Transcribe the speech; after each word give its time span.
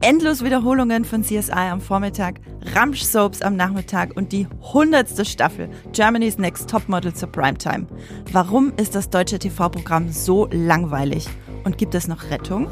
endlos 0.00 0.42
Wiederholungen 0.42 1.04
von 1.04 1.22
CSI 1.22 1.52
am 1.52 1.80
Vormittag, 1.80 2.40
Ramsch-Soaps 2.74 3.42
am 3.42 3.56
Nachmittag 3.56 4.16
und 4.16 4.32
die 4.32 4.46
hundertste 4.60 5.24
Staffel 5.24 5.68
Germany's 5.92 6.38
Next 6.38 6.68
Topmodel 6.68 7.14
zur 7.14 7.30
Primetime. 7.30 7.86
Warum 8.32 8.72
ist 8.76 8.94
das 8.94 9.10
deutsche 9.10 9.38
TV-Programm 9.38 10.10
so 10.10 10.48
langweilig? 10.50 11.28
Und 11.64 11.78
gibt 11.78 11.94
es 11.94 12.08
noch 12.08 12.30
Rettung? 12.30 12.68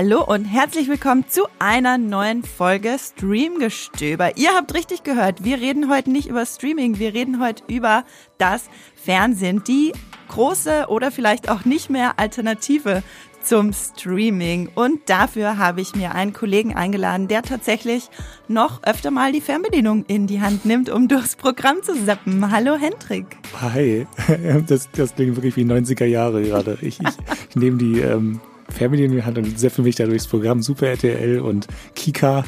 Hallo 0.00 0.22
und 0.22 0.44
herzlich 0.44 0.86
willkommen 0.86 1.24
zu 1.26 1.48
einer 1.58 1.98
neuen 1.98 2.44
Folge 2.44 2.96
Streamgestöber. 3.00 4.36
Ihr 4.36 4.50
habt 4.54 4.72
richtig 4.72 5.02
gehört, 5.02 5.42
wir 5.42 5.58
reden 5.58 5.90
heute 5.90 6.12
nicht 6.12 6.28
über 6.28 6.46
Streaming, 6.46 7.00
wir 7.00 7.14
reden 7.14 7.42
heute 7.42 7.64
über 7.66 8.04
das 8.38 8.70
Fernsehen, 8.94 9.64
die 9.66 9.90
große 10.28 10.86
oder 10.86 11.10
vielleicht 11.10 11.50
auch 11.50 11.64
nicht 11.64 11.90
mehr 11.90 12.20
Alternative 12.20 13.02
zum 13.42 13.72
Streaming. 13.72 14.70
Und 14.72 15.00
dafür 15.06 15.58
habe 15.58 15.80
ich 15.80 15.96
mir 15.96 16.14
einen 16.14 16.32
Kollegen 16.32 16.76
eingeladen, 16.76 17.26
der 17.26 17.42
tatsächlich 17.42 18.08
noch 18.46 18.84
öfter 18.84 19.10
mal 19.10 19.32
die 19.32 19.40
Fernbedienung 19.40 20.04
in 20.06 20.28
die 20.28 20.40
Hand 20.40 20.64
nimmt, 20.64 20.90
um 20.90 21.08
durchs 21.08 21.34
Programm 21.34 21.82
zu 21.82 22.06
zappen. 22.06 22.52
Hallo 22.52 22.76
Hendrik. 22.76 23.26
Hi, 23.60 24.06
das, 24.68 24.88
das 24.92 25.16
klingt 25.16 25.34
wirklich 25.34 25.56
wie 25.56 25.64
90er 25.64 26.04
Jahre 26.04 26.42
gerade. 26.42 26.78
Ich, 26.82 27.00
ich, 27.00 27.16
ich 27.50 27.56
nehme 27.56 27.78
die 27.78 27.98
ähm, 27.98 28.40
In 28.80 29.12
die 29.12 29.22
Hand 29.22 29.38
und 29.38 29.58
für 29.58 29.82
mich 29.82 29.96
da 29.96 30.06
durchs 30.06 30.26
Programm 30.26 30.62
Super 30.62 30.88
RTL 30.88 31.40
und 31.40 31.66
Kika 31.94 32.44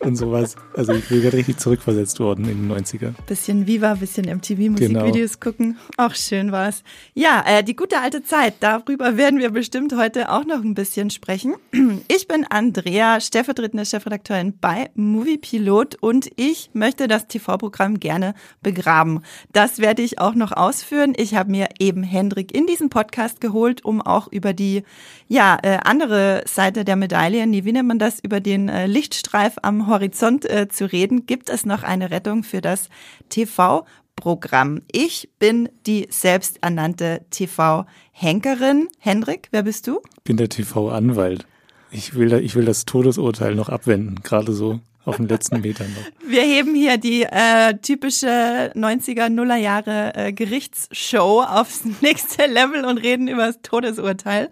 und 0.00 0.16
sowas. 0.16 0.56
Also 0.76 0.92
ich 0.92 1.08
bin 1.08 1.22
gerade 1.22 1.36
richtig 1.36 1.58
zurückversetzt 1.58 2.20
worden 2.20 2.48
in 2.48 2.68
den 2.68 2.72
90er. 2.72 3.12
Bisschen 3.26 3.66
Viva, 3.66 3.94
bisschen 3.94 4.26
MTV-Musikvideos 4.26 5.40
genau. 5.40 5.50
gucken. 5.50 5.78
Auch 5.96 6.14
schön 6.14 6.52
war's. 6.52 6.82
Ja, 7.14 7.44
äh, 7.46 7.64
die 7.64 7.76
gute 7.76 8.00
alte 8.00 8.22
Zeit, 8.22 8.54
darüber 8.60 9.16
werden 9.16 9.40
wir 9.40 9.50
bestimmt 9.50 9.96
heute 9.96 10.30
auch 10.30 10.44
noch 10.44 10.62
ein 10.62 10.74
bisschen 10.74 11.10
sprechen. 11.10 11.54
Ich 12.10 12.26
bin 12.26 12.46
Andrea, 12.48 13.20
stellvertretende 13.20 13.84
Chefredakteurin 13.84 14.54
bei 14.58 14.90
Movie 14.94 15.38
Pilot 15.38 15.96
und 16.00 16.30
ich 16.36 16.70
möchte 16.72 17.06
das 17.06 17.28
TV-Programm 17.28 18.00
gerne 18.00 18.34
begraben. 18.62 19.22
Das 19.52 19.78
werde 19.78 20.02
ich 20.02 20.18
auch 20.18 20.34
noch 20.34 20.52
ausführen. 20.52 21.12
Ich 21.16 21.34
habe 21.34 21.50
mir 21.50 21.68
eben 21.78 22.02
Hendrik 22.02 22.54
in 22.54 22.66
diesen 22.66 22.88
Podcast 22.88 23.40
geholt, 23.40 23.84
um 23.84 24.00
auch 24.00 24.28
über 24.30 24.52
die 24.52 24.82
ja, 25.28 25.58
äh, 25.62 25.78
andere 25.84 26.42
Seite 26.46 26.84
der 26.84 26.96
Medaille, 26.96 27.44
wie 27.64 27.72
nennt 27.72 27.88
man 27.88 27.98
das, 27.98 28.18
über 28.20 28.40
den 28.40 28.68
äh, 28.68 28.86
Lichtstreif 28.86 29.56
am 29.62 29.86
Horizont 29.86 30.44
äh, 30.46 30.68
zu 30.68 30.90
reden, 30.90 31.26
gibt 31.26 31.50
es 31.50 31.66
noch 31.66 31.82
eine 31.82 32.10
Rettung 32.10 32.42
für 32.42 32.60
das 32.60 32.88
TV. 33.28 33.84
Programm. 34.18 34.82
Ich 34.90 35.28
bin 35.38 35.68
die 35.86 36.08
selbsternannte 36.10 37.20
TV-Henkerin. 37.30 38.88
Hendrik, 38.98 39.46
wer 39.52 39.62
bist 39.62 39.86
du? 39.86 40.00
Ich 40.16 40.24
bin 40.24 40.36
der 40.36 40.48
TV-Anwalt. 40.48 41.46
Ich 41.92 42.16
will, 42.16 42.32
ich 42.32 42.56
will 42.56 42.64
das 42.64 42.84
Todesurteil 42.84 43.54
noch 43.54 43.68
abwenden, 43.68 44.16
gerade 44.24 44.52
so 44.52 44.80
auf 45.04 45.18
den 45.18 45.28
letzten 45.28 45.60
Metern 45.62 45.94
noch. 45.94 46.28
Wir 46.28 46.42
heben 46.42 46.74
hier 46.74 46.98
die 46.98 47.22
äh, 47.22 47.74
typische 47.80 48.72
90er, 48.74 49.28
Nuller 49.28 49.56
Jahre 49.56 50.14
äh, 50.16 50.32
Gerichtsshow 50.32 51.42
aufs 51.42 51.82
nächste 52.00 52.46
Level 52.46 52.84
und 52.84 52.98
reden 52.98 53.28
über 53.28 53.46
das 53.46 53.62
Todesurteil. 53.62 54.50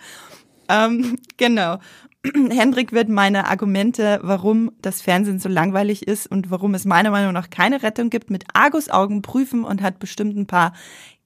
Ähm, 0.68 1.18
genau. 1.36 1.78
Hendrik 2.50 2.92
wird 2.92 3.08
meine 3.08 3.46
Argumente, 3.48 4.20
warum 4.22 4.72
das 4.82 5.02
Fernsehen 5.02 5.38
so 5.38 5.48
langweilig 5.48 6.06
ist 6.06 6.26
und 6.26 6.50
warum 6.50 6.74
es 6.74 6.84
meiner 6.84 7.10
Meinung 7.10 7.32
nach 7.32 7.50
keine 7.50 7.82
Rettung 7.82 8.10
gibt, 8.10 8.30
mit 8.30 8.44
Argusaugen 8.54 9.22
prüfen 9.22 9.64
und 9.64 9.82
hat 9.82 9.98
bestimmt 9.98 10.36
ein 10.36 10.46
paar 10.46 10.72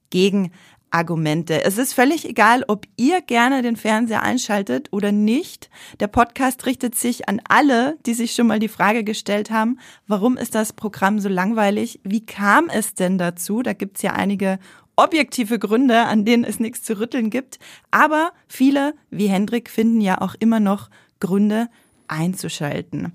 Gegenargumente. 0.09 1.63
Es 1.63 1.77
ist 1.77 1.93
völlig 1.93 2.27
egal, 2.27 2.63
ob 2.67 2.85
ihr 2.97 3.21
gerne 3.21 3.61
den 3.61 3.77
Fernseher 3.77 4.23
einschaltet 4.23 4.89
oder 4.91 5.11
nicht. 5.11 5.69
Der 5.99 6.07
Podcast 6.07 6.65
richtet 6.65 6.95
sich 6.95 7.29
an 7.29 7.41
alle, 7.47 7.97
die 8.05 8.13
sich 8.13 8.33
schon 8.33 8.47
mal 8.47 8.59
die 8.59 8.67
Frage 8.67 9.03
gestellt 9.03 9.51
haben, 9.51 9.79
warum 10.07 10.37
ist 10.37 10.55
das 10.55 10.73
Programm 10.73 11.19
so 11.19 11.29
langweilig? 11.29 11.99
Wie 12.03 12.25
kam 12.25 12.69
es 12.69 12.93
denn 12.93 13.17
dazu? 13.17 13.61
Da 13.61 13.73
gibt's 13.73 14.01
ja 14.01 14.13
einige 14.13 14.59
objektive 15.03 15.59
Gründe, 15.59 16.01
an 16.05 16.25
denen 16.25 16.43
es 16.43 16.59
nichts 16.59 16.83
zu 16.83 16.99
rütteln 16.99 17.29
gibt. 17.29 17.59
Aber 17.89 18.31
viele, 18.47 18.93
wie 19.09 19.27
Hendrik, 19.27 19.69
finden 19.69 20.01
ja 20.01 20.21
auch 20.21 20.35
immer 20.39 20.59
noch 20.59 20.89
Gründe 21.19 21.69
einzuschalten. 22.07 23.13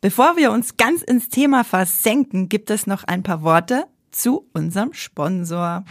Bevor 0.00 0.36
wir 0.36 0.52
uns 0.52 0.76
ganz 0.76 1.02
ins 1.02 1.28
Thema 1.28 1.64
versenken, 1.64 2.48
gibt 2.48 2.70
es 2.70 2.86
noch 2.86 3.04
ein 3.04 3.22
paar 3.22 3.42
Worte 3.42 3.86
zu 4.10 4.46
unserem 4.52 4.92
Sponsor. 4.92 5.84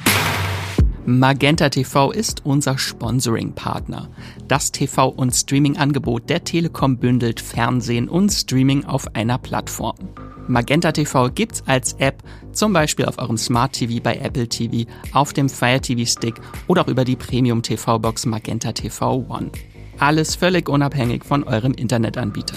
Magenta 1.06 1.68
TV 1.68 2.12
ist 2.12 2.46
unser 2.46 2.78
Sponsoring-Partner. 2.78 4.08
Das 4.48 4.72
TV- 4.72 5.10
und 5.10 5.36
Streaming-Angebot 5.36 6.30
der 6.30 6.46
Telekom 6.46 6.98
bündelt 6.98 7.42
Fernsehen 7.42 8.08
und 8.08 8.32
Streaming 8.32 8.86
auf 8.86 9.14
einer 9.14 9.38
Plattform. 9.38 9.98
Magenta 10.48 10.94
TV 10.94 11.30
gibt's 11.30 11.62
als 11.66 11.92
App, 12.00 12.24
zum 12.54 12.72
Beispiel 12.72 13.06
auf 13.06 13.18
eurem 13.18 13.38
Smart 13.38 13.74
TV 13.74 14.02
bei 14.02 14.16
Apple 14.16 14.48
TV, 14.48 14.90
auf 15.12 15.34
dem 15.34 15.50
Fire 15.50 15.82
TV 15.82 16.10
Stick 16.10 16.36
oder 16.68 16.84
auch 16.84 16.88
über 16.88 17.04
die 17.04 17.18
Premium 17.18 17.62
TV 17.62 18.00
Box 18.00 18.26
Magenta 18.26 18.72
TV 18.72 19.26
One. 19.28 19.52
Alles 20.00 20.36
völlig 20.36 20.70
unabhängig 20.70 21.26
von 21.26 21.44
eurem 21.44 21.74
Internetanbieter. 21.74 22.56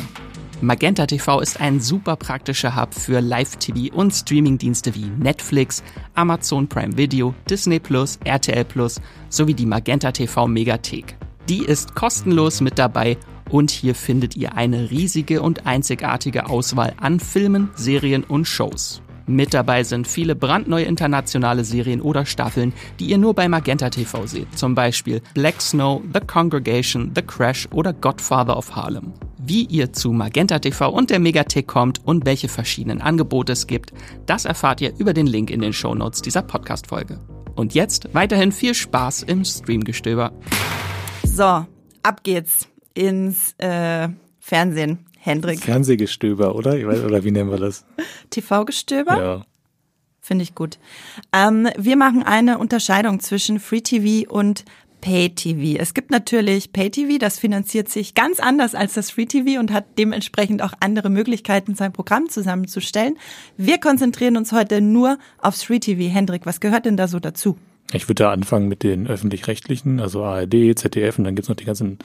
Magenta 0.62 1.06
TV 1.06 1.40
ist 1.40 1.60
ein 1.60 1.80
super 1.80 2.16
praktischer 2.16 2.80
Hub 2.80 2.94
für 2.94 3.20
Live-TV 3.20 3.94
und 3.94 4.12
Streamingdienste 4.12 4.94
wie 4.94 5.04
Netflix, 5.04 5.82
Amazon 6.14 6.66
Prime 6.66 6.96
Video, 6.96 7.34
Disney 7.48 7.78
Plus, 7.78 8.18
RTL 8.24 8.64
Plus 8.64 8.98
sowie 9.28 9.52
die 9.52 9.66
Magenta 9.66 10.12
TV 10.12 10.48
Megathek. 10.48 11.16
Die 11.50 11.62
ist 11.62 11.94
kostenlos 11.94 12.62
mit 12.62 12.78
dabei 12.78 13.18
und 13.50 13.70
hier 13.70 13.94
findet 13.94 14.34
ihr 14.34 14.54
eine 14.54 14.90
riesige 14.90 15.42
und 15.42 15.66
einzigartige 15.66 16.48
Auswahl 16.48 16.94
an 16.96 17.20
Filmen, 17.20 17.68
Serien 17.74 18.24
und 18.24 18.46
Shows. 18.46 19.02
Mit 19.28 19.54
dabei 19.54 19.82
sind 19.82 20.06
viele 20.06 20.36
brandneue 20.36 20.84
internationale 20.84 21.64
Serien 21.64 22.00
oder 22.00 22.24
Staffeln, 22.24 22.72
die 23.00 23.06
ihr 23.06 23.18
nur 23.18 23.34
bei 23.34 23.48
Magenta 23.48 23.90
TV 23.90 24.26
seht. 24.26 24.56
Zum 24.56 24.76
Beispiel 24.76 25.20
Black 25.34 25.60
Snow, 25.60 26.00
The 26.14 26.20
Congregation, 26.20 27.10
The 27.14 27.22
Crash 27.22 27.66
oder 27.72 27.92
Godfather 27.92 28.56
of 28.56 28.76
Harlem. 28.76 29.12
Wie 29.38 29.64
ihr 29.64 29.92
zu 29.92 30.12
Magenta 30.12 30.60
TV 30.60 30.90
und 30.90 31.10
der 31.10 31.18
Megathek 31.18 31.66
kommt 31.66 32.00
und 32.04 32.24
welche 32.24 32.48
verschiedenen 32.48 33.00
Angebote 33.00 33.52
es 33.52 33.66
gibt, 33.66 33.92
das 34.26 34.44
erfahrt 34.44 34.80
ihr 34.80 34.92
über 34.98 35.12
den 35.12 35.26
Link 35.26 35.50
in 35.50 35.60
den 35.60 35.72
Show 35.72 35.94
Notes 35.94 36.22
dieser 36.22 36.42
Podcast-Folge. 36.42 37.18
Und 37.56 37.74
jetzt 37.74 38.08
weiterhin 38.12 38.52
viel 38.52 38.74
Spaß 38.74 39.24
im 39.24 39.44
Streamgestöber. 39.44 40.32
So, 41.24 41.66
ab 42.02 42.22
geht's 42.22 42.68
ins 42.94 43.54
äh, 43.58 44.08
Fernsehen, 44.38 45.05
Hendrik. 45.26 45.60
Fernsehgestöber, 45.60 46.54
oder? 46.54 46.74
Oder 46.74 47.24
wie 47.24 47.32
nennen 47.32 47.50
wir 47.50 47.58
das? 47.58 47.84
TV-Gestöber? 48.30 49.18
Ja. 49.18 49.46
Finde 50.20 50.44
ich 50.44 50.54
gut. 50.54 50.78
Ähm, 51.32 51.68
wir 51.76 51.96
machen 51.96 52.22
eine 52.22 52.58
Unterscheidung 52.58 53.18
zwischen 53.18 53.58
Free 53.58 53.80
TV 53.80 54.30
und 54.30 54.64
Pay 55.00 55.30
TV. 55.30 55.80
Es 55.80 55.94
gibt 55.94 56.12
natürlich 56.12 56.72
Pay 56.72 56.90
TV, 56.90 57.18
das 57.18 57.40
finanziert 57.40 57.88
sich 57.88 58.14
ganz 58.14 58.38
anders 58.38 58.76
als 58.76 58.94
das 58.94 59.10
Free 59.10 59.26
TV 59.26 59.58
und 59.58 59.72
hat 59.72 59.84
dementsprechend 59.98 60.62
auch 60.62 60.74
andere 60.78 61.10
Möglichkeiten, 61.10 61.74
sein 61.74 61.92
Programm 61.92 62.28
zusammenzustellen. 62.28 63.18
Wir 63.56 63.78
konzentrieren 63.78 64.36
uns 64.36 64.52
heute 64.52 64.80
nur 64.80 65.18
aufs 65.38 65.64
Free 65.64 65.80
TV. 65.80 66.08
Hendrik, 66.12 66.46
was 66.46 66.60
gehört 66.60 66.86
denn 66.86 66.96
da 66.96 67.08
so 67.08 67.18
dazu? 67.18 67.58
Ich 67.92 68.08
würde 68.08 68.22
da 68.22 68.30
anfangen 68.32 68.68
mit 68.68 68.84
den 68.84 69.08
öffentlich-rechtlichen, 69.08 69.98
also 69.98 70.22
ARD, 70.22 70.78
ZDF 70.78 71.18
und 71.18 71.24
dann 71.24 71.34
gibt's 71.34 71.48
noch 71.48 71.56
die 71.56 71.64
ganzen 71.64 71.98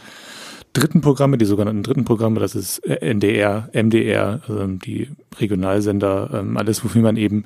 dritten 0.73 1.01
Programme, 1.01 1.37
die 1.37 1.45
sogenannten 1.45 1.83
dritten 1.83 2.05
Programme, 2.05 2.39
das 2.39 2.55
ist 2.55 2.79
NDR, 2.79 3.69
MDR, 3.73 4.41
also 4.47 4.67
die 4.67 5.09
Regionalsender, 5.39 6.29
ähm, 6.33 6.57
alles, 6.57 6.83
wofür 6.83 7.01
man 7.01 7.17
eben 7.17 7.45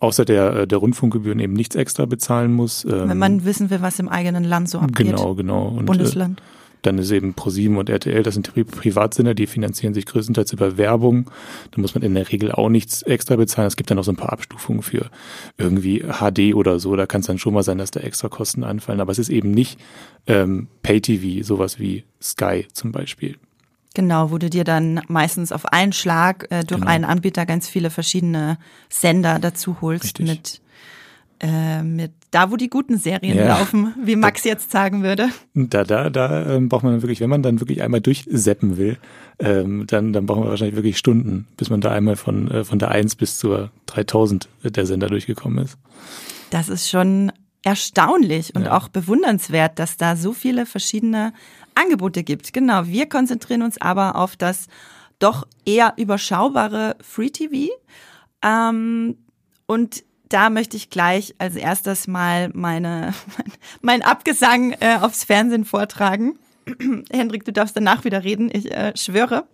außer 0.00 0.24
der, 0.24 0.56
äh, 0.56 0.66
der 0.66 0.78
Rundfunkgebühren 0.78 1.40
eben 1.40 1.54
nichts 1.54 1.76
extra 1.76 2.04
bezahlen 2.06 2.52
muss. 2.52 2.84
Wenn 2.86 3.18
man 3.18 3.44
wissen 3.44 3.70
will, 3.70 3.80
was 3.80 3.98
im 3.98 4.08
eigenen 4.08 4.44
Land 4.44 4.68
so 4.68 4.78
abgeht. 4.78 5.06
Genau, 5.06 5.34
genau. 5.34 5.68
Und, 5.68 5.86
Bundesland. 5.86 6.40
Äh, 6.40 6.42
dann 6.86 6.98
ist 6.98 7.10
eben 7.10 7.34
ProSieben 7.34 7.76
und 7.76 7.88
RTL, 7.88 8.22
das 8.22 8.34
sind 8.34 8.52
Privatsender, 8.52 9.34
die 9.34 9.46
finanzieren 9.46 9.94
sich 9.94 10.06
größtenteils 10.06 10.52
über 10.52 10.76
Werbung. 10.76 11.30
Da 11.70 11.80
muss 11.80 11.94
man 11.94 12.02
in 12.02 12.14
der 12.14 12.30
Regel 12.30 12.52
auch 12.52 12.68
nichts 12.68 13.02
extra 13.02 13.36
bezahlen. 13.36 13.68
Es 13.68 13.76
gibt 13.76 13.90
dann 13.90 13.96
noch 13.96 14.04
so 14.04 14.12
ein 14.12 14.16
paar 14.16 14.32
Abstufungen 14.32 14.82
für 14.82 15.10
irgendwie 15.58 16.00
HD 16.00 16.54
oder 16.54 16.78
so. 16.78 16.96
Da 16.96 17.06
kann 17.06 17.20
es 17.20 17.26
dann 17.26 17.38
schon 17.38 17.54
mal 17.54 17.62
sein, 17.62 17.78
dass 17.78 17.90
da 17.90 18.00
extra 18.00 18.28
Kosten 18.28 18.64
anfallen. 18.64 19.00
Aber 19.00 19.12
es 19.12 19.18
ist 19.18 19.30
eben 19.30 19.50
nicht 19.50 19.78
ähm, 20.26 20.68
Pay-TV, 20.82 21.44
sowas 21.44 21.78
wie 21.78 22.04
Sky 22.20 22.66
zum 22.72 22.92
Beispiel. 22.92 23.36
Genau, 23.94 24.32
wo 24.32 24.38
du 24.38 24.50
dir 24.50 24.64
dann 24.64 25.00
meistens 25.06 25.52
auf 25.52 25.66
einen 25.66 25.92
Schlag 25.92 26.48
äh, 26.50 26.64
durch 26.64 26.80
genau. 26.80 26.90
einen 26.90 27.04
Anbieter 27.04 27.46
ganz 27.46 27.68
viele 27.68 27.90
verschiedene 27.90 28.58
Sender 28.88 29.38
dazu 29.38 29.80
holst 29.80 30.18
Richtig. 30.18 30.26
mit 30.26 30.60
äh, 31.44 31.82
mit 31.82 32.12
da, 32.30 32.50
wo 32.50 32.56
die 32.56 32.70
guten 32.70 32.96
Serien 32.96 33.36
ja. 33.36 33.58
laufen, 33.58 33.94
wie 34.02 34.16
Max 34.16 34.42
da, 34.42 34.48
jetzt 34.48 34.70
sagen 34.70 35.02
würde. 35.02 35.28
Da, 35.52 35.84
da, 35.84 36.08
da 36.08 36.54
ähm, 36.54 36.70
braucht 36.70 36.84
man 36.84 37.02
wirklich, 37.02 37.20
wenn 37.20 37.28
man 37.28 37.42
dann 37.42 37.60
wirklich 37.60 37.82
einmal 37.82 38.00
durchseppen 38.00 38.78
will, 38.78 38.96
ähm, 39.38 39.86
dann, 39.86 40.14
dann 40.14 40.24
brauchen 40.24 40.44
wir 40.44 40.48
wahrscheinlich 40.48 40.76
wirklich 40.76 40.96
Stunden, 40.96 41.46
bis 41.58 41.68
man 41.68 41.82
da 41.82 41.90
einmal 41.90 42.16
von, 42.16 42.50
äh, 42.50 42.64
von 42.64 42.78
der 42.78 42.92
1 42.92 43.16
bis 43.16 43.36
zur 43.36 43.70
3000 43.86 44.48
der 44.64 44.86
Sender 44.86 45.08
durchgekommen 45.08 45.62
ist. 45.62 45.76
Das 46.48 46.70
ist 46.70 46.88
schon 46.88 47.30
erstaunlich 47.62 48.54
und 48.54 48.64
ja. 48.64 48.76
auch 48.76 48.88
bewundernswert, 48.88 49.78
dass 49.78 49.98
da 49.98 50.16
so 50.16 50.32
viele 50.32 50.64
verschiedene 50.64 51.34
Angebote 51.74 52.22
gibt. 52.22 52.54
Genau, 52.54 52.86
wir 52.86 53.06
konzentrieren 53.06 53.62
uns 53.62 53.78
aber 53.78 54.16
auf 54.16 54.36
das 54.36 54.68
doch 55.18 55.46
eher 55.66 55.92
überschaubare 55.98 56.96
Free 57.02 57.30
TV. 57.30 57.70
Ähm, 58.42 59.16
und 59.66 60.04
da 60.34 60.50
möchte 60.50 60.76
ich 60.76 60.90
gleich 60.90 61.32
als 61.38 61.54
erstes 61.54 62.08
mal 62.08 62.50
meine, 62.54 63.14
mein 63.82 64.02
Abgesang 64.02 64.72
äh, 64.80 64.98
aufs 65.00 65.22
Fernsehen 65.22 65.64
vortragen. 65.64 66.36
Hendrik, 67.12 67.44
du 67.44 67.52
darfst 67.52 67.76
danach 67.76 68.04
wieder 68.04 68.24
reden, 68.24 68.50
ich 68.52 68.72
äh, 68.72 68.92
schwöre. 68.96 69.46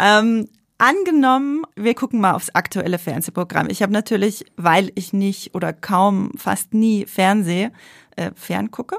Ähm, 0.00 0.48
angenommen, 0.78 1.64
wir 1.74 1.94
gucken 1.94 2.20
mal 2.20 2.34
aufs 2.34 2.50
aktuelle 2.50 2.98
Fernsehprogramm. 3.00 3.68
Ich 3.70 3.82
habe 3.82 3.92
natürlich, 3.92 4.44
weil 4.56 4.92
ich 4.94 5.12
nicht 5.12 5.52
oder 5.52 5.72
kaum 5.72 6.30
fast 6.36 6.74
nie 6.74 7.06
Fernseh, 7.06 7.70
äh, 8.14 8.30
ferngucke, 8.36 8.98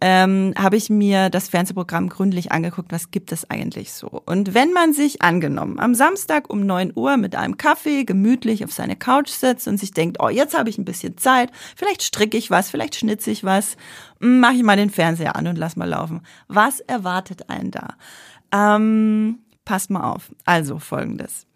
ähm, 0.00 0.54
habe 0.58 0.76
ich 0.76 0.90
mir 0.90 1.30
das 1.30 1.48
Fernsehprogramm 1.48 2.08
gründlich 2.08 2.52
angeguckt, 2.52 2.92
was 2.92 3.10
gibt 3.10 3.32
es 3.32 3.48
eigentlich 3.48 3.92
so. 3.92 4.22
Und 4.26 4.54
wenn 4.54 4.72
man 4.72 4.92
sich 4.92 5.22
angenommen 5.22 5.78
am 5.78 5.94
Samstag 5.94 6.50
um 6.50 6.66
neun 6.66 6.92
Uhr 6.94 7.16
mit 7.16 7.34
einem 7.34 7.56
Kaffee 7.56 8.04
gemütlich 8.04 8.64
auf 8.64 8.72
seine 8.72 8.96
Couch 8.96 9.30
setzt 9.30 9.66
und 9.68 9.78
sich 9.78 9.92
denkt, 9.92 10.18
oh, 10.20 10.28
jetzt 10.28 10.56
habe 10.58 10.68
ich 10.68 10.78
ein 10.78 10.84
bisschen 10.84 11.16
Zeit, 11.16 11.50
vielleicht 11.76 12.02
stricke 12.02 12.36
ich 12.36 12.50
was, 12.50 12.70
vielleicht 12.70 12.96
schnitze 12.96 13.30
ich 13.30 13.44
was, 13.44 13.76
hm, 14.20 14.40
mache 14.40 14.54
ich 14.54 14.62
mal 14.62 14.76
den 14.76 14.90
Fernseher 14.90 15.36
an 15.36 15.46
und 15.46 15.56
lass 15.56 15.76
mal 15.76 15.88
laufen. 15.88 16.20
Was 16.48 16.80
erwartet 16.80 17.48
einen 17.48 17.70
da? 17.70 17.94
Ähm, 18.52 19.38
passt 19.64 19.90
mal 19.90 20.12
auf. 20.12 20.30
Also 20.44 20.78
folgendes. 20.78 21.46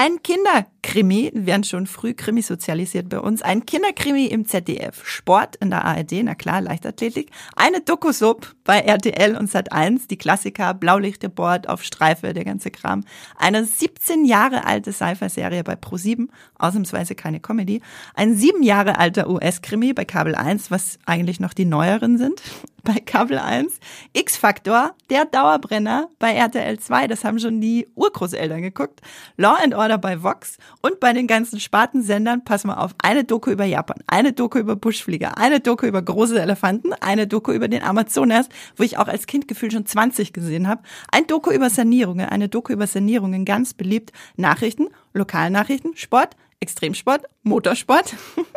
Ein 0.00 0.22
Kinderkrimi, 0.22 1.32
wir 1.34 1.46
werden 1.46 1.64
schon 1.64 1.88
früh 1.88 2.14
Krimi 2.14 2.40
sozialisiert 2.40 3.08
bei 3.08 3.18
uns, 3.18 3.42
ein 3.42 3.66
Kinderkrimi 3.66 4.26
im 4.26 4.46
ZDF, 4.46 5.04
Sport 5.04 5.56
in 5.56 5.70
der 5.70 5.84
ARD, 5.84 6.22
na 6.22 6.36
klar, 6.36 6.60
Leichtathletik, 6.60 7.32
eine 7.56 7.80
Dokusub 7.80 8.54
bei 8.62 8.78
RTL 8.78 9.36
und 9.36 9.50
Sat1, 9.50 10.06
die 10.06 10.16
Klassiker, 10.16 10.72
Blaulichtreport 10.72 11.68
auf 11.68 11.82
Streife, 11.82 12.32
der 12.32 12.44
ganze 12.44 12.70
Kram, 12.70 13.02
eine 13.36 13.64
17 13.64 14.24
Jahre 14.24 14.66
alte 14.66 14.92
Sci-Fi-Serie 14.92 15.64
bei 15.64 15.74
Pro7, 15.74 16.28
ausnahmsweise 16.56 17.16
keine 17.16 17.40
Comedy, 17.40 17.82
ein 18.14 18.36
sieben 18.36 18.62
Jahre 18.62 19.00
alter 19.00 19.28
US-Krimi 19.28 19.94
bei 19.94 20.04
Kabel 20.04 20.36
1, 20.36 20.70
was 20.70 21.00
eigentlich 21.06 21.40
noch 21.40 21.54
die 21.54 21.64
neueren 21.64 22.18
sind, 22.18 22.40
bei 22.82 22.94
Kabel 22.94 23.38
1, 23.38 23.78
X-Factor, 24.12 24.94
der 25.10 25.24
Dauerbrenner 25.24 26.08
bei 26.18 26.32
RTL 26.32 26.78
2, 26.78 27.06
das 27.06 27.24
haben 27.24 27.38
schon 27.38 27.60
die 27.60 27.86
Urgroßeltern 27.94 28.62
geguckt, 28.62 29.00
Law 29.36 29.56
and 29.62 29.74
Order 29.74 29.98
bei 29.98 30.22
Vox 30.22 30.58
und 30.80 31.00
bei 31.00 31.12
den 31.12 31.26
ganzen 31.26 31.60
Spartensendern, 31.60 32.44
pass 32.44 32.64
mal 32.64 32.76
auf, 32.76 32.94
eine 33.02 33.24
Doku 33.24 33.50
über 33.50 33.64
Japan, 33.64 33.98
eine 34.06 34.32
Doku 34.32 34.58
über 34.58 34.76
Buschflieger, 34.76 35.38
eine 35.38 35.60
Doku 35.60 35.86
über 35.86 36.02
große 36.02 36.40
Elefanten, 36.40 36.92
eine 36.94 37.26
Doku 37.26 37.52
über 37.52 37.68
den 37.68 37.82
Amazonas, 37.82 38.48
wo 38.76 38.82
ich 38.82 38.98
auch 38.98 39.08
als 39.08 39.26
Kind 39.26 39.48
gefühlt 39.48 39.72
schon 39.72 39.86
20 39.86 40.32
gesehen 40.32 40.68
habe, 40.68 40.82
ein 41.12 41.26
Doku 41.26 41.50
über 41.50 41.70
Sanierungen, 41.70 42.28
eine 42.28 42.48
Doku 42.48 42.72
über 42.72 42.86
Sanierungen, 42.86 43.44
ganz 43.44 43.74
beliebt, 43.74 44.12
Nachrichten, 44.36 44.88
Lokalnachrichten, 45.12 45.96
Sport, 45.96 46.36
Extremsport, 46.60 47.24
Motorsport, 47.42 48.14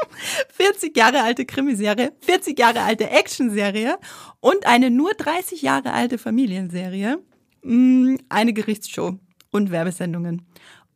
40 0.54 0.96
Jahre 0.98 1.22
alte 1.22 1.46
Krimiserie, 1.46 2.14
40 2.22 2.58
Jahre 2.58 2.82
alte 2.82 3.10
Actionserie 3.10 3.98
und 4.40 4.66
eine 4.66 4.90
nur 4.90 5.14
30 5.14 5.62
Jahre 5.62 5.94
alte 5.94 6.18
Familienserie, 6.18 7.20
mm, 7.64 8.16
eine 8.30 8.54
Gerichtsshow 8.54 9.20
und 9.52 9.72
Werbesendungen. 9.72 10.48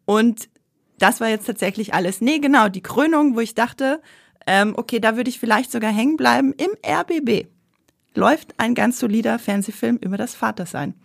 Und 0.06 0.50
das 0.98 1.20
war 1.20 1.30
jetzt 1.30 1.46
tatsächlich 1.46 1.94
alles. 1.94 2.22
Nee, 2.22 2.40
genau, 2.40 2.70
die 2.70 2.82
Krönung, 2.82 3.36
wo 3.36 3.40
ich 3.40 3.54
dachte, 3.54 4.02
ähm, 4.48 4.74
okay, 4.76 5.00
da 5.00 5.16
würde 5.18 5.30
ich 5.30 5.40
vielleicht 5.40 5.72
sogar 5.72 5.92
hängen 5.92 6.18
bleiben, 6.18 6.54
im 6.54 6.72
RBB 6.86 7.48
läuft 8.16 8.54
ein 8.58 8.76
ganz 8.76 9.00
solider 9.00 9.40
Fernsehfilm 9.40 9.98
über 9.98 10.18
das 10.18 10.36
Vatersein. 10.36 10.96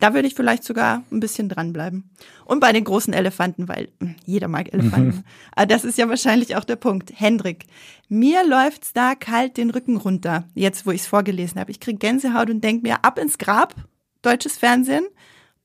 Da 0.00 0.14
würde 0.14 0.28
ich 0.28 0.34
vielleicht 0.34 0.62
sogar 0.62 1.02
ein 1.10 1.18
bisschen 1.18 1.48
dranbleiben. 1.48 2.10
Und 2.44 2.60
bei 2.60 2.72
den 2.72 2.84
großen 2.84 3.12
Elefanten, 3.12 3.66
weil 3.66 3.88
hm, 4.00 4.14
jeder 4.24 4.46
mag 4.46 4.72
Elefanten. 4.72 5.16
Mhm. 5.18 5.24
Aber 5.56 5.66
das 5.66 5.84
ist 5.84 5.98
ja 5.98 6.08
wahrscheinlich 6.08 6.54
auch 6.54 6.64
der 6.64 6.76
Punkt. 6.76 7.12
Hendrik, 7.14 7.66
mir 8.08 8.46
läuft's 8.46 8.92
da 8.92 9.16
kalt 9.16 9.56
den 9.56 9.70
Rücken 9.70 9.96
runter, 9.96 10.44
jetzt 10.54 10.86
wo 10.86 10.92
ich's 10.92 11.08
vorgelesen 11.08 11.58
habe. 11.58 11.72
Ich 11.72 11.80
krieg 11.80 11.98
Gänsehaut 11.98 12.48
und 12.48 12.62
denk 12.62 12.84
mir, 12.84 13.04
ab 13.04 13.18
ins 13.18 13.38
Grab, 13.38 13.74
deutsches 14.22 14.56
Fernsehen. 14.56 15.06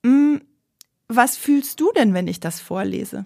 Hm, 0.03 0.41
was 1.07 1.38
fühlst 1.38 1.79
du 1.79 1.91
denn, 1.91 2.15
wenn 2.15 2.27
ich 2.27 2.39
das 2.39 2.59
vorlese? 2.59 3.25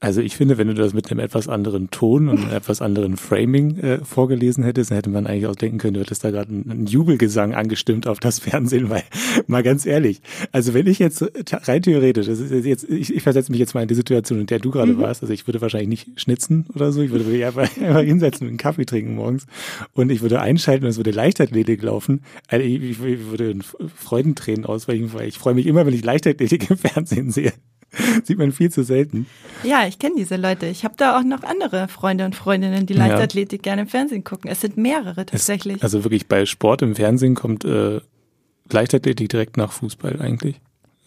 Also 0.00 0.20
ich 0.20 0.36
finde, 0.36 0.58
wenn 0.58 0.68
du 0.68 0.74
das 0.74 0.92
mit 0.92 1.10
einem 1.10 1.20
etwas 1.20 1.48
anderen 1.48 1.90
Ton 1.90 2.28
und 2.28 2.38
einem 2.38 2.52
etwas 2.52 2.82
anderen 2.82 3.16
Framing 3.16 3.78
äh, 3.78 4.04
vorgelesen 4.04 4.62
hättest, 4.62 4.90
dann 4.90 4.96
hätte 4.96 5.08
man 5.08 5.26
eigentlich 5.26 5.46
auch 5.46 5.56
denken 5.56 5.78
können, 5.78 5.94
du 5.94 6.00
hättest 6.00 6.24
da 6.24 6.30
gerade 6.30 6.50
einen, 6.50 6.70
einen 6.70 6.86
Jubelgesang 6.86 7.54
angestimmt 7.54 8.06
auf 8.06 8.20
das 8.20 8.38
Fernsehen, 8.40 8.90
weil 8.90 9.04
mal 9.46 9.62
ganz 9.62 9.86
ehrlich, 9.86 10.20
also 10.52 10.74
wenn 10.74 10.86
ich 10.88 10.98
jetzt 10.98 11.24
rein 11.66 11.80
theoretisch, 11.80 12.26
das 12.26 12.38
ist 12.38 12.66
jetzt, 12.66 12.84
ich, 12.84 13.14
ich 13.14 13.22
versetze 13.22 13.50
mich 13.50 13.60
jetzt 13.60 13.74
mal 13.74 13.80
in 13.80 13.88
die 13.88 13.94
Situation, 13.94 14.40
in 14.40 14.46
der 14.46 14.58
du 14.58 14.70
gerade 14.70 14.92
mhm. 14.92 14.98
warst, 14.98 15.22
also 15.22 15.32
ich 15.32 15.46
würde 15.46 15.62
wahrscheinlich 15.62 15.88
nicht 15.88 16.20
schnitzen 16.20 16.66
oder 16.74 16.92
so, 16.92 17.00
ich 17.00 17.10
würde 17.10 17.24
mich 17.24 17.42
einfach, 17.42 17.62
einfach 17.80 18.02
hinsetzen 18.02 18.46
und 18.46 18.48
einen 18.48 18.58
Kaffee 18.58 18.84
trinken 18.84 19.14
morgens 19.14 19.46
und 19.94 20.10
ich 20.10 20.20
würde 20.20 20.40
einschalten 20.40 20.84
und 20.84 20.90
es 20.90 20.98
würde 20.98 21.12
Leichtathletik 21.12 21.82
laufen. 21.82 22.20
Also 22.48 22.62
ich, 22.62 22.82
ich, 22.82 23.02
ich 23.02 23.26
würde 23.30 23.56
Freudentränen 23.96 24.66
ausweichen, 24.66 25.14
weil 25.14 25.28
ich 25.28 25.38
freue 25.38 25.54
mich 25.54 25.66
immer, 25.66 25.86
wenn 25.86 25.94
ich 25.94 26.04
Leichtathletik 26.04 26.68
im 26.68 26.76
Fernsehen 26.76 27.30
sehe. 27.30 27.54
Sieht 28.24 28.38
man 28.38 28.52
viel 28.52 28.70
zu 28.70 28.82
selten. 28.82 29.26
Ja, 29.62 29.86
ich 29.86 29.98
kenne 29.98 30.14
diese 30.16 30.36
Leute. 30.36 30.66
Ich 30.66 30.84
habe 30.84 30.94
da 30.96 31.18
auch 31.18 31.24
noch 31.24 31.42
andere 31.42 31.88
Freunde 31.88 32.24
und 32.24 32.34
Freundinnen, 32.34 32.86
die 32.86 32.94
Leichtathletik 32.94 33.60
ja. 33.60 33.72
gerne 33.72 33.82
im 33.82 33.88
Fernsehen 33.88 34.24
gucken. 34.24 34.50
Es 34.50 34.60
sind 34.60 34.76
mehrere 34.76 35.26
tatsächlich. 35.26 35.76
Es, 35.76 35.82
also 35.82 36.04
wirklich 36.04 36.26
bei 36.26 36.46
Sport 36.46 36.82
im 36.82 36.94
Fernsehen 36.94 37.34
kommt 37.34 37.64
äh, 37.64 38.00
Leichtathletik 38.70 39.28
direkt 39.28 39.56
nach 39.56 39.72
Fußball 39.72 40.20
eigentlich. 40.20 40.60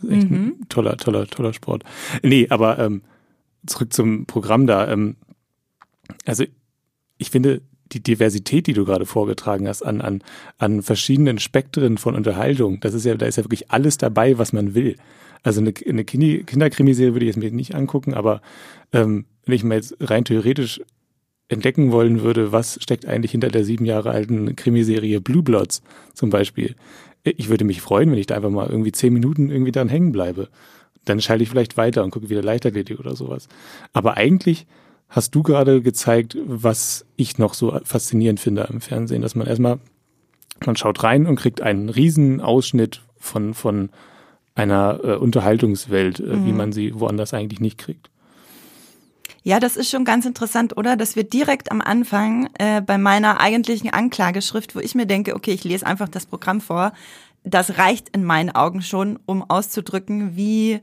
echt 0.09 0.29
mhm. 0.29 0.55
ein 0.61 0.69
toller, 0.69 0.97
toller, 0.97 1.27
toller 1.27 1.53
Sport. 1.53 1.83
Nee, 2.23 2.47
aber 2.49 2.79
ähm, 2.79 3.01
zurück 3.65 3.93
zum 3.93 4.25
Programm 4.25 4.67
da. 4.67 4.87
Ähm, 4.89 5.15
also 6.25 6.45
ich 7.17 7.31
finde, 7.31 7.61
die 7.91 8.01
Diversität, 8.01 8.67
die 8.67 8.73
du 8.73 8.85
gerade 8.85 9.05
vorgetragen 9.05 9.67
hast, 9.67 9.81
an, 9.81 10.01
an, 10.01 10.21
an 10.57 10.81
verschiedenen 10.81 11.39
Spektren 11.39 11.97
von 11.97 12.15
Unterhaltung, 12.15 12.79
das 12.81 12.93
ist 12.93 13.05
ja, 13.05 13.15
da 13.15 13.25
ist 13.25 13.37
ja 13.37 13.43
wirklich 13.43 13.71
alles 13.71 13.97
dabei, 13.97 14.37
was 14.37 14.53
man 14.53 14.75
will. 14.75 14.97
Also 15.47 15.61
eine, 15.61 15.73
eine 15.87 16.03
Kinderkrimiserie 16.03 17.13
würde 17.13 17.25
ich 17.25 17.33
jetzt 17.33 17.41
mir 17.41 17.49
nicht 17.51 17.73
angucken, 17.73 18.13
aber 18.13 18.41
ähm, 18.91 19.23
wenn 19.45 19.55
ich 19.55 19.63
mir 19.63 19.75
jetzt 19.75 19.95
rein 20.01 20.25
theoretisch 20.25 20.81
entdecken 21.47 21.93
wollen 21.93 22.21
würde, 22.21 22.51
was 22.51 22.77
steckt 22.81 23.05
eigentlich 23.05 23.31
hinter 23.31 23.47
der 23.47 23.63
sieben 23.63 23.85
Jahre 23.85 24.11
alten 24.11 24.57
Krimiserie 24.57 25.21
Blue 25.21 25.43
Bloods 25.43 25.81
zum 26.13 26.31
Beispiel. 26.31 26.75
Ich 27.23 27.47
würde 27.47 27.63
mich 27.63 27.79
freuen, 27.79 28.11
wenn 28.11 28.17
ich 28.17 28.25
da 28.25 28.35
einfach 28.35 28.49
mal 28.49 28.69
irgendwie 28.69 28.91
zehn 28.91 29.13
Minuten 29.13 29.49
irgendwie 29.49 29.71
dran 29.71 29.87
hängen 29.87 30.11
bleibe. 30.11 30.49
Dann 31.05 31.21
schalte 31.21 31.43
ich 31.43 31.49
vielleicht 31.49 31.77
weiter 31.77 32.03
und 32.03 32.11
gucke 32.11 32.29
wieder 32.29 32.43
Leichtathletik 32.43 32.99
oder 32.99 33.15
sowas. 33.15 33.47
Aber 33.93 34.17
eigentlich 34.17 34.67
hast 35.07 35.33
du 35.33 35.43
gerade 35.43 35.81
gezeigt, 35.81 36.37
was 36.45 37.05
ich 37.15 37.37
noch 37.37 37.53
so 37.53 37.79
faszinierend 37.85 38.41
finde 38.41 38.67
im 38.69 38.81
Fernsehen, 38.81 39.21
dass 39.21 39.35
man 39.35 39.47
erstmal, 39.47 39.79
man 40.65 40.75
schaut 40.75 41.01
rein 41.03 41.25
und 41.25 41.37
kriegt 41.37 41.61
einen 41.61 41.87
riesen 41.87 42.41
Ausschnitt 42.41 43.01
von, 43.17 43.53
von 43.53 43.91
einer 44.57 44.99
äh, 45.03 45.15
Unterhaltungswelt, 45.15 46.19
äh, 46.19 46.23
mhm. 46.23 46.45
wie 46.45 46.51
man 46.51 46.71
sie 46.71 46.99
woanders 46.99 47.33
eigentlich 47.33 47.59
nicht 47.59 47.77
kriegt. 47.77 48.09
Ja, 49.43 49.61
das 49.61 49.77
ist 49.77 49.89
schon 49.89 50.03
ganz 50.03 50.25
interessant, 50.25 50.75
oder? 50.75 50.97
Dass 50.97 51.15
wir 51.15 51.23
direkt 51.23 51.71
am 51.71 51.79
Anfang 51.79 52.49
äh, 52.59 52.81
bei 52.81 52.97
meiner 52.97 53.39
eigentlichen 53.39 53.89
Anklageschrift, 53.89 54.75
wo 54.75 54.79
ich 54.79 54.93
mir 54.93 55.05
denke, 55.05 55.35
okay, 55.35 55.51
ich 55.51 55.63
lese 55.63 55.85
einfach 55.85 56.09
das 56.09 56.25
Programm 56.25 56.59
vor, 56.59 56.91
das 57.45 57.77
reicht 57.77 58.09
in 58.09 58.25
meinen 58.25 58.49
Augen 58.49 58.81
schon, 58.81 59.19
um 59.25 59.49
auszudrücken, 59.49 60.35
wie 60.35 60.81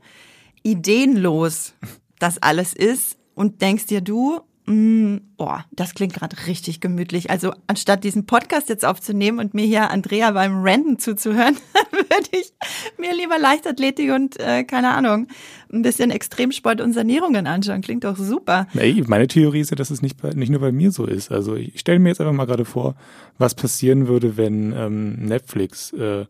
ideenlos 0.63 1.75
das 2.17 2.41
alles 2.41 2.73
ist. 2.73 3.17
Und 3.35 3.61
denkst 3.61 3.85
dir 3.85 4.01
du, 4.01 4.41
Mm, 4.67 5.17
boah, 5.37 5.63
das 5.71 5.93
klingt 5.93 6.15
gerade 6.15 6.35
richtig 6.47 6.81
gemütlich. 6.81 7.29
Also 7.29 7.53
anstatt 7.67 8.03
diesen 8.03 8.25
Podcast 8.25 8.67
jetzt 8.69 8.83
aufzunehmen 8.83 9.37
und 9.37 9.53
mir 9.53 9.65
hier 9.65 9.91
Andrea 9.91 10.31
beim 10.31 10.63
Renten 10.63 10.97
zuzuhören, 10.97 11.55
würde 11.91 12.29
ich 12.31 12.51
mir 12.97 13.13
lieber 13.15 13.37
Leichtathletik 13.37 14.11
und 14.11 14.39
äh, 14.39 14.63
keine 14.63 14.89
Ahnung, 14.95 15.27
ein 15.71 15.83
bisschen 15.83 16.09
Extremsport 16.09 16.81
und 16.81 16.93
Sanierungen 16.93 17.45
anschauen. 17.45 17.81
Klingt 17.81 18.05
doch 18.05 18.17
super. 18.17 18.67
Ey, 18.73 19.03
meine 19.05 19.27
Theorie 19.27 19.59
ist 19.59 19.69
ja, 19.69 19.75
dass 19.75 19.91
es 19.91 20.01
nicht, 20.01 20.19
bei, 20.19 20.31
nicht 20.31 20.49
nur 20.49 20.61
bei 20.61 20.71
mir 20.71 20.91
so 20.91 21.05
ist. 21.05 21.31
Also 21.31 21.55
ich 21.55 21.79
stelle 21.79 21.99
mir 21.99 22.09
jetzt 22.09 22.21
einfach 22.21 22.33
mal 22.33 22.45
gerade 22.45 22.65
vor, 22.65 22.95
was 23.37 23.53
passieren 23.53 24.07
würde, 24.07 24.35
wenn 24.35 24.73
ähm, 24.73 25.25
Netflix 25.25 25.93
äh, 25.93 26.25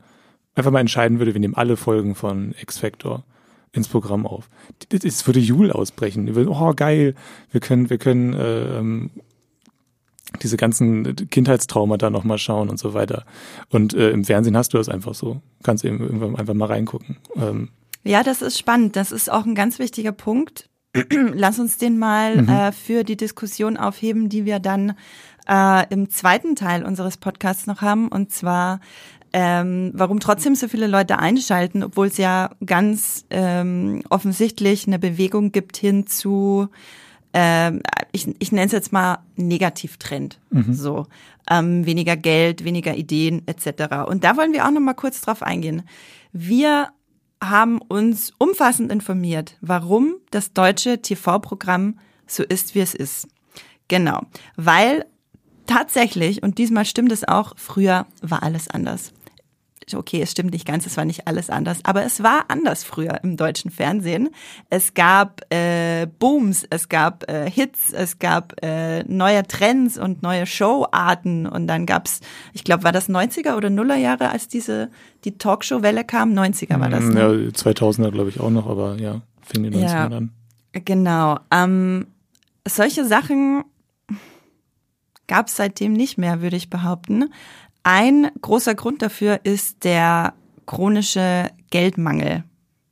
einfach 0.56 0.72
mal 0.72 0.82
entscheiden 0.82 1.20
würde, 1.20 1.34
wir 1.34 1.40
nehmen 1.40 1.56
alle 1.56 1.78
Folgen 1.78 2.16
von 2.16 2.54
X 2.60 2.80
Factor 2.80 3.24
ins 3.76 3.88
Programm 3.88 4.26
auf. 4.26 4.50
Es 4.90 5.28
würde 5.28 5.40
Jul 5.40 5.72
ausbrechen. 5.72 6.34
Oh, 6.48 6.74
geil. 6.74 7.16
Wir 7.52 7.62
können, 7.62 7.90
wir 7.90 7.98
können 7.98 8.34
äh, 8.34 8.78
ähm, 8.78 9.12
diese 10.42 10.58
ganzen 10.58 11.16
Kindheitstraumata 11.30 12.10
nochmal 12.10 12.38
schauen 12.38 12.70
und 12.70 12.80
so 12.80 12.94
weiter. 12.94 13.26
Und 13.70 13.94
äh, 13.94 14.12
im 14.12 14.24
Fernsehen 14.24 14.58
hast 14.58 14.74
du 14.74 14.78
das 14.78 14.90
einfach 14.90 15.14
so. 15.14 15.42
Kannst 15.64 15.86
eben 15.86 16.00
irgendwann 16.00 16.36
einfach 16.36 16.54
mal 16.54 16.66
reingucken. 16.66 17.18
Ähm. 17.36 17.70
Ja, 18.04 18.24
das 18.24 18.42
ist 18.42 18.58
spannend. 18.58 18.96
Das 18.96 19.12
ist 19.12 19.32
auch 19.32 19.46
ein 19.46 19.56
ganz 19.56 19.80
wichtiger 19.80 20.12
Punkt. 20.12 20.70
Lass 21.12 21.60
uns 21.60 21.78
den 21.78 21.98
mal 21.98 22.42
mhm. 22.42 22.50
äh, 22.50 22.72
für 22.72 23.04
die 23.04 23.18
Diskussion 23.18 23.78
aufheben, 23.78 24.30
die 24.30 24.46
wir 24.46 24.60
dann 24.60 24.96
äh, 25.48 25.88
im 25.90 26.10
zweiten 26.10 26.56
Teil 26.56 26.86
unseres 26.86 27.18
Podcasts 27.18 27.68
noch 27.68 27.82
haben. 27.82 28.08
Und 28.08 28.32
zwar 28.32 28.80
ähm, 29.38 29.92
warum 29.94 30.22
trotzdem 30.22 30.56
so 30.56 30.70
viele 30.70 30.88
Leute 30.88 31.20
einschalten, 31.20 31.84
obwohl 31.84 32.08
es 32.08 32.16
ja 32.16 32.52
ganz 32.66 33.26
ähm, 33.30 34.02
offensichtlich 34.10 34.88
eine 34.88 34.98
Bewegung 34.98 35.52
gibt 35.52 35.76
hin 35.76 36.08
zu 36.08 36.70
ähm, 37.34 37.82
ich, 38.14 38.34
ich 38.40 38.54
nenne 38.54 38.68
es 38.68 38.72
jetzt 38.72 38.94
mal 38.94 39.20
Negativtrend. 39.36 40.40
Mhm. 40.52 40.74
So 40.74 41.08
ähm, 41.50 41.86
weniger 41.86 42.16
Geld, 42.16 42.64
weniger 42.64 42.96
Ideen 42.96 43.46
etc. 43.46 44.08
Und 44.08 44.24
da 44.24 44.38
wollen 44.38 44.54
wir 44.54 44.66
auch 44.66 44.72
noch 44.72 44.80
mal 44.80 44.94
kurz 44.94 45.20
drauf 45.20 45.44
eingehen. 45.44 45.84
Wir 46.32 46.88
haben 47.44 47.80
uns 47.82 48.32
umfassend 48.38 48.90
informiert, 48.90 49.58
warum 49.60 50.16
das 50.32 50.54
deutsche 50.54 51.02
TV-Programm 51.02 52.00
so 52.26 52.42
ist, 52.42 52.74
wie 52.74 52.80
es 52.80 52.96
ist. 52.96 53.28
Genau, 53.90 54.22
weil 54.56 55.06
tatsächlich, 55.68 56.42
und 56.42 56.58
diesmal 56.58 56.86
stimmt 56.86 57.12
es 57.12 57.28
auch, 57.28 57.52
früher 57.58 58.06
war 58.22 58.42
alles 58.42 58.70
anders 58.70 59.12
okay, 59.94 60.22
es 60.22 60.32
stimmt 60.32 60.52
nicht 60.52 60.66
ganz, 60.66 60.86
es 60.86 60.98
war 60.98 61.06
nicht 61.06 61.28
alles 61.28 61.50
anders, 61.50 61.80
aber 61.84 62.04
es 62.04 62.24
war 62.24 62.46
anders 62.48 62.84
früher 62.84 63.20
im 63.24 63.38
deutschen 63.38 63.70
Fernsehen. 63.70 64.30
Es 64.70 64.94
gab 64.94 65.42
äh, 65.54 66.08
Booms, 66.20 66.66
es 66.70 66.90
gab 66.90 67.30
äh, 67.30 67.50
Hits, 67.50 67.94
es 67.94 68.18
gab 68.18 68.56
äh, 68.64 69.04
neue 69.04 69.44
Trends 69.44 69.98
und 69.98 70.24
neue 70.24 70.46
Showarten 70.48 71.46
und 71.46 71.68
dann 71.68 71.86
gab's, 71.86 72.22
ich 72.54 72.64
glaube, 72.64 72.84
war 72.84 72.92
das 72.92 73.10
90er 73.10 73.56
oder 73.56 73.70
Nuller 73.70 73.98
Jahre, 73.98 74.30
als 74.30 74.48
diese 74.48 74.90
die 75.24 75.38
Talkshow-Welle 75.38 76.04
kam? 76.04 76.34
90er 76.34 76.80
war 76.80 76.90
das. 76.90 77.04
Ne? 77.04 77.20
Ja, 77.20 77.28
2000er 77.28 78.12
glaube 78.12 78.30
ich 78.30 78.40
auch 78.40 78.50
noch, 78.50 78.68
aber 78.68 78.96
ja, 78.96 79.22
fing 79.42 79.64
die 79.64 79.70
90er 79.70 79.82
ja, 79.82 80.06
an. 80.08 80.32
Genau. 80.72 81.40
Ähm, 81.52 82.08
solche 82.68 83.06
Sachen 83.06 83.64
gab 85.28 85.48
es 85.48 85.56
seitdem 85.56 85.94
nicht 85.94 86.18
mehr, 86.18 86.42
würde 86.42 86.56
ich 86.56 86.70
behaupten. 86.70 87.32
Ein 87.88 88.32
großer 88.42 88.74
Grund 88.74 89.04
dafür 89.04 89.42
ist 89.44 89.84
der 89.84 90.34
chronische 90.66 91.52
Geldmangel 91.70 92.44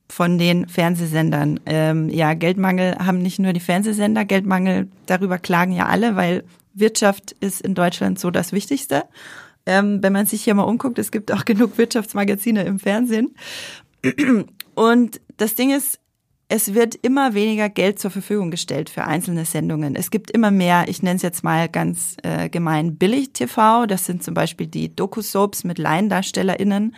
von 0.07 0.37
den 0.37 0.67
Fernsehsendern. 0.67 1.59
Ähm, 1.65 2.09
ja, 2.09 2.35
Geldmangel 2.35 2.99
haben 2.99 3.17
nicht 3.17 3.39
nur 3.39 3.53
die 3.53 3.59
Fernsehsender, 3.59 4.23
Geldmangel, 4.23 4.87
darüber 5.07 5.39
klagen 5.39 5.71
ja 5.71 5.87
alle, 5.87 6.15
weil 6.15 6.43
Wirtschaft 6.75 7.31
ist 7.39 7.61
in 7.61 7.73
Deutschland 7.73 8.19
so 8.19 8.29
das 8.29 8.51
Wichtigste. 8.51 9.05
Ähm, 9.65 10.03
wenn 10.03 10.13
man 10.13 10.27
sich 10.27 10.43
hier 10.43 10.53
mal 10.53 10.61
umguckt, 10.61 10.99
es 10.99 11.09
gibt 11.09 11.31
auch 11.31 11.43
genug 11.43 11.79
Wirtschaftsmagazine 11.79 12.61
im 12.61 12.77
Fernsehen. 12.77 13.33
Und 14.75 15.21
das 15.37 15.55
Ding 15.55 15.71
ist, 15.71 16.01
es 16.49 16.73
wird 16.73 16.95
immer 16.95 17.33
weniger 17.33 17.69
Geld 17.69 17.99
zur 17.99 18.11
Verfügung 18.11 18.51
gestellt 18.51 18.89
für 18.89 19.05
einzelne 19.05 19.45
Sendungen. 19.45 19.95
Es 19.95 20.11
gibt 20.11 20.29
immer 20.29 20.51
mehr, 20.51 20.85
ich 20.87 21.01
nenne 21.01 21.15
es 21.15 21.21
jetzt 21.21 21.43
mal 21.43 21.69
ganz 21.69 22.17
äh, 22.23 22.49
gemein, 22.49 22.97
Billig-TV. 22.97 23.85
Das 23.85 24.05
sind 24.05 24.23
zum 24.23 24.33
Beispiel 24.33 24.67
die 24.67 24.95
Doku-Soaps 24.95 25.63
mit 25.63 25.77
LaiendarstellerInnen. 25.77 26.95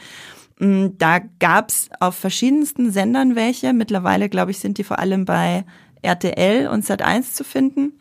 Mm, 0.60 0.88
da 0.98 1.20
gab's 1.40 1.90
auf 2.00 2.16
verschiedensten 2.16 2.92
Sendern 2.92 3.36
welche. 3.36 3.74
Mittlerweile, 3.74 4.30
glaube 4.30 4.52
ich, 4.52 4.60
sind 4.60 4.78
die 4.78 4.84
vor 4.84 5.00
allem 5.00 5.26
bei 5.26 5.64
RTL 6.02 6.68
und 6.68 6.84
Sat1 6.84 7.34
zu 7.34 7.44
finden. 7.44 7.94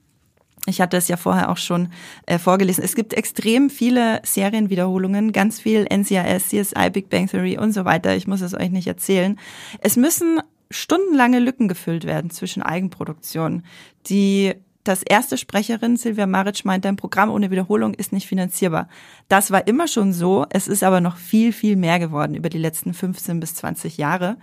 Ich 0.67 0.81
hatte 0.81 0.97
es 0.97 1.09
ja 1.09 1.17
vorher 1.17 1.51
auch 1.51 1.59
schon 1.59 1.89
äh, 2.27 2.39
vorgelesen. 2.39 2.83
Es 2.83 2.95
gibt 2.95 3.13
extrem 3.13 3.69
viele 3.69 4.21
Serienwiederholungen, 4.25 5.33
ganz 5.33 5.61
viel 5.61 5.87
NCIS, 5.93 6.49
CSI, 6.49 6.91
Big 6.91 7.11
Bang 7.11 7.29
Theory 7.29 7.59
und 7.59 7.73
so 7.73 7.85
weiter. 7.85 8.17
Ich 8.17 8.27
muss 8.27 8.41
es 8.41 8.55
euch 8.55 8.71
nicht 8.71 8.87
erzählen. 8.87 9.39
Es 9.81 9.97
müssen 9.97 10.41
stundenlange 10.75 11.39
Lücken 11.39 11.69
gefüllt 11.69 12.05
werden 12.05 12.31
zwischen 12.31 12.63
Eigenproduktionen. 12.63 13.65
Die 14.07 14.55
das 14.85 15.03
erste 15.03 15.39
Sprecherin 15.39 15.97
Silvia 15.97 16.27
Maric 16.27 16.67
meint, 16.67 16.85
ein 16.85 16.97
Programm 16.97 17.31
ohne 17.31 17.51
Wiederholung 17.51 17.95
ist 17.95 18.13
nicht 18.13 18.29
finanzierbar. 18.29 18.89
Das 19.29 19.51
war 19.51 19.67
immer 19.67 19.89
schon 19.89 20.13
so. 20.13 20.45
Es 20.51 20.69
ist 20.69 20.85
aber 20.85 21.01
noch 21.01 21.17
viel, 21.17 21.53
viel 21.53 21.77
mehr 21.77 21.99
geworden 21.99 22.35
über 22.35 22.51
die 22.51 22.59
letzten 22.59 22.93
15 22.93 23.41
bis 23.41 23.55
20 23.55 23.97
Jahre. 23.97 24.37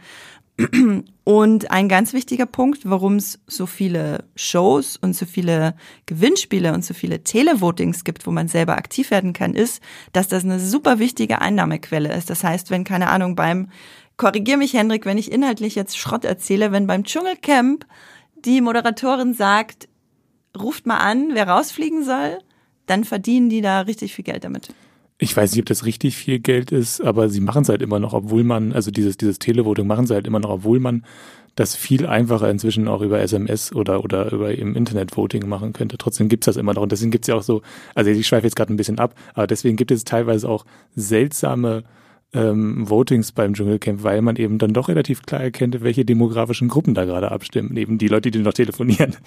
Und 1.24 1.72
ein 1.72 1.88
ganz 1.88 2.14
wichtiger 2.14 2.46
Punkt, 2.46 2.82
warum 2.84 3.16
es 3.16 3.40
so 3.48 3.66
viele 3.66 4.26
Shows 4.36 4.98
und 4.98 5.16
so 5.16 5.26
viele 5.26 5.76
Gewinnspiele 6.08 6.74
und 6.74 6.84
so 6.84 6.94
viele 6.94 7.24
Televotings 7.24 8.04
gibt, 8.04 8.26
wo 8.28 8.32
man 8.32 8.48
selber 8.48 8.78
aktiv 8.78 9.12
werden 9.12 9.34
kann, 9.34 9.54
ist, 9.54 9.82
dass 10.14 10.28
das 10.28 10.44
eine 10.44 10.60
super 10.60 11.00
wichtige 11.00 11.40
Einnahmequelle 11.40 12.14
ist. 12.14 12.30
Das 12.30 12.44
heißt, 12.44 12.70
wenn, 12.72 12.84
keine 12.84 13.10
Ahnung, 13.10 13.36
beim 13.36 13.70
korrigier 14.22 14.58
mich, 14.58 14.76
Hendrik, 14.76 15.08
wenn 15.08 15.18
ich 15.18 15.32
inhaltlich 15.32 15.74
jetzt 15.74 15.98
Schrott 15.98 16.26
erzähle, 16.26 16.72
wenn 16.72 16.86
beim 16.86 17.06
Dschungelcamp 17.06 17.88
die 18.46 18.62
Moderatorin 18.62 19.34
sagt, 19.34 19.90
ruft 20.56 20.86
mal 20.86 21.00
an, 21.00 21.30
wer 21.34 21.48
rausfliegen 21.48 22.04
soll, 22.04 22.38
dann 22.86 23.04
verdienen 23.04 23.50
die 23.50 23.62
da 23.62 23.82
richtig 23.82 24.14
viel 24.14 24.24
Geld 24.24 24.44
damit. 24.44 24.76
Ich 25.18 25.36
weiß 25.36 25.52
nicht, 25.52 25.62
ob 25.62 25.66
das 25.66 25.86
richtig 25.86 26.16
viel 26.16 26.38
Geld 26.38 26.72
ist, 26.72 27.02
aber 27.02 27.30
sie 27.30 27.42
machen 27.42 27.64
es 27.64 27.70
halt 27.70 27.82
immer 27.82 28.00
noch, 28.00 28.14
obwohl 28.14 28.44
man, 28.44 28.74
also 28.74 28.92
dieses, 28.92 29.18
dieses 29.18 29.40
Televoting 29.40 29.88
machen 29.88 30.06
sie 30.06 30.14
halt 30.14 30.28
immer 30.28 30.40
noch, 30.40 30.52
obwohl 30.52 30.80
man 30.80 31.04
das 31.56 31.76
viel 31.76 32.06
einfacher 32.06 32.48
inzwischen 32.52 32.88
auch 32.88 33.02
über 33.02 33.22
SMS 33.22 33.74
oder, 33.74 34.04
oder 34.04 34.32
über 34.32 34.54
im 34.54 34.76
Internet 34.76 35.18
Voting 35.18 35.50
machen 35.50 35.74
könnte. 35.74 35.98
Trotzdem 35.98 36.30
gibt's 36.30 36.46
das 36.46 36.58
immer 36.58 36.76
noch. 36.76 36.84
Und 36.84 36.92
deswegen 36.92 37.10
gibt's 37.10 37.28
ja 37.28 37.34
auch 37.34 37.44
so, 37.44 37.64
also 37.96 38.12
ich 38.12 38.28
schweife 38.28 38.46
jetzt 38.46 38.56
gerade 38.56 38.72
ein 38.72 38.78
bisschen 38.78 39.00
ab, 39.00 39.16
aber 39.34 39.48
deswegen 39.48 39.78
gibt 39.78 39.90
es 39.90 40.04
teilweise 40.04 40.48
auch 40.48 40.64
seltsame 40.96 41.86
ähm, 42.34 42.90
Votings 42.90 43.32
beim 43.32 43.54
Dschungelcamp, 43.54 44.04
weil 44.04 44.22
man 44.22 44.36
eben 44.36 44.58
dann 44.58 44.74
doch 44.74 44.88
relativ 44.88 45.24
klar 45.24 45.42
erkennt, 45.42 45.82
welche 45.82 46.06
demografischen 46.06 46.70
Gruppen 46.70 46.94
da 46.94 47.06
gerade 47.06 47.32
abstimmen, 47.32 47.76
eben 47.78 47.98
die 47.98 48.08
Leute, 48.08 48.32
die 48.32 48.40
noch 48.40 48.54
telefonieren. 48.54 49.18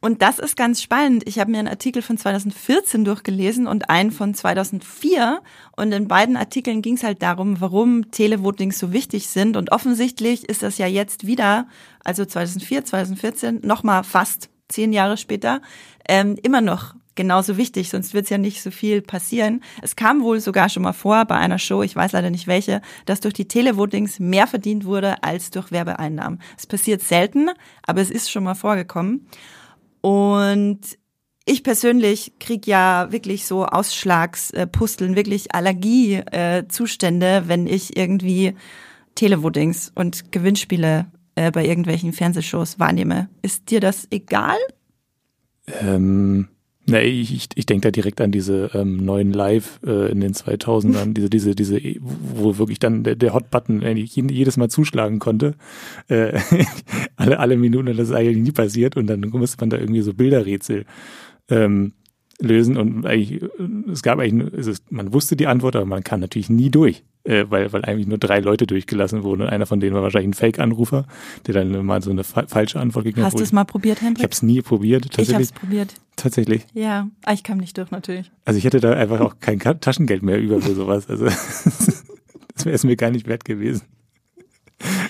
Und 0.00 0.22
das 0.22 0.38
ist 0.38 0.56
ganz 0.56 0.82
spannend. 0.82 1.26
Ich 1.26 1.38
habe 1.38 1.50
mir 1.50 1.58
einen 1.58 1.68
Artikel 1.68 2.02
von 2.02 2.18
2014 2.18 3.04
durchgelesen 3.04 3.66
und 3.66 3.88
einen 3.88 4.10
von 4.10 4.34
2004. 4.34 5.40
Und 5.76 5.92
in 5.92 6.06
beiden 6.06 6.36
Artikeln 6.36 6.82
ging 6.82 6.94
es 6.94 7.02
halt 7.02 7.22
darum, 7.22 7.60
warum 7.60 8.10
Televotings 8.10 8.78
so 8.78 8.92
wichtig 8.92 9.28
sind. 9.28 9.56
Und 9.56 9.72
offensichtlich 9.72 10.48
ist 10.48 10.62
das 10.62 10.78
ja 10.78 10.86
jetzt 10.86 11.26
wieder, 11.26 11.66
also 12.04 12.24
2004, 12.24 12.84
2014, 12.84 13.60
nochmal 13.62 14.04
fast 14.04 14.50
zehn 14.68 14.92
Jahre 14.92 15.16
später, 15.16 15.62
ähm, 16.08 16.36
immer 16.42 16.60
noch 16.60 16.94
genauso 17.16 17.56
wichtig, 17.56 17.90
sonst 17.90 18.14
wird 18.14 18.24
es 18.24 18.30
ja 18.30 18.38
nicht 18.38 18.62
so 18.62 18.70
viel 18.70 19.02
passieren. 19.02 19.62
Es 19.82 19.96
kam 19.96 20.22
wohl 20.22 20.40
sogar 20.40 20.68
schon 20.68 20.82
mal 20.82 20.92
vor 20.92 21.24
bei 21.24 21.36
einer 21.36 21.58
Show, 21.58 21.82
ich 21.82 21.96
weiß 21.96 22.12
leider 22.12 22.30
nicht 22.30 22.46
welche, 22.46 22.80
dass 23.06 23.20
durch 23.20 23.34
die 23.34 23.48
Televotings 23.48 24.20
mehr 24.20 24.46
verdient 24.46 24.84
wurde 24.84 25.22
als 25.22 25.50
durch 25.50 25.72
Werbeeinnahmen. 25.72 26.40
Es 26.56 26.66
passiert 26.66 27.02
selten, 27.02 27.50
aber 27.84 28.00
es 28.00 28.10
ist 28.10 28.30
schon 28.30 28.44
mal 28.44 28.54
vorgekommen. 28.54 29.26
Und 30.00 30.80
ich 31.44 31.62
persönlich 31.62 32.32
krieg 32.40 32.66
ja 32.66 33.08
wirklich 33.10 33.46
so 33.46 33.66
Ausschlagspusteln, 33.66 35.16
wirklich 35.16 35.54
Allergiezustände, 35.54 37.44
wenn 37.46 37.66
ich 37.66 37.96
irgendwie 37.96 38.54
Televotings 39.14 39.92
und 39.94 40.32
Gewinnspiele 40.32 41.06
äh, 41.36 41.50
bei 41.50 41.64
irgendwelchen 41.64 42.12
Fernsehshows 42.12 42.78
wahrnehme. 42.78 43.28
Ist 43.42 43.70
dir 43.70 43.80
das 43.80 44.08
egal? 44.10 44.56
Ähm, 45.66 46.48
Nee, 46.88 47.02
ich, 47.02 47.34
ich, 47.34 47.48
ich 47.56 47.66
denke 47.66 47.88
da 47.88 47.90
direkt 47.90 48.20
an 48.20 48.30
diese 48.30 48.70
ähm, 48.72 49.04
neuen 49.04 49.32
Live 49.32 49.80
äh, 49.84 50.10
in 50.12 50.20
den 50.20 50.34
2000ern, 50.34 51.14
diese, 51.14 51.28
diese, 51.28 51.54
diese, 51.56 51.80
wo 52.00 52.58
wirklich 52.58 52.78
dann 52.78 53.02
der, 53.02 53.16
der 53.16 53.34
Hot-Button 53.34 53.82
jedes 53.82 54.56
Mal 54.56 54.70
zuschlagen 54.70 55.18
konnte. 55.18 55.54
Äh, 56.06 56.38
alle, 57.16 57.40
alle 57.40 57.56
Minuten, 57.56 57.96
das 57.96 58.08
ist 58.08 58.14
eigentlich 58.14 58.44
nie 58.44 58.52
passiert 58.52 58.96
und 58.96 59.08
dann 59.08 59.20
musste 59.20 59.58
man 59.60 59.70
da 59.70 59.78
irgendwie 59.78 60.02
so 60.02 60.14
Bilderrätsel 60.14 60.84
ähm, 61.48 61.92
lösen 62.40 62.76
und 62.76 63.04
eigentlich, 63.04 63.42
es 63.90 64.02
gab 64.02 64.20
eigentlich, 64.20 64.52
es 64.54 64.68
ist, 64.68 64.92
man 64.92 65.12
wusste 65.12 65.34
die 65.34 65.48
Antwort, 65.48 65.74
aber 65.74 65.86
man 65.86 66.04
kam 66.04 66.20
natürlich 66.20 66.50
nie 66.50 66.70
durch 66.70 67.02
äh, 67.26 67.44
weil, 67.48 67.72
weil 67.72 67.84
eigentlich 67.84 68.06
nur 68.06 68.18
drei 68.18 68.40
Leute 68.40 68.66
durchgelassen 68.66 69.22
wurden 69.22 69.42
und 69.42 69.48
einer 69.48 69.66
von 69.66 69.80
denen 69.80 69.94
war 69.94 70.02
wahrscheinlich 70.02 70.30
ein 70.30 70.34
Fake-Anrufer, 70.34 71.06
der 71.46 71.54
dann 71.54 71.84
mal 71.84 72.02
so 72.02 72.10
eine 72.10 72.24
fa 72.24 72.46
falsche 72.46 72.80
Antwort 72.80 73.04
gegeben 73.04 73.24
hat. 73.24 73.32
Hast 73.32 73.38
du 73.38 73.42
es 73.42 73.52
mal 73.52 73.64
probiert, 73.64 74.00
Hendrik? 74.00 74.18
Ich 74.18 74.24
habe 74.24 74.32
es 74.32 74.42
nie 74.42 74.62
probiert. 74.62 75.04
Tatsächlich. 75.04 75.28
Ich 75.28 75.34
habe 75.34 75.42
es 75.42 75.52
probiert. 75.52 75.94
Tatsächlich. 76.16 76.66
Ja, 76.72 77.08
ah, 77.24 77.32
ich 77.32 77.42
kam 77.42 77.58
nicht 77.58 77.76
durch 77.76 77.90
natürlich. 77.90 78.30
Also 78.44 78.58
ich 78.58 78.64
hätte 78.64 78.80
da 78.80 78.92
einfach 78.92 79.20
auch 79.20 79.36
kein 79.40 79.58
Taschengeld 79.58 80.22
mehr 80.22 80.40
über 80.40 80.60
für 80.60 80.74
sowas. 80.74 81.08
Also 81.08 81.24
das 82.54 82.64
wäre 82.64 82.74
es 82.74 82.84
mir 82.84 82.96
gar 82.96 83.10
nicht 83.10 83.26
wert 83.26 83.44
gewesen. 83.44 83.82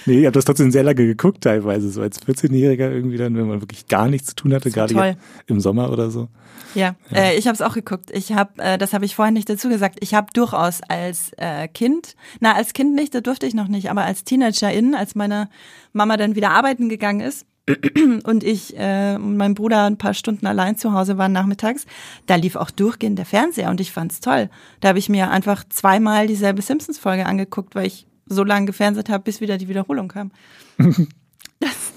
Nee, 0.07 0.21
ich 0.21 0.27
habe 0.27 0.33
das 0.33 0.45
trotzdem 0.45 0.71
sehr 0.71 0.85
lange 0.85 1.07
geguckt 1.07 1.43
teilweise, 1.43 1.91
so 1.91 2.01
als 2.01 2.23
14-Jähriger 2.23 2.91
irgendwie 2.91 3.17
dann, 3.17 3.37
wenn 3.37 3.49
man 3.49 3.61
wirklich 3.61 3.89
gar 3.89 4.09
nichts 4.09 4.29
zu 4.29 4.37
tun 4.37 4.55
hatte, 4.55 4.71
gerade 4.71 5.17
im 5.47 5.61
Sommer 5.61 5.91
oder 5.91 6.11
so. 6.11 6.29
Ja, 6.75 6.95
ja. 7.11 7.19
Äh, 7.19 7.39
ich 7.39 7.47
habe 7.47 7.55
es 7.55 7.63
auch 7.63 7.75
geguckt. 7.75 8.11
Ich 8.13 8.33
habe, 8.33 8.63
äh, 8.63 8.79
das 8.79 8.93
habe 8.93 9.05
ich 9.05 9.17
vorhin 9.17 9.35
nicht 9.35 9.49
dazu 9.49 9.69
gesagt, 9.69 9.99
ich 10.01 10.15
habe 10.15 10.29
durchaus 10.33 10.83
als 10.83 11.33
äh, 11.39 11.67
Kind, 11.69 12.15
na 12.41 12.55
als 12.55 12.75
Kind 12.75 12.95
nicht, 12.95 13.15
da 13.15 13.21
durfte 13.21 13.47
ich 13.47 13.55
noch 13.55 13.69
nicht, 13.69 13.91
aber 13.91 14.05
als 14.05 14.25
Teenagerin, 14.25 14.95
als 14.95 15.15
meine 15.15 15.49
Mama 15.93 16.17
dann 16.17 16.37
wieder 16.37 16.51
arbeiten 16.51 16.89
gegangen 16.89 17.21
ist, 17.21 17.47
und 18.25 18.45
ich 18.45 18.79
äh, 18.79 19.17
und 19.17 19.37
mein 19.37 19.55
Bruder 19.55 19.85
ein 19.87 19.99
paar 19.99 20.15
Stunden 20.15 20.47
allein 20.47 20.77
zu 20.77 20.93
Hause 20.93 21.19
waren 21.19 21.33
nachmittags, 21.33 21.87
da 22.27 22.37
lief 22.37 22.55
auch 22.55 22.71
durchgehend 22.71 23.19
der 23.19 23.27
Fernseher 23.27 23.71
und 23.71 23.81
ich 23.81 23.91
fand's 23.91 24.21
toll. 24.21 24.51
Da 24.81 24.89
habe 24.89 25.01
ich 25.01 25.09
mir 25.09 25.31
einfach 25.31 25.65
zweimal 25.69 26.29
dieselbe 26.29 26.63
Simpsons-Folge 26.63 27.27
angeguckt, 27.27 27.75
weil 27.75 27.87
ich 27.87 28.06
so 28.27 28.45
lange 28.45 28.67
gefernseht 28.67 29.09
habe, 29.09 29.25
bis 29.25 29.41
wieder 29.41 29.59
die 29.59 29.69
Wiederholung 29.69 30.09
kam. 30.09 30.31
Das, 31.59 31.93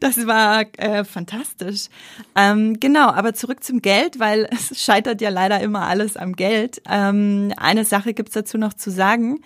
das 0.00 0.26
war 0.26 0.64
äh, 0.76 1.04
fantastisch. 1.04 1.86
Ähm, 2.34 2.80
genau, 2.80 3.10
aber 3.10 3.32
zurück 3.32 3.62
zum 3.62 3.80
Geld, 3.80 4.18
weil 4.18 4.48
es 4.50 4.82
scheitert 4.82 5.20
ja 5.20 5.30
leider 5.30 5.60
immer 5.60 5.82
alles 5.86 6.16
am 6.16 6.34
Geld. 6.34 6.82
Ähm, 6.90 7.52
eine 7.56 7.84
Sache 7.84 8.12
gibt's 8.12 8.34
dazu 8.34 8.58
noch 8.58 8.74
zu 8.74 8.90
sagen. 8.90 9.38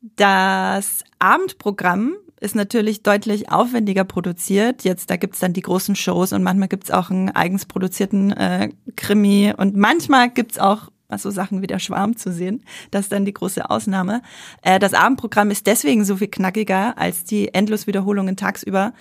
Das 0.00 1.04
Abendprogramm 1.18 2.16
ist 2.40 2.54
natürlich 2.54 3.02
deutlich 3.02 3.52
aufwendiger 3.52 4.04
produziert. 4.04 4.84
Jetzt, 4.84 5.10
da 5.10 5.16
gibt's 5.16 5.40
dann 5.40 5.52
die 5.52 5.60
großen 5.60 5.94
Shows 5.94 6.32
und 6.32 6.42
manchmal 6.42 6.68
gibt's 6.68 6.90
auch 6.90 7.10
einen 7.10 7.28
eigens 7.28 7.66
produzierten 7.66 8.32
äh, 8.32 8.70
Krimi 8.96 9.52
und 9.54 9.76
manchmal 9.76 10.30
gibt's 10.30 10.58
auch 10.58 10.88
so 11.18 11.30
Sachen 11.30 11.62
wie 11.62 11.66
der 11.66 11.78
Schwarm 11.78 12.16
zu 12.16 12.32
sehen. 12.32 12.62
Das 12.90 13.02
ist 13.02 13.12
dann 13.12 13.24
die 13.24 13.34
große 13.34 13.68
Ausnahme. 13.68 14.22
Äh, 14.62 14.78
das 14.78 14.94
Abendprogramm 14.94 15.50
ist 15.50 15.66
deswegen 15.66 16.04
so 16.04 16.16
viel 16.16 16.28
knackiger 16.28 16.96
als 16.98 17.24
die 17.24 17.52
Endloswiederholungen 17.52 18.36
tagsüber, 18.36 18.92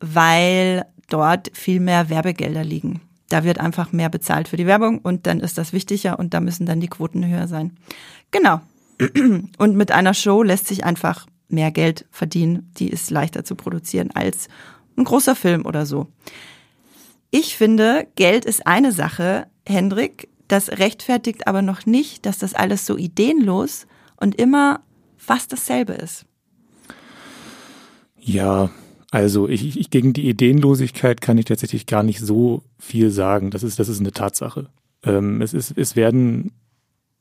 weil 0.00 0.84
dort 1.08 1.50
viel 1.54 1.80
mehr 1.80 2.08
Werbegelder 2.08 2.64
liegen. 2.64 3.00
Da 3.28 3.44
wird 3.44 3.58
einfach 3.58 3.92
mehr 3.92 4.08
bezahlt 4.08 4.48
für 4.48 4.56
die 4.56 4.66
Werbung 4.66 4.98
und 4.98 5.26
dann 5.26 5.40
ist 5.40 5.56
das 5.56 5.72
wichtiger 5.72 6.18
und 6.18 6.34
da 6.34 6.40
müssen 6.40 6.66
dann 6.66 6.80
die 6.80 6.88
Quoten 6.88 7.26
höher 7.26 7.48
sein. 7.48 7.76
Genau. 8.30 8.60
Und 9.58 9.76
mit 9.76 9.90
einer 9.90 10.14
Show 10.14 10.42
lässt 10.42 10.66
sich 10.66 10.84
einfach 10.84 11.26
mehr 11.48 11.70
Geld 11.70 12.06
verdienen. 12.10 12.70
Die 12.78 12.88
ist 12.88 13.10
leichter 13.10 13.44
zu 13.44 13.56
produzieren 13.56 14.10
als 14.12 14.48
ein 14.96 15.04
großer 15.04 15.34
Film 15.34 15.66
oder 15.66 15.86
so. 15.86 16.08
Ich 17.30 17.56
finde, 17.56 18.06
Geld 18.16 18.44
ist 18.44 18.66
eine 18.66 18.92
Sache, 18.92 19.46
Hendrik. 19.66 20.28
Das 20.52 20.68
rechtfertigt 20.68 21.46
aber 21.46 21.62
noch 21.62 21.86
nicht, 21.86 22.26
dass 22.26 22.36
das 22.36 22.52
alles 22.52 22.84
so 22.84 22.98
ideenlos 22.98 23.86
und 24.20 24.34
immer 24.34 24.82
fast 25.16 25.50
dasselbe 25.50 25.94
ist. 25.94 26.26
Ja, 28.20 28.68
also 29.10 29.48
ich, 29.48 29.78
ich 29.78 29.88
gegen 29.88 30.12
die 30.12 30.28
Ideenlosigkeit 30.28 31.22
kann 31.22 31.38
ich 31.38 31.46
tatsächlich 31.46 31.86
gar 31.86 32.02
nicht 32.02 32.20
so 32.20 32.64
viel 32.78 33.08
sagen. 33.08 33.50
Das 33.50 33.62
ist, 33.62 33.78
das 33.78 33.88
ist 33.88 34.00
eine 34.00 34.12
Tatsache. 34.12 34.68
Ähm, 35.04 35.40
es, 35.40 35.54
ist, 35.54 35.72
es 35.74 35.96
werden 35.96 36.52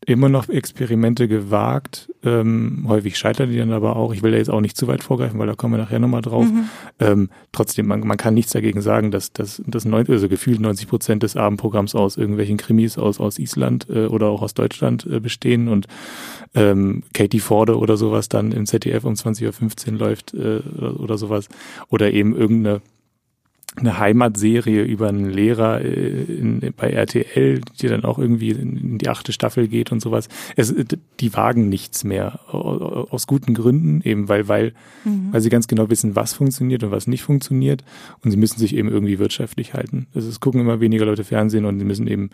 immer 0.08 0.30
noch 0.30 0.50
Experimente 0.50 1.28
gewagt. 1.28 2.12
Ähm, 2.24 2.86
häufig 2.88 3.18
scheitern 3.18 3.52
die 3.52 3.58
dann 3.58 3.72
aber 3.72 3.96
auch. 3.96 4.14
Ich 4.14 4.24
will 4.24 4.32
da 4.32 4.38
jetzt 4.38 4.50
auch 4.50 4.62
nicht 4.62 4.76
zu 4.76 4.88
weit 4.88 5.04
vorgreifen, 5.04 5.40
weil 5.40 5.46
da 5.46 5.54
kommen 5.54 5.76
wir 5.76 5.78
nachher 5.78 6.00
nochmal 6.00 6.24
drauf. 6.24 6.46
Mhm. 6.46 6.70
Ähm, 7.00 7.30
trotzdem, 7.52 7.86
man, 7.86 8.00
man 8.02 8.18
kann 8.18 8.34
nichts 8.34 8.52
dagegen 8.52 8.82
sagen, 8.82 9.12
dass, 9.12 9.32
neun, 9.86 10.08
also 10.08 10.28
gefühlt 10.28 10.60
90 10.60 10.88
Prozent 10.88 11.24
des 11.24 11.38
Abendprogramms 11.38 11.94
aus 11.94 12.18
irgendwelchen 12.18 12.58
Krimis 12.58 12.98
aus, 12.98 13.20
aus 13.20 13.38
Island 13.38 13.88
äh, 13.90 14.08
oder 14.08 14.28
auch 14.28 14.42
aus 14.42 14.56
Deutschland 14.56 15.06
äh, 15.06 15.20
bestehen 15.20 15.68
und 15.68 15.86
ähm, 16.56 17.04
Katie 17.14 17.40
Forde 17.40 17.78
oder 17.78 17.96
sowas 17.96 18.28
dann 18.28 18.52
im 18.52 18.66
ZDF 18.66 19.04
um 19.04 19.14
20.15 19.14 19.94
Uhr 19.94 20.00
läuft 20.00 20.34
äh, 20.34 20.62
oder, 20.78 21.00
oder 21.00 21.18
sowas. 21.20 21.48
Oder 21.90 22.12
eben 22.12 22.36
irgendeine 22.36 22.82
eine 23.78 24.00
Heimatserie 24.00 24.84
über 24.84 25.08
einen 25.08 25.30
Lehrer 25.30 25.82
äh, 25.82 26.24
in, 26.24 26.74
bei 26.76 26.90
RTL, 26.90 27.62
die 27.80 27.88
dann 27.88 28.04
auch 28.04 28.20
irgendwie 28.20 28.52
in 28.52 28.98
die 28.98 29.08
achte 29.08 29.32
Staffel 29.32 29.70
geht 29.70 29.92
und 29.94 30.02
sowas. 30.02 30.28
Es, 30.58 30.76
die 31.20 31.34
wagen 31.34 31.70
nichts 31.70 32.04
mehr 32.04 32.54
aus 32.54 33.28
guten 33.28 33.54
Gründen, 33.54 34.02
eben 34.02 34.28
weil 34.28 34.48
weil 34.50 34.74
mhm. 35.06 35.30
weil 35.32 35.42
sie 35.42 35.50
ganz 35.50 35.68
genau 35.68 35.90
wissen, 35.90 36.16
was 36.16 36.34
funktioniert 36.34 36.84
und 36.84 36.92
was 36.92 37.08
nicht 37.08 37.24
funktioniert 37.24 37.86
und 38.24 38.32
sie 38.32 38.38
müssen 38.38 38.60
sich 38.60 38.76
eben 38.76 38.90
irgendwie 38.90 39.20
wirtschaftlich 39.20 39.74
halten. 39.74 40.08
Also 40.14 40.28
es 40.28 40.42
gucken 40.42 40.60
immer 40.60 40.82
weniger 40.82 41.06
Leute 41.06 41.24
Fernsehen 41.24 41.64
und 41.64 41.80
sie 41.80 41.86
müssen 41.86 42.08
eben 42.08 42.30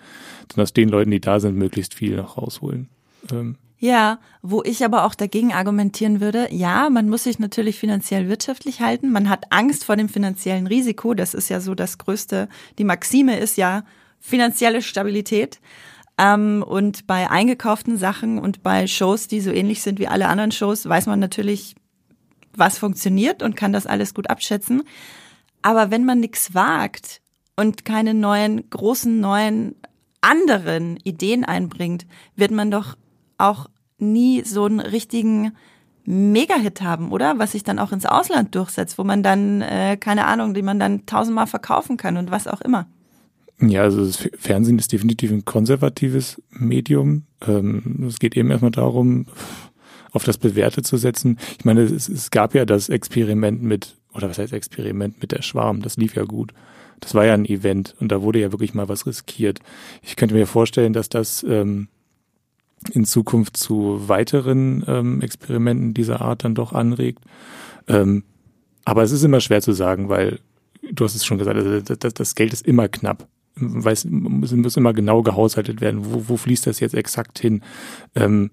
dann 0.48 0.64
aus 0.64 0.74
den 0.74 0.90
Leuten, 0.90 1.12
die 1.12 1.22
da 1.22 1.40
sind, 1.40 1.56
möglichst 1.56 1.94
viel 1.94 2.16
noch 2.16 2.38
rausholen. 2.38 2.90
Ähm, 3.32 3.58
ja, 3.80 4.20
wo 4.42 4.64
ich 4.64 4.84
aber 4.84 5.06
auch 5.06 5.14
dagegen 5.14 5.54
argumentieren 5.54 6.20
würde, 6.20 6.48
ja, 6.52 6.90
man 6.90 7.10
muss 7.10 7.26
sich 7.26 7.38
natürlich 7.38 7.78
finanziell 7.78 8.28
wirtschaftlich 8.28 8.82
halten. 8.82 9.12
Man 9.12 9.30
hat 9.30 9.52
Angst 9.52 9.86
vor 9.86 9.96
dem 9.96 10.10
finanziellen 10.10 10.66
Risiko. 10.66 11.14
Das 11.14 11.36
ist 11.36 11.50
ja 11.50 11.60
so 11.60 11.76
das 11.76 12.00
Größte. 12.00 12.50
Die 12.80 12.84
Maxime 12.84 13.38
ist 13.38 13.56
ja 13.56 13.84
finanzielle 14.20 14.82
Stabilität. 14.82 15.60
Ähm, 16.18 16.64
und 16.68 17.06
bei 17.06 17.30
eingekauften 17.30 17.98
Sachen 17.98 18.40
und 18.40 18.64
bei 18.64 18.88
Shows, 18.88 19.28
die 19.28 19.42
so 19.42 19.52
ähnlich 19.52 19.84
sind 19.84 20.00
wie 20.00 20.08
alle 20.08 20.28
anderen 20.28 20.52
Shows, 20.52 20.90
weiß 20.90 21.06
man 21.06 21.20
natürlich, 21.20 21.76
was 22.56 22.80
funktioniert 22.80 23.44
und 23.44 23.56
kann 23.56 23.74
das 23.74 23.86
alles 23.86 24.16
gut 24.16 24.32
abschätzen. 24.32 24.82
Aber 25.62 25.92
wenn 25.92 26.04
man 26.04 26.20
nichts 26.20 26.56
wagt 26.56 27.22
und 27.56 27.86
keine 27.86 28.16
neuen, 28.16 28.68
großen, 28.72 29.20
neuen, 29.20 29.76
anderen 30.20 30.98
Ideen 31.04 31.46
einbringt, 31.46 32.08
wird 32.36 32.50
man 32.50 32.72
doch 32.72 32.98
auch 33.38 33.70
nie 33.98 34.44
so 34.44 34.66
einen 34.66 34.80
richtigen 34.80 35.54
Mega-Hit 36.06 36.82
haben, 36.82 37.12
oder? 37.12 37.38
Was 37.38 37.52
sich 37.52 37.64
dann 37.64 37.80
auch 37.80 37.92
ins 37.92 38.06
Ausland 38.06 38.56
durchsetzt, 38.56 38.98
wo 38.98 39.04
man 39.04 39.24
dann, 39.24 39.62
äh, 39.62 39.98
keine 39.98 40.26
Ahnung, 40.26 40.54
die 40.54 40.62
man 40.62 40.80
dann 40.80 41.06
tausendmal 41.06 41.48
verkaufen 41.48 41.98
kann 41.98 42.18
und 42.18 42.32
was 42.32 42.48
auch 42.48 42.62
immer. 42.62 42.88
Ja, 43.60 43.82
also 43.82 44.06
das 44.06 44.30
Fernsehen 44.38 44.78
ist 44.78 44.94
definitiv 44.94 45.32
ein 45.32 45.44
konservatives 45.44 46.42
Medium. 46.52 47.24
Ähm, 47.46 48.06
es 48.08 48.20
geht 48.20 48.38
eben 48.38 48.52
erstmal 48.52 48.72
darum, 48.72 49.26
auf 50.12 50.24
das 50.24 50.38
Bewährte 50.38 50.84
zu 50.84 50.98
setzen. 50.98 51.38
Ich 51.60 51.66
meine, 51.66 51.82
es, 51.82 52.08
es 52.08 52.32
gab 52.32 52.56
ja 52.56 52.66
das 52.66 52.88
Experiment 52.90 53.62
mit, 53.62 53.96
oder 54.14 54.30
was 54.30 54.38
heißt 54.38 54.54
Experiment 54.54 55.22
mit 55.22 55.32
der 55.32 55.42
Schwarm, 55.42 55.82
das 55.82 55.98
lief 55.98 56.16
ja 56.16 56.24
gut. 56.24 56.54
Das 57.00 57.14
war 57.16 57.26
ja 57.26 57.34
ein 57.34 57.46
Event 57.46 57.96
und 58.00 58.12
da 58.12 58.22
wurde 58.22 58.40
ja 58.40 58.52
wirklich 58.52 58.74
mal 58.74 58.90
was 58.90 59.06
riskiert. 59.06 59.60
Ich 60.02 60.16
könnte 60.16 60.36
mir 60.36 60.48
vorstellen, 60.48 60.94
dass 60.94 61.10
das 61.10 61.44
ähm, 61.44 61.90
in 62.90 63.06
Zukunft 63.06 63.58
zu 63.58 64.08
weiteren 64.08 64.84
ähm, 64.88 65.22
Experimenten 65.22 65.94
dieser 65.94 66.22
Art 66.22 66.44
dann 66.44 66.56
doch 66.56 66.74
anregt. 66.74 67.24
Ähm, 67.88 68.24
aber 68.86 69.04
es 69.04 69.12
ist 69.12 69.24
immer 69.24 69.42
schwer 69.42 69.62
zu 69.62 69.74
sagen, 69.74 70.10
weil 70.10 70.40
du 70.92 71.04
hast 71.04 71.16
es 71.16 71.26
schon 71.26 71.38
gesagt, 71.38 71.58
also 71.58 71.96
das, 71.96 72.14
das 72.14 72.36
Geld 72.36 72.54
ist 72.54 72.66
immer 72.66 72.88
knapp. 72.88 73.28
Weiß, 73.56 74.06
es 74.06 74.52
muss 74.52 74.78
immer 74.78 74.94
genau 74.94 75.24
gehaushaltet 75.24 75.82
werden. 75.82 76.06
Wo, 76.06 76.30
wo 76.30 76.38
fließt 76.38 76.68
das 76.68 76.80
jetzt 76.80 76.94
exakt 76.94 77.40
hin? 77.40 77.64
Ähm, 78.16 78.52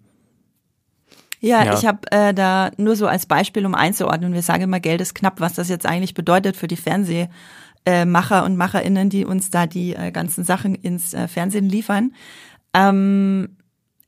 ja, 1.41 1.63
ja, 1.63 1.75
ich 1.75 1.85
habe 1.85 2.11
äh, 2.11 2.33
da 2.33 2.71
nur 2.79 2.97
so 2.97 3.07
als 3.07 3.27
Beispiel, 3.27 3.67
um 3.67 3.75
einzuordnen, 3.75 4.33
wir 4.33 4.41
sagen 4.41 4.63
immer, 4.63 4.81
Geld 4.81 5.03
ist 5.03 5.15
knapp, 5.15 5.41
was 5.41 5.53
das 5.53 5.69
jetzt 5.69 5.85
eigentlich 5.85 6.15
bedeutet 6.15 6.57
für 6.57 6.69
die 6.69 6.77
Fernsehmacher 6.77 8.45
und 8.45 8.57
Macherinnen, 8.57 9.11
die 9.11 9.27
uns 9.27 9.51
da 9.51 9.67
die 9.67 9.95
äh, 9.95 10.11
ganzen 10.11 10.45
Sachen 10.45 10.75
ins 10.75 11.13
äh, 11.13 11.29
Fernsehen 11.29 11.69
liefern. 11.69 12.15
Ähm, 12.73 13.57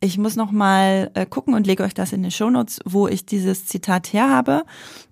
ich 0.01 0.19
muss 0.19 0.37
noch 0.37 0.51
mal 0.51 1.11
äh, 1.15 1.27
gucken 1.27 1.55
und 1.55 1.67
lege 1.67 1.83
euch 1.83 1.95
das 1.95 2.13
in 2.13 2.23
den 2.23 2.31
Shownotes, 2.31 2.81
wo 2.85 3.09
ich 3.09 3.27
dieses 3.27 3.67
Zitat 3.67 4.13
her 4.13 4.29
habe. 4.29 4.65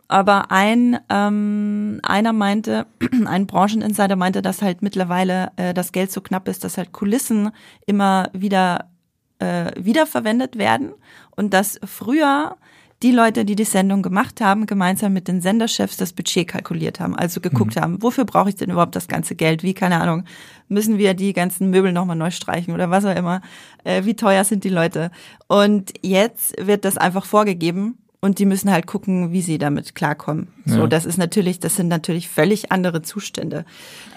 Aber 0.08 0.50
ein 0.50 0.98
ähm, 1.08 2.00
einer 2.02 2.32
meinte, 2.32 2.86
ein 3.26 3.46
Brancheninsider 3.46 4.16
meinte, 4.16 4.42
dass 4.42 4.62
halt 4.62 4.82
mittlerweile 4.82 5.52
äh, 5.56 5.72
das 5.72 5.92
Geld 5.92 6.12
so 6.12 6.20
knapp 6.20 6.48
ist, 6.48 6.64
dass 6.64 6.76
halt 6.76 6.92
Kulissen 6.92 7.50
immer 7.86 8.28
wieder 8.32 8.90
äh, 9.38 9.72
wiederverwendet 9.76 10.58
werden 10.58 10.92
und 11.34 11.54
dass 11.54 11.80
früher 11.84 12.56
die 13.04 13.12
Leute, 13.12 13.44
die 13.44 13.54
die 13.54 13.64
Sendung 13.64 14.00
gemacht 14.00 14.40
haben, 14.40 14.64
gemeinsam 14.64 15.12
mit 15.12 15.28
den 15.28 15.42
Senderchefs 15.42 15.98
das 15.98 16.14
Budget 16.14 16.48
kalkuliert 16.48 17.00
haben, 17.00 17.14
also 17.14 17.42
geguckt 17.42 17.76
mhm. 17.76 17.80
haben, 17.80 18.02
wofür 18.02 18.24
brauche 18.24 18.48
ich 18.48 18.56
denn 18.56 18.70
überhaupt 18.70 18.96
das 18.96 19.08
ganze 19.08 19.34
Geld? 19.34 19.62
Wie, 19.62 19.74
keine 19.74 20.00
Ahnung, 20.00 20.24
müssen 20.68 20.96
wir 20.96 21.12
die 21.12 21.34
ganzen 21.34 21.68
Möbel 21.68 21.92
nochmal 21.92 22.16
neu 22.16 22.30
streichen 22.30 22.72
oder 22.72 22.88
was 22.88 23.04
auch 23.04 23.14
immer? 23.14 23.42
Äh, 23.84 24.06
wie 24.06 24.16
teuer 24.16 24.42
sind 24.44 24.64
die 24.64 24.70
Leute? 24.70 25.10
Und 25.48 25.92
jetzt 26.00 26.54
wird 26.66 26.86
das 26.86 26.96
einfach 26.96 27.26
vorgegeben 27.26 27.98
und 28.22 28.38
die 28.38 28.46
müssen 28.46 28.72
halt 28.72 28.86
gucken, 28.86 29.32
wie 29.32 29.42
sie 29.42 29.58
damit 29.58 29.94
klarkommen. 29.94 30.48
Ja. 30.64 30.76
So, 30.76 30.86
das 30.86 31.04
ist 31.04 31.18
natürlich, 31.18 31.60
das 31.60 31.76
sind 31.76 31.88
natürlich 31.88 32.30
völlig 32.30 32.72
andere 32.72 33.02
Zustände. 33.02 33.66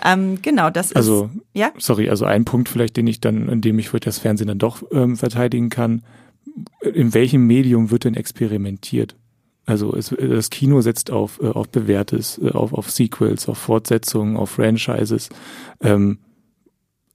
Ähm, 0.05 0.41
genau, 0.41 0.69
das 0.69 0.93
also, 0.93 1.25
ist. 1.25 1.41
Ja. 1.53 1.71
Sorry, 1.77 2.09
also 2.09 2.23
ein 2.23 2.45
Punkt 2.45 2.69
vielleicht, 2.69 2.95
den 2.95 3.07
ich 3.07 3.19
dann, 3.19 3.49
in 3.49 3.59
dem 3.59 3.79
ich 3.79 3.89
für 3.89 3.99
das 3.99 4.17
Fernsehen 4.17 4.47
dann 4.47 4.59
doch 4.59 4.81
ähm, 4.93 5.17
verteidigen 5.17 5.69
kann 5.69 6.03
in 6.81 7.13
welchem 7.13 7.45
Medium 7.47 7.91
wird 7.91 8.03
denn 8.03 8.15
experimentiert? 8.15 9.15
Also 9.65 9.93
es, 9.95 10.15
das 10.17 10.49
Kino 10.49 10.79
setzt 10.81 11.11
auf, 11.11 11.41
äh, 11.41 11.47
auf 11.47 11.69
Bewährtes, 11.69 12.39
äh, 12.41 12.51
auf, 12.51 12.73
auf 12.73 12.89
Sequels, 12.89 13.49
auf 13.49 13.57
Fortsetzungen, 13.57 14.37
auf 14.37 14.51
Franchises. 14.51 15.29
Ähm, 15.81 16.19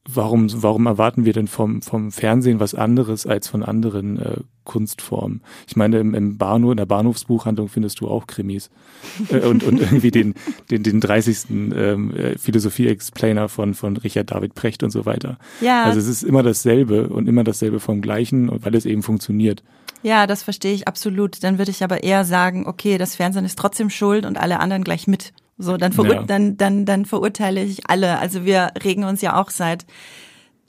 warum, 0.08 0.48
warum 0.62 0.86
erwarten 0.86 1.24
wir 1.24 1.32
denn 1.32 1.46
vom, 1.46 1.82
vom 1.82 2.10
Fernsehen 2.10 2.60
was 2.60 2.74
anderes 2.74 3.26
als 3.26 3.48
von 3.48 3.62
anderen 3.62 4.18
äh, 4.18 4.36
Kunstformen? 4.64 5.42
Ich 5.66 5.76
meine, 5.76 5.98
im, 5.98 6.14
im 6.14 6.38
Bahnhof, 6.38 6.72
in 6.72 6.76
der 6.76 6.86
Bahnhofsbuchhandlung 6.86 7.68
findest 7.68 8.00
du 8.00 8.08
auch 8.08 8.26
Krimis. 8.26 8.70
äh, 9.30 9.40
und, 9.40 9.62
und 9.62 9.80
irgendwie 9.80 10.10
den, 10.10 10.34
den, 10.70 10.82
den 10.82 11.00
30. 11.00 11.50
Ähm, 11.50 12.14
äh, 12.14 12.38
Philosophie-Explainer 12.38 13.48
von, 13.48 13.74
von 13.74 13.96
Richard 13.96 14.30
David 14.30 14.54
Precht 14.54 14.82
und 14.82 14.90
so 14.90 15.06
weiter. 15.06 15.38
Ja. 15.60 15.84
Also 15.84 16.00
es 16.00 16.08
ist 16.08 16.22
immer 16.22 16.42
dasselbe 16.42 17.08
und 17.08 17.28
immer 17.28 17.44
dasselbe 17.44 17.80
vom 17.80 18.00
Gleichen, 18.00 18.50
weil 18.64 18.74
es 18.74 18.86
eben 18.86 19.02
funktioniert. 19.02 19.62
Ja, 20.02 20.26
das 20.26 20.42
verstehe 20.42 20.74
ich 20.74 20.88
absolut. 20.88 21.44
Dann 21.44 21.58
würde 21.58 21.70
ich 21.70 21.84
aber 21.84 22.02
eher 22.02 22.24
sagen, 22.24 22.66
okay, 22.66 22.98
das 22.98 23.14
Fernsehen 23.14 23.44
ist 23.44 23.58
trotzdem 23.58 23.88
schuld 23.88 24.26
und 24.26 24.36
alle 24.36 24.58
anderen 24.58 24.82
gleich 24.82 25.06
mit. 25.06 25.32
So, 25.62 25.76
dann, 25.76 25.92
verur 25.92 26.14
ja. 26.14 26.22
dann, 26.22 26.56
dann, 26.56 26.84
dann 26.84 27.04
verurteile 27.04 27.62
ich 27.62 27.88
alle. 27.88 28.18
Also 28.18 28.44
wir 28.44 28.72
regen 28.82 29.04
uns 29.04 29.22
ja 29.22 29.40
auch 29.40 29.50
seit 29.50 29.86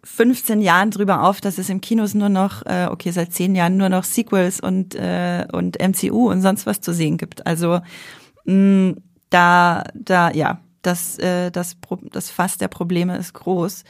15 0.03 0.61
Jahren 0.61 0.91
drüber 0.91 1.23
auf, 1.23 1.41
dass 1.41 1.57
es 1.57 1.69
im 1.69 1.81
Kinos 1.81 2.13
nur 2.13 2.29
noch, 2.29 2.65
äh, 2.65 2.87
okay, 2.89 3.11
seit 3.11 3.33
10 3.33 3.55
Jahren 3.55 3.77
nur 3.77 3.89
noch 3.89 4.03
Sequels 4.03 4.59
und, 4.59 4.95
äh, 4.95 5.45
und 5.51 5.77
MCU 5.79 6.29
und 6.29 6.41
sonst 6.41 6.65
was 6.65 6.81
zu 6.81 6.93
sehen 6.93 7.17
gibt. 7.17 7.47
Also 7.47 7.79
mh, 8.45 8.95
da, 9.29 9.83
da, 9.93 10.31
ja, 10.31 10.59
das, 10.83 11.17
äh, 11.17 11.49
das, 11.49 11.77
das 12.11 12.29
Fass 12.29 12.57
der 12.57 12.67
Probleme 12.67 13.17
ist 13.17 13.33
groß. 13.33 13.83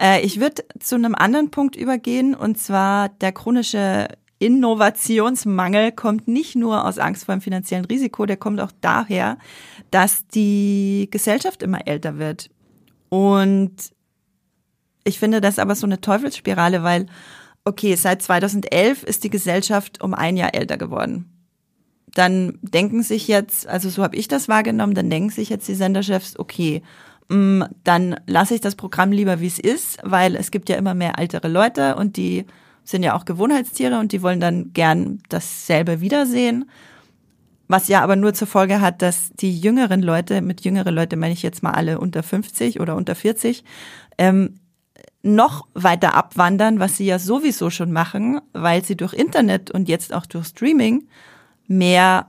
Äh, 0.00 0.20
ich 0.22 0.40
würde 0.40 0.64
zu 0.80 0.96
einem 0.96 1.14
anderen 1.14 1.50
Punkt 1.50 1.76
übergehen, 1.76 2.34
und 2.34 2.58
zwar 2.58 3.08
der 3.08 3.32
chronische 3.32 4.08
Innovationsmangel 4.40 5.92
kommt 5.92 6.26
nicht 6.26 6.56
nur 6.56 6.86
aus 6.86 6.98
Angst 6.98 7.26
vor 7.26 7.36
dem 7.36 7.42
finanziellen 7.42 7.84
Risiko, 7.84 8.24
der 8.24 8.38
kommt 8.38 8.58
auch 8.60 8.72
daher, 8.80 9.36
dass 9.90 10.26
die 10.28 11.08
Gesellschaft 11.10 11.62
immer 11.62 11.86
älter 11.86 12.18
wird. 12.18 12.48
Und 13.10 13.74
ich 15.04 15.18
finde 15.18 15.42
das 15.42 15.58
aber 15.58 15.74
so 15.74 15.86
eine 15.86 16.00
Teufelsspirale, 16.00 16.82
weil, 16.82 17.06
okay, 17.66 17.94
seit 17.96 18.22
2011 18.22 19.02
ist 19.02 19.24
die 19.24 19.30
Gesellschaft 19.30 20.02
um 20.02 20.14
ein 20.14 20.38
Jahr 20.38 20.54
älter 20.54 20.78
geworden. 20.78 21.26
Dann 22.14 22.58
denken 22.62 23.02
sich 23.02 23.28
jetzt, 23.28 23.66
also 23.66 23.90
so 23.90 24.02
habe 24.02 24.16
ich 24.16 24.26
das 24.26 24.48
wahrgenommen, 24.48 24.94
dann 24.94 25.10
denken 25.10 25.30
sich 25.30 25.50
jetzt 25.50 25.68
die 25.68 25.74
Senderchefs, 25.74 26.38
okay, 26.38 26.82
mm, 27.28 27.64
dann 27.84 28.18
lasse 28.26 28.54
ich 28.54 28.62
das 28.62 28.74
Programm 28.74 29.12
lieber, 29.12 29.40
wie 29.40 29.46
es 29.46 29.58
ist, 29.58 29.98
weil 30.02 30.34
es 30.34 30.50
gibt 30.50 30.70
ja 30.70 30.76
immer 30.76 30.94
mehr 30.94 31.18
ältere 31.18 31.48
Leute 31.48 31.96
und 31.96 32.16
die 32.16 32.46
sind 32.84 33.02
ja 33.02 33.14
auch 33.14 33.24
Gewohnheitstiere 33.24 33.98
und 33.98 34.12
die 34.12 34.22
wollen 34.22 34.40
dann 34.40 34.72
gern 34.72 35.20
dasselbe 35.28 36.00
wiedersehen. 36.00 36.70
Was 37.68 37.86
ja 37.86 38.02
aber 38.02 38.16
nur 38.16 38.34
zur 38.34 38.48
Folge 38.48 38.80
hat, 38.80 39.00
dass 39.00 39.30
die 39.30 39.56
jüngeren 39.56 40.02
Leute, 40.02 40.40
mit 40.40 40.62
jüngere 40.62 40.90
Leute 40.90 41.16
meine 41.16 41.34
ich 41.34 41.42
jetzt 41.42 41.62
mal 41.62 41.70
alle 41.70 42.00
unter 42.00 42.22
50 42.22 42.80
oder 42.80 42.96
unter 42.96 43.14
40, 43.14 43.62
ähm, 44.18 44.56
noch 45.22 45.68
weiter 45.74 46.14
abwandern, 46.14 46.80
was 46.80 46.96
sie 46.96 47.06
ja 47.06 47.18
sowieso 47.18 47.70
schon 47.70 47.92
machen, 47.92 48.40
weil 48.52 48.84
sie 48.84 48.96
durch 48.96 49.12
Internet 49.12 49.70
und 49.70 49.88
jetzt 49.88 50.12
auch 50.12 50.26
durch 50.26 50.46
Streaming 50.46 51.06
mehr 51.68 52.26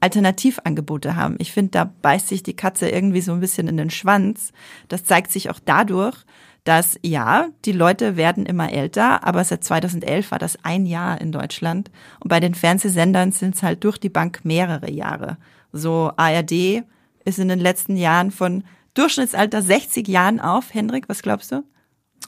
Alternativangebote 0.00 1.16
haben. 1.16 1.36
Ich 1.38 1.52
finde, 1.52 1.70
da 1.70 1.92
beißt 2.02 2.28
sich 2.28 2.42
die 2.42 2.54
Katze 2.54 2.90
irgendwie 2.90 3.22
so 3.22 3.32
ein 3.32 3.40
bisschen 3.40 3.68
in 3.68 3.78
den 3.78 3.90
Schwanz. 3.90 4.52
Das 4.88 5.04
zeigt 5.04 5.32
sich 5.32 5.48
auch 5.48 5.58
dadurch, 5.64 6.24
dass 6.64 6.98
ja, 7.02 7.48
die 7.66 7.72
Leute 7.72 8.16
werden 8.16 8.46
immer 8.46 8.72
älter, 8.72 9.24
aber 9.24 9.44
seit 9.44 9.62
2011 9.64 10.30
war 10.30 10.38
das 10.38 10.58
ein 10.64 10.86
Jahr 10.86 11.20
in 11.20 11.30
Deutschland. 11.30 11.90
Und 12.20 12.28
bei 12.28 12.40
den 12.40 12.54
Fernsehsendern 12.54 13.32
sind 13.32 13.54
es 13.54 13.62
halt 13.62 13.84
durch 13.84 13.98
die 13.98 14.08
Bank 14.08 14.40
mehrere 14.44 14.90
Jahre. 14.90 15.36
So 15.72 16.10
ARD 16.16 16.82
ist 17.24 17.38
in 17.38 17.48
den 17.48 17.60
letzten 17.60 17.96
Jahren 17.96 18.30
von 18.30 18.64
Durchschnittsalter 18.94 19.60
60 19.60 20.08
Jahren 20.08 20.40
auf. 20.40 20.72
Hendrik, 20.72 21.08
was 21.08 21.22
glaubst 21.22 21.52
du? 21.52 21.64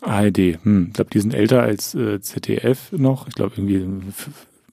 ARD, 0.02 0.58
hm, 0.62 0.86
ich 0.88 0.92
glaube, 0.92 1.10
die 1.10 1.20
sind 1.20 1.32
älter 1.32 1.62
als 1.62 1.94
äh, 1.94 2.20
ZDF 2.20 2.92
noch. 2.92 3.28
Ich 3.28 3.34
glaube 3.34 3.54
irgendwie 3.56 4.12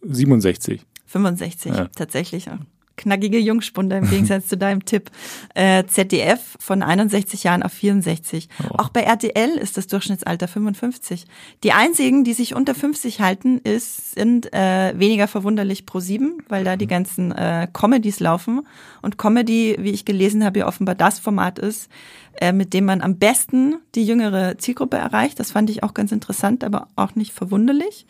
67. 0.01 0.81
65, 1.05 1.73
ja. 1.73 1.87
tatsächlich 1.95 2.49
knackige 2.95 3.39
Jungspunde 3.39 3.97
im 3.97 4.09
Gegensatz 4.09 4.47
zu 4.47 4.57
deinem 4.57 4.85
Tipp. 4.85 5.09
Äh, 5.55 5.85
ZDF 5.85 6.55
von 6.59 6.83
61 6.83 7.43
Jahren 7.43 7.63
auf 7.63 7.73
64. 7.73 8.49
Oh. 8.69 8.75
Auch 8.77 8.89
bei 8.89 9.01
RTL 9.01 9.57
ist 9.57 9.77
das 9.77 9.87
Durchschnittsalter 9.87 10.47
55. 10.47 11.25
Die 11.63 11.71
einzigen, 11.71 12.23
die 12.23 12.33
sich 12.33 12.55
unter 12.55 12.75
50 12.75 13.21
halten, 13.21 13.59
ist, 13.59 14.15
sind 14.15 14.53
äh, 14.53 14.97
weniger 14.97 15.27
verwunderlich 15.27 15.85
pro 15.85 15.99
7, 15.99 16.43
weil 16.47 16.63
da 16.63 16.75
die 16.75 16.87
ganzen 16.87 17.31
äh, 17.31 17.67
Comedies 17.71 18.19
laufen. 18.19 18.67
Und 19.01 19.17
Comedy, 19.17 19.75
wie 19.79 19.91
ich 19.91 20.05
gelesen 20.05 20.43
habe, 20.43 20.59
ja 20.59 20.67
offenbar 20.67 20.95
das 20.95 21.19
Format 21.19 21.59
ist, 21.59 21.89
äh, 22.39 22.51
mit 22.51 22.73
dem 22.73 22.85
man 22.85 23.01
am 23.01 23.17
besten 23.17 23.75
die 23.95 24.05
jüngere 24.05 24.57
Zielgruppe 24.57 24.97
erreicht. 24.97 25.39
Das 25.39 25.51
fand 25.51 25.69
ich 25.69 25.83
auch 25.83 25.93
ganz 25.93 26.11
interessant, 26.11 26.63
aber 26.63 26.87
auch 26.95 27.15
nicht 27.15 27.33
verwunderlich. 27.33 28.05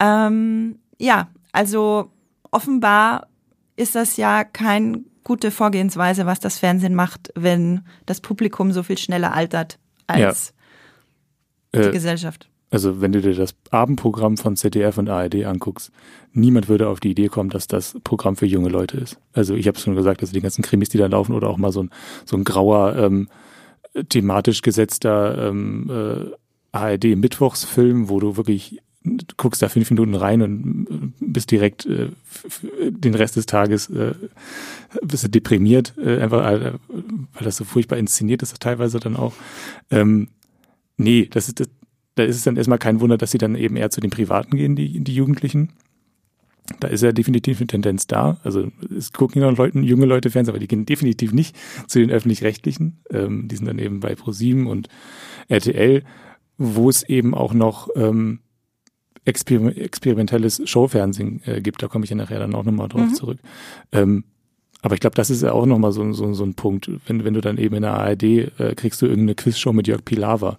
Ähm, 0.00 0.78
ja, 0.98 1.28
also 1.52 2.10
offenbar 2.50 3.28
ist 3.76 3.94
das 3.94 4.16
ja 4.16 4.44
keine 4.44 5.04
gute 5.24 5.50
Vorgehensweise, 5.50 6.26
was 6.26 6.40
das 6.40 6.58
Fernsehen 6.58 6.94
macht, 6.94 7.32
wenn 7.34 7.82
das 8.06 8.20
Publikum 8.20 8.72
so 8.72 8.82
viel 8.82 8.98
schneller 8.98 9.32
altert 9.34 9.78
als 10.06 10.52
ja. 11.74 11.80
die 11.82 11.88
äh, 11.88 11.92
Gesellschaft. 11.92 12.48
Also 12.70 13.00
wenn 13.00 13.12
du 13.12 13.20
dir 13.20 13.34
das 13.34 13.54
Abendprogramm 13.70 14.36
von 14.36 14.56
ZDF 14.56 14.98
und 14.98 15.08
ARD 15.08 15.44
anguckst, 15.44 15.92
niemand 16.32 16.68
würde 16.68 16.88
auf 16.88 16.98
die 16.98 17.12
Idee 17.12 17.28
kommen, 17.28 17.50
dass 17.50 17.68
das 17.68 17.96
Programm 18.02 18.36
für 18.36 18.46
junge 18.46 18.68
Leute 18.68 18.98
ist. 18.98 19.18
Also 19.32 19.54
ich 19.54 19.68
habe 19.68 19.78
es 19.78 19.84
schon 19.84 19.94
gesagt, 19.94 20.20
also 20.22 20.32
die 20.32 20.40
ganzen 20.40 20.62
Krimis, 20.62 20.88
die 20.88 20.98
da 20.98 21.06
laufen 21.06 21.34
oder 21.34 21.48
auch 21.48 21.56
mal 21.56 21.72
so 21.72 21.84
ein, 21.84 21.90
so 22.24 22.36
ein 22.36 22.44
grauer, 22.44 22.96
ähm, 22.96 23.28
thematisch 24.08 24.62
gesetzter 24.62 25.48
ähm, 25.48 25.88
äh, 25.88 26.76
ARD-Mittwochsfilm, 26.76 28.08
wo 28.08 28.18
du 28.18 28.36
wirklich 28.36 28.80
du 29.04 29.24
guckst 29.36 29.60
da 29.62 29.68
fünf 29.68 29.90
Minuten 29.90 30.14
rein 30.14 30.42
und 30.42 30.86
äh, 30.90 31.24
bist 31.26 31.50
direkt 31.50 31.86
äh, 31.86 32.08
den 32.90 33.14
Rest 33.14 33.36
des 33.36 33.46
Tages 33.46 33.90
äh, 33.90 34.14
bist 35.02 35.24
du 35.24 35.28
deprimiert, 35.28 35.94
äh, 35.98 36.20
einfach 36.20 36.50
äh, 36.50 36.72
weil 37.32 37.44
das 37.44 37.56
so 37.56 37.64
furchtbar 37.64 37.98
inszeniert 37.98 38.42
ist 38.42 38.58
teilweise 38.60 38.98
dann 38.98 39.16
auch. 39.16 39.34
Ähm, 39.90 40.28
nee, 40.96 41.28
das 41.30 41.48
ist 41.48 41.60
das, 41.60 41.68
da 42.14 42.24
ist 42.24 42.36
es 42.36 42.44
dann 42.44 42.56
erstmal 42.56 42.78
kein 42.78 43.00
Wunder, 43.00 43.18
dass 43.18 43.32
sie 43.32 43.38
dann 43.38 43.56
eben 43.56 43.76
eher 43.76 43.90
zu 43.90 44.00
den 44.00 44.10
Privaten 44.10 44.56
gehen, 44.56 44.76
die, 44.76 45.00
die 45.00 45.14
Jugendlichen. 45.14 45.70
Da 46.80 46.88
ist 46.88 47.02
ja 47.02 47.12
definitiv 47.12 47.58
eine 47.58 47.66
Tendenz 47.66 48.06
da. 48.06 48.40
Also 48.42 48.70
es 48.96 49.12
gucken 49.12 49.42
ja 49.42 49.50
noch 49.50 49.58
Leute, 49.58 49.78
junge 49.80 50.06
Leute 50.06 50.30
Fans, 50.30 50.48
aber 50.48 50.58
die 50.58 50.68
gehen 50.68 50.86
definitiv 50.86 51.32
nicht 51.32 51.54
zu 51.88 51.98
den 51.98 52.10
öffentlich-rechtlichen. 52.10 53.00
Ähm, 53.10 53.48
die 53.48 53.56
sind 53.56 53.66
dann 53.66 53.78
eben 53.78 54.00
bei 54.00 54.14
ProSieben 54.14 54.66
und 54.66 54.88
RTL, 55.48 56.04
wo 56.56 56.88
es 56.88 57.02
eben 57.02 57.34
auch 57.34 57.52
noch 57.52 57.88
ähm, 57.96 58.40
exper 59.24 59.76
experimentelles 59.76 60.62
Showfernsehen 60.64 61.42
äh, 61.46 61.60
gibt. 61.60 61.82
Da 61.82 61.88
komme 61.88 62.04
ich 62.04 62.10
ja 62.10 62.16
nachher 62.16 62.38
dann 62.38 62.54
auch 62.54 62.64
nochmal 62.64 62.88
drauf 62.88 63.08
mhm. 63.08 63.14
zurück. 63.14 63.38
Ähm, 63.92 64.24
aber 64.82 64.94
ich 64.94 65.00
glaube, 65.00 65.16
das 65.16 65.30
ist 65.30 65.42
ja 65.42 65.52
auch 65.52 65.64
nochmal 65.64 65.92
so, 65.92 66.12
so, 66.12 66.34
so 66.34 66.44
ein 66.44 66.54
Punkt. 66.54 66.90
Wenn, 67.06 67.24
wenn 67.24 67.34
du 67.34 67.40
dann 67.40 67.56
eben 67.56 67.74
in 67.74 67.82
der 67.82 67.94
ARD 67.94 68.22
äh, 68.22 68.74
kriegst 68.76 69.00
du 69.00 69.06
irgendeine 69.06 69.34
Quizshow 69.34 69.72
mit 69.72 69.88
Jörg 69.88 70.04
Pilawa. 70.04 70.58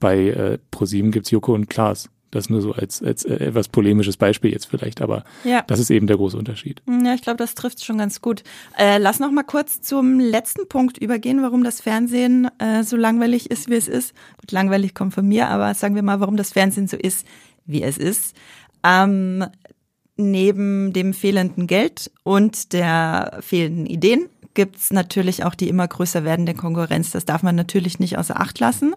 Bei 0.00 0.28
äh, 0.28 0.58
ProSieben 0.70 1.10
gibt's 1.10 1.30
Joko 1.30 1.54
und 1.54 1.68
Klaas. 1.68 2.08
Das 2.30 2.50
nur 2.50 2.60
so 2.60 2.72
als, 2.72 3.02
als 3.02 3.24
äh, 3.24 3.34
etwas 3.36 3.68
polemisches 3.68 4.18
Beispiel 4.18 4.52
jetzt 4.52 4.66
vielleicht, 4.66 5.00
aber 5.00 5.24
ja. 5.44 5.62
das 5.66 5.80
ist 5.80 5.90
eben 5.90 6.06
der 6.06 6.18
große 6.18 6.36
Unterschied. 6.36 6.82
Ja, 6.86 7.14
ich 7.14 7.22
glaube, 7.22 7.38
das 7.38 7.54
trifft 7.54 7.82
schon 7.82 7.96
ganz 7.96 8.20
gut. 8.20 8.42
Äh, 8.76 8.98
lass 8.98 9.18
noch 9.18 9.30
mal 9.30 9.44
kurz 9.44 9.80
zum 9.80 10.20
letzten 10.20 10.68
Punkt 10.68 10.98
übergehen, 10.98 11.42
warum 11.42 11.64
das 11.64 11.80
Fernsehen 11.80 12.48
äh, 12.58 12.82
so 12.82 12.96
langweilig 12.96 13.50
ist, 13.50 13.70
wie 13.70 13.76
es 13.76 13.88
ist. 13.88 14.14
Gut, 14.38 14.52
langweilig 14.52 14.94
kommt 14.94 15.14
von 15.14 15.26
mir, 15.26 15.48
aber 15.48 15.72
sagen 15.72 15.94
wir 15.94 16.02
mal, 16.02 16.20
warum 16.20 16.36
das 16.36 16.52
Fernsehen 16.52 16.86
so 16.86 16.98
ist, 16.98 17.26
wie 17.68 17.82
es 17.82 17.96
ist. 17.96 18.34
Ähm, 18.82 19.44
neben 20.16 20.92
dem 20.92 21.14
fehlenden 21.14 21.68
Geld 21.68 22.10
und 22.24 22.72
der 22.72 23.38
fehlenden 23.40 23.86
Ideen 23.86 24.28
gibt's 24.54 24.90
natürlich 24.90 25.44
auch 25.44 25.54
die 25.54 25.68
immer 25.68 25.86
größer 25.86 26.24
werdende 26.24 26.52
Konkurrenz. 26.52 27.12
Das 27.12 27.24
darf 27.24 27.44
man 27.44 27.54
natürlich 27.54 28.00
nicht 28.00 28.18
außer 28.18 28.40
Acht 28.40 28.58
lassen. 28.58 28.92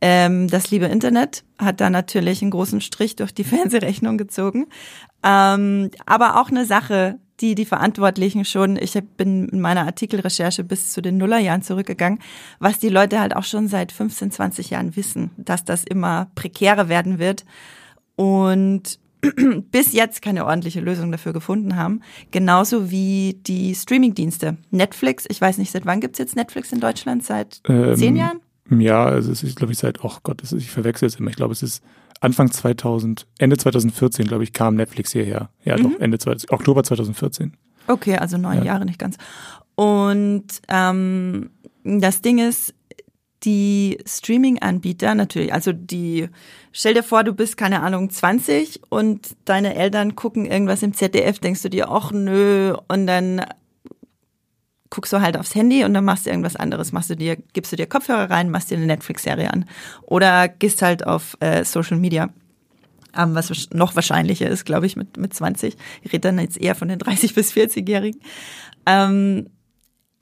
Ähm, 0.00 0.48
das 0.48 0.70
liebe 0.70 0.86
Internet 0.86 1.44
hat 1.58 1.82
da 1.82 1.90
natürlich 1.90 2.40
einen 2.40 2.50
großen 2.50 2.80
Strich 2.80 3.14
durch 3.16 3.34
die 3.34 3.44
Fernsehrechnung 3.44 4.16
gezogen. 4.16 4.68
Ähm, 5.22 5.90
aber 6.06 6.40
auch 6.40 6.48
eine 6.48 6.64
Sache, 6.64 7.18
die 7.42 7.54
die 7.54 7.66
Verantwortlichen 7.66 8.46
schon, 8.46 8.78
ich 8.78 8.98
bin 9.18 9.50
in 9.50 9.60
meiner 9.60 9.84
Artikelrecherche 9.84 10.64
bis 10.64 10.92
zu 10.92 11.02
den 11.02 11.18
Nullerjahren 11.18 11.60
zurückgegangen, 11.60 12.20
was 12.58 12.78
die 12.78 12.88
Leute 12.88 13.20
halt 13.20 13.36
auch 13.36 13.44
schon 13.44 13.68
seit 13.68 13.92
15, 13.92 14.30
20 14.30 14.70
Jahren 14.70 14.96
wissen, 14.96 15.30
dass 15.36 15.66
das 15.66 15.84
immer 15.84 16.30
prekärer 16.34 16.88
werden 16.88 17.18
wird 17.18 17.44
und 18.16 18.98
bis 19.70 19.92
jetzt 19.92 20.20
keine 20.20 20.44
ordentliche 20.46 20.80
Lösung 20.80 21.12
dafür 21.12 21.32
gefunden 21.32 21.76
haben. 21.76 22.00
Genauso 22.30 22.90
wie 22.90 23.38
die 23.46 23.74
Streamingdienste. 23.74 24.56
Netflix, 24.70 25.26
ich 25.28 25.40
weiß 25.40 25.58
nicht, 25.58 25.70
seit 25.70 25.86
wann 25.86 26.00
gibt's 26.00 26.18
jetzt 26.18 26.34
Netflix 26.34 26.72
in 26.72 26.80
Deutschland? 26.80 27.24
Seit 27.24 27.60
ähm, 27.68 27.94
zehn 27.94 28.16
Jahren? 28.16 28.40
Ja, 28.70 29.04
also 29.04 29.30
es 29.30 29.42
ist, 29.42 29.56
glaube 29.56 29.72
ich, 29.72 29.78
seit, 29.78 30.04
oh 30.04 30.16
Gott, 30.22 30.42
ist, 30.42 30.52
ich 30.52 30.70
verwechsel 30.70 31.06
es 31.06 31.16
immer. 31.16 31.30
Ich 31.30 31.36
glaube, 31.36 31.52
es 31.52 31.62
ist 31.62 31.82
Anfang 32.20 32.50
2000, 32.50 33.26
Ende 33.38 33.56
2014, 33.56 34.26
glaube 34.26 34.44
ich, 34.44 34.52
kam 34.52 34.76
Netflix 34.76 35.12
hierher. 35.12 35.50
Ja, 35.64 35.76
mhm. 35.76 35.82
doch, 35.82 36.00
Ende 36.00 36.18
20, 36.18 36.50
Oktober 36.52 36.82
2014. 36.82 37.56
Okay, 37.88 38.16
also 38.16 38.38
neun 38.38 38.58
ja. 38.58 38.64
Jahre, 38.64 38.84
nicht 38.84 38.98
ganz. 38.98 39.16
Und 39.74 40.46
ähm, 40.68 41.50
das 41.84 42.22
Ding 42.22 42.38
ist, 42.38 42.74
die 43.44 43.98
Streaming-Anbieter 44.06 45.14
natürlich, 45.14 45.52
also 45.52 45.72
die, 45.72 46.28
stell 46.72 46.94
dir 46.94 47.02
vor, 47.02 47.24
du 47.24 47.32
bist, 47.32 47.56
keine 47.56 47.80
Ahnung, 47.82 48.10
20 48.10 48.82
und 48.88 49.36
deine 49.44 49.74
Eltern 49.74 50.16
gucken 50.16 50.46
irgendwas 50.46 50.82
im 50.82 50.94
ZDF, 50.94 51.38
denkst 51.38 51.62
du 51.62 51.70
dir, 51.70 51.90
ach 51.90 52.12
nö, 52.12 52.74
und 52.88 53.06
dann 53.06 53.44
guckst 54.92 55.12
du 55.12 55.22
halt 55.22 55.38
aufs 55.38 55.54
Handy 55.54 55.84
und 55.84 55.94
dann 55.94 56.04
machst 56.04 56.26
du 56.26 56.30
irgendwas 56.30 56.54
anderes. 56.54 56.92
Machst 56.92 57.08
du 57.08 57.16
dir, 57.16 57.36
gibst 57.54 57.72
du 57.72 57.76
dir 57.76 57.86
Kopfhörer 57.86 58.30
rein, 58.30 58.50
machst 58.50 58.70
dir 58.70 58.76
eine 58.76 58.86
Netflix-Serie 58.86 59.50
an. 59.50 59.64
Oder 60.02 60.48
gehst 60.48 60.82
halt 60.82 61.06
auf 61.06 61.34
äh, 61.40 61.64
Social 61.64 61.96
Media. 61.96 62.28
Ähm, 63.16 63.34
was 63.34 63.70
noch 63.72 63.96
wahrscheinlicher 63.96 64.48
ist, 64.48 64.66
glaube 64.66 64.84
ich, 64.84 64.96
mit, 64.96 65.16
mit 65.16 65.32
20. 65.32 65.78
Ich 66.02 66.12
rede 66.12 66.28
dann 66.28 66.38
jetzt 66.38 66.60
eher 66.60 66.74
von 66.74 66.88
den 66.88 66.98
30- 66.98 67.34
bis 67.34 67.52
40-Jährigen. 67.52 68.20
Ähm, 68.84 69.48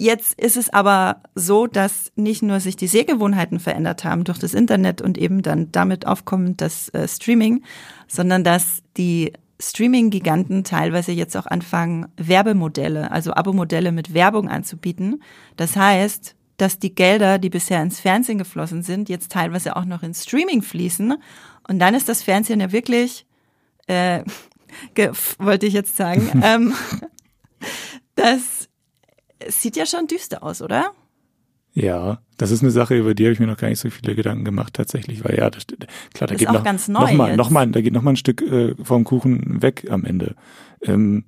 Jetzt 0.01 0.41
ist 0.41 0.57
es 0.57 0.71
aber 0.71 1.21
so, 1.35 1.67
dass 1.67 2.11
nicht 2.17 2.41
nur 2.41 2.59
sich 2.61 2.75
die 2.75 2.87
Sehgewohnheiten 2.87 3.61
verändert 3.61 4.03
haben 4.03 4.25
durch 4.25 4.39
das 4.39 4.55
Internet 4.55 5.03
und 5.03 5.19
eben 5.19 5.43
dann 5.43 5.71
damit 5.73 6.07
aufkommend 6.07 6.63
das 6.63 6.89
äh, 6.95 7.07
Streaming, 7.07 7.63
sondern 8.09 8.43
dass 8.43 8.83
die 8.97 9.35
Streaming-Giganten 9.61 10.65
teilweise 10.65 11.13
jetzt 11.13 11.37
auch 11.37 11.45
anfangen, 11.45 12.09
Werbemodelle, 12.17 13.11
also 13.11 13.35
Abo-Modelle 13.35 13.93
mit 13.93 14.15
Werbung 14.15 14.49
anzubieten. 14.49 15.23
Das 15.57 15.77
heißt, 15.77 16.35
dass 16.57 16.79
die 16.79 16.95
Gelder, 16.95 17.39
die 17.39 17.51
bisher 17.51 17.83
ins 17.83 18.01
Fernsehen 18.01 18.39
geflossen 18.39 18.83
sind, 18.83 19.11
jetzt 19.11 19.31
teilweise 19.31 19.77
auch 19.77 19.85
noch 19.85 20.03
ins 20.03 20.23
Streaming 20.23 20.63
fließen. 20.63 21.15
Und 21.69 21.79
dann 21.79 21.93
ist 21.93 22.09
das 22.09 22.23
Fernsehen 22.23 22.61
ja 22.61 22.73
wirklich, 22.73 23.27
äh, 23.87 24.25
wollte 25.39 25.67
ich 25.67 25.75
jetzt 25.75 25.95
sagen, 25.95 26.31
ähm, 26.43 26.73
das 28.15 28.60
sieht 29.49 29.77
ja 29.77 29.87
schon 29.87 30.07
düster 30.07 30.43
aus, 30.43 30.63
oder? 30.63 30.93
Ja, 31.73 32.21
das 32.37 32.51
ist 32.51 32.63
eine 32.63 32.73
Sache, 32.73 32.97
über 32.99 33.15
die 33.15 33.25
habe 33.25 33.33
ich 33.33 33.39
mir 33.41 33.47
noch 33.47 33.57
gar 33.57 33.69
nicht 33.69 33.79
so 33.79 33.91
viele 33.91 34.15
Gedanken 34.17 34.45
gemacht 34.45 34.75
tatsächlich, 34.75 35.25
weil 35.25 35.37
ja, 35.39 35.51
das, 35.51 35.67
klar, 35.67 35.79
da 36.19 36.27
das 36.27 36.39
geht 36.39 36.49
auch 36.49 36.55
noch, 36.55 36.65
ganz 36.65 36.89
neu 36.89 37.01
noch 37.01 37.13
mal, 37.13 37.29
jetzt. 37.29 37.37
noch 37.37 37.51
mal, 37.51 37.67
da 37.69 37.81
geht 37.81 37.93
noch 37.93 38.03
mal 38.03 38.11
ein 38.13 38.17
Stück 38.17 38.43
äh, 38.43 38.75
vom 38.83 39.05
Kuchen 39.05 39.63
weg 39.63 39.87
am 39.89 40.05
Ende. 40.05 40.35
Ähm, 40.83 41.25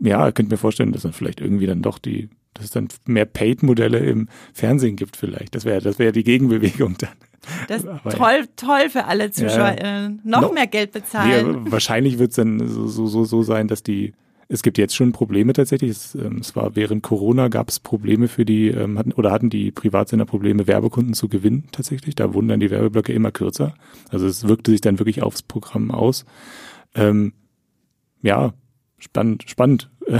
ja, 0.00 0.26
ich 0.28 0.34
könnte 0.34 0.52
mir 0.52 0.58
vorstellen, 0.58 0.92
dass 0.92 1.02
dann 1.02 1.12
vielleicht 1.12 1.40
irgendwie 1.40 1.66
dann 1.66 1.82
doch 1.82 1.98
die, 1.98 2.30
dass 2.54 2.64
es 2.66 2.70
dann 2.72 2.88
mehr 3.06 3.26
Paid-Modelle 3.26 3.98
im 3.98 4.28
Fernsehen 4.52 4.96
gibt 4.96 5.16
vielleicht. 5.16 5.54
Das 5.54 5.64
wäre, 5.64 5.80
das 5.80 5.98
wäre 6.00 6.12
die 6.12 6.24
Gegenbewegung 6.24 6.96
dann. 6.98 7.10
Das 7.68 7.84
ist 7.84 8.16
toll, 8.16 8.48
toll 8.56 8.88
für 8.90 9.04
alle 9.04 9.30
Zuschauer. 9.30 9.76
Äh, 9.78 10.08
noch 10.24 10.42
No- 10.42 10.52
mehr 10.52 10.66
Geld 10.66 10.90
bezahlen. 10.92 11.70
wahrscheinlich 11.70 12.18
wird 12.18 12.30
es 12.30 12.36
dann 12.36 12.66
so, 12.66 13.06
so, 13.06 13.24
so 13.24 13.42
sein, 13.44 13.68
dass 13.68 13.82
die, 13.84 14.14
es 14.48 14.62
gibt 14.62 14.78
jetzt 14.78 14.96
schon 14.96 15.12
Probleme 15.12 15.52
tatsächlich. 15.52 15.90
Es, 15.90 16.14
ähm, 16.14 16.38
es 16.40 16.56
war 16.56 16.74
während 16.74 17.02
Corona 17.02 17.48
gab 17.48 17.68
es 17.68 17.80
Probleme 17.80 18.28
für 18.28 18.44
die, 18.44 18.68
ähm, 18.68 18.98
hatten, 18.98 19.12
oder 19.12 19.30
hatten 19.30 19.50
die 19.50 19.70
Privatsender 19.70 20.24
Probleme, 20.24 20.66
Werbekunden 20.66 21.14
zu 21.14 21.28
gewinnen 21.28 21.68
tatsächlich. 21.70 22.14
Da 22.14 22.32
wurden 22.32 22.48
dann 22.48 22.60
die 22.60 22.70
Werbeblöcke 22.70 23.12
immer 23.12 23.30
kürzer. 23.30 23.74
Also 24.10 24.26
es 24.26 24.48
wirkte 24.48 24.70
sich 24.70 24.80
dann 24.80 24.98
wirklich 24.98 25.22
aufs 25.22 25.42
Programm 25.42 25.90
aus. 25.90 26.24
Ähm, 26.94 27.34
ja, 28.22 28.54
spannend, 28.98 29.44
spannend. 29.48 29.90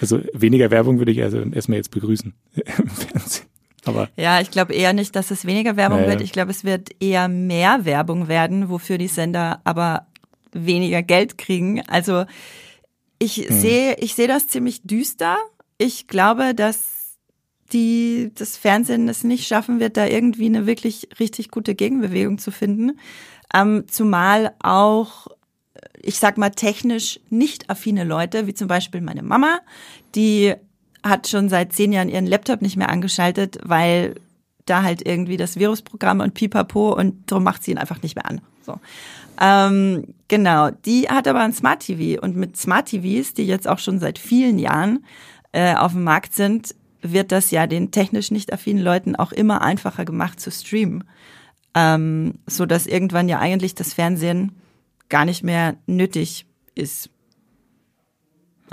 Also 0.00 0.20
weniger 0.32 0.72
Werbung 0.72 0.98
würde 0.98 1.12
ich 1.12 1.22
also 1.22 1.38
erstmal 1.38 1.76
jetzt 1.76 1.92
begrüßen 1.92 2.34
im 2.54 2.88
Fernsehen. 2.88 3.46
Aber 3.84 4.08
Ja, 4.16 4.40
ich 4.40 4.50
glaube 4.50 4.74
eher 4.74 4.92
nicht, 4.92 5.14
dass 5.14 5.30
es 5.30 5.44
weniger 5.44 5.76
Werbung 5.76 6.00
Naja. 6.00 6.10
wird. 6.10 6.22
Ich 6.22 6.32
glaube, 6.32 6.50
es 6.50 6.64
wird 6.64 6.90
eher 7.00 7.28
mehr 7.28 7.84
Werbung 7.84 8.26
werden, 8.26 8.68
wofür 8.68 8.98
die 8.98 9.06
Sender 9.06 9.60
aber 9.62 10.08
weniger 10.52 11.02
Geld 11.02 11.38
kriegen. 11.38 11.82
Also 11.86 12.24
ich 13.22 13.48
Hm. 13.48 13.60
sehe, 13.60 13.96
ich 13.98 14.14
sehe 14.14 14.28
das 14.28 14.48
ziemlich 14.48 14.82
düster. 14.82 15.36
Ich 15.78 16.06
glaube, 16.06 16.54
dass 16.54 17.16
die, 17.72 18.30
das 18.34 18.56
Fernsehen 18.56 19.08
es 19.08 19.24
nicht 19.24 19.46
schaffen 19.46 19.80
wird, 19.80 19.96
da 19.96 20.06
irgendwie 20.06 20.46
eine 20.46 20.66
wirklich 20.66 21.08
richtig 21.18 21.50
gute 21.50 21.74
Gegenbewegung 21.74 22.38
zu 22.38 22.50
finden. 22.50 22.98
Ähm, 23.54 23.84
zumal 23.88 24.54
auch 24.62 25.28
ich 26.02 26.18
sag 26.18 26.36
mal, 26.36 26.50
technisch 26.50 27.20
nicht 27.30 27.70
affine 27.70 28.04
Leute, 28.04 28.46
wie 28.46 28.54
zum 28.54 28.68
Beispiel 28.68 29.00
meine 29.00 29.22
Mama, 29.22 29.60
die 30.14 30.54
hat 31.02 31.28
schon 31.28 31.48
seit 31.48 31.72
zehn 31.72 31.92
Jahren 31.92 32.08
ihren 32.08 32.26
Laptop 32.26 32.62
nicht 32.62 32.76
mehr 32.76 32.90
angeschaltet, 32.90 33.58
weil 33.62 34.14
da 34.66 34.82
halt 34.82 35.06
irgendwie 35.06 35.36
das 35.36 35.58
Virusprogramm 35.58 36.20
und 36.20 36.34
Pipapo 36.34 36.92
und 36.94 37.30
darum 37.30 37.44
macht 37.44 37.64
sie 37.64 37.72
ihn 37.72 37.78
einfach 37.78 38.02
nicht 38.02 38.14
mehr 38.14 38.28
an. 38.28 38.40
So. 38.64 38.78
Ähm, 39.44 40.14
genau, 40.28 40.70
die 40.70 41.08
hat 41.08 41.26
aber 41.26 41.40
ein 41.40 41.52
Smart 41.52 41.80
TV 41.80 42.22
und 42.22 42.36
mit 42.36 42.56
Smart 42.56 42.86
TVs, 42.86 43.34
die 43.34 43.44
jetzt 43.44 43.66
auch 43.66 43.80
schon 43.80 43.98
seit 43.98 44.20
vielen 44.20 44.56
Jahren 44.56 45.04
äh, 45.50 45.74
auf 45.74 45.92
dem 45.92 46.04
Markt 46.04 46.32
sind, 46.32 46.76
wird 47.00 47.32
das 47.32 47.50
ja 47.50 47.66
den 47.66 47.90
technisch 47.90 48.30
nicht 48.30 48.52
affinen 48.52 48.80
Leuten 48.80 49.16
auch 49.16 49.32
immer 49.32 49.60
einfacher 49.60 50.04
gemacht 50.04 50.38
zu 50.38 50.52
streamen. 50.52 51.02
Ähm, 51.74 52.34
so 52.46 52.66
dass 52.66 52.86
irgendwann 52.86 53.28
ja 53.28 53.40
eigentlich 53.40 53.74
das 53.74 53.94
Fernsehen 53.94 54.52
gar 55.08 55.24
nicht 55.24 55.42
mehr 55.42 55.74
nötig 55.86 56.46
ist. 56.76 57.10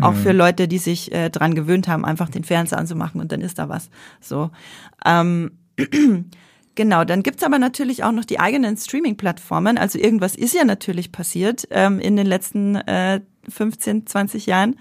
Auch 0.01 0.13
für 0.13 0.31
Leute, 0.31 0.69
die 0.69 0.77
sich 0.77 1.11
äh, 1.11 1.29
dran 1.29 1.55
gewöhnt 1.55 1.89
haben, 1.89 2.05
einfach 2.05 2.29
den 2.29 2.45
Fernseher 2.45 2.77
anzumachen 2.77 3.19
und 3.19 3.33
dann 3.33 3.41
ist 3.41 3.59
da 3.59 3.67
was. 3.67 3.89
So. 4.21 4.49
Ähm, 5.03 5.51
genau, 6.75 7.03
dann 7.03 7.23
gibt's 7.23 7.43
aber 7.43 7.59
natürlich 7.59 8.03
auch 8.03 8.11
noch 8.11 8.25
die 8.25 8.39
eigenen 8.39 8.77
Streaming-Plattformen. 8.77 9.77
Also 9.77 9.99
irgendwas 9.99 10.35
ist 10.35 10.53
ja 10.53 10.63
natürlich 10.63 11.11
passiert 11.11 11.67
ähm, 11.71 11.99
in 11.99 12.15
den 12.15 12.27
letzten 12.27 12.75
äh, 12.75 13.21
15, 13.47 14.07
20 14.07 14.45
Jahren. 14.45 14.75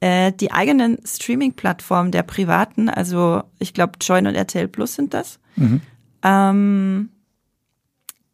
Äh, 0.00 0.32
die 0.32 0.52
eigenen 0.52 0.98
Streaming-Plattformen 1.04 2.10
der 2.10 2.22
Privaten, 2.22 2.88
also 2.88 3.42
ich 3.58 3.74
glaube 3.74 3.92
Join 4.00 4.26
und 4.26 4.34
RTL 4.34 4.68
Plus 4.68 4.94
sind 4.94 5.14
das, 5.14 5.38
ähm, 6.22 7.10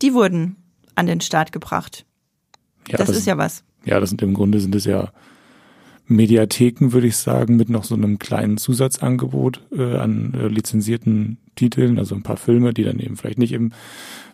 die 0.02 0.14
wurden 0.14 0.56
an 0.94 1.06
den 1.06 1.20
Start 1.20 1.52
gebracht. 1.52 2.06
ja, 2.88 2.96
das, 2.96 3.10
ist 3.10 3.26
ja 3.26 3.36
was. 3.38 3.64
Ja, 3.84 4.00
das 4.00 4.10
sind 4.10 4.22
im 4.22 4.34
Grunde 4.34 4.60
sind 4.60 4.74
es 4.74 4.84
ja 4.84 5.12
Mediatheken, 6.10 6.92
würde 6.92 7.06
ich 7.06 7.16
sagen, 7.16 7.56
mit 7.56 7.70
noch 7.70 7.84
so 7.84 7.94
einem 7.94 8.18
kleinen 8.18 8.56
Zusatzangebot 8.56 9.60
äh, 9.72 9.96
an 9.96 10.34
äh, 10.34 10.48
lizenzierten 10.48 11.38
Titeln, 11.56 11.98
also 11.98 12.14
ein 12.14 12.22
paar 12.22 12.36
Filme, 12.36 12.74
die 12.74 12.84
dann 12.84 12.98
eben 12.98 13.16
vielleicht 13.16 13.38
nicht 13.38 13.52
im 13.52 13.72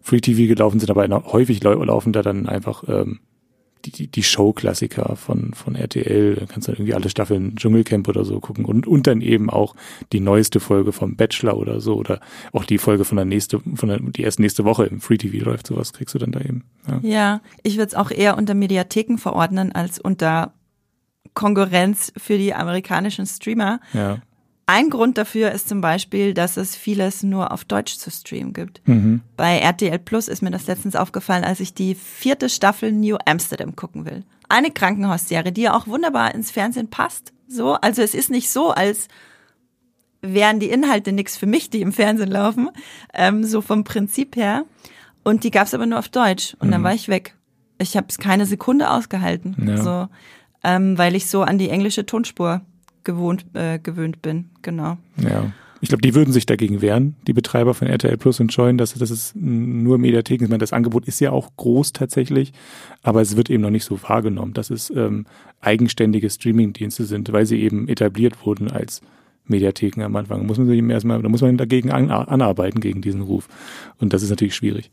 Free 0.02 0.20
TV 0.20 0.48
gelaufen 0.48 0.80
sind, 0.80 0.90
aber 0.90 1.06
häufig 1.32 1.62
lau- 1.62 1.82
laufen 1.82 2.12
da 2.12 2.22
dann 2.22 2.48
einfach 2.48 2.84
ähm, 2.88 3.18
die, 3.84 3.90
die, 3.92 4.08
die 4.08 4.22
Show-Klassiker 4.22 5.14
von, 5.16 5.52
von 5.54 5.76
RTL, 5.76 6.34
da 6.34 6.46
kannst 6.46 6.66
du 6.66 6.72
dann 6.72 6.78
irgendwie 6.78 6.94
alle 6.94 7.08
Staffeln 7.10 7.54
Dschungelcamp 7.56 8.08
oder 8.08 8.24
so 8.24 8.40
gucken 8.40 8.64
und, 8.64 8.86
und 8.86 9.06
dann 9.06 9.20
eben 9.20 9.48
auch 9.50 9.76
die 10.12 10.20
neueste 10.20 10.58
Folge 10.60 10.92
vom 10.92 11.14
Bachelor 11.16 11.56
oder 11.56 11.80
so 11.80 11.94
oder 11.94 12.20
auch 12.52 12.64
die 12.64 12.78
Folge 12.78 13.04
von 13.04 13.16
der 13.16 13.24
nächste, 13.26 13.60
von 13.74 13.88
der, 13.88 14.00
die 14.00 14.22
erst 14.22 14.40
nächste 14.40 14.64
Woche 14.64 14.86
im 14.86 15.00
Free 15.00 15.18
TV 15.18 15.44
läuft, 15.44 15.66
sowas 15.68 15.92
kriegst 15.92 16.14
du 16.14 16.18
dann 16.18 16.32
da 16.32 16.40
eben. 16.40 16.64
Ja. 16.88 17.00
Ja, 17.02 17.40
ich 17.62 17.76
würde 17.76 17.88
es 17.88 17.94
auch 17.94 18.10
eher 18.10 18.36
unter 18.36 18.54
Mediatheken 18.54 19.18
verordnen 19.18 19.70
als 19.72 20.00
unter 20.00 20.52
Konkurrenz 21.36 22.12
für 22.16 22.36
die 22.38 22.52
amerikanischen 22.52 23.26
Streamer. 23.26 23.78
ja. 23.92 24.18
Ein 24.68 24.90
Grund 24.90 25.16
dafür 25.16 25.52
ist 25.52 25.68
zum 25.68 25.80
Beispiel, 25.80 26.34
dass 26.34 26.56
es 26.56 26.74
vieles 26.74 27.22
nur 27.22 27.52
auf 27.52 27.64
Deutsch 27.64 27.98
zu 27.98 28.10
streamen 28.10 28.52
gibt. 28.52 28.80
Mhm. 28.88 29.20
Bei 29.36 29.58
RTL 29.60 30.00
Plus 30.00 30.26
ist 30.26 30.42
mir 30.42 30.50
das 30.50 30.66
letztens 30.66 30.96
aufgefallen, 30.96 31.44
als 31.44 31.60
ich 31.60 31.72
die 31.72 31.94
vierte 31.94 32.48
Staffel 32.48 32.90
New 32.90 33.16
Amsterdam 33.26 33.76
gucken 33.76 34.04
will. 34.06 34.24
Eine 34.48 34.72
Krankenhausserie, 34.72 35.52
die 35.52 35.62
ja 35.62 35.74
auch 35.76 35.86
wunderbar 35.86 36.34
ins 36.34 36.50
Fernsehen 36.50 36.90
passt. 36.90 37.32
So, 37.46 37.74
also 37.74 38.02
es 38.02 38.12
ist 38.12 38.28
nicht 38.28 38.50
so, 38.50 38.72
als 38.72 39.06
wären 40.20 40.58
die 40.58 40.70
Inhalte 40.70 41.12
nichts 41.12 41.36
für 41.36 41.46
mich, 41.46 41.70
die 41.70 41.80
im 41.80 41.92
Fernsehen 41.92 42.32
laufen, 42.32 42.68
ähm, 43.14 43.44
so 43.44 43.60
vom 43.60 43.84
Prinzip 43.84 44.34
her. 44.34 44.64
Und 45.22 45.44
die 45.44 45.52
gab's 45.52 45.74
aber 45.74 45.86
nur 45.86 46.00
auf 46.00 46.08
Deutsch 46.08 46.56
und 46.58 46.72
dann 46.72 46.82
war 46.82 46.92
ich 46.92 47.06
weg. 47.08 47.36
Ich 47.78 47.96
habe 47.96 48.06
es 48.08 48.18
keine 48.18 48.46
Sekunde 48.46 48.90
ausgehalten, 48.90 49.54
Ja. 49.64 49.76
so, 49.80 50.08
ähm, 50.66 50.98
weil 50.98 51.14
ich 51.14 51.28
so 51.28 51.42
an 51.42 51.58
die 51.58 51.70
englische 51.70 52.04
Tonspur 52.04 52.60
gewohnt, 53.04 53.46
äh, 53.54 53.78
gewöhnt 53.78 54.20
bin. 54.20 54.50
Genau. 54.62 54.98
Ja. 55.16 55.52
Ich 55.80 55.90
glaube, 55.90 56.02
die 56.02 56.14
würden 56.14 56.32
sich 56.32 56.46
dagegen 56.46 56.80
wehren, 56.80 57.14
die 57.28 57.32
Betreiber 57.32 57.72
von 57.72 57.86
RTL 57.86 58.16
Plus 58.16 58.40
und 58.40 58.48
Join, 58.48 58.76
dass 58.78 58.94
das 58.94 59.10
ist 59.10 59.36
nur 59.36 59.98
Mediatheken. 59.98 60.44
Ich 60.44 60.50
meine, 60.50 60.58
das 60.58 60.72
Angebot 60.72 61.06
ist 61.06 61.20
ja 61.20 61.30
auch 61.30 61.50
groß 61.56 61.92
tatsächlich, 61.92 62.52
aber 63.02 63.20
es 63.20 63.36
wird 63.36 63.50
eben 63.50 63.62
noch 63.62 63.70
nicht 63.70 63.84
so 63.84 64.02
wahrgenommen, 64.02 64.54
dass 64.54 64.70
es 64.70 64.90
ähm, 64.90 65.26
eigenständige 65.60 66.28
Streamingdienste 66.28 67.04
sind, 67.04 67.32
weil 67.32 67.46
sie 67.46 67.60
eben 67.60 67.88
etabliert 67.88 68.44
wurden 68.44 68.70
als 68.70 69.02
Mediatheken 69.44 70.02
am 70.02 70.16
Anfang. 70.16 70.46
Muss 70.46 70.58
man 70.58 70.66
sich 70.66 70.78
eben 70.78 70.90
erstmal, 70.90 71.22
da 71.22 71.28
muss 71.28 71.42
man 71.42 71.56
dagegen 71.56 71.92
an, 71.92 72.10
anarbeiten 72.10 72.80
gegen 72.80 73.02
diesen 73.02 73.20
Ruf. 73.20 73.48
Und 73.98 74.12
das 74.12 74.22
ist 74.22 74.30
natürlich 74.30 74.56
schwierig. 74.56 74.90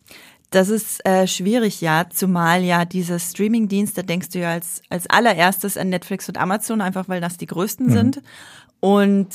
Das 0.54 0.70
ist 0.70 1.04
äh, 1.04 1.26
schwierig, 1.26 1.82
ja, 1.82 2.06
zumal 2.12 2.62
ja 2.62 2.86
diese 2.86 3.20
Streaming-Dienste, 3.20 4.04
denkst 4.04 4.30
du 4.30 4.40
ja 4.40 4.52
als, 4.52 4.84
als 4.88 5.10
allererstes 5.10 5.78
an 5.78 5.90
Netflix 5.90 6.30
und 6.30 6.38
Amazon, 6.38 6.80
einfach 6.80 7.10
weil 7.10 7.22
das 7.22 7.38
die 7.38 7.48
größten 7.48 7.90
sind. 7.90 8.22
Und 8.80 9.30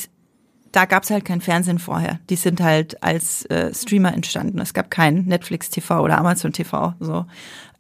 da 0.71 0.85
gab's 0.85 1.11
halt 1.11 1.25
kein 1.25 1.41
Fernsehen 1.41 1.81
vorher. 1.81 2.21
Die 2.31 2.37
sind 2.37 2.61
halt 2.61 3.03
als 3.03 3.45
äh, 3.47 3.75
Streamer 3.75 4.15
entstanden. 4.15 4.61
Es 4.61 4.75
gab 4.75 4.93
kein 4.93 5.25
Netflix 5.25 5.71
TV 5.71 6.05
oder 6.05 6.19
Amazon 6.19 6.53
TV. 6.53 6.95
So. 7.01 7.27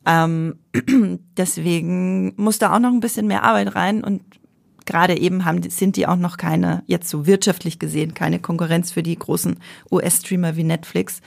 Ähm, 0.04 0.58
deswegen 1.36 2.34
muss 2.34 2.58
da 2.58 2.74
auch 2.74 2.80
noch 2.80 2.90
ein 2.90 2.98
bisschen 2.98 3.28
mehr 3.28 3.44
Arbeit 3.44 3.76
rein 3.76 4.02
und 4.02 4.22
gerade 4.84 5.16
eben 5.16 5.44
haben, 5.44 5.62
sind 5.70 5.94
die 5.94 6.08
auch 6.08 6.16
noch 6.16 6.38
keine, 6.38 6.82
jetzt 6.86 7.08
so 7.08 7.24
wirtschaftlich 7.24 7.78
gesehen, 7.78 8.14
keine 8.14 8.40
Konkurrenz 8.40 8.90
für 8.90 9.04
die 9.04 9.16
großen 9.16 9.60
US-Streamer 9.92 10.56
wie 10.56 10.64
Netflix. 10.64 11.20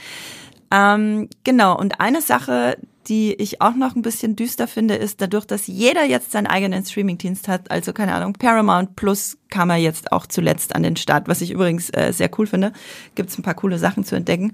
Ähm, 0.72 1.28
genau, 1.44 1.78
und 1.78 2.00
eine 2.00 2.22
Sache, 2.22 2.78
die 3.08 3.34
ich 3.34 3.62
auch 3.62 3.76
noch 3.76 3.96
ein 3.96 4.04
bisschen 4.04 4.36
düster 4.36 4.68
finde, 4.68 4.96
ist 4.96 5.22
dadurch, 5.22 5.46
dass 5.46 5.68
jeder 5.68 6.06
jetzt 6.06 6.32
seinen 6.32 6.48
eigenen 6.48 6.86
Streamingdienst 6.86 7.48
hat, 7.48 7.70
also 7.72 7.94
keine 7.94 8.14
Ahnung, 8.14 8.34
Paramount 8.34 8.96
Plus 8.96 9.38
kam 9.50 9.70
er 9.70 9.78
jetzt 9.78 10.12
auch 10.12 10.28
zuletzt 10.28 10.76
an 10.76 10.84
den 10.84 10.96
Start, 10.96 11.28
was 11.28 11.42
ich 11.42 11.52
übrigens 11.52 11.90
äh, 11.90 12.14
sehr 12.14 12.30
cool 12.38 12.48
finde. 12.48 12.72
Gibt's 13.16 13.38
ein 13.38 13.44
paar 13.44 13.56
coole 13.56 13.80
Sachen 13.80 14.06
zu 14.06 14.16
entdecken. 14.16 14.54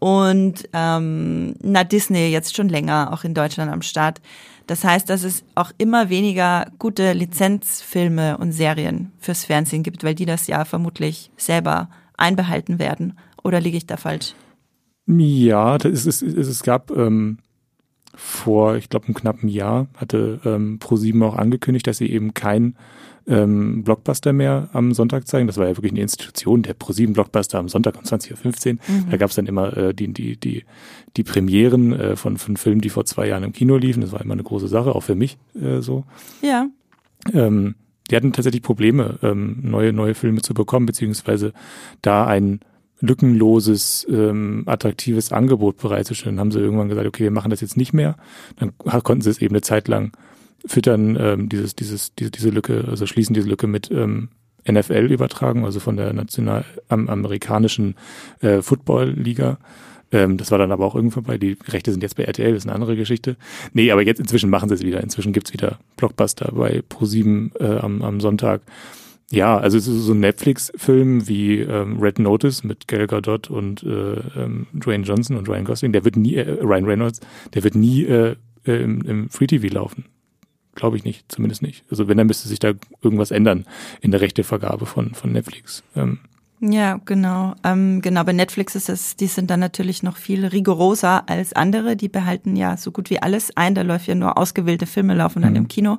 und 0.00 0.68
ähm, 0.74 1.54
na 1.62 1.82
Disney 1.84 2.28
jetzt 2.28 2.54
schon 2.54 2.68
länger 2.68 3.10
auch 3.12 3.24
in 3.24 3.32
Deutschland 3.32 3.72
am 3.72 3.80
Start. 3.80 4.20
Das 4.66 4.84
heißt, 4.84 5.08
dass 5.08 5.24
es 5.24 5.44
auch 5.54 5.70
immer 5.78 6.10
weniger 6.10 6.66
gute 6.78 7.12
Lizenzfilme 7.12 8.36
und 8.38 8.52
Serien 8.52 9.12
fürs 9.18 9.44
Fernsehen 9.44 9.82
gibt, 9.82 10.04
weil 10.04 10.14
die 10.14 10.26
das 10.26 10.46
ja 10.46 10.64
vermutlich 10.64 11.30
selber 11.36 11.88
einbehalten 12.16 12.78
werden. 12.78 13.18
Oder 13.42 13.60
liege 13.60 13.76
ich 13.76 13.86
da 13.86 13.96
falsch? 13.96 14.34
Ja, 15.06 15.76
es, 15.76 16.06
ist, 16.06 16.22
es 16.22 16.62
gab 16.62 16.90
ähm, 16.90 17.38
vor, 18.14 18.76
ich 18.76 18.88
glaube, 18.88 19.06
einem 19.06 19.14
knappen 19.14 19.48
Jahr 19.48 19.88
hatte 19.96 20.40
ähm, 20.44 20.78
ProSieben 20.78 21.22
auch 21.22 21.36
angekündigt, 21.36 21.86
dass 21.86 21.98
sie 21.98 22.10
eben 22.10 22.32
kein 22.34 22.76
ähm, 23.26 23.84
Blockbuster 23.84 24.32
mehr 24.32 24.68
am 24.72 24.92
Sonntag 24.92 25.26
zeigen. 25.26 25.46
Das 25.46 25.56
war 25.56 25.66
ja 25.66 25.76
wirklich 25.76 25.92
eine 25.92 26.02
Institution, 26.02 26.62
der 26.62 26.74
ProSieben 26.74 27.14
Blockbuster 27.14 27.58
am 27.58 27.68
Sonntag 27.68 27.96
um 27.96 28.02
20.15 28.02 28.32
Uhr. 28.32 28.72
Mhm. 28.86 29.10
Da 29.10 29.16
gab 29.16 29.30
es 29.30 29.36
dann 29.36 29.46
immer 29.46 29.76
äh, 29.76 29.94
die, 29.94 30.12
die, 30.12 30.36
die, 30.36 30.64
die 31.16 31.22
Premieren 31.22 31.92
äh, 31.92 32.16
von, 32.16 32.36
von 32.36 32.56
Filmen, 32.56 32.80
die 32.80 32.90
vor 32.90 33.04
zwei 33.04 33.28
Jahren 33.28 33.44
im 33.44 33.52
Kino 33.52 33.76
liefen. 33.76 34.00
Das 34.00 34.12
war 34.12 34.20
immer 34.20 34.34
eine 34.34 34.42
große 34.42 34.68
Sache, 34.68 34.94
auch 34.94 35.02
für 35.02 35.14
mich 35.14 35.38
äh, 35.60 35.80
so. 35.80 36.04
Ja. 36.42 36.68
Ähm, 37.32 37.74
die 38.10 38.16
hatten 38.16 38.32
tatsächlich 38.32 38.62
Probleme, 38.62 39.18
ähm, 39.22 39.58
neue, 39.62 39.92
neue 39.92 40.14
Filme 40.14 40.42
zu 40.42 40.52
bekommen, 40.52 40.84
beziehungsweise 40.84 41.54
da 42.02 42.26
ein 42.26 42.60
lückenloses, 43.00 44.06
ähm, 44.10 44.64
attraktives 44.66 45.32
Angebot 45.32 45.78
bereitzustellen. 45.78 46.36
Dann 46.36 46.46
haben 46.46 46.52
sie 46.52 46.60
irgendwann 46.60 46.88
gesagt, 46.88 47.06
okay, 47.06 47.24
wir 47.24 47.30
machen 47.30 47.50
das 47.50 47.60
jetzt 47.60 47.76
nicht 47.76 47.92
mehr. 47.92 48.16
Dann 48.56 48.72
konnten 49.02 49.22
sie 49.22 49.30
es 49.30 49.40
eben 49.40 49.54
eine 49.54 49.62
Zeit 49.62 49.88
lang 49.88 50.12
füttern, 50.66 51.16
ähm, 51.20 51.48
dieses, 51.48 51.74
dieses, 51.74 52.14
diese, 52.14 52.30
diese 52.30 52.50
Lücke, 52.50 52.84
also 52.88 53.06
schließen 53.06 53.34
diese 53.34 53.48
Lücke 53.48 53.66
mit 53.66 53.90
ähm, 53.90 54.28
NFL 54.70 55.10
übertragen, 55.12 55.64
also 55.64 55.80
von 55.80 55.96
der 55.96 56.12
national 56.12 56.64
am, 56.88 57.08
amerikanischen 57.08 57.96
äh, 58.40 58.62
Football-Liga. 58.62 59.58
Ähm, 60.10 60.38
das 60.38 60.50
war 60.50 60.58
dann 60.58 60.72
aber 60.72 60.86
auch 60.86 60.94
irgendwann 60.94 61.24
vorbei. 61.24 61.38
Die 61.38 61.58
Rechte 61.68 61.90
sind 61.92 62.02
jetzt 62.02 62.16
bei 62.16 62.24
RTL, 62.24 62.52
das 62.52 62.64
ist 62.64 62.68
eine 62.68 62.74
andere 62.74 62.96
Geschichte. 62.96 63.36
Nee, 63.72 63.90
aber 63.90 64.02
jetzt 64.02 64.20
inzwischen 64.20 64.48
machen 64.48 64.68
sie 64.68 64.76
es 64.76 64.82
wieder. 64.82 65.02
Inzwischen 65.02 65.32
gibt's 65.32 65.52
wieder 65.52 65.78
Blockbuster 65.96 66.52
bei 66.52 66.82
Pro7 66.88 67.60
äh, 67.60 67.78
am, 67.78 68.00
am 68.02 68.20
Sonntag. 68.20 68.62
Ja, 69.34 69.58
also 69.58 69.76
es 69.76 69.88
ist 69.88 70.04
so 70.04 70.12
ein 70.12 70.20
Netflix-Film 70.20 71.26
wie 71.26 71.58
ähm, 71.58 71.98
Red 71.98 72.20
Notice 72.20 72.62
mit 72.62 72.86
Gal 72.86 73.08
Gadot 73.08 73.50
und 73.50 73.82
äh, 73.82 74.14
ähm, 74.36 74.68
Dwayne 74.72 75.02
Johnson 75.02 75.36
und 75.36 75.48
Ryan 75.48 75.64
Gosling. 75.64 75.92
Der 75.92 76.04
wird 76.04 76.16
nie, 76.16 76.36
äh, 76.36 76.62
Ryan 76.62 76.84
Reynolds, 76.84 77.20
der 77.52 77.64
wird 77.64 77.74
nie 77.74 78.04
äh, 78.04 78.36
äh 78.64 78.82
im, 78.82 79.02
im 79.02 79.28
Free 79.30 79.48
TV 79.48 79.74
laufen. 79.74 80.04
Glaube 80.76 80.96
ich 80.96 81.04
nicht, 81.04 81.32
zumindest 81.32 81.62
nicht. 81.62 81.84
Also 81.90 82.06
wenn, 82.06 82.16
dann 82.16 82.28
müsste 82.28 82.48
sich 82.48 82.60
da 82.60 82.74
irgendwas 83.02 83.32
ändern 83.32 83.66
in 84.00 84.12
der 84.12 84.20
Rechtevergabe 84.20 84.86
von, 84.86 85.14
von 85.14 85.32
Netflix. 85.32 85.82
Ähm, 85.96 86.20
ja, 86.72 86.98
genau. 87.04 87.54
Ähm, 87.62 88.00
genau, 88.00 88.24
bei 88.24 88.32
Netflix 88.32 88.74
ist 88.74 88.88
es, 88.88 89.16
die 89.16 89.26
sind 89.26 89.50
dann 89.50 89.60
natürlich 89.60 90.02
noch 90.02 90.16
viel 90.16 90.46
rigoroser 90.46 91.28
als 91.28 91.52
andere. 91.52 91.94
Die 91.94 92.08
behalten 92.08 92.56
ja 92.56 92.78
so 92.78 92.90
gut 92.90 93.10
wie 93.10 93.20
alles 93.20 93.54
ein. 93.54 93.74
Da 93.74 93.82
läuft 93.82 94.06
ja 94.06 94.14
nur 94.14 94.38
ausgewählte 94.38 94.86
Filme 94.86 95.14
laufen 95.14 95.42
dann 95.42 95.50
mhm. 95.50 95.56
im 95.56 95.68
Kino, 95.68 95.98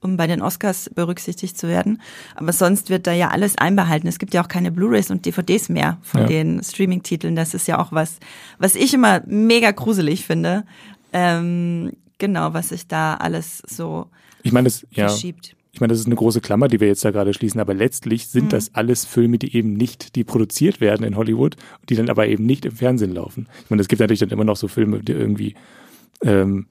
um 0.00 0.18
bei 0.18 0.26
den 0.26 0.42
Oscars 0.42 0.90
berücksichtigt 0.94 1.56
zu 1.56 1.66
werden. 1.66 2.02
Aber 2.34 2.52
sonst 2.52 2.90
wird 2.90 3.06
da 3.06 3.12
ja 3.12 3.28
alles 3.28 3.56
einbehalten. 3.56 4.06
Es 4.06 4.18
gibt 4.18 4.34
ja 4.34 4.42
auch 4.44 4.48
keine 4.48 4.70
Blu-rays 4.70 5.10
und 5.10 5.24
DVDs 5.24 5.70
mehr 5.70 5.96
von 6.02 6.22
ja. 6.22 6.26
den 6.26 6.62
Streaming-Titeln. 6.62 7.34
Das 7.34 7.54
ist 7.54 7.66
ja 7.66 7.78
auch 7.78 7.90
was, 7.92 8.18
was 8.58 8.74
ich 8.74 8.92
immer 8.92 9.22
mega 9.26 9.70
gruselig 9.70 10.26
finde. 10.26 10.64
Ähm, 11.14 11.92
genau, 12.18 12.52
was 12.52 12.68
sich 12.68 12.86
da 12.86 13.14
alles 13.14 13.62
so 13.66 14.08
ich 14.42 14.52
meine, 14.52 14.64
das, 14.64 14.86
ja, 14.90 15.08
verschiebt 15.08 15.56
ich 15.72 15.80
meine, 15.80 15.92
das 15.92 16.00
ist 16.00 16.06
eine 16.06 16.16
große 16.16 16.42
Klammer, 16.42 16.68
die 16.68 16.80
wir 16.80 16.88
jetzt 16.88 17.04
da 17.04 17.10
gerade 17.10 17.32
schließen, 17.32 17.58
aber 17.58 17.72
letztlich 17.72 18.28
sind 18.28 18.46
mhm. 18.46 18.48
das 18.50 18.74
alles 18.74 19.06
Filme, 19.06 19.38
die 19.38 19.56
eben 19.56 19.72
nicht, 19.72 20.16
die 20.16 20.24
produziert 20.24 20.80
werden 20.82 21.04
in 21.04 21.16
Hollywood, 21.16 21.56
die 21.88 21.94
dann 21.94 22.10
aber 22.10 22.28
eben 22.28 22.44
nicht 22.44 22.66
im 22.66 22.72
Fernsehen 22.72 23.14
laufen. 23.14 23.48
Ich 23.64 23.70
meine, 23.70 23.80
es 23.80 23.88
gibt 23.88 24.00
natürlich 24.00 24.20
dann 24.20 24.28
immer 24.28 24.44
noch 24.44 24.56
so 24.56 24.68
Filme, 24.68 25.00
die 25.00 25.12
irgendwie 25.12 25.54
ähm, 26.22 26.66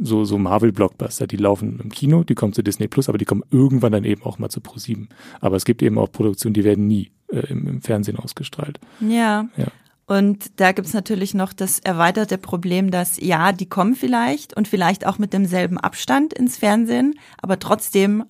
so, 0.00 0.24
so 0.24 0.38
Marvel-Blockbuster, 0.38 1.26
die 1.26 1.36
laufen 1.36 1.80
im 1.82 1.90
Kino, 1.90 2.24
die 2.24 2.34
kommen 2.34 2.54
zu 2.54 2.62
Disney 2.62 2.88
Plus, 2.88 3.10
aber 3.10 3.18
die 3.18 3.26
kommen 3.26 3.44
irgendwann 3.50 3.92
dann 3.92 4.04
eben 4.04 4.22
auch 4.22 4.38
mal 4.38 4.48
zu 4.48 4.60
Pro7. 4.60 5.08
Aber 5.40 5.56
es 5.56 5.66
gibt 5.66 5.82
eben 5.82 5.98
auch 5.98 6.10
Produktionen, 6.10 6.54
die 6.54 6.64
werden 6.64 6.86
nie 6.86 7.10
äh, 7.28 7.40
im, 7.50 7.68
im 7.68 7.82
Fernsehen 7.82 8.18
ausgestrahlt. 8.18 8.80
Ja. 9.00 9.48
ja. 9.56 9.66
Und 10.06 10.60
da 10.60 10.72
gibt's 10.72 10.92
natürlich 10.92 11.32
noch 11.32 11.52
das 11.52 11.78
erweiterte 11.78 12.36
Problem, 12.36 12.90
dass 12.90 13.18
ja, 13.18 13.52
die 13.52 13.68
kommen 13.68 13.94
vielleicht 13.94 14.54
und 14.54 14.68
vielleicht 14.68 15.06
auch 15.06 15.18
mit 15.18 15.32
demselben 15.32 15.78
Abstand 15.78 16.34
ins 16.34 16.58
Fernsehen, 16.58 17.14
aber 17.40 17.58
trotzdem 17.58 18.24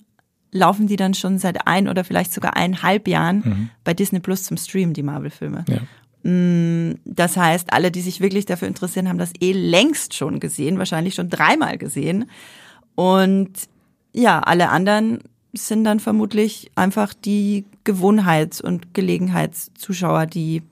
laufen 0.51 0.87
die 0.87 0.95
dann 0.95 1.13
schon 1.13 1.37
seit 1.37 1.67
ein 1.67 1.89
oder 1.89 2.05
vielleicht 2.05 2.33
sogar 2.33 2.55
eineinhalb 2.55 3.09
Jahren 3.09 3.41
mhm. 3.43 3.69
bei 3.83 3.93
Disney 3.93 4.21
Plus 4.21 4.43
zum 4.43 4.55
Stream, 4.55 4.93
die 4.93 5.03
Marvel-Filme. 5.03 5.65
Ja. 5.67 5.81
Mm, 6.29 6.95
das 7.03 7.35
heißt, 7.35 7.73
alle, 7.73 7.91
die 7.91 8.01
sich 8.01 8.21
wirklich 8.21 8.45
dafür 8.45 8.69
interessieren, 8.69 9.09
haben 9.09 9.17
das 9.17 9.33
eh 9.41 9.51
längst 9.51 10.13
schon 10.13 10.39
gesehen, 10.39 10.77
wahrscheinlich 10.77 11.13
schon 11.13 11.29
dreimal 11.29 11.77
gesehen. 11.77 12.29
Und 12.95 13.51
ja, 14.13 14.39
alle 14.39 14.69
anderen 14.69 15.19
sind 15.53 15.83
dann 15.83 15.99
vermutlich 15.99 16.71
einfach 16.75 17.13
die 17.13 17.65
Gewohnheits- 17.83 18.61
und 18.61 18.93
Gelegenheitszuschauer, 18.93 20.25
die 20.25 20.63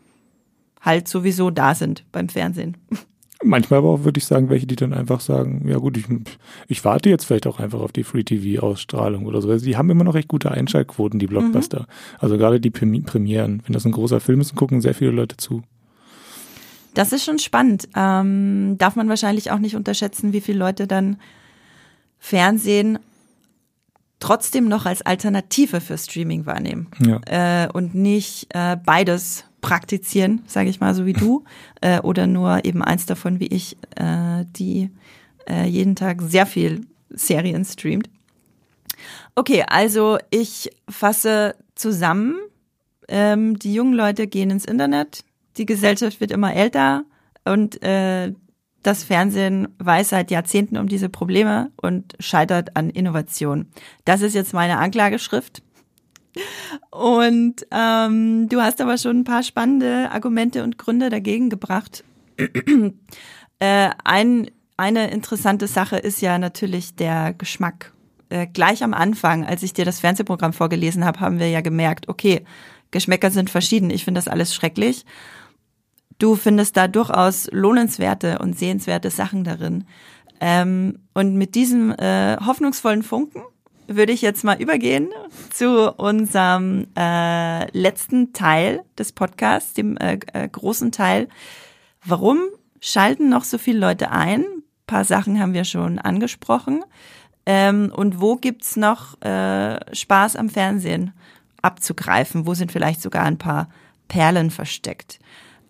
halt 0.83 1.07
sowieso 1.07 1.49
da 1.49 1.73
sind 1.73 2.05
beim 2.11 2.29
Fernsehen. 2.29 2.77
Manchmal 3.43 3.79
aber 3.79 3.89
auch, 3.89 4.03
würde 4.03 4.19
ich 4.19 4.25
sagen, 4.25 4.49
welche, 4.49 4.67
die 4.67 4.75
dann 4.75 4.93
einfach 4.93 5.19
sagen, 5.19 5.67
ja 5.67 5.77
gut, 5.77 5.97
ich, 5.97 6.05
ich 6.67 6.85
warte 6.85 7.09
jetzt 7.09 7.25
vielleicht 7.25 7.47
auch 7.47 7.59
einfach 7.59 7.81
auf 7.81 7.91
die 7.91 8.03
Free-TV-Ausstrahlung 8.03 9.25
oder 9.25 9.41
so. 9.41 9.49
Also 9.49 9.65
die 9.65 9.75
haben 9.75 9.89
immer 9.89 10.05
noch 10.05 10.13
recht 10.13 10.29
gute 10.29 10.51
Einschaltquoten, 10.51 11.19
die 11.19 11.27
Blockbuster. 11.27 11.81
Mhm. 11.81 12.17
Also 12.19 12.37
gerade 12.37 12.61
die 12.61 12.69
Premieren. 12.69 13.61
Wenn 13.65 13.73
das 13.73 13.85
ein 13.85 13.91
großer 13.91 14.21
Film 14.21 14.39
ist, 14.39 14.55
gucken 14.55 14.79
sehr 14.79 14.93
viele 14.93 15.11
Leute 15.11 15.35
zu. 15.35 15.63
Das 16.93 17.11
ist 17.11 17.25
schon 17.25 17.39
spannend. 17.39 17.89
Ähm, 17.95 18.77
darf 18.77 18.95
man 18.95 19.09
wahrscheinlich 19.09 19.51
auch 19.51 19.59
nicht 19.59 19.75
unterschätzen, 19.75 20.31
wie 20.31 20.41
viele 20.41 20.59
Leute 20.59 20.87
dann 20.87 21.17
Fernsehen 22.19 22.99
trotzdem 24.19 24.69
noch 24.69 24.85
als 24.85 25.01
Alternative 25.01 25.81
für 25.81 25.97
Streaming 25.97 26.45
wahrnehmen. 26.45 26.87
Ja. 27.05 27.65
Äh, 27.65 27.69
und 27.73 27.93
nicht 27.93 28.47
äh, 28.53 28.77
beides 28.77 29.43
praktizieren, 29.63 30.43
sage 30.45 30.69
ich 30.69 30.79
mal, 30.79 30.93
so 30.93 31.07
wie 31.07 31.13
du, 31.13 31.43
äh, 31.81 31.99
oder 32.01 32.27
nur 32.27 32.63
eben 32.65 32.83
eins 32.83 33.07
davon 33.07 33.39
wie 33.39 33.47
ich, 33.47 33.77
äh, 33.95 34.45
die 34.45 34.91
äh, 35.49 35.65
jeden 35.65 35.95
Tag 35.95 36.21
sehr 36.21 36.45
viel 36.45 36.85
Serien 37.09 37.65
streamt. 37.65 38.09
Okay, 39.33 39.63
also 39.67 40.19
ich 40.29 40.69
fasse 40.87 41.55
zusammen. 41.73 42.35
Ähm, 43.07 43.57
die 43.57 43.73
jungen 43.73 43.93
Leute 43.93 44.27
gehen 44.27 44.49
ins 44.49 44.65
Internet, 44.65 45.25
die 45.57 45.65
Gesellschaft 45.65 46.21
wird 46.21 46.31
immer 46.31 46.53
älter 46.53 47.03
und 47.43 47.83
äh, 47.83 48.31
das 48.81 49.03
Fernsehen 49.03 49.67
weiß 49.79 50.09
seit 50.09 50.31
Jahrzehnten 50.31 50.77
um 50.77 50.87
diese 50.87 51.09
Probleme 51.09 51.71
und 51.81 52.15
scheitert 52.19 52.75
an 52.75 52.89
Innovation. 52.89 53.67
Das 54.05 54.21
ist 54.21 54.35
jetzt 54.35 54.53
meine 54.53 54.77
Anklageschrift. 54.77 55.61
Und 56.89 57.65
ähm, 57.71 58.49
du 58.49 58.61
hast 58.61 58.81
aber 58.81 58.97
schon 58.97 59.19
ein 59.19 59.23
paar 59.23 59.43
spannende 59.43 60.09
Argumente 60.11 60.63
und 60.63 60.77
Gründe 60.77 61.09
dagegen 61.09 61.49
gebracht. 61.49 62.03
äh, 63.59 63.89
ein, 64.03 64.51
eine 64.77 65.11
interessante 65.11 65.67
Sache 65.67 65.97
ist 65.97 66.21
ja 66.21 66.37
natürlich 66.37 66.95
der 66.95 67.33
Geschmack. 67.33 67.93
Äh, 68.29 68.47
gleich 68.47 68.83
am 68.83 68.93
Anfang, 68.93 69.45
als 69.45 69.63
ich 69.63 69.73
dir 69.73 69.85
das 69.85 69.99
Fernsehprogramm 69.99 70.53
vorgelesen 70.53 71.05
habe, 71.05 71.19
haben 71.19 71.39
wir 71.39 71.49
ja 71.49 71.61
gemerkt, 71.61 72.09
okay, 72.09 72.43
Geschmäcker 72.91 73.31
sind 73.31 73.49
verschieden. 73.49 73.89
Ich 73.89 74.05
finde 74.05 74.19
das 74.19 74.27
alles 74.27 74.53
schrecklich. 74.55 75.05
Du 76.19 76.35
findest 76.35 76.77
da 76.77 76.87
durchaus 76.87 77.49
lohnenswerte 77.51 78.39
und 78.39 78.57
sehenswerte 78.57 79.09
Sachen 79.09 79.43
darin. 79.43 79.85
Ähm, 80.39 80.99
und 81.13 81.35
mit 81.35 81.55
diesem 81.55 81.91
äh, 81.91 82.37
hoffnungsvollen 82.37 83.03
Funken 83.03 83.41
würde 83.95 84.11
ich 84.11 84.21
jetzt 84.21 84.43
mal 84.43 84.61
übergehen 84.61 85.09
zu 85.51 85.91
unserem 85.93 86.87
äh, 86.97 87.65
letzten 87.77 88.33
Teil 88.33 88.83
des 88.97 89.11
Podcasts, 89.11 89.73
dem 89.73 89.97
äh, 89.97 90.19
äh, 90.33 90.47
großen 90.47 90.91
Teil. 90.91 91.27
Warum 92.05 92.39
schalten 92.79 93.29
noch 93.29 93.43
so 93.43 93.57
viele 93.57 93.79
Leute 93.79 94.11
ein? 94.11 94.41
Ein 94.41 94.63
paar 94.87 95.05
Sachen 95.05 95.39
haben 95.39 95.53
wir 95.53 95.63
schon 95.63 95.99
angesprochen. 95.99 96.83
Ähm, 97.45 97.91
und 97.95 98.21
wo 98.21 98.35
gibt's 98.35 98.75
noch 98.75 99.21
äh, 99.21 99.79
Spaß 99.93 100.35
am 100.35 100.49
Fernsehen 100.49 101.13
abzugreifen? 101.61 102.45
Wo 102.45 102.53
sind 102.53 102.71
vielleicht 102.71 103.01
sogar 103.01 103.23
ein 103.23 103.37
paar 103.37 103.69
Perlen 104.07 104.51
versteckt? 104.51 105.19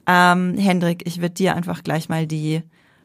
Ähm, 0.06 0.58
Hendrik, 0.58 1.08
ich 1.08 1.22
würde 1.22 1.36
dir 1.36 1.56
einfach 1.56 1.84
gleich 1.84 2.10
mal 2.10 2.28
die 2.28 2.64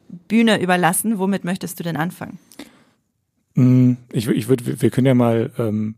Bühne 0.08 0.60
überlassen. 0.60 1.18
Womit 1.18 1.44
möchtest 1.44 1.78
du 1.78 1.84
denn 1.84 1.96
anfangen? 1.96 2.38
Mm, 3.58 3.96
ich, 4.12 4.28
ich 4.28 4.48
würde, 4.48 4.80
wir 4.80 4.90
können 4.90 5.08
ja 5.08 5.14
mal 5.14 5.50
ähm, 5.58 5.96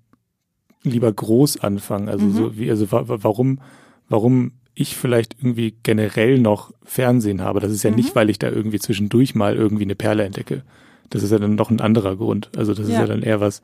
lieber 0.83 1.13
groß 1.13 1.61
anfangen. 1.61 2.09
Also 2.09 2.25
mhm. 2.25 2.33
so 2.33 2.57
wie, 2.57 2.71
also 2.71 2.91
warum, 2.91 3.61
warum 4.09 4.53
ich 4.75 4.97
vielleicht 4.97 5.37
irgendwie 5.41 5.77
generell 5.83 6.39
noch 6.39 6.73
Fernsehen 6.83 7.43
habe. 7.43 7.61
Das 7.61 7.71
ist 7.71 7.83
ja 7.83 7.91
mhm. 7.91 7.97
nicht, 7.97 8.17
weil 8.17 8.31
ich 8.31 8.39
da 8.39 8.49
irgendwie 8.49 8.79
zwischendurch 8.79 9.35
mal 9.35 9.57
irgendwie 9.57 9.85
eine 9.85 9.95
Perle 9.95 10.25
entdecke. 10.25 10.63
Das 11.11 11.23
ist 11.23 11.33
ja 11.33 11.39
dann 11.39 11.55
noch 11.55 11.71
ein 11.71 11.83
anderer 11.83 12.17
Grund. 12.17 12.51
Also 12.57 12.73
das 12.73 12.89
ja. 12.89 12.95
ist 12.95 13.01
ja 13.01 13.07
dann 13.07 13.23
eher 13.23 13.41
was, 13.41 13.63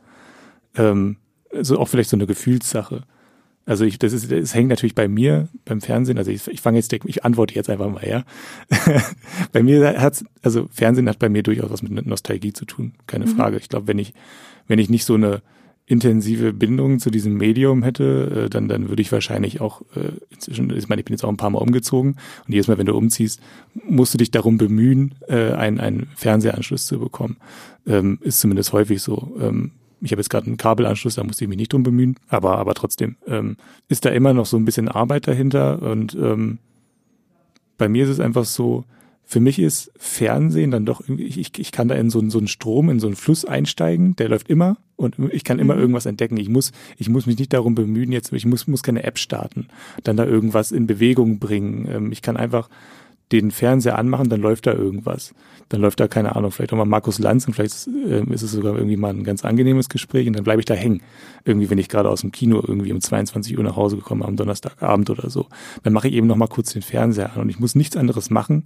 ähm, 0.77 1.17
also 1.51 1.79
auch 1.79 1.89
vielleicht 1.89 2.11
so 2.11 2.19
eine 2.19 2.27
Gefühlssache. 2.27 3.05
Also 3.67 3.85
ich, 3.85 3.99
das 3.99 4.13
ist, 4.13 4.31
es 4.31 4.55
hängt 4.55 4.69
natürlich 4.69 4.95
bei 4.95 5.09
mir 5.09 5.49
beim 5.65 5.81
Fernsehen. 5.81 6.19
Also 6.19 6.31
ich, 6.31 6.47
ich 6.47 6.61
fange 6.61 6.79
jetzt, 6.79 6.93
ich 6.93 7.25
antworte 7.25 7.55
jetzt 7.55 7.69
einfach 7.69 7.91
mal, 7.91 8.07
ja. 8.07 8.25
bei 9.53 9.63
mir 9.63 10.01
hat's, 10.01 10.25
also 10.43 10.69
Fernsehen 10.73 11.09
hat 11.09 11.19
bei 11.19 11.29
mir 11.29 11.43
durchaus 11.43 11.71
was 11.71 11.83
mit 11.83 12.07
Nostalgie 12.07 12.53
zu 12.53 12.65
tun, 12.65 12.93
keine 13.09 13.27
mhm. 13.27 13.31
Frage. 13.31 13.57
Ich 13.57 13.69
glaube, 13.69 13.89
wenn 13.89 13.99
ich, 13.99 14.15
wenn 14.69 14.79
ich 14.79 14.89
nicht 14.89 15.05
so 15.05 15.15
eine 15.15 15.43
intensive 15.85 16.53
Bindung 16.53 17.01
zu 17.01 17.11
diesem 17.11 17.37
Medium 17.37 17.83
hätte, 17.83 18.45
äh, 18.47 18.51
dann, 18.51 18.69
dann 18.69 18.89
würde 18.89 19.03
ich 19.03 19.11
wahrscheinlich 19.11 19.61
auch 19.61 19.83
äh, 19.95 20.13
inzwischen, 20.31 20.71
ich 20.77 20.89
meine, 20.89 21.01
ich 21.01 21.05
bin 21.05 21.15
jetzt 21.15 21.25
auch 21.25 21.29
ein 21.29 21.37
paar 21.37 21.51
Mal 21.51 21.61
umgezogen 21.61 22.17
und 22.47 22.53
jedes 22.53 22.69
Mal, 22.69 22.79
wenn 22.79 22.87
du 22.87 22.97
umziehst, 22.97 23.41
musst 23.89 24.15
du 24.15 24.19
dich 24.19 24.31
darum 24.31 24.59
bemühen, 24.59 25.15
äh, 25.29 25.53
einen, 25.53 25.81
einen 25.81 26.09
Fernsehanschluss 26.17 26.87
zu 26.87 26.99
bekommen. 26.99 27.37
Ähm, 27.87 28.19
ist 28.23 28.41
zumindest 28.41 28.73
häufig 28.73 29.01
so. 29.01 29.37
Ähm, 29.41 29.73
ich 30.01 30.13
habe 30.13 30.21
jetzt 30.21 30.31
gerade 30.31 30.47
einen 30.47 30.57
Kabelanschluss, 30.57 31.15
da 31.15 31.25
musste 31.25 31.45
ich 31.45 31.49
mich 31.49 31.59
nicht 31.59 31.73
drum 31.73 31.83
bemühen, 31.83 32.17
aber, 32.29 32.59
aber 32.59 32.75
trotzdem 32.75 33.17
ähm, 33.27 33.57
ist 33.89 34.05
da 34.05 34.11
immer 34.11 34.33
noch 34.33 34.47
so 34.47 34.57
ein 34.57 34.65
bisschen 34.65 34.89
Arbeit 34.89 35.27
dahinter 35.27 35.83
und 35.83 36.15
ähm, 36.15 36.59
bei 37.79 37.89
mir 37.89 38.05
ist 38.05 38.11
es 38.11 38.21
einfach 38.21 38.45
so, 38.45 38.85
für 39.29 39.41
mich 39.41 39.59
ist 39.59 39.91
Fernsehen 39.97 40.71
dann 40.71 40.87
doch 40.87 41.01
irgendwie, 41.01 41.25
ich, 41.25 41.59
ich 41.59 41.73
kann 41.73 41.89
da 41.89 41.97
in 41.97 42.11
so, 42.11 42.27
so 42.31 42.39
einen 42.39 42.47
Strom, 42.47 42.89
in 42.91 43.01
so 43.01 43.09
einen 43.09 43.17
Fluss 43.17 43.45
einsteigen, 43.45 44.15
der 44.17 44.29
läuft 44.29 44.49
immer 44.49 44.77
und 44.95 45.17
ich 45.33 45.43
kann 45.43 45.59
immer 45.59 45.75
mhm. 45.75 45.81
irgendwas 45.81 46.07
entdecken. 46.07 46.37
Ich 46.37 46.49
muss, 46.49 46.71
ich 46.97 47.09
muss 47.09 47.27
mich 47.27 47.37
nicht 47.37 47.53
darum 47.53 47.75
bemühen, 47.75 48.13
jetzt, 48.13 48.33
ich 48.33 48.47
muss, 48.47 48.69
muss 48.69 48.85
keine 48.85 49.03
App 49.03 49.19
starten, 49.19 49.67
dann 50.05 50.17
da 50.17 50.25
irgendwas 50.25 50.71
in 50.71 50.87
Bewegung 50.87 51.41
bringen. 51.41 51.89
Ähm, 51.91 52.13
ich 52.13 52.23
kann 52.23 52.37
einfach 52.37 52.69
den 53.33 53.51
Fernseher 53.51 53.99
anmachen, 53.99 54.29
dann 54.29 54.41
läuft 54.41 54.67
da 54.67 54.73
irgendwas. 54.73 55.35
Dann 55.69 55.81
läuft 55.81 55.99
da, 55.99 56.07
keine 56.07 56.37
Ahnung, 56.37 56.53
vielleicht 56.53 56.73
auch 56.73 56.77
mal 56.77 56.85
Markus 56.85 57.19
Lanz 57.19 57.47
und 57.47 57.55
vielleicht 57.55 57.89
äh, 57.89 58.23
ist 58.33 58.43
es 58.43 58.53
sogar 58.53 58.77
irgendwie 58.77 58.97
mal 58.97 59.11
ein 59.11 59.25
ganz 59.25 59.45
angenehmes 59.45 59.89
Gespräch 59.89 60.29
und 60.29 60.37
dann 60.37 60.45
bleibe 60.45 60.61
ich 60.61 60.67
da 60.67 60.75
hängen. 60.75 61.03
Irgendwie, 61.45 61.69
wenn 61.69 61.79
ich 61.79 61.89
gerade 61.89 62.09
aus 62.09 62.21
dem 62.21 62.31
Kino 62.31 62.63
irgendwie 62.65 62.93
um 62.93 63.01
22 63.01 63.59
Uhr 63.59 63.65
nach 63.65 63.77
Hause 63.77 63.97
gekommen 63.97 64.23
am 64.23 64.37
Donnerstagabend 64.37 65.11
oder 65.11 65.29
so. 65.29 65.47
Dann 65.83 65.93
mache 65.93 66.07
ich 66.09 66.15
eben 66.15 66.29
noch 66.29 66.37
mal 66.37 66.47
kurz 66.47 66.73
den 66.73 66.83
Fernseher 66.83 67.33
an 67.33 67.43
und 67.43 67.49
ich 67.49 67.59
muss 67.59 67.75
nichts 67.75 67.97
anderes 67.97 68.31
machen, 68.31 68.65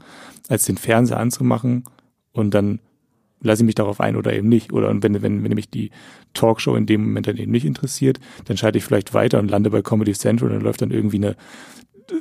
als 0.48 0.66
den 0.66 0.76
Fernseher 0.76 1.18
anzumachen 1.18 1.84
und 2.32 2.52
dann 2.52 2.80
lasse 3.42 3.62
ich 3.62 3.66
mich 3.66 3.74
darauf 3.74 4.00
ein 4.00 4.16
oder 4.16 4.34
eben 4.34 4.48
nicht. 4.48 4.72
Oder 4.72 4.90
wenn, 5.02 5.22
wenn, 5.22 5.42
wenn 5.42 5.54
mich 5.54 5.70
die 5.70 5.90
Talkshow 6.34 6.76
in 6.76 6.86
dem 6.86 7.02
Moment 7.02 7.26
dann 7.26 7.36
eben 7.36 7.50
nicht 7.50 7.64
interessiert, 7.64 8.20
dann 8.44 8.56
schalte 8.56 8.78
ich 8.78 8.84
vielleicht 8.84 9.14
weiter 9.14 9.38
und 9.38 9.50
lande 9.50 9.70
bei 9.70 9.82
Comedy 9.82 10.12
Central 10.12 10.50
und 10.50 10.56
dann 10.56 10.64
läuft 10.64 10.82
dann 10.82 10.90
irgendwie 10.90 11.16
eine 11.16 11.36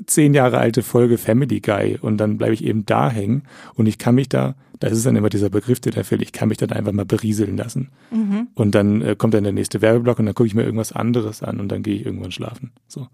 zehn 0.05 0.33
Jahre 0.33 0.57
alte 0.57 0.83
Folge 0.83 1.17
Family 1.17 1.59
Guy 1.59 1.97
und 1.99 2.17
dann 2.17 2.37
bleibe 2.37 2.53
ich 2.53 2.63
eben 2.63 2.85
da 2.85 3.09
hängen 3.09 3.43
und 3.75 3.87
ich 3.87 3.97
kann 3.97 4.15
mich 4.15 4.29
da, 4.29 4.55
das 4.79 4.93
ist 4.93 5.05
dann 5.05 5.15
immer 5.15 5.29
dieser 5.29 5.49
Begriff, 5.49 5.79
der 5.79 5.91
da 5.91 6.03
fällt, 6.03 6.21
ich 6.21 6.31
kann 6.31 6.49
mich 6.49 6.57
dann 6.57 6.71
einfach 6.71 6.91
mal 6.91 7.05
berieseln 7.05 7.57
lassen. 7.57 7.89
Mhm. 8.11 8.47
Und 8.53 8.75
dann 8.75 9.01
äh, 9.01 9.15
kommt 9.17 9.33
dann 9.33 9.43
der 9.43 9.53
nächste 9.53 9.81
Werbeblock 9.81 10.19
und 10.19 10.25
dann 10.25 10.35
gucke 10.35 10.47
ich 10.47 10.55
mir 10.55 10.63
irgendwas 10.63 10.91
anderes 10.91 11.43
an 11.43 11.59
und 11.59 11.69
dann 11.69 11.83
gehe 11.83 11.95
ich 11.95 12.05
irgendwann 12.05 12.31
schlafen. 12.31 12.71
So. 12.87 13.07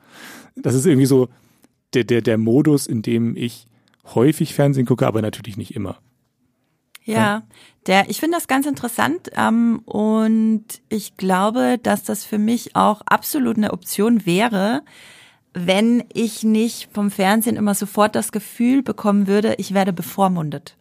Das 0.55 0.75
ist 0.75 0.85
irgendwie 0.85 1.07
so 1.07 1.29
der, 1.93 2.03
der, 2.03 2.21
der 2.21 2.37
Modus, 2.37 2.87
in 2.87 3.01
dem 3.01 3.35
ich 3.35 3.67
häufig 4.13 4.53
Fernsehen 4.53 4.85
gucke, 4.85 5.07
aber 5.07 5.21
natürlich 5.21 5.57
nicht 5.57 5.75
immer. 5.75 5.97
Ja, 7.05 7.43
der, 7.85 8.09
ich 8.09 8.19
finde 8.19 8.37
das 8.37 8.47
ganz 8.47 8.65
interessant 8.65 9.29
ähm, 9.37 9.79
und 9.85 10.65
ich 10.89 11.17
glaube, 11.17 11.77
dass 11.81 12.03
das 12.03 12.25
für 12.25 12.39
mich 12.39 12.75
auch 12.75 13.01
absolut 13.05 13.57
eine 13.57 13.73
Option 13.73 14.25
wäre, 14.25 14.81
wenn 15.55 16.03
ich 16.13 16.43
nicht 16.43 16.89
vom 16.93 17.09
Fernsehen 17.09 17.55
immer 17.55 17.73
sofort 17.73 18.13
das 18.13 18.31
Gefühl 18.33 18.83
bekommen 18.83 19.25
würde, 19.25 19.55
ich 19.57 19.73
werde 19.73 19.93
bevormundet. 19.93 20.75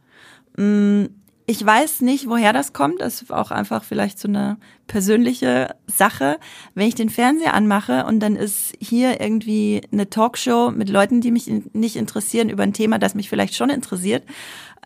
Mm, 0.57 1.05
ich 1.47 1.64
weiß 1.64 2.01
nicht, 2.01 2.29
woher 2.29 2.53
das 2.53 2.72
kommt. 2.72 3.01
Das 3.01 3.22
ist 3.22 3.33
auch 3.33 3.51
einfach 3.51 3.85
vielleicht 3.85 4.18
so 4.18 4.27
eine 4.27 4.57
persönliche 4.89 5.77
Sache. 5.87 6.39
Wenn 6.75 6.89
ich 6.89 6.97
den 6.97 7.09
Fernseher 7.09 7.55
anmache 7.55 8.05
und 8.07 8.18
dann 8.20 8.35
ist 8.35 8.72
hier 8.81 9.20
irgendwie 9.20 9.83
eine 9.93 10.11
Talkshow 10.11 10.72
mit 10.72 10.89
Leuten, 10.89 11.20
die 11.20 11.31
mich 11.31 11.49
nicht 11.72 11.97
interessieren 11.97 12.49
über 12.49 12.64
ein 12.64 12.72
Thema, 12.72 12.99
das 12.99 13.14
mich 13.14 13.29
vielleicht 13.29 13.55
schon 13.55 13.70
interessiert. 13.70 14.25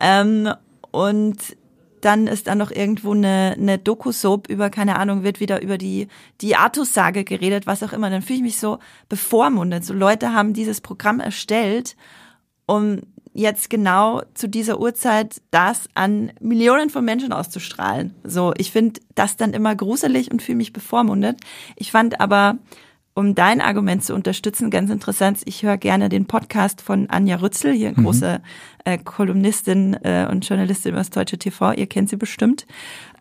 Ähm, 0.00 0.52
und 0.90 1.38
dann 2.04 2.26
ist 2.26 2.46
da 2.46 2.54
noch 2.54 2.70
irgendwo 2.70 3.12
eine, 3.12 3.54
eine 3.56 3.78
Doku-Soap 3.78 4.48
über, 4.48 4.70
keine 4.70 4.98
Ahnung, 4.98 5.22
wird 5.22 5.40
wieder 5.40 5.62
über 5.62 5.78
die, 5.78 6.08
die 6.40 6.56
Artus-Sage 6.56 7.24
geredet, 7.24 7.66
was 7.66 7.82
auch 7.82 7.92
immer. 7.92 8.10
Dann 8.10 8.22
fühle 8.22 8.38
ich 8.38 8.42
mich 8.42 8.58
so 8.58 8.78
bevormundet. 9.08 9.84
So 9.84 9.94
Leute 9.94 10.32
haben 10.32 10.52
dieses 10.52 10.80
Programm 10.80 11.20
erstellt, 11.20 11.96
um 12.66 13.00
jetzt 13.34 13.70
genau 13.70 14.22
zu 14.34 14.48
dieser 14.48 14.80
Uhrzeit 14.80 15.40
das 15.50 15.88
an 15.94 16.32
Millionen 16.40 16.90
von 16.90 17.04
Menschen 17.04 17.32
auszustrahlen. 17.32 18.14
So, 18.24 18.52
ich 18.56 18.72
finde 18.72 19.00
das 19.14 19.36
dann 19.36 19.52
immer 19.52 19.76
gruselig 19.76 20.30
und 20.30 20.42
fühle 20.42 20.56
mich 20.56 20.72
bevormundet. 20.72 21.38
Ich 21.76 21.92
fand 21.92 22.20
aber 22.20 22.58
um 23.18 23.34
dein 23.34 23.60
Argument 23.60 24.04
zu 24.04 24.14
unterstützen, 24.14 24.70
ganz 24.70 24.90
interessant, 24.90 25.40
ich 25.44 25.64
höre 25.64 25.76
gerne 25.76 26.08
den 26.08 26.26
Podcast 26.26 26.80
von 26.80 27.10
Anja 27.10 27.34
Rützel, 27.34 27.72
hier 27.72 27.90
mhm. 27.90 28.04
große 28.04 28.40
äh, 28.84 28.96
Kolumnistin 28.98 29.94
äh, 30.04 30.28
und 30.30 30.48
Journalistin 30.48 30.90
über 30.90 31.00
das 31.00 31.10
deutsche 31.10 31.36
TV, 31.36 31.72
ihr 31.72 31.88
kennt 31.88 32.08
sie 32.10 32.16
bestimmt, 32.16 32.64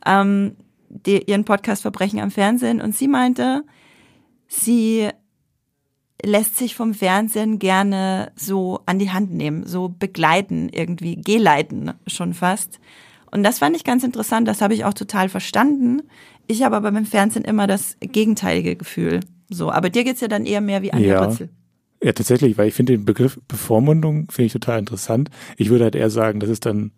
ähm, 0.06 0.56
die, 0.90 1.24
ihren 1.24 1.46
Podcast 1.46 1.82
Verbrechen 1.82 2.20
am 2.20 2.30
Fernsehen 2.30 2.80
und 2.80 2.96
sie 2.96 3.08
meinte, 3.08 3.64
sie 4.48 5.10
lässt 6.24 6.58
sich 6.58 6.76
vom 6.76 6.94
Fernsehen 6.94 7.58
gerne 7.58 8.32
so 8.36 8.82
an 8.86 9.00
die 9.00 9.10
Hand 9.10 9.34
nehmen, 9.34 9.66
so 9.66 9.90
begleiten, 9.90 10.70
irgendwie 10.70 11.20
geleiten 11.20 11.94
schon 12.06 12.36
fast. 12.36 12.80
Und 13.32 13.42
das 13.42 13.58
fand 13.58 13.76
ich 13.76 13.84
ganz 13.84 14.04
interessant, 14.04 14.48
das 14.48 14.62
habe 14.62 14.76
ich 14.76 14.86
auch 14.86 14.94
total 14.94 15.28
verstanden. 15.28 16.04
Ich 16.46 16.62
habe 16.62 16.76
aber 16.76 16.92
beim 16.92 17.08
Fernsehen 17.08 17.46
immer 17.46 17.66
das 17.66 17.98
gegenteilige 18.00 18.76
Gefühl. 18.76 19.22
So, 19.50 19.72
aber 19.72 19.90
dir 19.90 20.04
geht's 20.04 20.22
ja 20.22 20.28
dann 20.28 20.46
eher 20.46 20.62
mehr 20.62 20.82
wie 20.82 20.94
Anja 20.94 21.08
ja. 21.08 21.26
Rützel. 21.26 21.50
Ja, 22.04 22.12
tatsächlich, 22.12 22.58
weil 22.58 22.68
ich 22.68 22.74
finde 22.74 22.94
den 22.94 23.06
Begriff 23.06 23.40
Bevormundung 23.48 24.30
finde 24.30 24.48
ich 24.48 24.54
total 24.54 24.80
interessant. 24.80 25.30
Ich 25.58 25.70
würde 25.70 25.86
halt 25.86 25.96
eher 25.96 26.12
sagen, 26.12 26.40
das 26.40 26.50
ist 26.50 26.66
dann, 26.66 26.92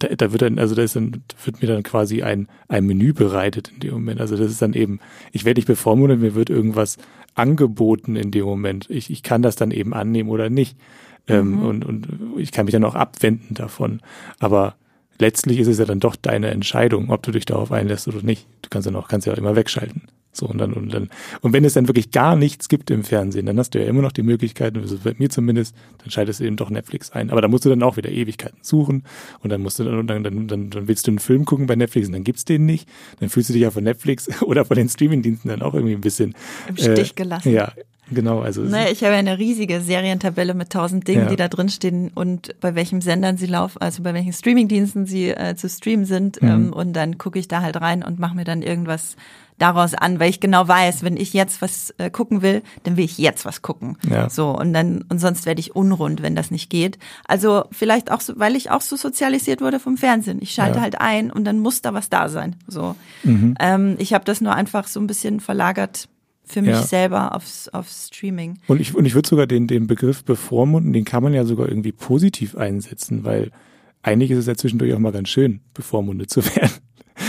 da, 0.00 0.08
da 0.08 0.32
wird 0.32 0.42
dann, 0.42 0.58
also 0.58 0.74
da 0.74 0.82
ist 0.82 0.96
dann, 0.96 1.22
wird 1.44 1.62
mir 1.62 1.68
dann 1.68 1.84
quasi 1.84 2.22
ein, 2.22 2.48
ein 2.66 2.86
Menü 2.86 3.12
bereitet 3.12 3.70
in 3.72 3.80
dem 3.80 3.92
Moment. 3.92 4.20
Also 4.20 4.36
das 4.36 4.50
ist 4.50 4.62
dann 4.62 4.72
eben, 4.72 4.98
ich 5.30 5.44
werde 5.44 5.58
nicht 5.58 5.66
bevormundet, 5.66 6.20
mir 6.20 6.34
wird 6.34 6.50
irgendwas 6.50 6.96
angeboten 7.34 8.16
in 8.16 8.32
dem 8.32 8.44
Moment. 8.44 8.90
Ich, 8.90 9.10
ich 9.10 9.22
kann 9.22 9.42
das 9.42 9.54
dann 9.54 9.70
eben 9.70 9.94
annehmen 9.94 10.30
oder 10.30 10.50
nicht. 10.50 10.76
Ähm, 11.28 11.52
mhm. 11.52 11.62
und, 11.62 11.84
und 11.84 12.08
ich 12.38 12.50
kann 12.50 12.64
mich 12.64 12.72
dann 12.72 12.84
auch 12.84 12.96
abwenden 12.96 13.54
davon. 13.54 14.00
Aber 14.40 14.74
letztlich 15.20 15.60
ist 15.60 15.68
es 15.68 15.78
ja 15.78 15.84
dann 15.84 16.00
doch 16.00 16.16
deine 16.16 16.50
Entscheidung, 16.50 17.10
ob 17.10 17.22
du 17.22 17.30
dich 17.30 17.44
darauf 17.44 17.70
einlässt 17.70 18.08
oder 18.08 18.22
nicht. 18.22 18.48
Du 18.62 18.70
kannst 18.70 18.86
dann 18.88 18.96
auch, 18.96 19.06
kannst 19.06 19.28
ja 19.28 19.34
auch 19.34 19.38
immer 19.38 19.54
wegschalten. 19.54 20.08
So, 20.32 20.46
und 20.46 20.58
dann, 20.58 20.72
und 20.72 20.94
dann, 20.94 21.10
und 21.40 21.52
wenn 21.52 21.64
es 21.64 21.74
dann 21.74 21.88
wirklich 21.88 22.12
gar 22.12 22.36
nichts 22.36 22.68
gibt 22.68 22.90
im 22.90 23.02
Fernsehen, 23.02 23.46
dann 23.46 23.58
hast 23.58 23.74
du 23.74 23.80
ja 23.80 23.86
immer 23.86 24.00
noch 24.00 24.12
die 24.12 24.22
Möglichkeit, 24.22 24.76
also 24.78 24.98
bei 25.02 25.14
mir 25.18 25.28
zumindest, 25.28 25.74
dann 25.98 26.10
schaltest 26.10 26.38
du 26.38 26.44
eben 26.44 26.56
doch 26.56 26.70
Netflix 26.70 27.10
ein. 27.10 27.30
Aber 27.30 27.40
da 27.40 27.48
musst 27.48 27.64
du 27.64 27.68
dann 27.68 27.82
auch 27.82 27.96
wieder 27.96 28.10
Ewigkeiten 28.10 28.58
suchen 28.62 29.02
und 29.40 29.50
dann 29.50 29.60
musst 29.60 29.80
du 29.80 29.84
dann, 29.84 30.06
dann, 30.06 30.22
dann, 30.22 30.46
dann, 30.46 30.70
dann 30.70 30.88
willst 30.88 31.06
du 31.06 31.10
einen 31.10 31.18
Film 31.18 31.44
gucken 31.44 31.66
bei 31.66 31.74
Netflix 31.74 32.06
und 32.06 32.12
dann 32.12 32.24
gibt's 32.24 32.44
den 32.44 32.64
nicht. 32.64 32.88
Dann 33.18 33.28
fühlst 33.28 33.48
du 33.48 33.52
dich 33.52 33.62
ja 33.62 33.70
von 33.70 33.82
Netflix 33.82 34.42
oder 34.42 34.64
von 34.64 34.76
den 34.76 34.88
Streamingdiensten 34.88 35.50
dann 35.50 35.62
auch 35.62 35.74
irgendwie 35.74 35.94
ein 35.94 36.00
bisschen 36.00 36.34
im 36.68 36.76
Stich 36.76 37.10
äh, 37.10 37.14
gelassen. 37.14 37.52
Ja, 37.52 37.72
Genau, 38.10 38.40
also. 38.40 38.62
Ne, 38.62 38.90
ich 38.90 39.02
habe 39.02 39.12
ja 39.12 39.18
eine 39.18 39.38
riesige 39.38 39.80
Serientabelle 39.80 40.54
mit 40.54 40.70
tausend 40.70 41.06
Dingen, 41.06 41.22
ja. 41.22 41.28
die 41.28 41.36
da 41.36 41.48
drin 41.48 41.68
stehen 41.68 42.10
und 42.14 42.58
bei 42.60 42.74
welchen 42.74 43.00
Sendern 43.00 43.36
sie 43.36 43.46
laufen, 43.46 43.78
also 43.80 44.02
bei 44.02 44.12
welchen 44.14 44.32
Streamingdiensten 44.32 45.06
sie 45.06 45.30
äh, 45.30 45.54
zu 45.54 45.68
streamen 45.68 46.04
sind. 46.04 46.42
Mhm. 46.42 46.48
Ähm, 46.48 46.72
und 46.72 46.92
dann 46.94 47.18
gucke 47.18 47.38
ich 47.38 47.46
da 47.46 47.62
halt 47.62 47.80
rein 47.80 48.02
und 48.02 48.18
mache 48.18 48.34
mir 48.34 48.44
dann 48.44 48.62
irgendwas 48.62 49.16
daraus 49.60 49.94
an, 49.94 50.18
weil 50.18 50.30
ich 50.30 50.40
genau 50.40 50.66
weiß, 50.66 51.04
wenn 51.04 51.16
ich 51.16 51.32
jetzt 51.32 51.60
was 51.62 51.94
äh, 51.98 52.10
gucken 52.10 52.42
will, 52.42 52.62
dann 52.84 52.96
will 52.96 53.04
ich 53.04 53.18
jetzt 53.18 53.44
was 53.44 53.62
gucken. 53.62 53.98
Ja. 54.08 54.30
So 54.30 54.56
und 54.56 54.72
dann 54.72 55.04
und 55.08 55.18
sonst 55.20 55.46
werde 55.46 55.60
ich 55.60 55.76
unrund, 55.76 56.22
wenn 56.22 56.34
das 56.34 56.50
nicht 56.50 56.70
geht. 56.70 56.98
Also 57.26 57.64
vielleicht 57.70 58.10
auch 58.10 58.20
so, 58.20 58.34
weil 58.36 58.56
ich 58.56 58.70
auch 58.70 58.80
so 58.80 58.96
sozialisiert 58.96 59.60
wurde 59.60 59.78
vom 59.78 59.96
Fernsehen. 59.96 60.38
Ich 60.40 60.52
schalte 60.52 60.76
ja. 60.76 60.82
halt 60.82 61.00
ein 61.00 61.30
und 61.30 61.44
dann 61.44 61.58
muss 61.58 61.82
da 61.82 61.92
was 61.92 62.08
da 62.08 62.28
sein. 62.28 62.56
So, 62.66 62.96
mhm. 63.22 63.54
ähm, 63.60 63.96
ich 63.98 64.14
habe 64.14 64.24
das 64.24 64.40
nur 64.40 64.54
einfach 64.54 64.86
so 64.88 64.98
ein 64.98 65.06
bisschen 65.06 65.40
verlagert 65.40 66.08
für 66.44 66.62
mich 66.62 66.70
ja. 66.70 66.82
selber 66.82 67.36
aufs, 67.36 67.68
aufs 67.68 68.08
Streaming. 68.08 68.58
Und 68.66 68.80
ich 68.80 68.94
und 68.94 69.04
ich 69.04 69.14
würde 69.14 69.28
sogar 69.28 69.46
den 69.46 69.66
den 69.66 69.86
Begriff 69.86 70.24
bevormunden, 70.24 70.92
den 70.92 71.04
kann 71.04 71.22
man 71.22 71.34
ja 71.34 71.44
sogar 71.44 71.68
irgendwie 71.68 71.92
positiv 71.92 72.56
einsetzen, 72.56 73.24
weil 73.24 73.50
eigentlich 74.02 74.30
ist 74.30 74.38
es 74.38 74.46
ja 74.46 74.54
zwischendurch 74.54 74.94
auch 74.94 74.98
mal 74.98 75.12
ganz 75.12 75.28
schön, 75.28 75.60
bevormundet 75.74 76.30
zu 76.30 76.44
werden 76.56 76.70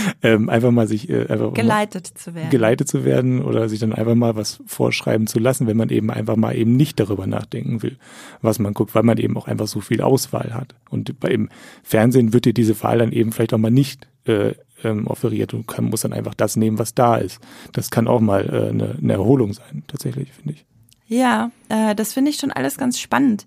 ähm, 0.22 0.48
einfach 0.48 0.70
mal 0.70 0.86
sich 0.86 1.08
äh, 1.08 1.26
einfach 1.26 1.52
geleitet 1.54 2.06
zu 2.06 2.34
werden. 2.34 2.50
Geleitet 2.50 2.88
zu 2.88 3.04
werden 3.04 3.42
oder 3.42 3.68
sich 3.68 3.80
dann 3.80 3.92
einfach 3.92 4.14
mal 4.14 4.36
was 4.36 4.62
vorschreiben 4.66 5.26
zu 5.26 5.38
lassen, 5.38 5.66
wenn 5.66 5.76
man 5.76 5.88
eben 5.90 6.10
einfach 6.10 6.36
mal 6.36 6.56
eben 6.56 6.76
nicht 6.76 7.00
darüber 7.00 7.26
nachdenken 7.26 7.82
will, 7.82 7.96
was 8.40 8.58
man 8.58 8.74
guckt, 8.74 8.94
weil 8.94 9.02
man 9.02 9.18
eben 9.18 9.36
auch 9.36 9.48
einfach 9.48 9.66
so 9.66 9.80
viel 9.80 10.02
Auswahl 10.02 10.54
hat. 10.54 10.74
Und 10.90 11.18
bei 11.20 11.28
im 11.28 11.48
Fernsehen 11.82 12.32
wird 12.32 12.44
dir 12.44 12.54
diese 12.54 12.80
Wahl 12.82 12.98
dann 12.98 13.12
eben 13.12 13.32
vielleicht 13.32 13.54
auch 13.54 13.58
mal 13.58 13.70
nicht 13.70 14.06
äh, 14.24 14.54
ähm, 14.84 15.06
offeriert 15.06 15.54
und 15.54 15.66
kann, 15.66 15.84
muss 15.84 16.02
dann 16.02 16.12
einfach 16.12 16.34
das 16.34 16.56
nehmen, 16.56 16.78
was 16.78 16.94
da 16.94 17.16
ist. 17.16 17.40
Das 17.72 17.90
kann 17.90 18.08
auch 18.08 18.20
mal 18.20 18.42
äh, 18.42 18.68
eine, 18.70 18.96
eine 19.00 19.12
Erholung 19.12 19.52
sein, 19.52 19.84
tatsächlich, 19.86 20.32
finde 20.32 20.54
ich. 20.54 20.64
Ja, 21.06 21.50
äh, 21.68 21.94
das 21.94 22.12
finde 22.12 22.30
ich 22.30 22.38
schon 22.38 22.52
alles 22.52 22.78
ganz 22.78 22.98
spannend. 22.98 23.46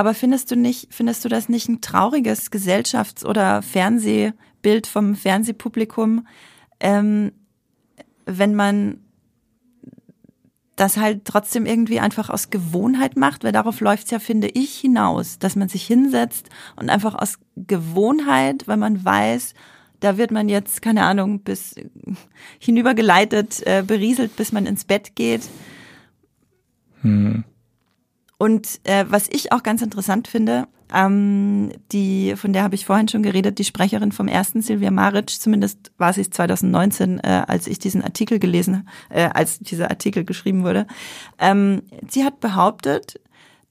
Aber 0.00 0.14
findest 0.14 0.50
du 0.50 0.56
nicht, 0.56 0.94
findest 0.94 1.26
du 1.26 1.28
das 1.28 1.50
nicht 1.50 1.68
ein 1.68 1.82
trauriges 1.82 2.50
Gesellschafts- 2.50 3.22
oder 3.22 3.60
Fernsehbild 3.60 4.86
vom 4.86 5.14
Fernsehpublikum, 5.14 6.26
ähm, 6.80 7.32
wenn 8.24 8.54
man 8.54 9.00
das 10.74 10.96
halt 10.96 11.26
trotzdem 11.26 11.66
irgendwie 11.66 12.00
einfach 12.00 12.30
aus 12.30 12.48
Gewohnheit 12.48 13.18
macht, 13.18 13.44
weil 13.44 13.52
darauf 13.52 13.80
läuft's 13.80 14.10
ja, 14.10 14.20
finde 14.20 14.48
ich, 14.48 14.74
hinaus, 14.74 15.38
dass 15.38 15.54
man 15.54 15.68
sich 15.68 15.86
hinsetzt 15.86 16.48
und 16.76 16.88
einfach 16.88 17.14
aus 17.14 17.38
Gewohnheit, 17.56 18.66
weil 18.68 18.78
man 18.78 19.04
weiß, 19.04 19.52
da 20.00 20.16
wird 20.16 20.30
man 20.30 20.48
jetzt, 20.48 20.80
keine 20.80 21.02
Ahnung, 21.02 21.40
bis 21.40 21.74
hinübergeleitet, 22.58 23.66
äh, 23.66 23.84
berieselt, 23.86 24.34
bis 24.36 24.50
man 24.50 24.64
ins 24.64 24.86
Bett 24.86 25.14
geht. 25.14 25.42
Hm. 27.02 27.44
Und 28.40 28.80
äh, 28.84 29.04
was 29.06 29.28
ich 29.28 29.52
auch 29.52 29.62
ganz 29.62 29.82
interessant 29.82 30.26
finde, 30.26 30.66
ähm, 30.94 31.72
die, 31.92 32.36
von 32.36 32.54
der 32.54 32.62
habe 32.62 32.74
ich 32.74 32.86
vorhin 32.86 33.06
schon 33.06 33.22
geredet, 33.22 33.58
die 33.58 33.64
Sprecherin 33.64 34.12
vom 34.12 34.28
ersten, 34.28 34.62
Silvia 34.62 34.90
Maric, 34.90 35.28
zumindest 35.28 35.92
war 35.98 36.14
sie 36.14 36.22
es 36.22 36.30
2019, 36.30 37.18
äh, 37.18 37.44
als 37.46 37.66
ich 37.66 37.78
diesen 37.78 38.02
Artikel 38.02 38.38
gelesen, 38.38 38.88
äh, 39.10 39.28
als 39.34 39.58
dieser 39.58 39.90
Artikel 39.90 40.24
geschrieben 40.24 40.64
wurde. 40.64 40.86
Ähm, 41.38 41.82
sie 42.08 42.24
hat 42.24 42.40
behauptet, 42.40 43.20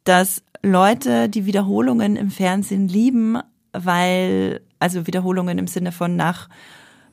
dass 0.04 0.44
Leute 0.62 1.30
die 1.30 1.48
Wiederholungen 1.48 2.16
im 2.16 2.30
Fernsehen 2.30 2.88
lieben, 2.88 3.40
weil, 3.74 4.62
also 4.78 5.08
Wiederholungen 5.08 5.58
im 5.58 5.66
Sinne 5.66 5.92
von 5.92 6.16
nach 6.16 6.48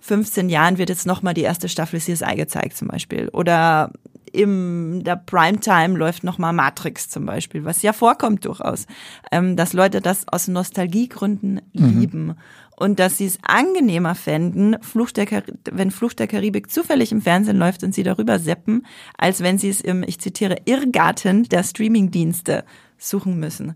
15 0.01 0.51
Jahren 0.51 0.77
wird 0.77 0.91
jetzt 0.91 1.07
nochmal 1.07 1.33
die 1.33 1.41
erste 1.41 1.71
Staffel 1.71 2.01
CSI 2.01 2.37
gezeigt 2.37 2.77
zum 2.77 2.89
Beispiel. 2.89 3.31
Oder 3.33 3.93
im 4.37 5.03
der 5.05 5.17
Primetime 5.17 5.97
läuft 5.97 6.25
nochmal 6.25 6.53
Matrix 6.53 7.09
zum 7.09 7.27
Beispiel, 7.27 7.65
was 7.65 7.83
ja 7.83 7.93
vorkommt 7.93 8.45
durchaus, 8.45 8.87
ähm, 9.33 9.57
dass 9.57 9.73
Leute 9.73 10.01
das 10.01 10.29
aus 10.29 10.49
Nostalgiegründen 10.49 11.61
mhm. 11.73 12.01
lieben 12.01 12.35
und 12.77 12.99
dass 12.99 13.19
sie 13.19 13.27
es 13.27 13.39
angenehmer 13.43 14.15
fänden, 14.15 14.77
Fluch 14.83 15.11
der 15.11 15.43
wenn 15.73 15.91
Fluch 15.91 16.13
der 16.13 16.27
Karibik 16.27 16.71
zufällig 16.71 17.11
im 17.11 17.23
Fernsehen 17.23 17.59
läuft 17.59 17.83
und 17.83 17.95
sie 17.95 18.03
darüber 18.03 18.39
seppen, 18.39 18.87
als 19.17 19.41
wenn 19.41 19.59
sie 19.59 19.71
es 19.71 19.81
im, 19.81 20.03
ich 20.07 20.21
zitiere, 20.21 20.57
Irrgarten 20.67 21.45
der 21.45 21.63
Streamingdienste 21.63 22.65
suchen 22.99 23.41
müssen. 23.41 23.75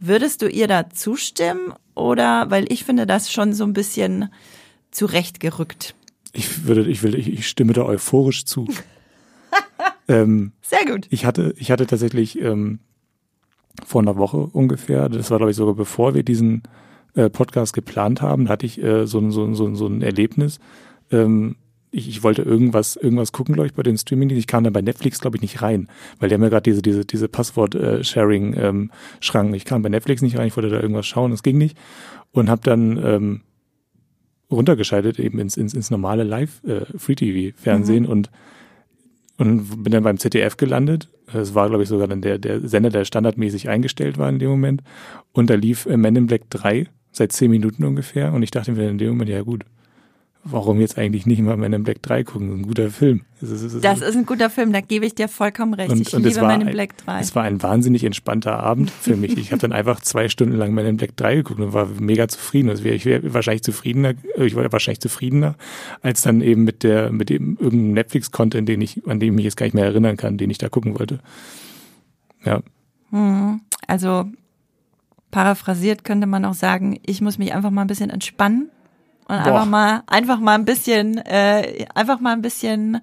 Würdest 0.00 0.42
du 0.42 0.48
ihr 0.48 0.68
da 0.68 0.90
zustimmen 0.90 1.74
oder, 1.94 2.50
weil 2.50 2.70
ich 2.72 2.84
finde 2.84 3.06
das 3.06 3.30
schon 3.30 3.52
so 3.52 3.64
ein 3.64 3.72
bisschen 3.72 4.32
zurechtgerückt? 4.90 5.94
Ich 6.32 6.64
würde, 6.64 6.88
ich 6.88 7.02
will, 7.02 7.14
ich, 7.14 7.28
ich 7.28 7.48
stimme 7.48 7.72
da 7.72 7.82
euphorisch 7.84 8.44
zu. 8.44 8.66
ähm, 10.08 10.52
Sehr 10.62 10.84
gut. 10.86 11.06
Ich 11.10 11.24
hatte, 11.24 11.54
ich 11.56 11.70
hatte 11.70 11.86
tatsächlich 11.86 12.40
ähm, 12.40 12.80
vor 13.84 14.02
einer 14.02 14.16
Woche 14.16 14.38
ungefähr, 14.38 15.08
das 15.08 15.30
war 15.30 15.38
glaube 15.38 15.50
ich 15.50 15.56
sogar 15.56 15.74
bevor 15.74 16.14
wir 16.14 16.22
diesen 16.22 16.62
äh, 17.14 17.30
Podcast 17.30 17.74
geplant 17.74 18.22
haben, 18.22 18.46
da 18.46 18.52
hatte 18.52 18.66
ich 18.66 18.82
äh, 18.82 19.06
so, 19.06 19.30
so, 19.30 19.52
so, 19.54 19.74
so 19.74 19.86
ein 19.86 20.02
Erlebnis. 20.02 20.58
Ähm, 21.10 21.56
ich, 21.90 22.08
ich 22.08 22.22
wollte 22.22 22.42
irgendwas, 22.42 22.96
irgendwas 22.96 23.32
gucken, 23.32 23.54
glaube 23.54 23.68
ich, 23.68 23.74
bei 23.74 23.82
den 23.82 23.96
streaming 23.96 24.30
Ich 24.30 24.46
kam 24.46 24.64
dann 24.64 24.72
bei 24.72 24.82
Netflix, 24.82 25.20
glaube 25.20 25.36
ich, 25.36 25.42
nicht 25.42 25.62
rein, 25.62 25.88
weil 26.18 26.28
die 26.28 26.34
haben 26.34 26.42
ja 26.42 26.50
gerade 26.50 26.64
diese, 26.64 26.82
diese, 26.82 27.04
diese 27.04 27.28
Passwort-Sharing-Schranken. 27.28 29.48
Ähm, 29.48 29.54
ich 29.54 29.64
kam 29.64 29.82
bei 29.82 29.88
Netflix 29.88 30.22
nicht 30.22 30.38
rein, 30.38 30.48
ich 30.48 30.56
wollte 30.56 30.70
da 30.70 30.80
irgendwas 30.80 31.06
schauen, 31.06 31.30
das 31.30 31.42
ging 31.42 31.56
nicht. 31.56 31.78
Und 32.32 32.50
habe 32.50 32.60
dann 32.62 33.02
ähm, 33.02 33.40
runtergeschaltet 34.50 35.18
eben 35.18 35.38
ins, 35.38 35.56
ins, 35.56 35.74
ins 35.74 35.90
normale 35.90 36.24
Live-Free-TV-Fernsehen 36.24 38.04
äh, 38.04 38.06
mhm. 38.06 38.12
und 38.12 38.30
und 39.38 39.84
bin 39.84 39.92
dann 39.92 40.02
beim 40.02 40.18
ZDF 40.18 40.56
gelandet. 40.56 41.08
Es 41.32 41.54
war, 41.54 41.68
glaube 41.68 41.84
ich, 41.84 41.88
sogar 41.88 42.08
dann 42.08 42.20
der, 42.20 42.38
der 42.38 42.60
Sender, 42.66 42.90
der 42.90 43.04
standardmäßig 43.04 43.68
eingestellt 43.68 44.18
war 44.18 44.28
in 44.28 44.38
dem 44.38 44.50
Moment. 44.50 44.82
Und 45.32 45.48
da 45.48 45.54
lief 45.54 45.86
Men 45.86 46.16
in 46.16 46.26
Black 46.26 46.50
3 46.50 46.86
seit 47.12 47.32
zehn 47.32 47.50
Minuten 47.50 47.84
ungefähr. 47.84 48.32
Und 48.32 48.42
ich 48.42 48.50
dachte 48.50 48.72
mir 48.72 48.88
in 48.88 48.98
dem 48.98 49.10
Moment, 49.10 49.30
ja 49.30 49.42
gut, 49.42 49.64
warum 50.50 50.80
jetzt 50.80 50.98
eigentlich 50.98 51.26
nicht 51.26 51.40
mal 51.40 51.56
Men 51.56 51.72
in 51.72 51.84
Black 51.84 52.02
3 52.02 52.24
gucken? 52.24 52.60
Ein 52.60 52.62
guter 52.62 52.90
Film. 52.90 53.22
Das 53.40 53.50
ist, 53.50 53.64
das 53.64 53.74
ist, 53.74 53.84
das 53.84 54.00
ist 54.00 54.16
ein 54.16 54.26
guter 54.26 54.50
Film, 54.50 54.72
da 54.72 54.80
gebe 54.80 55.06
ich 55.06 55.14
dir 55.14 55.28
vollkommen 55.28 55.74
recht. 55.74 55.90
Und, 55.90 56.00
ich 56.00 56.14
und 56.14 56.24
liebe 56.24 56.46
Men 56.46 56.62
in 56.62 56.70
Black 56.70 56.96
3. 56.98 57.20
Es 57.20 57.34
war 57.34 57.44
ein 57.44 57.62
wahnsinnig 57.62 58.04
entspannter 58.04 58.58
Abend 58.58 58.90
für 58.90 59.16
mich. 59.16 59.36
Ich 59.36 59.52
habe 59.52 59.60
dann 59.60 59.72
einfach 59.78 60.00
zwei 60.00 60.28
Stunden 60.28 60.56
lang 60.56 60.74
Men 60.74 60.86
in 60.86 60.96
Black 60.96 61.16
3 61.16 61.36
geguckt 61.36 61.60
und 61.60 61.72
war 61.72 61.86
mega 62.00 62.26
zufrieden. 62.28 62.68
Also 62.70 62.84
ich 62.84 63.04
wäre 63.04 63.32
wahrscheinlich 63.34 63.62
zufriedener, 63.62 64.14
ich 64.36 64.56
war 64.56 64.70
wahrscheinlich 64.72 65.00
zufriedener, 65.00 65.54
als 66.02 66.22
dann 66.22 66.40
eben 66.40 66.64
mit 66.64 66.82
der, 66.82 67.12
mit 67.12 67.30
dem 67.30 67.56
irgendeinem 67.60 67.92
Netflix-Content, 67.92 68.68
den 68.68 68.80
ich, 68.80 69.06
an 69.06 69.20
dem 69.20 69.34
ich 69.34 69.36
mich 69.36 69.44
jetzt 69.44 69.56
gar 69.56 69.66
nicht 69.66 69.74
mehr 69.74 69.84
erinnern 69.84 70.16
kann, 70.16 70.38
den 70.38 70.50
ich 70.50 70.58
da 70.58 70.68
gucken 70.68 70.98
wollte. 70.98 71.20
Ja. 72.44 72.60
Hm, 73.10 73.60
also 73.86 74.26
paraphrasiert 75.30 76.04
könnte 76.04 76.26
man 76.26 76.44
auch 76.44 76.54
sagen, 76.54 76.98
ich 77.04 77.20
muss 77.20 77.38
mich 77.38 77.54
einfach 77.54 77.70
mal 77.70 77.82
ein 77.82 77.88
bisschen 77.88 78.10
entspannen 78.10 78.70
und 79.28 79.36
Boah. 79.36 79.46
einfach 79.46 79.66
mal, 79.66 80.02
einfach 80.06 80.40
mal 80.40 80.54
ein 80.54 80.64
bisschen, 80.64 81.18
äh, 81.18 81.86
einfach 81.94 82.18
mal 82.18 82.32
ein 82.32 82.42
bisschen 82.42 83.00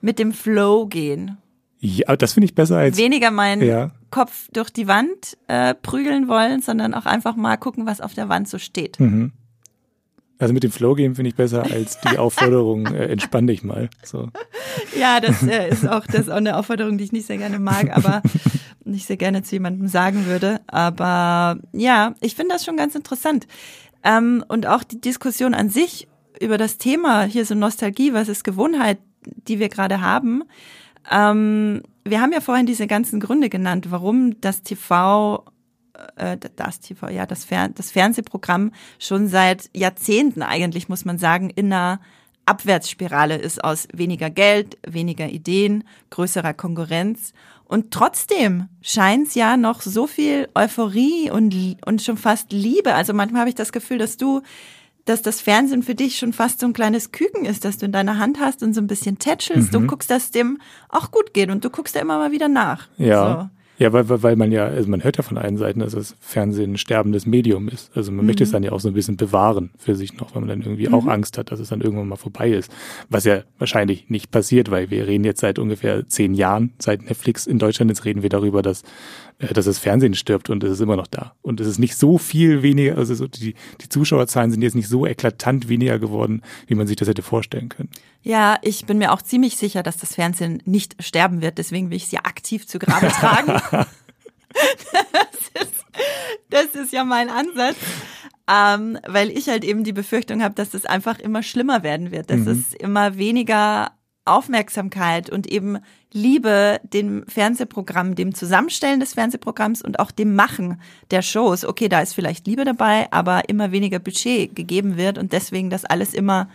mit 0.00 0.18
dem 0.18 0.32
Flow 0.32 0.86
gehen. 0.86 1.38
Ja, 1.78 2.14
das 2.14 2.34
finde 2.34 2.44
ich 2.44 2.54
besser 2.54 2.76
als 2.76 2.98
weniger 2.98 3.30
meinen 3.30 3.62
ja. 3.62 3.90
Kopf 4.10 4.48
durch 4.52 4.70
die 4.70 4.86
Wand 4.86 5.38
äh, 5.48 5.74
prügeln 5.74 6.28
wollen, 6.28 6.60
sondern 6.60 6.92
auch 6.92 7.06
einfach 7.06 7.36
mal 7.36 7.56
gucken, 7.56 7.86
was 7.86 8.02
auf 8.02 8.12
der 8.12 8.28
Wand 8.28 8.48
so 8.48 8.58
steht. 8.58 9.00
Mhm. 9.00 9.32
Also 10.38 10.54
mit 10.54 10.62
dem 10.62 10.72
Flow 10.72 10.94
gehen 10.94 11.14
finde 11.14 11.30
ich 11.30 11.36
besser 11.36 11.62
als 11.64 11.98
die 12.00 12.18
Aufforderung, 12.18 12.86
äh, 12.86 13.06
entspann 13.06 13.46
dich 13.46 13.62
mal. 13.62 13.88
So. 14.02 14.28
Ja, 14.98 15.20
das 15.20 15.42
äh, 15.42 15.68
ist 15.70 15.88
auch 15.88 16.06
das 16.06 16.22
ist 16.22 16.30
auch 16.30 16.36
eine 16.36 16.56
Aufforderung, 16.56 16.98
die 16.98 17.04
ich 17.04 17.12
nicht 17.12 17.26
sehr 17.26 17.38
gerne 17.38 17.58
mag, 17.58 17.96
aber 17.96 18.22
nicht 18.84 19.06
sehr 19.06 19.16
gerne 19.18 19.42
zu 19.42 19.54
jemandem 19.54 19.88
sagen 19.88 20.26
würde. 20.26 20.60
Aber 20.66 21.58
ja, 21.72 22.14
ich 22.20 22.34
finde 22.34 22.54
das 22.54 22.64
schon 22.64 22.76
ganz 22.76 22.94
interessant. 22.94 23.46
Ähm, 24.02 24.44
und 24.48 24.66
auch 24.66 24.82
die 24.82 25.00
Diskussion 25.00 25.54
an 25.54 25.68
sich 25.68 26.08
über 26.40 26.58
das 26.58 26.78
Thema, 26.78 27.22
hier 27.24 27.44
so 27.44 27.54
Nostalgie, 27.54 28.12
was 28.12 28.28
ist 28.28 28.44
Gewohnheit, 28.44 28.98
die 29.24 29.58
wir 29.58 29.68
gerade 29.68 30.00
haben. 30.00 30.42
Ähm, 31.10 31.82
wir 32.04 32.20
haben 32.20 32.32
ja 32.32 32.40
vorhin 32.40 32.66
diese 32.66 32.86
ganzen 32.86 33.20
Gründe 33.20 33.50
genannt, 33.50 33.90
warum 33.90 34.40
das 34.40 34.62
TV, 34.62 35.44
äh, 36.16 36.38
das 36.56 36.80
TV, 36.80 37.10
ja, 37.10 37.26
das, 37.26 37.44
Fer 37.44 37.68
das 37.68 37.90
Fernsehprogramm 37.90 38.72
schon 38.98 39.28
seit 39.28 39.70
Jahrzehnten 39.74 40.42
eigentlich, 40.42 40.88
muss 40.88 41.04
man 41.04 41.18
sagen, 41.18 41.50
in 41.50 41.72
einer 41.72 42.00
Abwärtsspirale 42.46 43.36
ist 43.36 43.62
aus 43.62 43.86
weniger 43.92 44.30
Geld, 44.30 44.78
weniger 44.86 45.28
Ideen, 45.28 45.84
größerer 46.08 46.54
Konkurrenz. 46.54 47.32
Und 47.70 47.92
trotzdem 47.92 48.66
scheint 48.82 49.28
es 49.28 49.36
ja 49.36 49.56
noch 49.56 49.80
so 49.80 50.08
viel 50.08 50.48
Euphorie 50.56 51.30
und, 51.30 51.54
und 51.86 52.02
schon 52.02 52.16
fast 52.16 52.50
Liebe. 52.50 52.96
Also 52.96 53.12
manchmal 53.14 53.42
habe 53.42 53.48
ich 53.48 53.54
das 53.54 53.70
Gefühl, 53.70 53.98
dass 53.98 54.16
du, 54.16 54.42
dass 55.04 55.22
das 55.22 55.40
Fernsehen 55.40 55.84
für 55.84 55.94
dich 55.94 56.18
schon 56.18 56.32
fast 56.32 56.58
so 56.58 56.66
ein 56.66 56.72
kleines 56.72 57.12
Küken 57.12 57.44
ist, 57.44 57.64
dass 57.64 57.78
du 57.78 57.86
in 57.86 57.92
deiner 57.92 58.18
Hand 58.18 58.40
hast 58.40 58.64
und 58.64 58.74
so 58.74 58.80
ein 58.80 58.88
bisschen 58.88 59.20
tätschelst. 59.20 59.68
Mhm. 59.68 59.82
Du 59.82 59.86
guckst, 59.86 60.10
dass 60.10 60.24
es 60.24 60.30
dem 60.32 60.58
auch 60.88 61.12
gut 61.12 61.32
geht 61.32 61.48
und 61.48 61.64
du 61.64 61.70
guckst 61.70 61.94
da 61.94 62.00
immer 62.00 62.18
mal 62.18 62.32
wieder 62.32 62.48
nach. 62.48 62.88
Ja. 62.96 63.42
So. 63.42 63.59
Ja, 63.80 63.94
weil, 63.94 64.10
weil 64.22 64.36
man 64.36 64.52
ja, 64.52 64.66
also 64.66 64.90
man 64.90 65.02
hört 65.02 65.16
ja 65.16 65.22
von 65.22 65.38
allen 65.38 65.56
Seiten, 65.56 65.80
dass 65.80 65.94
das 65.94 66.14
Fernsehen 66.20 66.74
ein 66.74 66.76
sterbendes 66.76 67.24
Medium 67.24 67.66
ist. 67.66 67.90
Also 67.96 68.12
man 68.12 68.20
mhm. 68.20 68.26
möchte 68.26 68.44
es 68.44 68.50
dann 68.50 68.62
ja 68.62 68.72
auch 68.72 68.80
so 68.80 68.88
ein 68.88 68.94
bisschen 68.94 69.16
bewahren 69.16 69.70
für 69.78 69.96
sich 69.96 70.18
noch, 70.18 70.34
weil 70.34 70.42
man 70.42 70.50
dann 70.50 70.60
irgendwie 70.60 70.86
mhm. 70.86 70.94
auch 70.94 71.06
Angst 71.06 71.38
hat, 71.38 71.50
dass 71.50 71.60
es 71.60 71.70
dann 71.70 71.80
irgendwann 71.80 72.06
mal 72.06 72.16
vorbei 72.16 72.50
ist. 72.50 72.70
Was 73.08 73.24
ja 73.24 73.42
wahrscheinlich 73.58 74.10
nicht 74.10 74.30
passiert, 74.30 74.70
weil 74.70 74.90
wir 74.90 75.06
reden 75.06 75.24
jetzt 75.24 75.40
seit 75.40 75.58
ungefähr 75.58 76.06
zehn 76.06 76.34
Jahren, 76.34 76.74
seit 76.78 77.06
Netflix 77.06 77.46
in 77.46 77.58
Deutschland, 77.58 77.90
jetzt 77.90 78.04
reden 78.04 78.20
wir 78.22 78.28
darüber, 78.28 78.60
dass 78.60 78.82
dass 79.40 79.64
das 79.64 79.78
Fernsehen 79.78 80.14
stirbt 80.14 80.50
und 80.50 80.62
es 80.62 80.72
ist 80.72 80.80
immer 80.80 80.96
noch 80.96 81.06
da. 81.06 81.34
Und 81.40 81.60
es 81.60 81.66
ist 81.66 81.78
nicht 81.78 81.96
so 81.96 82.18
viel 82.18 82.62
weniger, 82.62 82.98
also 82.98 83.14
so 83.14 83.26
die, 83.26 83.54
die 83.80 83.88
Zuschauerzahlen 83.88 84.50
sind 84.50 84.60
jetzt 84.60 84.74
nicht 84.74 84.88
so 84.88 85.06
eklatant 85.06 85.68
weniger 85.68 85.98
geworden, 85.98 86.42
wie 86.66 86.74
man 86.74 86.86
sich 86.86 86.96
das 86.96 87.08
hätte 87.08 87.22
vorstellen 87.22 87.70
können. 87.70 87.88
Ja, 88.22 88.58
ich 88.60 88.84
bin 88.84 88.98
mir 88.98 89.12
auch 89.12 89.22
ziemlich 89.22 89.56
sicher, 89.56 89.82
dass 89.82 89.96
das 89.96 90.14
Fernsehen 90.14 90.62
nicht 90.66 91.02
sterben 91.02 91.40
wird, 91.40 91.56
deswegen 91.56 91.88
will 91.88 91.96
ich 91.96 92.04
es 92.04 92.10
ja 92.10 92.20
aktiv 92.24 92.66
zu 92.66 92.78
Grabe 92.78 93.08
tragen. 93.20 93.52
das, 94.52 95.62
ist, 95.62 95.84
das 96.50 96.66
ist 96.82 96.92
ja 96.92 97.04
mein 97.04 97.30
Ansatz. 97.30 97.76
Ähm, 98.52 98.98
weil 99.06 99.30
ich 99.30 99.48
halt 99.48 99.64
eben 99.64 99.84
die 99.84 99.92
Befürchtung 99.92 100.42
habe, 100.42 100.56
dass 100.56 100.74
es 100.74 100.84
einfach 100.84 101.20
immer 101.20 101.42
schlimmer 101.42 101.84
werden 101.84 102.10
wird, 102.10 102.30
dass 102.30 102.40
mhm. 102.40 102.50
es 102.50 102.74
immer 102.74 103.16
weniger 103.16 103.92
Aufmerksamkeit 104.24 105.30
und 105.30 105.46
eben 105.46 105.78
Liebe 106.12 106.80
dem 106.82 107.24
Fernsehprogramm, 107.28 108.16
dem 108.16 108.34
Zusammenstellen 108.34 108.98
des 108.98 109.14
Fernsehprogramms 109.14 109.82
und 109.82 110.00
auch 110.00 110.10
dem 110.10 110.34
Machen 110.34 110.80
der 111.10 111.22
Shows. 111.22 111.64
Okay, 111.64 111.88
da 111.88 112.00
ist 112.00 112.14
vielleicht 112.14 112.46
Liebe 112.46 112.64
dabei, 112.64 113.06
aber 113.12 113.48
immer 113.48 113.70
weniger 113.70 114.00
Budget 114.00 114.56
gegeben 114.56 114.96
wird 114.96 115.18
und 115.18 115.32
deswegen 115.32 115.70
das 115.70 115.84
alles 115.84 116.14
immer, 116.14 116.48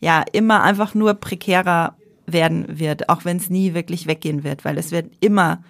ja, 0.00 0.24
immer 0.32 0.62
einfach 0.62 0.94
nur 0.94 1.14
prekärer 1.14 1.94
werden 2.26 2.78
wird, 2.78 3.08
auch 3.08 3.24
wenn 3.24 3.36
es 3.36 3.50
nie 3.50 3.74
wirklich 3.74 4.06
weggehen 4.06 4.44
wird, 4.44 4.64
weil 4.64 4.78
es 4.78 4.92
wird 4.92 5.10
immer 5.20 5.62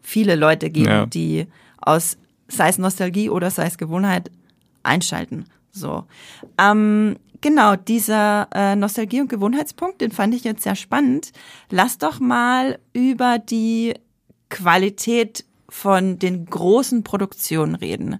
viele 0.00 0.36
Leute 0.36 0.70
geben, 0.70 0.88
ja. 0.88 1.06
die 1.06 1.46
aus 1.80 2.16
sei 2.48 2.68
es 2.68 2.78
Nostalgie 2.78 3.28
oder 3.28 3.50
sei 3.50 3.66
es 3.66 3.76
Gewohnheit 3.76 4.30
einschalten. 4.82 5.44
So. 5.70 6.04
Ähm, 6.56 7.16
Genau, 7.40 7.76
dieser 7.76 8.48
äh, 8.52 8.74
Nostalgie- 8.74 9.20
und 9.20 9.28
Gewohnheitspunkt, 9.28 10.00
den 10.00 10.10
fand 10.10 10.34
ich 10.34 10.44
jetzt 10.44 10.64
sehr 10.64 10.74
spannend. 10.74 11.32
Lass 11.70 11.98
doch 11.98 12.18
mal 12.18 12.78
über 12.92 13.38
die 13.38 13.94
Qualität 14.48 15.44
von 15.68 16.18
den 16.18 16.46
großen 16.46 17.04
Produktionen 17.04 17.74
reden. 17.74 18.18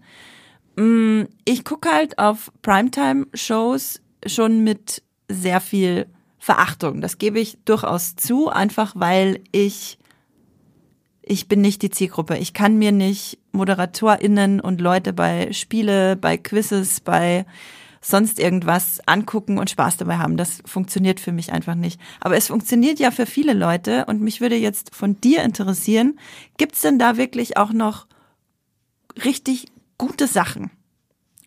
Mm, 0.76 1.22
ich 1.44 1.64
gucke 1.64 1.90
halt 1.90 2.18
auf 2.18 2.52
Primetime-Shows 2.62 4.00
schon 4.26 4.62
mit 4.62 5.02
sehr 5.28 5.60
viel 5.60 6.06
Verachtung. 6.38 7.00
Das 7.00 7.18
gebe 7.18 7.40
ich 7.40 7.58
durchaus 7.64 8.14
zu, 8.14 8.48
einfach 8.48 8.92
weil 8.94 9.40
ich 9.50 9.98
ich 11.30 11.46
bin 11.46 11.60
nicht 11.60 11.82
die 11.82 11.90
Zielgruppe. 11.90 12.38
Ich 12.38 12.54
kann 12.54 12.78
mir 12.78 12.90
nicht 12.90 13.38
ModeratorInnen 13.52 14.60
und 14.60 14.80
Leute 14.80 15.12
bei 15.12 15.52
Spiele, 15.52 16.16
bei 16.16 16.38
Quizzes, 16.38 17.00
bei 17.00 17.44
sonst 18.00 18.38
irgendwas 18.38 19.00
angucken 19.06 19.58
und 19.58 19.70
Spaß 19.70 19.96
dabei 19.96 20.18
haben. 20.18 20.36
Das 20.36 20.62
funktioniert 20.64 21.20
für 21.20 21.32
mich 21.32 21.52
einfach 21.52 21.74
nicht. 21.74 22.00
Aber 22.20 22.36
es 22.36 22.48
funktioniert 22.48 22.98
ja 22.98 23.10
für 23.10 23.26
viele 23.26 23.54
Leute 23.54 24.04
und 24.06 24.20
mich 24.20 24.40
würde 24.40 24.56
jetzt 24.56 24.94
von 24.94 25.20
dir 25.20 25.42
interessieren, 25.42 26.18
gibt's 26.56 26.82
denn 26.82 26.98
da 26.98 27.16
wirklich 27.16 27.56
auch 27.56 27.72
noch 27.72 28.06
richtig 29.24 29.66
gute 29.96 30.26
Sachen? 30.26 30.70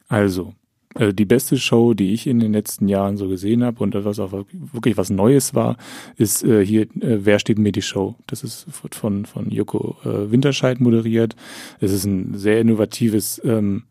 Also, 0.07 0.53
äh, 0.95 1.13
die 1.13 1.25
beste 1.25 1.57
Show, 1.57 1.93
die 1.93 2.13
ich 2.13 2.27
in 2.27 2.39
den 2.39 2.53
letzten 2.53 2.87
Jahren 2.87 3.17
so 3.17 3.27
gesehen 3.27 3.63
habe 3.63 3.81
und 3.83 3.93
was 3.93 4.19
auch 4.19 4.31
wirklich 4.51 4.97
was 4.97 5.09
Neues 5.09 5.55
war, 5.55 5.77
ist 6.17 6.43
äh, 6.43 6.65
hier 6.65 6.83
äh, 7.01 7.25
Wer 7.25 7.39
steht 7.39 7.59
mir 7.59 7.71
die 7.71 7.81
Show? 7.81 8.15
Das 8.27 8.43
ist 8.43 8.67
von, 8.69 9.25
von 9.25 9.49
Joko 9.49 9.97
äh, 10.03 10.31
Winterscheid 10.31 10.79
moderiert. 10.79 11.35
Es 11.79 11.91
ist 11.91 12.05
ein 12.05 12.37
sehr 12.37 12.59
innovatives 12.59 13.41
ähm, 13.43 13.83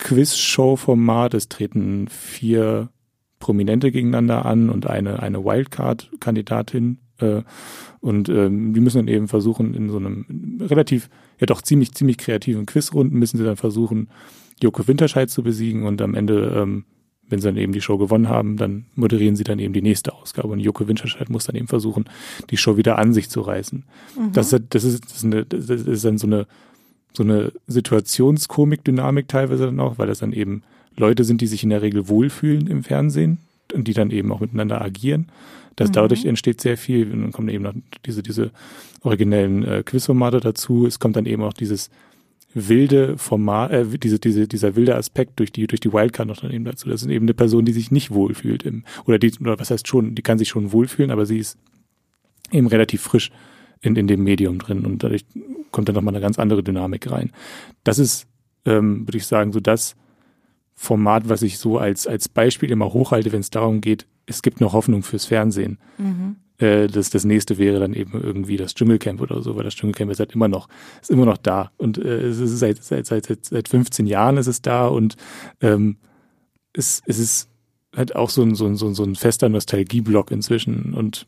Quiz-Show-Format. 0.00 1.34
Es 1.34 1.48
treten 1.48 2.08
vier 2.08 2.90
Prominente 3.38 3.90
gegeneinander 3.90 4.44
an 4.44 4.70
und 4.70 4.86
eine, 4.86 5.22
eine 5.22 5.44
Wildcard-Kandidatin. 5.44 6.98
Äh, 7.18 7.42
und 8.00 8.28
ähm, 8.28 8.74
die 8.74 8.80
müssen 8.80 8.98
dann 8.98 9.08
eben 9.08 9.28
versuchen, 9.28 9.74
in 9.74 9.90
so 9.90 9.98
einem 9.98 10.58
relativ, 10.60 11.08
ja 11.38 11.46
doch 11.46 11.62
ziemlich, 11.62 11.92
ziemlich 11.92 12.18
kreativen 12.18 12.66
Quizrunden 12.66 13.18
müssen 13.18 13.38
sie 13.38 13.44
dann 13.44 13.56
versuchen, 13.56 14.08
Joko 14.62 14.86
Winterscheid 14.86 15.30
zu 15.30 15.42
besiegen 15.42 15.84
und 15.84 16.02
am 16.02 16.14
Ende, 16.14 16.54
ähm, 16.56 16.84
wenn 17.28 17.40
sie 17.40 17.48
dann 17.48 17.56
eben 17.56 17.72
die 17.72 17.80
Show 17.80 17.96
gewonnen 17.96 18.28
haben, 18.28 18.56
dann 18.56 18.86
moderieren 18.94 19.36
sie 19.36 19.44
dann 19.44 19.58
eben 19.58 19.72
die 19.72 19.82
nächste 19.82 20.12
Ausgabe 20.12 20.48
und 20.48 20.60
Joko 20.60 20.86
Winterscheid 20.86 21.30
muss 21.30 21.44
dann 21.44 21.56
eben 21.56 21.68
versuchen, 21.68 22.04
die 22.50 22.56
Show 22.56 22.76
wieder 22.76 22.98
an 22.98 23.12
sich 23.12 23.30
zu 23.30 23.40
reißen. 23.40 23.84
Mhm. 24.18 24.32
Das, 24.32 24.50
das, 24.50 24.84
ist, 24.84 25.04
das, 25.04 25.16
ist 25.16 25.24
eine, 25.24 25.46
das 25.46 25.68
ist 25.68 26.04
dann 26.04 26.18
so 26.18 26.26
eine, 26.26 26.46
so 27.12 27.22
eine 27.22 27.52
Situationskomik-Dynamik 27.66 29.28
teilweise 29.28 29.66
dann 29.66 29.80
auch, 29.80 29.98
weil 29.98 30.06
das 30.06 30.20
dann 30.20 30.32
eben 30.32 30.62
Leute 30.96 31.24
sind, 31.24 31.40
die 31.40 31.46
sich 31.46 31.62
in 31.62 31.70
der 31.70 31.82
Regel 31.82 32.08
wohlfühlen 32.08 32.66
im 32.66 32.82
Fernsehen 32.82 33.38
und 33.74 33.88
die 33.88 33.94
dann 33.94 34.10
eben 34.10 34.32
auch 34.32 34.40
miteinander 34.40 34.80
agieren. 34.80 35.26
Das, 35.76 35.88
mhm. 35.88 35.94
Dadurch 35.94 36.24
entsteht 36.24 36.60
sehr 36.60 36.76
viel. 36.76 37.10
Und 37.12 37.22
dann 37.22 37.32
kommen 37.32 37.48
eben 37.48 37.64
noch 37.64 37.74
diese, 38.04 38.22
diese 38.22 38.50
originellen 39.02 39.64
äh, 39.64 39.82
Quizformate 39.84 40.40
dazu. 40.40 40.86
Es 40.86 40.98
kommt 40.98 41.16
dann 41.16 41.26
eben 41.26 41.42
auch 41.42 41.52
dieses 41.52 41.90
wilde 42.52 43.16
Format, 43.16 43.72
äh, 43.72 43.86
diese, 43.98 44.18
diese, 44.18 44.48
dieser 44.48 44.76
wilde 44.76 44.96
Aspekt 44.96 45.38
durch 45.38 45.52
die, 45.52 45.66
durch 45.66 45.80
die 45.80 45.92
Wildcard 45.92 46.28
noch 46.28 46.38
dann 46.38 46.50
eben 46.50 46.64
dazu. 46.64 46.88
Das 46.88 47.02
ist 47.02 47.08
eben 47.08 47.24
eine 47.24 47.34
Person, 47.34 47.64
die 47.64 47.72
sich 47.72 47.90
nicht 47.90 48.10
wohlfühlt 48.10 48.64
im, 48.64 48.84
oder 49.06 49.18
die, 49.18 49.32
oder 49.40 49.58
was 49.58 49.70
heißt 49.70 49.86
schon, 49.86 50.14
die 50.14 50.22
kann 50.22 50.38
sich 50.38 50.48
schon 50.48 50.72
wohlfühlen, 50.72 51.10
aber 51.10 51.26
sie 51.26 51.38
ist 51.38 51.56
eben 52.50 52.66
relativ 52.66 53.02
frisch 53.02 53.30
in, 53.80 53.96
in 53.96 54.06
dem 54.06 54.22
Medium 54.22 54.58
drin 54.58 54.84
und 54.84 55.02
dadurch 55.02 55.24
kommt 55.70 55.88
dann 55.88 55.94
nochmal 55.94 56.14
eine 56.14 56.22
ganz 56.22 56.38
andere 56.38 56.62
Dynamik 56.62 57.10
rein. 57.10 57.32
Das 57.84 57.98
ist, 57.98 58.26
ähm, 58.64 59.06
würde 59.06 59.18
ich 59.18 59.26
sagen, 59.26 59.52
so 59.52 59.60
das 59.60 59.96
Format, 60.74 61.28
was 61.28 61.42
ich 61.42 61.58
so 61.58 61.78
als, 61.78 62.06
als 62.06 62.28
Beispiel 62.28 62.70
immer 62.70 62.92
hochhalte, 62.92 63.32
wenn 63.32 63.40
es 63.40 63.50
darum 63.50 63.80
geht, 63.80 64.06
es 64.26 64.42
gibt 64.42 64.60
noch 64.60 64.72
Hoffnung 64.72 65.02
fürs 65.02 65.26
Fernsehen. 65.26 65.78
Mhm. 65.98 66.36
Äh, 66.58 66.86
das, 66.86 67.10
das 67.10 67.24
nächste 67.24 67.58
wäre 67.58 67.80
dann 67.80 67.94
eben 67.94 68.20
irgendwie 68.20 68.56
das 68.56 68.74
Dschungelcamp 68.74 69.20
oder 69.20 69.42
so, 69.42 69.56
weil 69.56 69.64
das 69.64 69.74
Dschungelcamp 69.74 70.10
ist 70.10 70.20
halt 70.20 70.32
immer 70.32 70.48
noch, 70.48 70.68
ist 71.00 71.10
immer 71.10 71.26
noch 71.26 71.38
da. 71.38 71.70
Und 71.76 71.98
äh, 71.98 72.28
es 72.28 72.38
ist 72.38 72.58
seit, 72.58 72.82
seit, 72.82 73.06
seit, 73.06 73.26
seit 73.26 73.68
15 73.68 74.06
Jahren 74.06 74.36
ist 74.36 74.46
es 74.46 74.62
da 74.62 74.86
und 74.86 75.16
ähm, 75.60 75.96
es, 76.72 77.02
es 77.06 77.18
ist 77.18 77.48
halt 77.96 78.14
auch 78.14 78.30
so 78.30 78.42
ein, 78.42 78.54
so 78.54 78.66
ein, 78.66 78.76
so 78.76 78.86
ein, 78.86 78.94
so 78.94 79.04
ein 79.04 79.16
fester 79.16 79.48
Nostalgieblock 79.48 80.30
inzwischen 80.30 80.94
und 80.94 81.26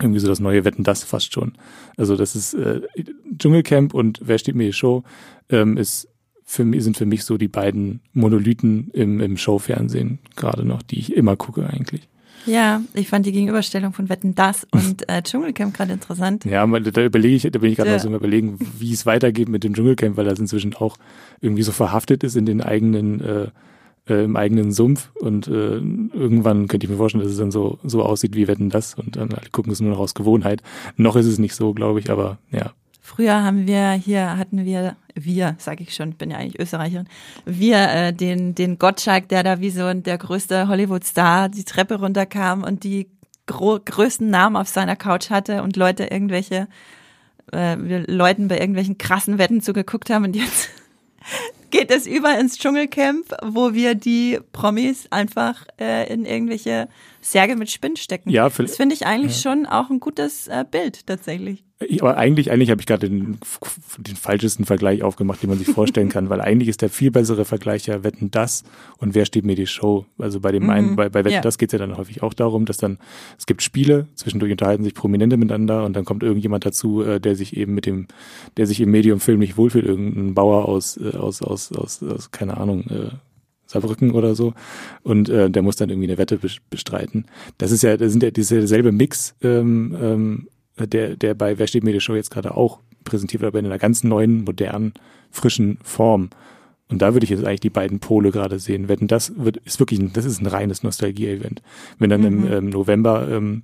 irgendwie 0.00 0.20
so 0.20 0.28
das 0.28 0.40
neue 0.40 0.64
Wetten 0.64 0.84
das 0.84 1.04
fast 1.04 1.32
schon. 1.32 1.52
Also 1.96 2.16
das 2.16 2.34
ist 2.34 2.54
äh, 2.54 2.80
Dschungelcamp 3.38 3.94
und 3.94 4.20
Wer 4.22 4.38
steht 4.38 4.54
mir 4.54 4.66
die 4.66 4.72
Show 4.72 5.04
ähm, 5.48 5.76
ist 5.76 6.08
für 6.44 6.64
mich, 6.64 6.82
sind 6.82 6.96
für 6.96 7.06
mich 7.06 7.24
so 7.24 7.38
die 7.38 7.48
beiden 7.48 8.00
Monolithen 8.12 8.90
im, 8.92 9.20
im 9.20 9.36
Showfernsehen 9.36 10.18
gerade 10.36 10.64
noch, 10.64 10.82
die 10.82 10.98
ich 10.98 11.14
immer 11.14 11.36
gucke 11.36 11.66
eigentlich. 11.66 12.08
Ja, 12.44 12.82
ich 12.94 13.08
fand 13.08 13.24
die 13.24 13.32
Gegenüberstellung 13.32 13.92
von 13.92 14.08
Wetten 14.08 14.34
das 14.34 14.66
und 14.70 15.08
äh, 15.08 15.22
Dschungelcamp 15.22 15.74
gerade 15.74 15.92
interessant. 15.92 16.44
Ja, 16.44 16.66
da 16.66 17.04
überlege 17.04 17.36
ich, 17.36 17.42
da 17.50 17.58
bin 17.58 17.70
ich 17.70 17.76
gerade 17.76 17.90
ja. 17.90 17.96
noch 17.96 18.02
so 18.02 18.14
überlegen, 18.14 18.58
wie 18.78 18.92
es 18.92 19.06
weitergeht 19.06 19.48
mit 19.48 19.64
dem 19.64 19.74
Dschungelcamp, 19.74 20.16
weil 20.16 20.24
das 20.24 20.38
inzwischen 20.38 20.74
auch 20.74 20.96
irgendwie 21.40 21.62
so 21.62 21.72
verhaftet 21.72 22.24
ist 22.24 22.36
in 22.36 22.46
den 22.46 22.60
eigenen 22.60 23.20
äh, 23.20 23.46
äh, 24.08 24.24
im 24.24 24.36
eigenen 24.36 24.72
Sumpf 24.72 25.10
und 25.14 25.46
äh, 25.48 25.76
irgendwann 25.76 26.68
könnte 26.68 26.86
ich 26.86 26.90
mir 26.90 26.96
vorstellen, 26.96 27.24
dass 27.24 27.32
es 27.32 27.38
dann 27.38 27.50
so 27.50 27.78
so 27.84 28.02
aussieht 28.02 28.34
wie 28.34 28.48
Wetten 28.48 28.70
das 28.70 28.94
und 28.94 29.16
dann 29.16 29.32
alle 29.32 29.48
gucken 29.50 29.72
es 29.72 29.80
nur 29.80 29.90
noch 29.90 30.00
aus 30.00 30.14
Gewohnheit. 30.14 30.62
Noch 30.96 31.16
ist 31.16 31.26
es 31.26 31.38
nicht 31.38 31.54
so, 31.54 31.72
glaube 31.72 32.00
ich, 32.00 32.10
aber 32.10 32.38
ja. 32.50 32.72
Früher 33.04 33.42
haben 33.42 33.66
wir 33.66 33.92
hier, 33.92 34.38
hatten 34.38 34.64
wir, 34.64 34.96
wir, 35.14 35.56
sage 35.58 35.82
ich 35.82 35.94
schon, 35.94 36.12
bin 36.14 36.30
ja 36.30 36.38
eigentlich 36.38 36.60
Österreicherin, 36.60 37.08
wir 37.44 37.90
äh, 37.90 38.12
den, 38.12 38.54
den 38.54 38.78
Gottschalk, 38.78 39.28
der 39.28 39.42
da 39.42 39.60
wie 39.60 39.70
so 39.70 39.92
der 39.92 40.18
größte 40.18 40.68
Hollywood-Star 40.68 41.48
die 41.48 41.64
Treppe 41.64 41.96
runterkam 41.96 42.62
und 42.62 42.84
die 42.84 43.08
größten 43.46 44.30
Namen 44.30 44.56
auf 44.56 44.68
seiner 44.68 44.96
Couch 44.96 45.30
hatte 45.30 45.62
und 45.62 45.76
Leute 45.76 46.04
irgendwelche, 46.04 46.68
äh, 47.52 47.74
Leuten 48.06 48.48
bei 48.48 48.58
irgendwelchen 48.58 48.98
krassen 48.98 49.36
Wetten 49.36 49.60
zugeguckt 49.60 50.08
haben 50.08 50.24
und 50.24 50.36
jetzt 50.36 50.70
geht 51.72 51.90
es 51.90 52.06
über 52.06 52.38
ins 52.38 52.58
Dschungelcamp, 52.58 53.34
wo 53.42 53.72
wir 53.72 53.96
die 53.96 54.38
Promis 54.52 55.06
einfach 55.10 55.66
äh, 55.80 56.12
in 56.12 56.24
irgendwelche 56.26 56.88
Särge 57.22 57.56
mit 57.56 57.70
Spind 57.70 57.98
stecken. 57.98 58.30
Ja, 58.30 58.48
das 58.48 58.76
finde 58.76 58.94
ich 58.94 59.06
eigentlich 59.06 59.42
ja. 59.42 59.50
schon 59.50 59.66
auch 59.66 59.90
ein 59.90 60.00
gutes 60.00 60.48
äh, 60.48 60.64
Bild 60.68 61.06
tatsächlich. 61.06 61.64
Aber 62.00 62.16
eigentlich, 62.16 62.50
eigentlich 62.50 62.70
habe 62.70 62.80
ich 62.80 62.86
gerade 62.86 63.08
den, 63.08 63.38
den 63.98 64.16
falschesten 64.16 64.64
Vergleich 64.64 65.02
aufgemacht, 65.02 65.42
den 65.42 65.50
man 65.50 65.58
sich 65.58 65.68
vorstellen 65.68 66.08
kann, 66.08 66.30
weil 66.30 66.40
eigentlich 66.40 66.68
ist 66.68 66.82
der 66.82 66.90
viel 66.90 67.10
bessere 67.10 67.44
Vergleich 67.44 67.86
ja 67.86 68.04
Wetten 68.04 68.30
das 68.30 68.64
und 68.98 69.14
wer 69.14 69.24
steht 69.24 69.44
mir 69.44 69.56
die 69.56 69.66
Show. 69.66 70.06
Also 70.18 70.40
bei 70.40 70.52
dem 70.52 70.64
mhm. 70.64 70.70
einen, 70.70 70.96
bei, 70.96 71.08
bei 71.08 71.24
Wetten 71.24 71.34
ja. 71.34 71.40
das 71.40 71.58
geht 71.58 71.70
es 71.70 71.72
ja 71.72 71.84
dann 71.84 71.96
häufig 71.96 72.22
auch 72.22 72.34
darum, 72.34 72.66
dass 72.66 72.76
dann, 72.76 72.98
es 73.38 73.46
gibt 73.46 73.62
Spiele, 73.62 74.06
zwischendurch 74.14 74.52
unterhalten 74.52 74.84
sich 74.84 74.94
Prominente 74.94 75.36
miteinander 75.36 75.84
und 75.84 75.94
dann 75.94 76.04
kommt 76.04 76.22
irgendjemand 76.22 76.64
dazu, 76.64 77.02
äh, 77.02 77.20
der 77.20 77.36
sich 77.36 77.56
eben 77.56 77.74
mit 77.74 77.86
dem, 77.86 78.06
der 78.56 78.66
sich 78.66 78.80
im 78.80 78.90
Medium-Film 78.90 79.38
nicht 79.38 79.56
wohlfühlt, 79.56 79.86
irgendein 79.86 80.34
Bauer 80.34 80.68
aus, 80.68 80.96
äh, 80.96 81.16
aus, 81.16 81.42
aus, 81.42 81.72
aus, 81.72 82.02
aus, 82.02 82.30
keine 82.30 82.56
Ahnung, 82.58 82.82
äh, 82.90 83.10
Saarbrücken 83.72 84.12
oder 84.12 84.34
so. 84.34 84.54
Und 85.02 85.28
äh, 85.28 85.50
der 85.50 85.62
muss 85.62 85.76
dann 85.76 85.90
irgendwie 85.90 86.08
eine 86.08 86.18
Wette 86.18 86.38
bestreiten. 86.70 87.26
Das 87.58 87.72
ist 87.72 87.82
ja, 87.82 87.96
das 87.96 88.12
sind 88.12 88.22
ja 88.22 88.30
dieselbe 88.30 88.92
Mix 88.92 89.34
ähm, 89.42 89.96
ähm, 90.00 90.48
der, 90.78 91.16
der 91.16 91.34
bei 91.34 91.58
Wer 91.58 91.66
steht 91.66 91.84
mir 91.84 91.92
die 91.92 92.00
Show 92.00 92.14
jetzt 92.14 92.30
gerade 92.30 92.56
auch 92.56 92.80
präsentiert 93.04 93.42
wird, 93.42 93.52
aber 93.52 93.58
in 93.58 93.66
einer 93.66 93.78
ganz 93.78 94.04
neuen, 94.04 94.44
modernen, 94.44 94.94
frischen 95.30 95.78
Form. 95.82 96.30
Und 96.88 97.00
da 97.00 97.14
würde 97.14 97.24
ich 97.24 97.30
jetzt 97.30 97.44
eigentlich 97.44 97.60
die 97.60 97.70
beiden 97.70 98.00
Pole 98.00 98.30
gerade 98.30 98.58
sehen. 98.58 98.88
Wenn 98.88 99.06
das 99.06 99.32
wird, 99.36 99.56
ist 99.58 99.80
wirklich, 99.80 99.98
ein, 99.98 100.12
das 100.12 100.24
ist 100.24 100.40
ein 100.40 100.46
reines 100.46 100.82
Nostalgie-Event. 100.82 101.62
Wenn 101.98 102.10
dann 102.10 102.20
mhm. 102.20 102.26
im 102.26 102.52
ähm, 102.52 102.68
November 102.68 103.28
ähm, 103.30 103.62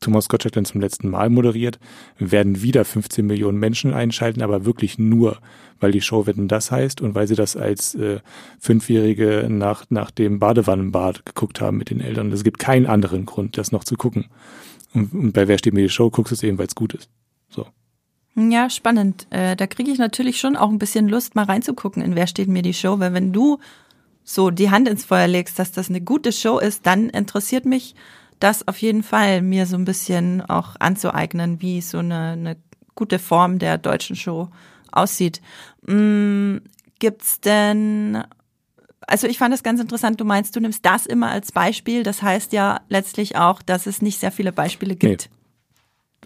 Thomas 0.00 0.28
Gottschalk 0.28 0.52
dann 0.52 0.64
zum 0.64 0.80
letzten 0.80 1.08
Mal 1.08 1.30
moderiert, 1.30 1.78
werden 2.18 2.62
wieder 2.62 2.84
15 2.84 3.26
Millionen 3.26 3.58
Menschen 3.58 3.92
einschalten, 3.92 4.42
aber 4.42 4.64
wirklich 4.64 4.98
nur, 4.98 5.38
weil 5.80 5.92
die 5.92 6.00
Show 6.00 6.26
Wetten 6.26 6.48
das 6.48 6.70
heißt 6.70 7.00
und 7.00 7.14
weil 7.14 7.26
sie 7.26 7.34
das 7.34 7.56
als 7.56 7.94
äh, 7.94 8.20
Fünfjährige 8.60 9.46
nach, 9.50 9.84
nach 9.90 10.10
dem 10.10 10.38
Badewannenbad 10.38 11.26
geguckt 11.26 11.60
haben 11.60 11.76
mit 11.76 11.90
den 11.90 12.00
Eltern. 12.00 12.32
Es 12.32 12.44
gibt 12.44 12.58
keinen 12.58 12.86
anderen 12.86 13.26
Grund, 13.26 13.58
das 13.58 13.72
noch 13.72 13.84
zu 13.84 13.96
gucken. 13.96 14.26
Und, 14.94 15.12
und 15.12 15.32
bei 15.32 15.48
Wer 15.48 15.58
steht 15.58 15.74
mir 15.74 15.82
die 15.82 15.88
Show 15.88 16.10
guckst 16.10 16.30
du 16.30 16.34
es 16.34 16.42
eben, 16.42 16.58
weil 16.58 16.66
es 16.66 16.74
gut 16.74 16.94
ist. 16.94 17.10
So. 17.48 17.66
Ja, 18.36 18.70
spannend. 18.70 19.26
Äh, 19.30 19.56
da 19.56 19.66
kriege 19.66 19.90
ich 19.90 19.98
natürlich 19.98 20.38
schon 20.38 20.56
auch 20.56 20.70
ein 20.70 20.78
bisschen 20.78 21.08
Lust, 21.08 21.34
mal 21.34 21.44
reinzugucken 21.44 22.02
in 22.02 22.14
Wer 22.14 22.28
steht 22.28 22.48
mir 22.48 22.62
die 22.62 22.74
Show, 22.74 23.00
weil 23.00 23.12
wenn 23.12 23.32
du 23.32 23.58
so 24.22 24.50
die 24.50 24.70
Hand 24.70 24.88
ins 24.88 25.04
Feuer 25.04 25.26
legst, 25.26 25.58
dass 25.58 25.72
das 25.72 25.88
eine 25.88 26.00
gute 26.00 26.32
Show 26.32 26.58
ist, 26.58 26.86
dann 26.86 27.08
interessiert 27.08 27.64
mich 27.64 27.94
das 28.40 28.66
auf 28.66 28.78
jeden 28.78 29.02
Fall, 29.02 29.42
mir 29.42 29.66
so 29.66 29.76
ein 29.76 29.84
bisschen 29.84 30.40
auch 30.42 30.76
anzueignen, 30.78 31.60
wie 31.60 31.80
so 31.80 31.98
eine, 31.98 32.30
eine 32.32 32.56
gute 32.94 33.18
Form 33.18 33.58
der 33.58 33.78
deutschen 33.78 34.16
Show 34.16 34.48
aussieht. 34.92 35.40
Hm, 35.86 36.60
gibt's 36.98 37.40
denn 37.40 38.22
also 39.08 39.26
ich 39.26 39.38
fand 39.38 39.54
es 39.54 39.62
ganz 39.62 39.80
interessant, 39.80 40.20
du 40.20 40.24
meinst, 40.24 40.54
du 40.54 40.60
nimmst 40.60 40.84
das 40.84 41.06
immer 41.06 41.30
als 41.30 41.50
Beispiel. 41.50 42.02
Das 42.02 42.22
heißt 42.22 42.52
ja 42.52 42.82
letztlich 42.90 43.36
auch, 43.36 43.62
dass 43.62 43.86
es 43.86 44.02
nicht 44.02 44.20
sehr 44.20 44.30
viele 44.30 44.52
Beispiele 44.52 44.96
gibt. 44.96 45.30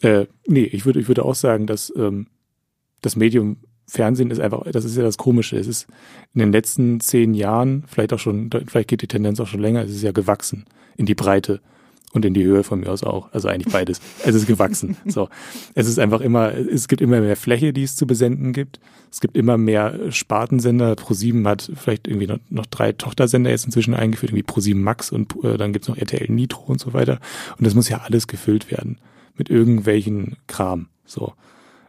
Nee, 0.02 0.08
äh, 0.08 0.26
nee 0.48 0.64
ich, 0.64 0.84
würde, 0.84 0.98
ich 0.98 1.06
würde 1.06 1.24
auch 1.24 1.36
sagen, 1.36 1.68
dass 1.68 1.92
ähm, 1.96 2.26
das 3.00 3.14
Medium 3.14 3.58
Fernsehen 3.86 4.30
ist 4.30 4.40
einfach, 4.40 4.64
das 4.70 4.84
ist 4.84 4.96
ja 4.96 5.02
das 5.02 5.16
Komische. 5.16 5.56
Es 5.56 5.66
ist 5.66 5.86
in 6.34 6.40
den 6.40 6.52
letzten 6.52 6.98
zehn 7.00 7.34
Jahren, 7.34 7.84
vielleicht 7.86 8.12
auch 8.12 8.18
schon, 8.18 8.50
vielleicht 8.66 8.88
geht 8.88 9.02
die 9.02 9.08
Tendenz 9.08 9.38
auch 9.38 9.46
schon 9.46 9.60
länger, 9.60 9.82
es 9.82 9.90
ist 9.90 10.02
ja 10.02 10.12
gewachsen 10.12 10.64
in 10.96 11.06
die 11.06 11.14
Breite 11.14 11.60
und 12.12 12.24
in 12.24 12.34
die 12.34 12.44
Höhe 12.44 12.62
von 12.62 12.80
mir 12.80 12.90
aus 12.90 13.02
auch. 13.02 13.32
Also 13.32 13.48
eigentlich 13.48 13.72
beides. 13.72 14.00
es 14.24 14.34
ist 14.34 14.46
gewachsen. 14.46 14.96
So. 15.06 15.28
Es 15.74 15.88
ist 15.88 15.98
einfach 15.98 16.20
immer, 16.20 16.54
es 16.54 16.88
gibt 16.88 17.00
immer 17.00 17.20
mehr 17.20 17.36
Fläche, 17.36 17.72
die 17.72 17.82
es 17.82 17.96
zu 17.96 18.06
besenden 18.06 18.52
gibt. 18.52 18.80
Es 19.10 19.20
gibt 19.20 19.36
immer 19.36 19.58
mehr 19.58 20.10
Spartensender. 20.10 20.92
Pro7 20.92 21.46
hat 21.46 21.70
vielleicht 21.74 22.06
irgendwie 22.06 22.26
noch, 22.26 22.38
noch 22.50 22.66
drei 22.66 22.92
Tochtersender 22.92 23.50
jetzt 23.50 23.64
inzwischen 23.64 23.94
eingeführt, 23.94 24.32
irgendwie 24.32 24.50
Pro7 24.50 24.76
Max 24.76 25.10
und 25.10 25.34
äh, 25.42 25.56
dann 25.56 25.72
gibt's 25.72 25.88
noch 25.88 25.96
RTL 25.96 26.30
Nitro 26.30 26.64
und 26.70 26.80
so 26.80 26.92
weiter. 26.92 27.18
Und 27.58 27.66
das 27.66 27.74
muss 27.74 27.88
ja 27.88 28.02
alles 28.04 28.26
gefüllt 28.26 28.70
werden 28.70 28.98
mit 29.36 29.50
irgendwelchen 29.50 30.36
Kram. 30.46 30.88
So. 31.04 31.32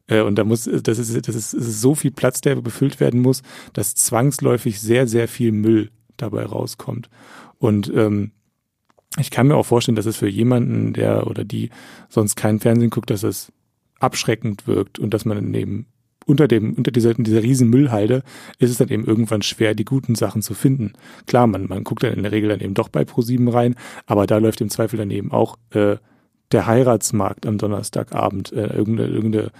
Äh, 0.07 0.21
und 0.21 0.35
da 0.35 0.43
muss, 0.43 0.63
das 0.63 0.99
ist, 0.99 1.27
das 1.27 1.35
ist, 1.35 1.51
so 1.51 1.95
viel 1.95 2.11
Platz, 2.11 2.41
der 2.41 2.55
befüllt 2.55 2.99
werden 2.99 3.21
muss, 3.21 3.41
dass 3.73 3.95
zwangsläufig 3.95 4.79
sehr, 4.79 5.07
sehr 5.07 5.27
viel 5.27 5.51
Müll 5.51 5.91
dabei 6.17 6.45
rauskommt. 6.45 7.09
Und 7.57 7.91
ähm, 7.95 8.31
ich 9.19 9.31
kann 9.31 9.47
mir 9.47 9.55
auch 9.55 9.65
vorstellen, 9.65 9.95
dass 9.95 10.05
es 10.05 10.17
für 10.17 10.29
jemanden, 10.29 10.93
der 10.93 11.27
oder 11.27 11.43
die 11.43 11.69
sonst 12.09 12.35
keinen 12.35 12.59
Fernsehen 12.59 12.89
guckt, 12.89 13.09
dass 13.09 13.23
es 13.23 13.51
abschreckend 13.99 14.67
wirkt 14.67 14.99
und 14.99 15.13
dass 15.13 15.25
man 15.25 15.51
neben 15.51 15.85
unter 16.25 16.47
dem, 16.47 16.73
unter 16.73 16.91
dieser, 16.91 17.13
dieser 17.13 17.43
riesen 17.43 17.69
Müllhalde 17.69 18.23
ist 18.59 18.69
es 18.69 18.77
dann 18.77 18.89
eben 18.89 19.05
irgendwann 19.05 19.41
schwer, 19.41 19.75
die 19.75 19.85
guten 19.85 20.15
Sachen 20.15 20.41
zu 20.41 20.53
finden. 20.53 20.93
Klar, 21.27 21.47
man, 21.47 21.67
man 21.67 21.83
guckt 21.83 22.03
dann 22.03 22.13
in 22.13 22.23
der 22.23 22.31
Regel 22.31 22.49
dann 22.49 22.61
eben 22.61 22.73
doch 22.73 22.89
bei 22.89 23.01
Pro7 23.01 23.51
rein, 23.53 23.75
aber 24.05 24.25
da 24.25 24.37
läuft 24.37 24.61
im 24.61 24.69
Zweifel 24.69 24.97
daneben 24.97 25.31
auch 25.31 25.57
äh, 25.71 25.97
der 26.51 26.67
Heiratsmarkt 26.67 27.45
am 27.45 27.57
Donnerstagabend, 27.57 28.53
äh, 28.53 28.67
irgendeine, 28.67 29.09
irgendeine 29.09 29.51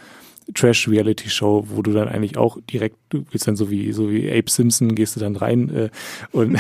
Trash-Reality-Show, 0.54 1.68
wo 1.70 1.82
du 1.82 1.92
dann 1.92 2.08
eigentlich 2.08 2.38
auch 2.38 2.58
direkt, 2.70 2.98
du 3.10 3.24
bist 3.24 3.48
dann 3.48 3.56
so 3.56 3.70
wie 3.70 3.92
so 3.94 4.12
wie 4.12 4.30
Abe 4.32 4.50
Simpson, 4.50 4.96
gehst 4.96 5.16
du 5.16 5.20
dann 5.20 5.36
rein 5.36 5.70
äh, 5.70 5.90
und 6.32 6.60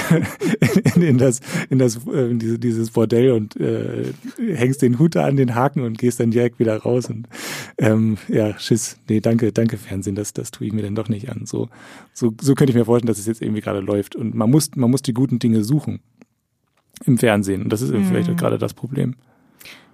in, 0.95 1.01
in 1.01 1.17
das 1.17 1.41
in 1.69 1.79
das 1.79 1.97
äh, 2.07 2.33
diese, 2.33 2.59
dieses 2.59 2.91
Bordell 2.91 3.31
und 3.31 3.55
äh, 3.57 4.13
hängst 4.37 4.81
den 4.81 4.99
Hut 4.99 5.17
an 5.17 5.35
den 5.35 5.55
Haken 5.55 5.81
und 5.81 5.97
gehst 5.97 6.19
dann 6.19 6.31
direkt 6.31 6.59
wieder 6.59 6.77
raus 6.77 7.09
und 7.09 7.27
ähm, 7.77 8.17
ja 8.27 8.57
Schiss, 8.59 8.97
nee 9.09 9.19
danke 9.19 9.51
danke 9.51 9.77
Fernsehen, 9.77 10.15
das 10.15 10.33
das 10.33 10.51
tue 10.51 10.67
ich 10.67 10.73
mir 10.73 10.83
dann 10.83 10.95
doch 10.95 11.09
nicht 11.09 11.29
an. 11.29 11.45
So 11.45 11.69
so 12.13 12.33
so 12.39 12.55
könnte 12.55 12.71
ich 12.71 12.77
mir 12.77 12.85
vorstellen, 12.85 13.07
dass 13.07 13.19
es 13.19 13.27
jetzt 13.27 13.41
irgendwie 13.41 13.61
gerade 13.61 13.79
läuft 13.79 14.15
und 14.15 14.35
man 14.35 14.49
muss 14.49 14.71
man 14.75 14.91
muss 14.91 15.01
die 15.01 15.13
guten 15.13 15.39
Dinge 15.39 15.63
suchen 15.63 15.99
im 17.05 17.17
Fernsehen 17.17 17.63
und 17.63 17.69
das 17.69 17.81
ist 17.81 17.91
mhm. 17.91 18.05
vielleicht 18.05 18.35
gerade 18.37 18.57
das 18.57 18.73
Problem. 18.73 19.15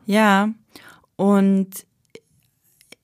Ja 0.05 0.53
und 1.15 1.85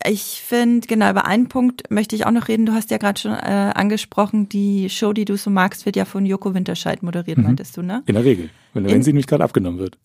ich 0.07 0.41
finde, 0.45 0.87
genau, 0.87 1.09
über 1.09 1.25
einen 1.25 1.47
Punkt 1.47 1.89
möchte 1.89 2.15
ich 2.15 2.25
auch 2.25 2.31
noch 2.31 2.47
reden. 2.47 2.65
Du 2.65 2.73
hast 2.73 2.91
ja 2.91 2.97
gerade 2.97 3.19
schon 3.19 3.31
äh, 3.31 3.71
angesprochen, 3.75 4.49
die 4.49 4.89
Show, 4.89 5.13
die 5.13 5.25
du 5.25 5.37
so 5.37 5.49
magst, 5.49 5.85
wird 5.85 5.95
ja 5.95 6.05
von 6.05 6.25
Joko 6.25 6.53
Winterscheid 6.53 7.03
moderiert, 7.03 7.37
mhm. 7.37 7.45
meintest 7.45 7.77
du, 7.77 7.81
ne? 7.81 8.03
In 8.05 8.15
der 8.15 8.23
Regel, 8.23 8.49
wenn, 8.73 8.85
wenn 8.85 9.03
sie 9.03 9.11
nämlich 9.11 9.27
gerade 9.27 9.43
abgenommen 9.43 9.79
wird. 9.79 9.97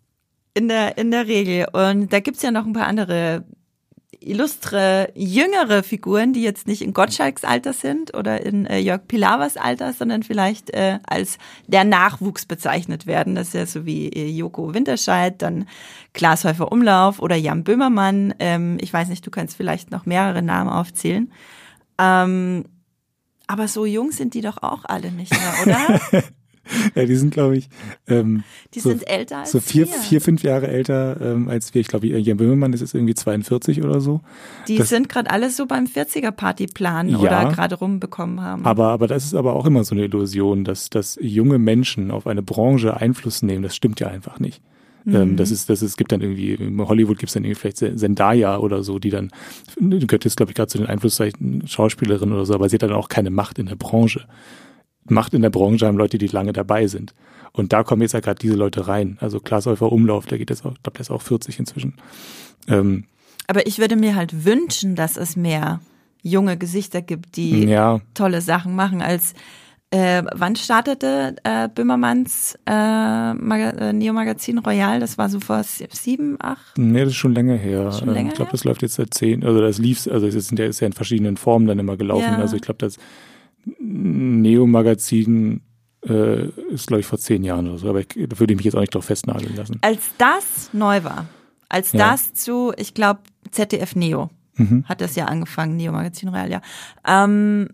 In 0.54 0.68
der, 0.68 0.98
in 0.98 1.10
der 1.10 1.26
Regel. 1.26 1.66
Und 1.72 2.12
da 2.12 2.20
gibt's 2.20 2.42
ja 2.42 2.50
noch 2.50 2.66
ein 2.66 2.72
paar 2.72 2.86
andere 2.86 3.44
illustre, 4.20 5.10
jüngere 5.14 5.82
Figuren, 5.82 6.32
die 6.32 6.42
jetzt 6.42 6.66
nicht 6.66 6.82
in 6.82 6.92
Gottschalks 6.92 7.44
Alter 7.44 7.72
sind 7.72 8.14
oder 8.14 8.44
in 8.44 8.66
äh, 8.66 8.78
Jörg 8.78 9.06
Pilawas 9.08 9.56
Alter, 9.56 9.92
sondern 9.92 10.22
vielleicht 10.22 10.70
äh, 10.70 10.98
als 11.06 11.38
der 11.66 11.84
Nachwuchs 11.84 12.46
bezeichnet 12.46 13.06
werden. 13.06 13.34
Das 13.34 13.48
ist 13.48 13.54
ja 13.54 13.66
so 13.66 13.86
wie 13.86 14.08
äh, 14.08 14.28
Joko 14.28 14.74
Winterscheid, 14.74 15.40
dann 15.40 15.66
Klaas 16.12 16.44
Häufer 16.44 16.70
Umlauf 16.70 17.20
oder 17.20 17.36
Jan 17.36 17.64
Böhmermann. 17.64 18.34
Ähm, 18.38 18.78
ich 18.80 18.92
weiß 18.92 19.08
nicht, 19.08 19.26
du 19.26 19.30
kannst 19.30 19.56
vielleicht 19.56 19.90
noch 19.90 20.06
mehrere 20.06 20.42
Namen 20.42 20.70
aufzählen. 20.70 21.32
Ähm, 21.98 22.64
aber 23.46 23.68
so 23.68 23.84
jung 23.84 24.12
sind 24.12 24.34
die 24.34 24.42
doch 24.42 24.62
auch 24.62 24.84
alle 24.84 25.10
nicht 25.10 25.32
mehr, 25.32 25.54
oder? 25.62 26.22
ja, 26.94 27.04
die 27.04 27.16
sind, 27.16 27.32
glaube 27.32 27.56
ich, 27.56 27.68
ähm, 28.08 28.42
die 28.74 28.80
so, 28.80 28.90
sind 28.90 29.08
älter 29.08 29.38
als 29.38 29.52
so 29.52 29.60
vier, 29.60 29.86
wir. 29.86 29.94
vier, 29.94 30.20
fünf 30.20 30.42
Jahre 30.42 30.68
älter 30.68 31.20
ähm, 31.20 31.48
als 31.48 31.74
wir. 31.74 31.80
Ich 31.80 31.88
glaube, 31.88 32.06
Jan 32.06 32.36
Böhmermann 32.36 32.72
ist 32.72 32.80
jetzt 32.80 32.94
irgendwie 32.94 33.14
42 33.14 33.82
oder 33.82 34.00
so. 34.00 34.20
Die 34.68 34.76
das, 34.76 34.88
sind 34.88 35.08
gerade 35.08 35.30
alle 35.30 35.50
so 35.50 35.66
beim 35.66 35.84
40er 35.84 36.30
Partyplan 36.30 37.08
ja, 37.08 37.18
oder 37.18 37.52
gerade 37.52 37.76
rumbekommen 37.76 38.40
haben. 38.40 38.64
Aber, 38.64 38.88
aber 38.88 39.06
das 39.06 39.24
ist 39.24 39.34
aber 39.34 39.54
auch 39.54 39.66
immer 39.66 39.84
so 39.84 39.94
eine 39.94 40.04
Illusion, 40.04 40.64
dass, 40.64 40.90
dass 40.90 41.18
junge 41.20 41.58
Menschen 41.58 42.10
auf 42.10 42.26
eine 42.26 42.42
Branche 42.42 42.96
Einfluss 42.96 43.42
nehmen. 43.42 43.62
Das 43.62 43.76
stimmt 43.76 44.00
ja 44.00 44.08
einfach 44.08 44.38
nicht. 44.38 44.62
Ähm, 45.06 45.30
mhm. 45.30 45.36
das 45.36 45.50
ist, 45.50 45.70
das 45.70 45.82
ist, 45.82 45.90
es 45.90 45.96
gibt 45.96 46.12
dann 46.12 46.20
irgendwie, 46.20 46.54
in 46.54 46.78
Hollywood 46.78 47.18
gibt 47.18 47.30
es 47.30 47.34
dann 47.34 47.44
irgendwie 47.44 47.58
vielleicht 47.58 47.98
Zendaya 47.98 48.58
oder 48.58 48.82
so, 48.82 48.98
die 48.98 49.10
dann, 49.10 49.30
gehört 49.78 50.24
jetzt, 50.24 50.36
glaube 50.36 50.52
ich, 50.52 50.56
gerade 50.56 50.68
zu 50.68 50.78
den 50.78 50.86
einflussreichen 50.86 51.66
Schauspielerinnen 51.66 52.34
oder 52.34 52.44
so, 52.44 52.54
aber 52.54 52.68
sie 52.68 52.74
hat 52.74 52.82
dann 52.82 52.92
auch 52.92 53.08
keine 53.08 53.30
Macht 53.30 53.58
in 53.58 53.66
der 53.66 53.76
Branche. 53.76 54.26
Macht 55.04 55.34
in 55.34 55.42
der 55.42 55.50
Branche 55.50 55.86
haben 55.86 55.96
Leute, 55.96 56.18
die 56.18 56.26
lange 56.26 56.52
dabei 56.52 56.86
sind. 56.86 57.14
Und 57.52 57.72
da 57.72 57.82
kommen 57.82 58.02
jetzt 58.02 58.12
ja 58.12 58.20
gerade 58.20 58.38
diese 58.38 58.54
Leute 58.54 58.86
rein. 58.86 59.18
Also 59.20 59.40
Klaas 59.40 59.66
Häufer 59.66 59.90
Umlauf, 59.90 60.26
der 60.26 60.38
geht 60.38 60.50
jetzt 60.50 60.64
auch, 60.64 60.72
ich 60.72 60.82
glaube, 60.82 60.96
der 60.96 61.00
ist 61.00 61.10
auch 61.10 61.22
40 61.22 61.58
inzwischen. 61.58 61.94
Ähm, 62.68 63.04
Aber 63.48 63.66
ich 63.66 63.78
würde 63.78 63.96
mir 63.96 64.14
halt 64.14 64.44
wünschen, 64.44 64.94
dass 64.94 65.16
es 65.16 65.36
mehr 65.36 65.80
junge 66.22 66.56
Gesichter 66.56 67.02
gibt, 67.02 67.36
die 67.36 67.64
ja. 67.64 68.00
tolle 68.14 68.40
Sachen 68.40 68.76
machen, 68.76 69.02
als 69.02 69.34
äh, 69.92 70.22
wann 70.32 70.54
startete 70.54 71.34
äh, 71.42 71.68
Böhmermanns 71.68 72.56
äh, 72.64 73.34
Maga 73.34 73.70
äh, 73.70 73.92
Neo-Magazin 73.92 74.58
Royal? 74.58 75.00
Das 75.00 75.18
war 75.18 75.28
so 75.28 75.40
vor 75.40 75.64
sieben, 75.64 76.36
acht? 76.38 76.78
Nee, 76.78 77.00
das 77.00 77.08
ist 77.08 77.16
schon 77.16 77.34
länger 77.34 77.56
her. 77.56 77.90
Schon 77.90 78.10
länger 78.10 78.28
ich 78.28 78.36
glaube, 78.36 78.52
das 78.52 78.62
läuft 78.62 78.82
jetzt 78.82 78.94
seit 78.94 79.12
zehn, 79.14 79.44
also 79.44 79.60
das 79.60 79.78
lief, 79.78 80.06
also 80.06 80.28
es 80.28 80.36
ist, 80.36 80.52
ist 80.52 80.80
ja 80.80 80.86
in 80.86 80.92
verschiedenen 80.92 81.36
Formen 81.36 81.66
dann 81.66 81.80
immer 81.80 81.96
gelaufen. 81.96 82.34
Ja. 82.34 82.38
Also 82.38 82.54
ich 82.54 82.62
glaube, 82.62 82.78
das 82.78 82.98
Neo-Magazin 83.78 85.60
äh, 86.06 86.46
ist, 86.72 86.86
glaube 86.86 87.00
ich, 87.00 87.06
vor 87.06 87.18
zehn 87.18 87.44
Jahren 87.44 87.68
oder 87.68 87.78
so, 87.78 87.88
aber 87.88 88.00
ich, 88.00 88.08
da 88.08 88.38
würde 88.38 88.52
ich 88.52 88.56
mich 88.56 88.64
jetzt 88.64 88.74
auch 88.74 88.80
nicht 88.80 88.94
drauf 88.94 89.04
festnageln 89.04 89.54
lassen. 89.56 89.78
Als 89.82 90.02
das 90.18 90.70
neu 90.72 91.04
war, 91.04 91.26
als 91.68 91.92
ja. 91.92 92.10
das 92.10 92.34
zu, 92.34 92.72
ich 92.76 92.94
glaube, 92.94 93.20
ZDF 93.50 93.96
Neo 93.96 94.30
mhm. 94.56 94.84
hat 94.86 95.00
das 95.00 95.16
ja 95.16 95.26
angefangen, 95.26 95.76
Neo-Magazin 95.76 96.28
Royal, 96.28 96.50
ja. 96.50 96.62
Ähm, 97.06 97.68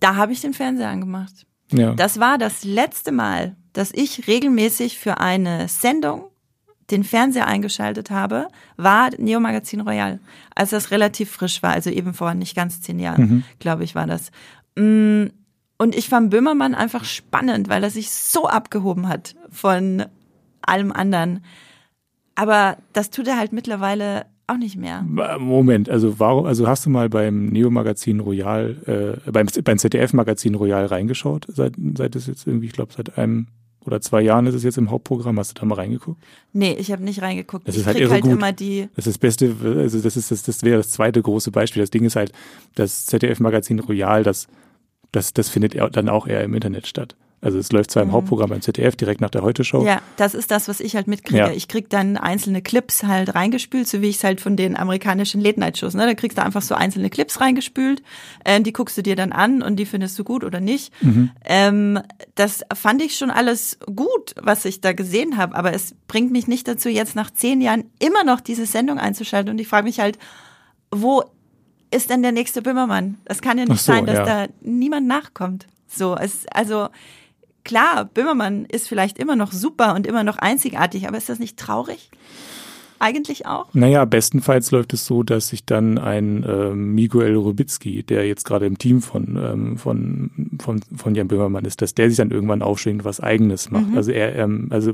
da 0.00 0.16
habe 0.16 0.32
ich 0.32 0.40
den 0.40 0.54
Fernseher 0.54 0.88
angemacht. 0.88 1.46
Ja. 1.70 1.94
Das 1.94 2.18
war 2.20 2.38
das 2.38 2.64
letzte 2.64 3.12
Mal, 3.12 3.56
dass 3.72 3.92
ich 3.92 4.26
regelmäßig 4.26 4.98
für 4.98 5.18
eine 5.18 5.68
Sendung 5.68 6.24
den 6.90 7.04
Fernseher 7.04 7.46
eingeschaltet 7.46 8.10
habe, 8.10 8.48
war 8.76 9.10
Neo 9.16 9.40
Magazin 9.40 9.80
Royal, 9.80 10.20
als 10.54 10.70
das 10.70 10.90
relativ 10.90 11.30
frisch 11.30 11.62
war, 11.62 11.72
also 11.72 11.90
eben 11.90 12.12
vor 12.12 12.34
nicht 12.34 12.54
ganz 12.54 12.82
zehn 12.82 12.98
Jahren, 12.98 13.22
mhm. 13.22 13.44
glaube 13.58 13.84
ich, 13.84 13.94
war 13.94 14.06
das. 14.06 14.30
Mm, 14.76 15.26
und 15.78 15.96
ich 15.96 16.08
fand 16.08 16.30
Böhmermann 16.30 16.74
einfach 16.74 17.04
spannend, 17.04 17.68
weil 17.68 17.82
er 17.82 17.90
sich 17.90 18.10
so 18.10 18.46
abgehoben 18.46 19.08
hat 19.08 19.34
von 19.50 20.04
allem 20.60 20.92
anderen. 20.92 21.44
Aber 22.34 22.76
das 22.92 23.10
tut 23.10 23.26
er 23.26 23.36
halt 23.36 23.52
mittlerweile 23.52 24.26
auch 24.46 24.56
nicht 24.56 24.76
mehr. 24.76 25.02
Moment, 25.02 25.88
also 25.88 26.18
warum, 26.18 26.46
also 26.46 26.66
hast 26.66 26.86
du 26.86 26.90
mal 26.90 27.08
beim 27.08 27.46
Neo-Magazin 27.46 28.20
Royal, 28.20 29.20
äh, 29.26 29.30
beim, 29.30 29.46
beim 29.64 29.78
ZDF-Magazin 29.78 30.54
Royal 30.54 30.86
reingeschaut, 30.86 31.46
seit, 31.48 31.74
seit 31.96 32.16
es 32.16 32.26
jetzt 32.26 32.46
irgendwie, 32.46 32.66
ich 32.66 32.72
glaube, 32.72 32.92
seit 32.92 33.18
einem 33.18 33.48
oder 33.84 34.00
zwei 34.00 34.22
Jahren 34.22 34.46
ist 34.46 34.54
es 34.54 34.62
jetzt 34.62 34.78
im 34.78 34.90
Hauptprogramm. 34.90 35.38
Hast 35.38 35.56
du 35.56 35.60
da 35.60 35.66
mal 35.66 35.76
reingeguckt? 35.76 36.22
Nee, 36.52 36.74
ich 36.78 36.92
habe 36.92 37.02
nicht 37.02 37.22
reingeguckt. 37.22 37.66
Das 37.66 37.74
ist 37.74 37.82
ich 37.82 37.86
halt, 37.86 37.98
irre 37.98 38.12
halt 38.12 38.22
gut. 38.22 38.32
immer 38.32 38.52
die. 38.52 38.88
Das 38.96 39.06
ist 39.06 39.14
das 39.14 39.18
Beste, 39.18 39.54
also 39.62 40.00
das 40.00 40.16
ist 40.16 40.30
das, 40.30 40.42
das 40.42 40.62
wäre 40.62 40.78
das 40.78 40.90
zweite 40.90 41.20
große 41.20 41.50
Beispiel. 41.50 41.82
Das 41.82 41.90
Ding 41.90 42.04
ist 42.04 42.16
halt, 42.16 42.32
das 42.74 43.06
ZDF-Magazin 43.06 43.80
Royal, 43.80 44.22
das 44.22 44.48
das, 45.12 45.34
das 45.34 45.48
findet 45.48 45.74
dann 45.74 46.08
auch 46.08 46.26
eher 46.26 46.42
im 46.42 46.54
Internet 46.54 46.86
statt. 46.86 47.14
Also 47.42 47.58
es 47.58 47.72
läuft 47.72 47.90
zwar 47.90 48.04
im 48.04 48.10
mhm. 48.10 48.12
Hauptprogramm 48.12 48.50
beim 48.50 48.62
ZDF 48.62 48.94
direkt 48.94 49.20
nach 49.20 49.28
der 49.28 49.42
Heute-Show. 49.42 49.84
Ja, 49.84 50.00
das 50.16 50.32
ist 50.34 50.52
das, 50.52 50.68
was 50.68 50.78
ich 50.78 50.94
halt 50.94 51.08
mitkriege. 51.08 51.38
Ja. 51.38 51.50
Ich 51.50 51.66
krieg 51.66 51.90
dann 51.90 52.16
einzelne 52.16 52.62
Clips 52.62 53.02
halt 53.02 53.34
reingespült, 53.34 53.88
so 53.88 54.00
wie 54.00 54.10
ich 54.10 54.16
es 54.16 54.24
halt 54.24 54.40
von 54.40 54.56
den 54.56 54.76
amerikanischen 54.76 55.40
Late-Night-Shows, 55.40 55.94
ne? 55.94 56.06
Da 56.06 56.14
kriegst 56.14 56.38
du 56.38 56.42
einfach 56.44 56.62
so 56.62 56.76
einzelne 56.76 57.10
Clips 57.10 57.40
reingespült, 57.40 58.00
äh, 58.44 58.60
die 58.60 58.72
guckst 58.72 58.96
du 58.96 59.02
dir 59.02 59.16
dann 59.16 59.32
an 59.32 59.60
und 59.60 59.74
die 59.74 59.86
findest 59.86 60.16
du 60.20 60.24
gut 60.24 60.44
oder 60.44 60.60
nicht. 60.60 60.92
Mhm. 61.02 61.30
Ähm, 61.44 62.00
das 62.36 62.62
fand 62.72 63.02
ich 63.02 63.18
schon 63.18 63.32
alles 63.32 63.76
gut, 63.86 64.36
was 64.40 64.64
ich 64.64 64.80
da 64.80 64.92
gesehen 64.92 65.36
habe, 65.36 65.56
aber 65.56 65.72
es 65.74 65.96
bringt 66.06 66.30
mich 66.30 66.46
nicht 66.46 66.68
dazu, 66.68 66.88
jetzt 66.90 67.16
nach 67.16 67.32
zehn 67.32 67.60
Jahren 67.60 67.84
immer 67.98 68.22
noch 68.22 68.40
diese 68.40 68.66
Sendung 68.66 68.98
einzuschalten 68.98 69.50
und 69.50 69.58
ich 69.58 69.66
frage 69.66 69.86
mich 69.86 69.98
halt, 69.98 70.16
wo 70.92 71.24
ist 71.90 72.08
denn 72.08 72.22
der 72.22 72.32
nächste 72.32 72.62
Böhmermann? 72.62 73.18
Das 73.24 73.42
kann 73.42 73.58
ja 73.58 73.64
nicht 73.64 73.82
so, 73.82 73.92
sein, 73.92 74.06
dass 74.06 74.18
ja. 74.18 74.24
da 74.24 74.46
niemand 74.60 75.08
nachkommt. 75.08 75.66
So, 75.88 76.16
es, 76.16 76.46
also 76.52 76.88
klar, 77.64 78.04
Böhmermann 78.04 78.64
ist 78.64 78.88
vielleicht 78.88 79.18
immer 79.18 79.36
noch 79.36 79.52
super 79.52 79.94
und 79.94 80.06
immer 80.06 80.24
noch 80.24 80.38
einzigartig, 80.38 81.08
aber 81.08 81.18
ist 81.18 81.28
das 81.28 81.38
nicht 81.38 81.58
traurig? 81.58 82.10
Eigentlich 82.98 83.46
auch? 83.46 83.74
Naja, 83.74 84.04
bestenfalls 84.04 84.70
läuft 84.70 84.92
es 84.92 85.04
so, 85.06 85.24
dass 85.24 85.48
sich 85.48 85.66
dann 85.66 85.98
ein 85.98 86.44
äh, 86.44 86.70
Miguel 86.70 87.34
Rubicki, 87.34 88.04
der 88.04 88.28
jetzt 88.28 88.44
gerade 88.44 88.66
im 88.66 88.78
Team 88.78 89.02
von, 89.02 89.36
ähm, 89.36 89.76
von, 89.76 90.30
von, 90.60 90.80
von 90.96 91.14
Jan 91.16 91.26
Böhmermann 91.26 91.64
ist, 91.64 91.82
dass 91.82 91.94
der 91.94 92.08
sich 92.08 92.18
dann 92.18 92.30
irgendwann 92.30 92.62
aufschwingt, 92.62 93.04
was 93.04 93.18
Eigenes 93.18 93.72
macht. 93.72 93.88
Mhm. 93.88 93.96
Also 93.96 94.12
er, 94.12 94.36
ähm, 94.36 94.68
also 94.70 94.92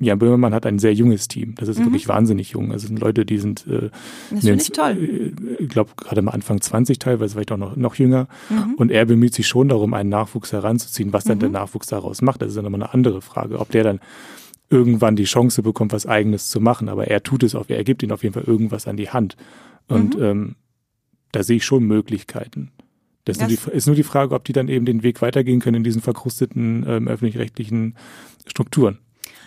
Jan 0.00 0.18
Böhmermann 0.18 0.52
hat 0.52 0.66
ein 0.66 0.80
sehr 0.80 0.92
junges 0.92 1.28
Team. 1.28 1.54
Das 1.56 1.68
ist 1.68 1.78
mhm. 1.78 1.84
wirklich 1.84 2.08
wahnsinnig 2.08 2.50
jung. 2.50 2.72
Also 2.72 2.88
sind 2.88 2.98
Leute, 2.98 3.24
die 3.24 3.38
sind, 3.38 3.64
äh, 3.68 3.90
das 4.30 4.40
finde 4.44 4.62
ich 4.62 4.72
toll. 4.72 5.34
Äh, 5.60 5.66
glaube, 5.66 5.92
gerade 5.96 6.18
am 6.18 6.28
Anfang 6.28 6.60
20 6.60 6.98
teilweise 6.98 7.34
vielleicht 7.34 7.52
auch 7.52 7.56
noch, 7.56 7.76
noch 7.76 7.94
jünger. 7.94 8.26
Mhm. 8.50 8.74
Und 8.74 8.90
er 8.90 9.04
bemüht 9.04 9.34
sich 9.34 9.46
schon 9.46 9.68
darum, 9.68 9.94
einen 9.94 10.08
Nachwuchs 10.08 10.52
heranzuziehen. 10.52 11.12
Was 11.12 11.24
dann 11.24 11.38
der 11.38 11.48
mhm. 11.48 11.54
Nachwuchs 11.54 11.86
daraus 11.86 12.22
macht, 12.22 12.42
das 12.42 12.48
ist 12.48 12.56
dann 12.56 12.64
nochmal 12.64 12.82
eine 12.82 12.92
andere 12.92 13.22
Frage. 13.22 13.60
Ob 13.60 13.70
der 13.70 13.84
dann 13.84 14.00
irgendwann 14.68 15.14
die 15.14 15.24
Chance 15.24 15.62
bekommt, 15.62 15.92
was 15.92 16.06
Eigenes 16.06 16.50
zu 16.50 16.60
machen. 16.60 16.88
Aber 16.88 17.06
er 17.06 17.22
tut 17.22 17.44
es 17.44 17.54
auf, 17.54 17.70
er 17.70 17.84
gibt 17.84 18.02
ihm 18.02 18.10
auf 18.10 18.24
jeden 18.24 18.34
Fall 18.34 18.44
irgendwas 18.44 18.88
an 18.88 18.96
die 18.96 19.10
Hand. 19.10 19.36
Und 19.86 20.16
mhm. 20.16 20.24
ähm, 20.24 20.56
da 21.30 21.44
sehe 21.44 21.58
ich 21.58 21.64
schon 21.64 21.84
Möglichkeiten. 21.84 22.72
Das 23.24 23.36
ist, 23.36 23.40
nur 23.40 23.48
die, 23.48 23.76
ist 23.76 23.86
nur 23.86 23.96
die 23.96 24.02
Frage, 24.02 24.34
ob 24.34 24.44
die 24.44 24.52
dann 24.52 24.68
eben 24.68 24.84
den 24.84 25.02
Weg 25.02 25.22
weitergehen 25.22 25.60
können 25.60 25.76
in 25.76 25.84
diesen 25.84 26.02
verkrusteten 26.02 26.84
ähm, 26.86 27.08
öffentlich-rechtlichen 27.08 27.96
Strukturen. 28.46 28.98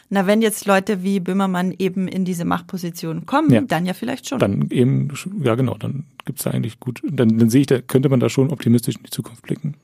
Na, 0.10 0.26
wenn 0.26 0.42
jetzt 0.42 0.66
Leute 0.66 1.04
wie 1.04 1.20
Böhmermann 1.20 1.74
eben 1.78 2.08
in 2.08 2.24
diese 2.24 2.46
Machtposition 2.46 3.26
kommen, 3.26 3.52
ja. 3.52 3.62
dann 3.62 3.86
ja 3.86 3.94
vielleicht 3.94 4.30
schon. 4.30 4.40
Dann 4.40 4.70
eben, 4.70 5.10
ja 5.42 5.56
genau, 5.56 5.76
dann 5.78 6.06
gibt's 6.26 6.44
da 6.44 6.52
eigentlich 6.52 6.80
gut, 6.80 7.02
dann, 7.04 7.38
dann 7.38 7.50
sehe 7.50 7.62
ich, 7.62 7.68
da 7.68 7.82
könnte 7.82 8.10
man 8.10 8.20
da 8.20 8.30
schon 8.30 8.52
optimistisch 8.52 8.96
in 8.96 9.04
die 9.04 9.10
Zukunft 9.10 9.44
blicken. 9.44 9.76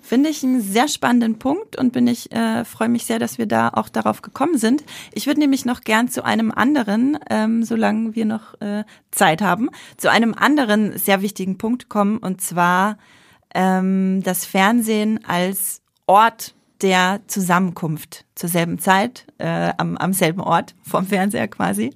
Finde 0.00 0.30
ich 0.30 0.44
einen 0.44 0.60
sehr 0.60 0.86
spannenden 0.86 1.40
Punkt 1.40 1.76
und 1.76 1.92
bin 1.92 2.06
ich 2.06 2.30
äh, 2.30 2.64
freue 2.64 2.88
mich 2.88 3.06
sehr, 3.06 3.18
dass 3.18 3.38
wir 3.38 3.46
da 3.46 3.70
auch 3.70 3.88
darauf 3.88 4.22
gekommen 4.22 4.56
sind. 4.56 4.84
Ich 5.12 5.26
würde 5.26 5.40
nämlich 5.40 5.64
noch 5.64 5.80
gern 5.80 6.08
zu 6.08 6.24
einem 6.24 6.52
anderen, 6.52 7.18
ähm, 7.28 7.64
solange 7.64 8.14
wir 8.14 8.24
noch 8.24 8.58
äh, 8.60 8.84
Zeit 9.10 9.42
haben, 9.42 9.68
zu 9.96 10.08
einem 10.08 10.32
anderen 10.32 10.96
sehr 10.96 11.22
wichtigen 11.22 11.58
Punkt 11.58 11.88
kommen 11.88 12.18
und 12.18 12.40
zwar 12.40 12.98
ähm, 13.52 14.22
das 14.22 14.44
Fernsehen 14.46 15.24
als 15.24 15.82
Ort 16.06 16.55
der 16.82 17.20
Zusammenkunft 17.26 18.24
zur 18.34 18.48
selben 18.48 18.78
Zeit, 18.78 19.26
äh, 19.38 19.72
am, 19.78 19.96
am 19.96 20.12
selben 20.12 20.40
Ort 20.40 20.74
vom 20.82 21.06
Fernseher 21.06 21.48
quasi. 21.48 21.92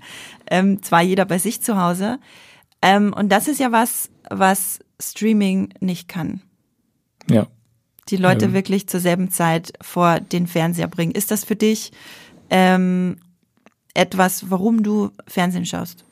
Ähm, 0.50 0.82
zwar 0.82 1.02
jeder 1.02 1.24
bei 1.24 1.38
sich 1.38 1.60
zu 1.60 1.80
Hause. 1.80 2.18
Ähm, 2.82 3.12
und 3.12 3.30
das 3.30 3.48
ist 3.48 3.60
ja 3.60 3.72
was, 3.72 4.10
was 4.30 4.80
Streaming 5.00 5.72
nicht 5.80 6.08
kann. 6.08 6.42
Ja 7.28 7.46
die 8.10 8.16
Leute 8.16 8.46
ähm. 8.46 8.52
wirklich 8.52 8.86
zur 8.88 9.00
selben 9.00 9.30
Zeit 9.30 9.72
vor 9.80 10.20
den 10.20 10.46
Fernseher 10.46 10.88
bringen. 10.88 11.12
Ist 11.12 11.30
das 11.30 11.44
für 11.44 11.56
dich 11.56 11.92
ähm, 12.50 13.16
etwas, 13.94 14.50
warum 14.50 14.82
du 14.82 15.10
Fernsehen 15.26 15.66
schaust? 15.66 16.04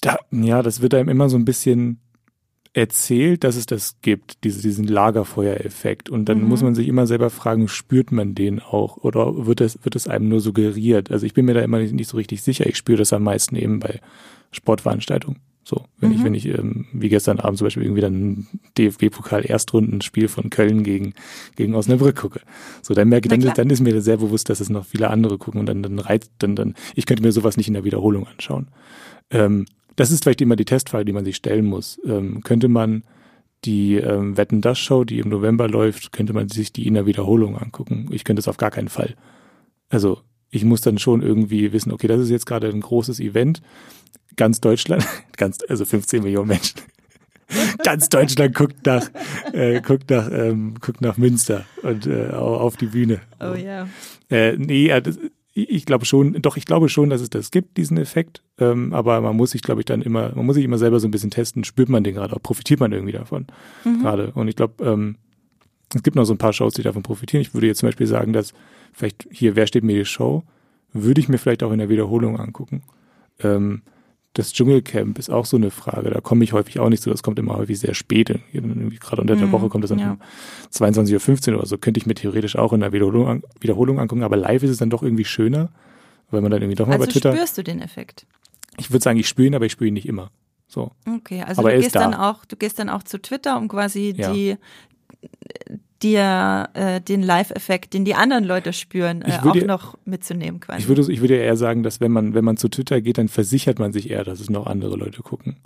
Da, 0.00 0.18
ja, 0.30 0.62
das 0.62 0.80
wird 0.80 0.94
einem 0.94 1.08
immer 1.08 1.28
so 1.28 1.36
ein 1.36 1.44
bisschen 1.44 2.00
erzählt, 2.76 3.42
dass 3.42 3.56
es 3.56 3.64
das 3.64 3.96
gibt, 4.02 4.44
diese, 4.44 4.60
diesen 4.60 4.86
Lagerfeuereffekt. 4.86 6.10
Und 6.10 6.28
dann 6.28 6.42
mhm. 6.42 6.48
muss 6.48 6.62
man 6.62 6.74
sich 6.74 6.88
immer 6.88 7.06
selber 7.06 7.30
fragen, 7.30 7.68
spürt 7.68 8.12
man 8.12 8.34
den 8.34 8.60
auch 8.60 8.98
oder 8.98 9.46
wird 9.46 9.62
es, 9.62 9.82
wird 9.82 9.96
es 9.96 10.06
einem 10.06 10.28
nur 10.28 10.40
suggeriert? 10.40 11.10
Also 11.10 11.24
ich 11.24 11.32
bin 11.32 11.46
mir 11.46 11.54
da 11.54 11.62
immer 11.62 11.78
nicht, 11.78 11.94
nicht 11.94 12.08
so 12.08 12.18
richtig 12.18 12.42
sicher. 12.42 12.66
Ich 12.66 12.76
spüre 12.76 12.98
das 12.98 13.14
am 13.14 13.22
meisten 13.22 13.56
eben 13.56 13.80
bei 13.80 14.00
Sportveranstaltungen. 14.52 15.40
So, 15.64 15.84
wenn 15.98 16.10
mhm. 16.10 16.16
ich, 16.16 16.24
wenn 16.24 16.34
ich, 16.34 16.46
ähm, 16.46 16.84
wie 16.92 17.08
gestern 17.08 17.40
Abend 17.40 17.56
zum 17.56 17.64
Beispiel 17.64 17.82
irgendwie 17.82 18.02
dann 18.02 18.46
DFB-Pokal-Erstrundenspiel 18.76 20.28
von 20.28 20.50
Köln 20.50 20.84
gegen, 20.84 21.14
gegen 21.56 21.74
Osnabrück 21.74 22.16
gucke. 22.16 22.42
So, 22.82 22.92
dann 22.92 23.08
merke 23.08 23.34
ich, 23.34 23.42
dann, 23.42 23.54
dann 23.54 23.70
ist 23.70 23.80
mir 23.80 24.02
sehr 24.02 24.18
bewusst, 24.18 24.50
dass 24.50 24.60
es 24.60 24.68
noch 24.68 24.84
viele 24.84 25.08
andere 25.08 25.38
gucken 25.38 25.60
und 25.60 25.66
dann, 25.66 25.82
dann 25.82 25.98
reizt, 25.98 26.30
dann, 26.38 26.54
dann, 26.54 26.74
ich 26.94 27.06
könnte 27.06 27.22
mir 27.22 27.32
sowas 27.32 27.56
nicht 27.56 27.68
in 27.68 27.74
der 27.74 27.84
Wiederholung 27.84 28.26
anschauen. 28.26 28.68
Ähm, 29.30 29.64
das 29.96 30.10
ist 30.10 30.22
vielleicht 30.22 30.40
immer 30.40 30.56
die 30.56 30.64
Testfrage, 30.64 31.04
die 31.04 31.12
man 31.12 31.24
sich 31.24 31.36
stellen 31.36 31.66
muss. 31.66 32.00
Ähm, 32.06 32.42
könnte 32.42 32.68
man 32.68 33.04
die 33.64 33.96
ähm, 33.96 34.36
Wetten 34.36 34.60
das 34.60 34.78
Show, 34.78 35.04
die 35.04 35.18
im 35.18 35.28
November 35.28 35.68
läuft, 35.68 36.12
könnte 36.12 36.32
man 36.32 36.48
sich 36.48 36.72
die 36.72 36.86
in 36.86 36.94
der 36.94 37.06
Wiederholung 37.06 37.58
angucken? 37.58 38.08
Ich 38.12 38.24
könnte 38.24 38.40
es 38.40 38.48
auf 38.48 38.58
gar 38.58 38.70
keinen 38.70 38.88
Fall. 38.88 39.14
Also 39.88 40.20
ich 40.50 40.64
muss 40.64 40.80
dann 40.80 40.98
schon 40.98 41.22
irgendwie 41.22 41.72
wissen, 41.72 41.92
okay, 41.92 42.06
das 42.06 42.20
ist 42.20 42.30
jetzt 42.30 42.46
gerade 42.46 42.68
ein 42.68 42.80
großes 42.80 43.20
Event 43.20 43.62
ganz 44.36 44.60
Deutschland, 44.60 45.04
ganz, 45.36 45.58
also 45.68 45.84
15 45.84 46.22
Millionen 46.22 46.48
Menschen, 46.48 46.80
ganz 47.84 48.08
Deutschland 48.08 48.54
guckt 48.54 48.86
nach, 48.86 49.10
äh, 49.52 49.80
guckt 49.80 50.10
nach, 50.10 50.30
ähm, 50.30 50.74
guckt 50.80 51.00
nach 51.00 51.16
Münster 51.16 51.64
und 51.82 52.06
äh, 52.06 52.28
auf 52.28 52.76
die 52.76 52.86
Bühne. 52.86 53.20
Oh 53.40 53.54
ja. 53.54 53.88
Äh, 54.30 54.56
nee, 54.56 54.88
ja, 54.88 55.00
das, 55.00 55.18
ich 55.56 55.86
glaube 55.86 56.04
schon, 56.04 56.34
doch, 56.42 56.58
ich 56.58 56.66
glaube 56.66 56.90
schon, 56.90 57.08
dass 57.08 57.22
es 57.22 57.30
das 57.30 57.50
gibt, 57.50 57.78
diesen 57.78 57.96
Effekt. 57.96 58.42
Ähm, 58.58 58.92
aber 58.92 59.20
man 59.22 59.36
muss 59.36 59.52
sich, 59.52 59.62
glaube 59.62 59.80
ich, 59.80 59.86
dann 59.86 60.02
immer, 60.02 60.34
man 60.34 60.44
muss 60.44 60.56
sich 60.56 60.64
immer 60.64 60.76
selber 60.76 61.00
so 61.00 61.08
ein 61.08 61.10
bisschen 61.10 61.30
testen, 61.30 61.64
spürt 61.64 61.88
man 61.88 62.04
den 62.04 62.14
gerade, 62.14 62.38
profitiert 62.40 62.78
man 62.80 62.92
irgendwie 62.92 63.12
davon 63.12 63.46
mhm. 63.84 64.02
gerade. 64.02 64.32
Und 64.32 64.48
ich 64.48 64.56
glaube, 64.56 64.84
ähm, 64.84 65.16
es 65.94 66.02
gibt 66.02 66.14
noch 66.16 66.24
so 66.24 66.34
ein 66.34 66.38
paar 66.38 66.52
Shows, 66.52 66.74
die 66.74 66.82
davon 66.82 67.02
profitieren. 67.02 67.40
Ich 67.40 67.54
würde 67.54 67.68
jetzt 67.68 67.78
zum 67.78 67.86
Beispiel 67.86 68.06
sagen, 68.06 68.32
dass 68.34 68.52
vielleicht 68.92 69.26
hier, 69.30 69.56
wer 69.56 69.66
steht 69.66 69.84
mir 69.84 69.96
die 69.96 70.04
Show, 70.04 70.42
würde 70.92 71.20
ich 71.20 71.28
mir 71.28 71.38
vielleicht 71.38 71.62
auch 71.62 71.72
in 71.72 71.78
der 71.78 71.88
Wiederholung 71.88 72.38
angucken. 72.38 72.82
Ähm, 73.40 73.82
das 74.36 74.52
Dschungelcamp 74.52 75.18
ist 75.18 75.30
auch 75.30 75.46
so 75.46 75.56
eine 75.56 75.70
Frage. 75.70 76.10
Da 76.10 76.20
komme 76.20 76.44
ich 76.44 76.52
häufig 76.52 76.78
auch 76.78 76.90
nicht 76.90 77.02
so. 77.02 77.10
Das 77.10 77.22
kommt 77.22 77.38
immer 77.38 77.56
häufig 77.56 77.78
sehr 77.78 77.94
spät. 77.94 78.28
Gerade 78.52 79.22
unter 79.22 79.34
der 79.34 79.46
mhm, 79.46 79.52
Woche 79.52 79.68
kommt 79.70 79.82
das 79.82 79.88
dann 79.88 79.98
ja. 79.98 80.10
um 80.12 80.18
22.15 80.72 81.52
Uhr 81.52 81.58
oder 81.58 81.66
so. 81.66 81.78
Könnte 81.78 81.98
ich 81.98 82.06
mir 82.06 82.14
theoretisch 82.14 82.56
auch 82.56 82.74
in 82.74 82.80
der 82.80 82.92
Wiederholung, 82.92 83.42
Wiederholung 83.60 83.98
angucken. 83.98 84.22
Aber 84.22 84.36
live 84.36 84.62
ist 84.62 84.70
es 84.70 84.76
dann 84.76 84.90
doch 84.90 85.02
irgendwie 85.02 85.24
schöner, 85.24 85.70
weil 86.30 86.42
man 86.42 86.50
dann 86.50 86.60
irgendwie 86.60 86.76
doch 86.76 86.86
mal 86.86 86.94
also 86.94 87.06
bei 87.06 87.12
Twitter. 87.12 87.32
spürst 87.32 87.56
du 87.56 87.64
den 87.64 87.80
Effekt? 87.80 88.26
Ich 88.76 88.90
würde 88.90 89.02
sagen, 89.02 89.18
ich 89.18 89.26
spüre 89.26 89.46
ihn, 89.46 89.54
aber 89.54 89.64
ich 89.64 89.72
spüre 89.72 89.88
ihn 89.88 89.94
nicht 89.94 90.06
immer. 90.06 90.30
So. 90.68 90.92
Okay, 91.08 91.42
also 91.42 91.62
aber 91.62 91.72
du 91.72 91.80
gehst 91.80 91.94
dann 91.94 92.12
auch, 92.12 92.44
du 92.44 92.56
gehst 92.56 92.78
dann 92.78 92.90
auch 92.90 93.04
zu 93.04 93.22
Twitter, 93.22 93.56
um 93.56 93.68
quasi 93.68 94.14
ja. 94.14 94.32
die 94.32 94.56
dir 96.02 96.68
äh, 96.74 97.00
den 97.00 97.22
Live-Effekt, 97.22 97.94
den 97.94 98.04
die 98.04 98.14
anderen 98.14 98.44
Leute 98.44 98.72
spüren, 98.72 99.22
äh, 99.22 99.38
auch 99.42 99.54
noch 99.54 99.98
mitzunehmen 100.04 100.60
quasi. 100.60 100.80
Ich 100.80 100.88
würde, 100.88 101.10
ich 101.10 101.20
würde 101.20 101.36
eher 101.36 101.56
sagen, 101.56 101.82
dass 101.82 102.00
wenn 102.00 102.12
man, 102.12 102.34
wenn 102.34 102.44
man 102.44 102.56
zu 102.56 102.68
Twitter 102.68 103.00
geht, 103.00 103.18
dann 103.18 103.28
versichert 103.28 103.78
man 103.78 103.92
sich 103.92 104.10
eher, 104.10 104.24
dass 104.24 104.40
es 104.40 104.50
noch 104.50 104.66
andere 104.66 104.96
Leute 104.96 105.22
gucken. 105.22 105.56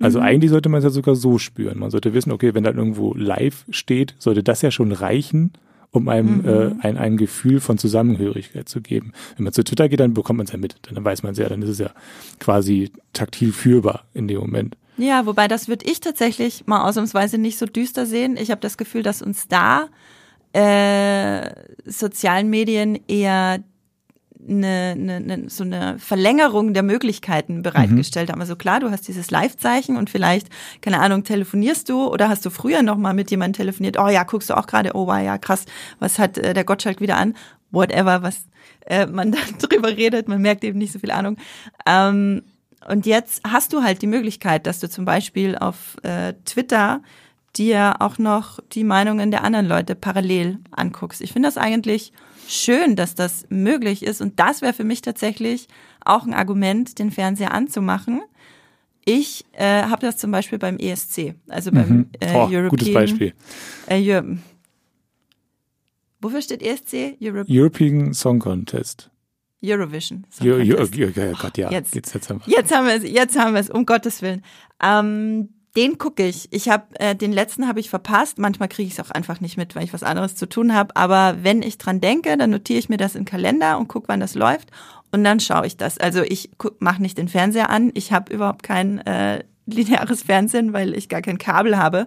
Also 0.00 0.18
mhm. 0.18 0.26
eigentlich 0.26 0.50
sollte 0.50 0.68
man 0.68 0.78
es 0.78 0.84
ja 0.84 0.90
sogar 0.90 1.14
so 1.14 1.38
spüren. 1.38 1.78
Man 1.78 1.90
sollte 1.90 2.14
wissen, 2.14 2.32
okay, 2.32 2.54
wenn 2.54 2.64
da 2.64 2.72
irgendwo 2.72 3.14
live 3.14 3.64
steht, 3.70 4.14
sollte 4.18 4.42
das 4.42 4.62
ja 4.62 4.70
schon 4.70 4.92
reichen, 4.92 5.52
um 5.90 6.08
einem 6.08 6.38
mhm. 6.38 6.48
äh, 6.48 6.70
ein, 6.80 6.96
ein 6.96 7.16
Gefühl 7.16 7.60
von 7.60 7.78
Zusammenhörigkeit 7.78 8.68
zu 8.68 8.80
geben. 8.80 9.12
Wenn 9.36 9.44
man 9.44 9.52
zu 9.52 9.62
Twitter 9.62 9.88
geht, 9.88 10.00
dann 10.00 10.14
bekommt 10.14 10.38
man 10.38 10.46
es 10.46 10.52
ja 10.52 10.58
mit. 10.58 10.76
Dann 10.82 11.04
weiß 11.04 11.22
man 11.22 11.32
es 11.32 11.38
ja, 11.38 11.48
dann 11.48 11.62
ist 11.62 11.68
es 11.68 11.78
ja 11.78 11.90
quasi 12.40 12.90
taktil 13.12 13.52
führbar 13.52 14.04
in 14.14 14.26
dem 14.28 14.40
Moment. 14.40 14.76
Ja, 14.96 15.26
wobei 15.26 15.48
das 15.48 15.68
würde 15.68 15.86
ich 15.86 16.00
tatsächlich 16.00 16.66
mal 16.66 16.88
ausnahmsweise 16.88 17.38
nicht 17.38 17.58
so 17.58 17.66
düster 17.66 18.06
sehen. 18.06 18.36
Ich 18.36 18.50
habe 18.50 18.60
das 18.60 18.76
Gefühl, 18.76 19.02
dass 19.02 19.22
uns 19.22 19.48
da 19.48 19.88
äh, 20.52 21.50
sozialen 21.84 22.48
Medien 22.48 23.00
eher 23.08 23.58
eine, 24.48 24.94
eine, 24.96 25.16
eine, 25.16 25.50
so 25.50 25.64
eine 25.64 25.98
Verlängerung 25.98 26.74
der 26.74 26.82
Möglichkeiten 26.82 27.62
bereitgestellt 27.62 28.28
mhm. 28.28 28.32
haben. 28.32 28.40
Also 28.40 28.56
klar, 28.56 28.80
du 28.80 28.90
hast 28.90 29.08
dieses 29.08 29.30
Live-Zeichen 29.30 29.96
und 29.96 30.10
vielleicht, 30.10 30.48
keine 30.80 31.00
Ahnung, 31.00 31.24
telefonierst 31.24 31.88
du 31.88 32.06
oder 32.06 32.28
hast 32.28 32.44
du 32.44 32.50
früher 32.50 32.82
noch 32.82 32.96
mal 32.96 33.14
mit 33.14 33.30
jemandem 33.30 33.64
telefoniert, 33.64 33.98
oh 33.98 34.08
ja, 34.08 34.22
guckst 34.24 34.50
du 34.50 34.56
auch 34.56 34.66
gerade, 34.66 34.92
oh 34.94 35.06
wow, 35.06 35.20
ja, 35.20 35.38
krass, 35.38 35.64
was 35.98 36.18
hat 36.18 36.38
äh, 36.38 36.54
der 36.54 36.64
Gottschalk 36.64 37.00
wieder 37.00 37.16
an? 37.16 37.34
Whatever, 37.70 38.22
was 38.22 38.44
äh, 38.86 39.06
man 39.06 39.32
da 39.60 39.66
drüber 39.66 39.88
redet, 39.88 40.28
man 40.28 40.42
merkt 40.42 40.64
eben 40.64 40.78
nicht 40.78 40.92
so 40.92 40.98
viel 40.98 41.10
Ahnung. 41.10 41.36
Ähm, 41.86 42.42
und 42.88 43.06
jetzt 43.06 43.42
hast 43.46 43.72
du 43.72 43.82
halt 43.82 44.02
die 44.02 44.06
Möglichkeit, 44.06 44.66
dass 44.66 44.80
du 44.80 44.88
zum 44.88 45.04
Beispiel 45.04 45.56
auf 45.56 45.96
äh, 46.02 46.34
Twitter 46.44 47.02
dir 47.56 47.96
auch 48.00 48.18
noch 48.18 48.60
die 48.72 48.84
Meinungen 48.84 49.30
der 49.30 49.44
anderen 49.44 49.66
Leute 49.66 49.94
parallel 49.94 50.58
anguckst. 50.72 51.20
Ich 51.20 51.32
finde 51.32 51.48
das 51.48 51.56
eigentlich 51.56 52.12
schön, 52.48 52.96
dass 52.96 53.14
das 53.14 53.46
möglich 53.48 54.02
ist. 54.02 54.20
Und 54.20 54.40
das 54.40 54.60
wäre 54.60 54.72
für 54.72 54.84
mich 54.84 55.02
tatsächlich 55.02 55.68
auch 56.04 56.26
ein 56.26 56.34
Argument, 56.34 56.98
den 56.98 57.10
Fernseher 57.10 57.52
anzumachen. 57.52 58.22
Ich 59.04 59.44
äh, 59.52 59.82
habe 59.82 60.06
das 60.06 60.16
zum 60.16 60.30
Beispiel 60.30 60.58
beim 60.58 60.78
ESC, 60.78 61.34
also 61.48 61.70
beim 61.70 61.88
mhm. 61.88 62.10
äh, 62.20 62.32
oh, 62.34 62.48
European. 62.50 62.68
Gutes 62.68 62.92
Beispiel. 62.92 63.34
Äh, 63.86 64.22
Wofür 66.20 66.40
steht 66.40 66.62
ESC? 66.62 67.18
Europe 67.20 67.46
European 67.50 68.14
Song 68.14 68.38
Contest. 68.38 69.10
Eurovision. 69.64 70.26
Jo, 70.40 70.58
jo, 70.58 70.84
jo, 70.84 71.08
Gott, 71.40 71.58
ja. 71.58 71.70
Jetzt, 71.70 71.94
jetzt, 71.94 72.14
jetzt, 72.14 72.30
haben 72.30 72.42
wir 72.44 72.54
jetzt 72.54 72.74
haben 72.74 72.86
wir 72.86 72.94
es, 72.94 73.02
jetzt 73.04 73.38
haben 73.38 73.54
wir 73.54 73.60
es, 73.60 73.70
um 73.70 73.86
Gottes 73.86 74.22
Willen. 74.22 74.42
Ähm, 74.82 75.48
den 75.76 75.98
gucke 75.98 76.26
ich. 76.26 76.48
Ich 76.52 76.68
habe 76.68 76.84
äh, 77.00 77.16
den 77.16 77.32
letzten 77.32 77.66
habe 77.66 77.80
ich 77.80 77.90
verpasst. 77.90 78.38
Manchmal 78.38 78.68
kriege 78.68 78.86
ich 78.86 78.98
es 78.98 79.00
auch 79.00 79.10
einfach 79.10 79.40
nicht 79.40 79.56
mit, 79.56 79.74
weil 79.74 79.84
ich 79.84 79.92
was 79.92 80.04
anderes 80.04 80.36
zu 80.36 80.48
tun 80.48 80.72
habe. 80.72 80.94
Aber 80.96 81.38
wenn 81.42 81.62
ich 81.62 81.78
dran 81.78 82.00
denke, 82.00 82.36
dann 82.36 82.50
notiere 82.50 82.78
ich 82.78 82.88
mir 82.88 82.96
das 82.96 83.16
im 83.16 83.24
Kalender 83.24 83.78
und 83.78 83.88
gucke, 83.88 84.08
wann 84.08 84.20
das 84.20 84.34
läuft. 84.34 84.70
Und 85.10 85.24
dann 85.24 85.40
schaue 85.40 85.66
ich 85.66 85.76
das. 85.76 85.98
Also 85.98 86.22
ich 86.22 86.50
mache 86.78 87.02
nicht 87.02 87.18
den 87.18 87.28
Fernseher 87.28 87.70
an. 87.70 87.90
Ich 87.94 88.12
habe 88.12 88.32
überhaupt 88.32 88.62
kein 88.62 88.98
äh, 88.98 89.42
lineares 89.66 90.22
Fernsehen, 90.22 90.72
weil 90.72 90.94
ich 90.94 91.08
gar 91.08 91.22
kein 91.22 91.38
Kabel 91.38 91.76
habe, 91.76 92.06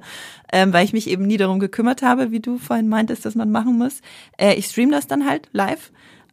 ähm, 0.51 0.73
weil 0.73 0.85
ich 0.85 0.93
mich 0.93 1.09
eben 1.09 1.25
nie 1.25 1.37
darum 1.37 1.59
gekümmert 1.59 2.01
habe, 2.01 2.31
wie 2.31 2.39
du 2.39 2.57
vorhin 2.57 2.87
meintest, 2.87 3.25
dass 3.25 3.35
man 3.35 3.51
machen 3.51 3.77
muss. 3.77 4.01
Äh, 4.37 4.53
ich 4.53 4.67
stream 4.67 4.91
das 4.91 5.07
dann 5.07 5.27
halt 5.27 5.49
live 5.51 5.91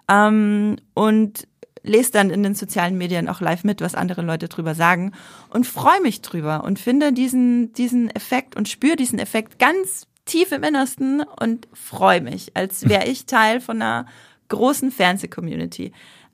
ähm, 0.09 0.77
und 0.95 1.47
lese 1.83 2.13
dann 2.13 2.31
in 2.31 2.43
den 2.43 2.55
sozialen 2.55 2.97
Medien 2.97 3.29
auch 3.29 3.41
live 3.41 3.63
mit, 3.63 3.81
was 3.81 3.95
andere 3.95 4.23
Leute 4.23 4.49
drüber 4.49 4.75
sagen 4.75 5.13
und 5.51 5.67
freue 5.67 6.01
mich 6.01 6.23
drüber 6.23 6.65
und 6.65 6.79
finde 6.79 7.13
diesen, 7.13 7.73
diesen 7.75 8.11
Effekt 8.11 8.57
und 8.57 8.69
spüre 8.69 8.97
diesen 8.97 9.19
Effekt 9.19 9.59
ganz 9.59 10.07
tief 10.25 10.51
im 10.53 10.63
Innersten 10.63 11.23
und 11.23 11.69
freue 11.75 12.23
mich, 12.23 12.57
als 12.57 12.89
wäre 12.89 13.07
ich 13.07 13.27
Teil 13.27 13.61
von 13.61 13.83
einer 13.83 14.07
großen 14.49 14.91
Fernseh-Community. 14.91 15.93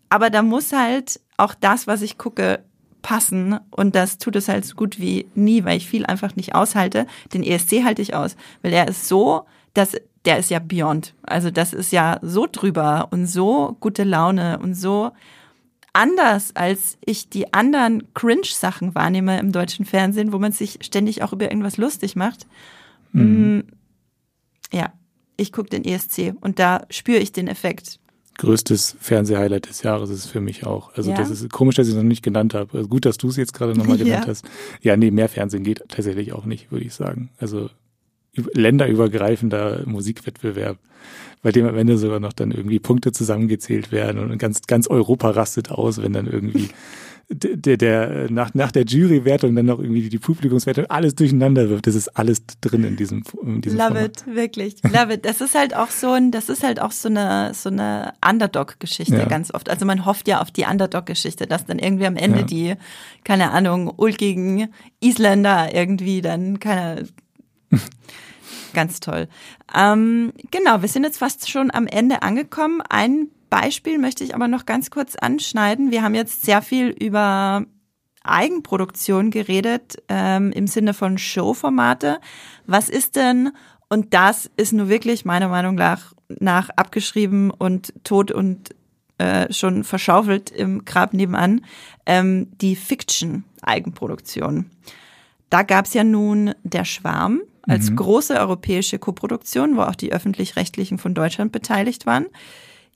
Aber 0.09 0.31
da 0.31 0.43
muss 0.43 0.73
halt 0.73 1.21
auch 1.37 1.55
das, 1.55 1.87
was 1.87 2.03
ich 2.03 2.17
gucke, 2.17 2.65
passen 3.03 3.59
und 3.71 3.95
das 3.95 4.19
tut 4.19 4.37
es 4.37 4.49
halt 4.49 4.67
so 4.67 4.77
gut 4.77 5.01
wie 5.01 5.27
nie, 5.35 5.65
weil 5.65 5.79
ich 5.79 5.89
viel 5.89 6.05
einfach 6.05 6.37
nicht 6.37 6.55
aushalte. 6.55 7.07
Den 7.33 7.43
ESC 7.43 7.83
halte 7.83 8.03
ich 8.03 8.15
aus, 8.15 8.37
weil 8.63 8.75
er 8.75 8.89
ist 8.89 9.09
so, 9.09 9.47
dass 9.73 9.97
der 10.25 10.39
ist 10.39 10.51
ja 10.51 10.59
beyond. 10.59 11.15
Also 11.23 11.51
das 11.51 11.73
ist 11.73 11.93
ja 11.93 12.19
so 12.23 12.47
drüber 12.51 13.09
und 13.11 13.27
so 13.27 13.77
gute 13.81 14.05
Laune 14.05 14.59
und 14.59 14.75
so 14.75 15.13
anders, 15.93 16.55
als 16.55 16.99
ich 17.05 17.29
die 17.31 17.53
anderen 17.53 18.13
Cringe-Sachen 18.15 18.95
wahrnehme 18.95 19.39
im 19.39 19.53
deutschen 19.53 19.85
Fernsehen, 19.85 20.33
wo 20.33 20.39
man 20.39 20.53
sich 20.53 20.79
ständig 20.83 21.23
auch 21.23 21.33
über 21.33 21.51
irgendwas 21.51 21.79
lustig 21.79 22.17
macht. 22.17 22.47
Mhm. 23.13 23.57
Mm, 23.57 23.63
ja, 24.73 24.93
ich 25.37 25.53
gucke 25.53 25.71
den 25.71 25.85
ESC 25.85 26.35
und 26.41 26.59
da 26.59 26.87
spüre 26.91 27.19
ich 27.19 27.33
den 27.33 27.49
Effekt. 27.49 27.99
größtes 28.39 28.97
Fernsehhighlight 29.01 29.69
des 29.69 29.83
Jahres 29.83 30.11
ist 30.11 30.27
für 30.27 30.41
mich 30.41 30.65
auch. 30.65 30.95
Also 30.95 31.11
ja. 31.11 31.17
das 31.17 31.31
ist 31.31 31.51
komisch, 31.51 31.75
dass 31.75 31.89
ich 31.89 31.93
es 31.93 31.97
noch 31.97 32.05
nicht 32.05 32.23
genannt 32.23 32.55
habe. 32.55 32.79
Also 32.79 32.89
gut, 32.89 33.05
dass 33.05 33.19
du 33.19 33.29
es 33.29 33.37
jetzt 33.37 33.53
gerade 33.53 33.75
nochmal 33.75 33.99
genannt 33.99 34.25
ja. 34.25 34.31
hast. 34.31 34.45
Ja, 34.83 34.97
nee, 34.97 35.11
mehr 35.11 35.29
Fernsehen 35.29 35.65
geht 35.65 35.83
tatsächlich 35.89 36.33
auch 36.33 36.45
nicht, 36.45 36.71
würde 36.71 36.85
ich 36.85 36.95
sagen. 36.95 37.31
Also 37.39 37.69
länderübergreifender 38.35 39.83
Musikwettbewerb, 39.87 40.79
bei 41.43 41.53
dem 41.53 41.67
am 41.67 41.77
Ende 41.77 41.99
sogar 41.99 42.21
noch 42.21 42.33
dann 42.33 42.51
irgendwie 42.51 42.79
Punkte 42.79 43.13
zusammengezählt 43.13 43.93
werden 43.93 44.19
und 44.21 44.39
ganz, 44.39 44.63
ganz 44.63 44.89
Europa 44.89 45.31
rastet 45.31 45.71
aus, 45.71 46.03
wenn 46.03 46.13
dann 46.13 46.27
irgendwie 46.27 46.69
der, 47.33 47.77
der 47.77 48.31
nach, 48.31 48.55
nach 48.55 48.73
der 48.73 48.85
Jurywertung 48.85 49.55
dann 49.55 49.67
noch 49.67 49.79
irgendwie 49.79 50.09
die 50.09 50.19
Publikumswertung 50.19 50.87
alles 50.87 51.15
durcheinander 51.15 51.71
wirft. 51.71 51.87
Das 51.87 51.95
ist 51.95 52.09
alles 52.09 52.43
drin 52.61 52.83
in 52.83 52.97
diesem, 52.97 53.23
in 53.43 53.61
diesem 53.61 53.79
Love 53.79 53.91
Format. 53.91 54.25
it, 54.27 54.35
wirklich. 54.35 54.77
Love 54.83 55.15
it. 55.15 55.25
Das 55.25 55.41
ist 55.41 55.55
halt 55.55 55.75
auch 55.77 55.91
so 55.91 56.11
ein, 56.11 56.33
das 56.33 56.49
ist 56.49 56.65
halt 56.65 56.81
auch 56.81 56.91
so 56.91 57.09
eine, 57.09 57.53
so 57.55 57.69
eine 57.69 58.15
Underdog-Geschichte 58.29 59.17
ja. 59.17 59.27
ganz 59.27 59.55
oft. 59.55 59.69
Also 59.71 59.87
man 59.87 60.07
hofft 60.07 60.27
ja 60.27 60.41
auf 60.41 60.51
die 60.51 60.65
Underdog-Geschichte, 60.65 61.47
dass 61.47 61.65
dann 61.67 61.79
irgendwie 61.79 62.07
am 62.07 62.17
Ende 62.17 62.41
ja. 62.41 62.45
die, 62.45 62.75
keine 63.23 63.53
Ahnung, 63.53 63.93
ulkigen 63.97 64.69
Isländer 65.01 65.73
irgendwie 65.73 66.23
dann, 66.23 66.59
keine, 66.59 67.07
ganz 68.75 69.01
toll. 69.01 69.29
Ähm, 69.75 70.33
genau, 70.51 70.83
wir 70.83 70.89
sind 70.89 71.05
jetzt 71.05 71.19
fast 71.19 71.51
schon 71.51 71.71
am 71.71 71.87
Ende 71.87 72.23
angekommen. 72.23 72.83
Ein 72.89 73.29
Beispiel 73.49 73.99
möchte 73.99 74.25
ich 74.25 74.35
aber 74.35 74.49
noch 74.49 74.67
ganz 74.67 74.91
kurz 74.91 75.17
anschneiden. 75.17 75.91
Wir 75.91 76.03
haben 76.03 76.15
jetzt 76.15 76.45
sehr 76.45 76.63
viel 76.63 76.89
über 76.89 77.65
Eigenproduktion 78.23 79.31
geredet 79.31 80.03
ähm, 80.09 80.53
im 80.53 80.67
Sinne 80.67 80.95
von 80.95 81.19
Showformate. 81.19 82.21
Was 82.67 82.89
ist 82.89 83.17
denn, 83.17 83.51
und 83.89 84.15
das 84.15 84.51
ist 84.57 84.73
nur 84.73 84.89
wirklich 84.89 85.25
meiner 85.25 85.49
Meinung 85.49 85.75
nach, 85.75 86.13
nach 86.39 86.71
abgeschrieben 86.71 87.51
und 87.51 87.93
tot 88.05 88.31
und 88.31 88.71
äh, 89.19 89.53
schon 89.53 89.85
verschaufelt 89.85 90.51
im 90.51 90.85
Grab 90.85 91.13
nebenan, 91.13 91.65
ähm, 92.07 92.49
die 92.61 92.77
Fiction-Eigenproduktion. 92.77 94.71
Da 95.51 95.63
gab 95.63 95.87
es 95.87 95.95
ja 95.95 96.05
nun 96.05 96.55
Der 96.63 96.85
Schwarm 96.85 97.43
als 97.63 97.91
mhm. 97.91 97.97
große 97.97 98.35
europäische 98.35 98.99
Koproduktion, 98.99 99.77
wo 99.77 99.83
auch 99.83 99.95
die 99.95 100.13
öffentlich-rechtlichen 100.13 100.99
von 100.99 101.15
Deutschland 101.15 101.53
beteiligt 101.53 102.07
waren 102.07 102.27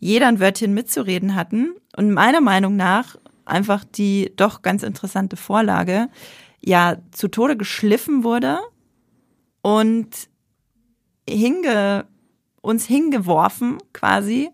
jeder 0.04 0.28
ein 0.28 0.38
Wörtchen 0.38 0.74
mitzureden 0.74 1.34
hatten 1.34 1.74
und 1.96 2.12
meiner 2.12 2.42
Meinung 2.42 2.76
nach 2.76 3.16
einfach 3.46 3.84
die 3.84 4.32
doch 4.36 4.60
ganz 4.60 4.82
interessante 4.82 5.36
Vorlage 5.36 6.08
ja 6.62 6.96
zu 7.10 7.28
Tode 7.28 7.56
geschliffen 7.56 8.22
wurde 8.22 8.58
und 9.62 10.10
hinge, 11.26 12.04
uns 12.60 12.84
hingeworfen 12.84 13.78
quasi. 13.94 14.50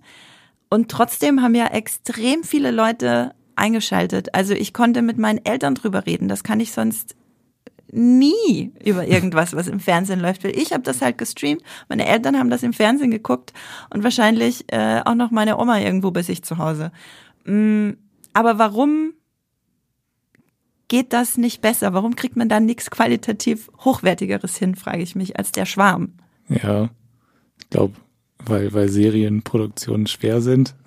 Und 0.68 0.88
trotzdem 0.88 1.42
haben 1.42 1.56
ja 1.56 1.66
extrem 1.66 2.44
viele 2.44 2.70
Leute 2.70 3.34
eingeschaltet. 3.56 4.32
Also 4.34 4.54
ich 4.54 4.72
konnte 4.72 5.02
mit 5.02 5.18
meinen 5.18 5.44
Eltern 5.44 5.74
drüber 5.74 6.06
reden. 6.06 6.28
Das 6.28 6.44
kann 6.44 6.60
ich 6.60 6.70
sonst 6.70 7.16
nie 7.92 8.72
über 8.84 9.06
irgendwas, 9.06 9.54
was 9.54 9.68
im 9.68 9.80
Fernsehen 9.80 10.20
läuft, 10.20 10.44
weil 10.44 10.56
ich 10.56 10.72
habe 10.72 10.82
das 10.82 11.02
halt 11.02 11.18
gestreamt, 11.18 11.62
meine 11.88 12.06
Eltern 12.06 12.38
haben 12.38 12.50
das 12.50 12.62
im 12.62 12.72
Fernsehen 12.72 13.10
geguckt 13.10 13.52
und 13.92 14.04
wahrscheinlich 14.04 14.64
äh, 14.72 15.00
auch 15.04 15.14
noch 15.14 15.30
meine 15.30 15.58
Oma 15.58 15.80
irgendwo 15.80 16.10
bei 16.10 16.22
sich 16.22 16.42
zu 16.42 16.58
Hause. 16.58 16.92
Mm, 17.44 17.90
aber 18.32 18.58
warum 18.58 19.14
geht 20.88 21.12
das 21.12 21.36
nicht 21.36 21.60
besser? 21.60 21.94
Warum 21.94 22.16
kriegt 22.16 22.36
man 22.36 22.48
da 22.48 22.60
nichts 22.60 22.90
qualitativ 22.90 23.70
hochwertigeres 23.84 24.56
hin, 24.56 24.74
frage 24.74 25.02
ich 25.02 25.14
mich, 25.14 25.38
als 25.38 25.52
der 25.52 25.66
Schwarm? 25.66 26.14
Ja, 26.48 26.90
ich 27.60 27.70
glaube, 27.70 27.94
weil, 28.44 28.72
weil 28.72 28.88
Serienproduktionen 28.88 30.06
schwer 30.06 30.40
sind. 30.40 30.74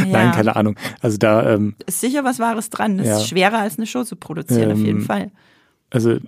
Ja. 0.00 0.04
Nein, 0.06 0.32
keine 0.32 0.54
Ahnung. 0.54 0.76
Also 1.00 1.16
da 1.16 1.54
ähm, 1.54 1.74
ist 1.86 2.00
sicher 2.00 2.22
was 2.22 2.38
Wahres 2.38 2.70
dran. 2.70 3.00
Es 3.00 3.06
ja. 3.06 3.16
ist 3.16 3.26
schwerer 3.26 3.58
als 3.58 3.78
eine 3.78 3.86
Show 3.86 4.04
zu 4.04 4.14
produzieren, 4.14 4.70
ähm, 4.70 4.72
auf 4.72 4.78
jeden 4.78 5.00
ähm, 5.00 5.06
Fall. 5.06 5.32
Also 5.90 6.18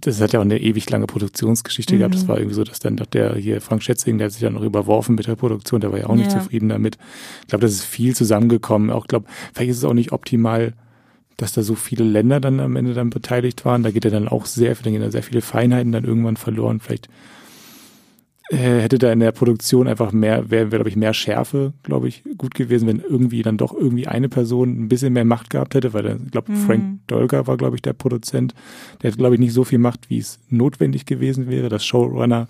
das 0.00 0.20
hat 0.20 0.32
ja 0.32 0.40
auch 0.40 0.44
eine 0.44 0.60
ewig 0.60 0.88
lange 0.90 1.06
Produktionsgeschichte 1.06 1.94
mhm. 1.94 1.98
gehabt. 1.98 2.14
Das 2.14 2.28
war 2.28 2.38
irgendwie 2.38 2.54
so, 2.54 2.64
dass 2.64 2.78
dann 2.78 2.96
doch 2.96 3.06
der 3.06 3.34
hier 3.36 3.60
Frank 3.60 3.82
Schätzing, 3.82 4.18
der 4.18 4.26
hat 4.26 4.32
sich 4.32 4.42
dann 4.42 4.54
noch 4.54 4.62
überworfen 4.62 5.14
mit 5.14 5.26
der 5.26 5.36
Produktion, 5.36 5.80
der 5.80 5.92
war 5.92 5.98
ja 5.98 6.06
auch 6.06 6.14
nicht 6.14 6.32
ja. 6.32 6.40
zufrieden 6.40 6.68
damit. 6.68 6.98
Ich 7.42 7.48
glaube, 7.48 7.62
das 7.62 7.72
ist 7.72 7.84
viel 7.84 8.14
zusammengekommen. 8.14 8.90
Auch 8.90 9.06
glaube, 9.06 9.26
vielleicht 9.52 9.70
ist 9.70 9.78
es 9.78 9.84
auch 9.84 9.94
nicht 9.94 10.12
optimal, 10.12 10.74
dass 11.36 11.52
da 11.52 11.62
so 11.62 11.74
viele 11.74 12.04
Länder 12.04 12.40
dann 12.40 12.60
am 12.60 12.76
Ende 12.76 12.94
dann 12.94 13.10
beteiligt 13.10 13.64
waren. 13.64 13.82
Da 13.82 13.90
geht 13.90 14.04
ja 14.04 14.10
dann 14.10 14.28
auch 14.28 14.46
sehr 14.46 14.74
dann 14.74 14.92
gehen 14.92 15.02
da 15.02 15.10
sehr 15.10 15.22
viele 15.22 15.40
Feinheiten 15.40 15.92
dann 15.92 16.04
irgendwann 16.04 16.36
verloren. 16.36 16.80
Vielleicht 16.80 17.08
hätte 18.56 18.98
da 18.98 19.12
in 19.12 19.20
der 19.20 19.32
Produktion 19.32 19.86
einfach 19.86 20.12
mehr, 20.12 20.50
wäre, 20.50 20.72
wär, 20.72 20.78
glaube 20.78 20.88
ich, 20.88 20.96
mehr 20.96 21.14
Schärfe, 21.14 21.72
glaube 21.82 22.08
ich, 22.08 22.24
gut 22.36 22.54
gewesen, 22.54 22.88
wenn 22.88 22.98
irgendwie 22.98 23.42
dann 23.42 23.56
doch 23.56 23.72
irgendwie 23.72 24.08
eine 24.08 24.28
Person 24.28 24.84
ein 24.84 24.88
bisschen 24.88 25.12
mehr 25.12 25.24
Macht 25.24 25.50
gehabt 25.50 25.74
hätte, 25.74 25.92
weil 25.92 26.20
ich 26.24 26.32
glaube, 26.32 26.50
mhm. 26.50 26.56
Frank 26.56 27.00
Dolger 27.06 27.46
war, 27.46 27.56
glaube 27.56 27.76
ich, 27.76 27.82
der 27.82 27.92
Produzent. 27.92 28.54
Der 29.02 29.12
hat, 29.12 29.18
glaube 29.18 29.36
ich, 29.36 29.40
nicht 29.40 29.52
so 29.52 29.62
viel 29.62 29.78
Macht, 29.78 30.10
wie 30.10 30.18
es 30.18 30.40
notwendig 30.48 31.06
gewesen 31.06 31.48
wäre. 31.48 31.68
Das 31.68 31.84
Showrunner 31.84 32.48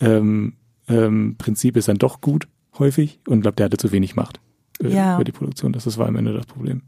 ähm, 0.00 0.54
ähm, 0.88 1.36
ist 1.44 1.88
dann 1.88 1.98
doch 1.98 2.20
gut, 2.20 2.46
häufig, 2.78 3.18
und 3.26 3.40
glaube, 3.40 3.56
der 3.56 3.66
hatte 3.66 3.76
zu 3.76 3.90
wenig 3.90 4.14
Macht 4.14 4.38
äh, 4.82 4.88
ja. 4.88 5.16
über 5.16 5.24
die 5.24 5.32
Produktion. 5.32 5.72
Das, 5.72 5.84
das 5.84 5.98
war 5.98 6.06
am 6.06 6.16
Ende 6.16 6.32
das 6.32 6.46
Problem. 6.46 6.82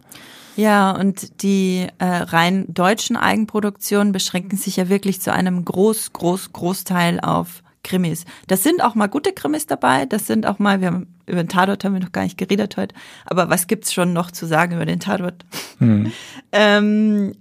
Ja, 0.57 0.93
und 0.93 1.43
die 1.43 1.87
äh, 1.99 2.05
rein 2.05 2.65
deutschen 2.69 3.17
Eigenproduktionen 3.17 4.13
beschränken 4.13 4.57
sich 4.57 4.77
ja 4.77 4.89
wirklich 4.89 5.21
zu 5.21 5.33
einem 5.33 5.65
groß, 5.65 6.13
groß, 6.13 6.53
Großteil 6.53 7.21
auf 7.21 7.63
Krimis. 7.87 8.25
Das 8.49 8.63
sind 8.65 8.83
auch 8.83 8.95
mal 8.95 9.07
gute 9.07 9.33
Krimis 9.33 9.67
dabei, 9.67 10.07
das 10.07 10.27
sind 10.27 10.45
auch 10.45 10.59
mal, 10.59 10.81
wir 10.81 10.89
haben 10.89 11.07
über 11.27 11.43
den 11.43 11.49
Tatort 11.49 11.85
haben 11.85 11.95
wir 11.95 12.01
noch 12.01 12.13
gar 12.13 12.25
nicht 12.25 12.37
geredet 12.37 12.77
heute, 12.77 12.95
aber 13.25 13.49
was 13.49 13.69
gibt's 13.69 13.93
schon 13.93 14.13
noch 14.13 14.31
zu 14.31 14.47
sagen 14.47 14.75
über 14.75 14.85
den 14.85 15.01
Tatort? 15.01 15.45
Mhm. 15.79 16.13
ähm, 16.53 17.35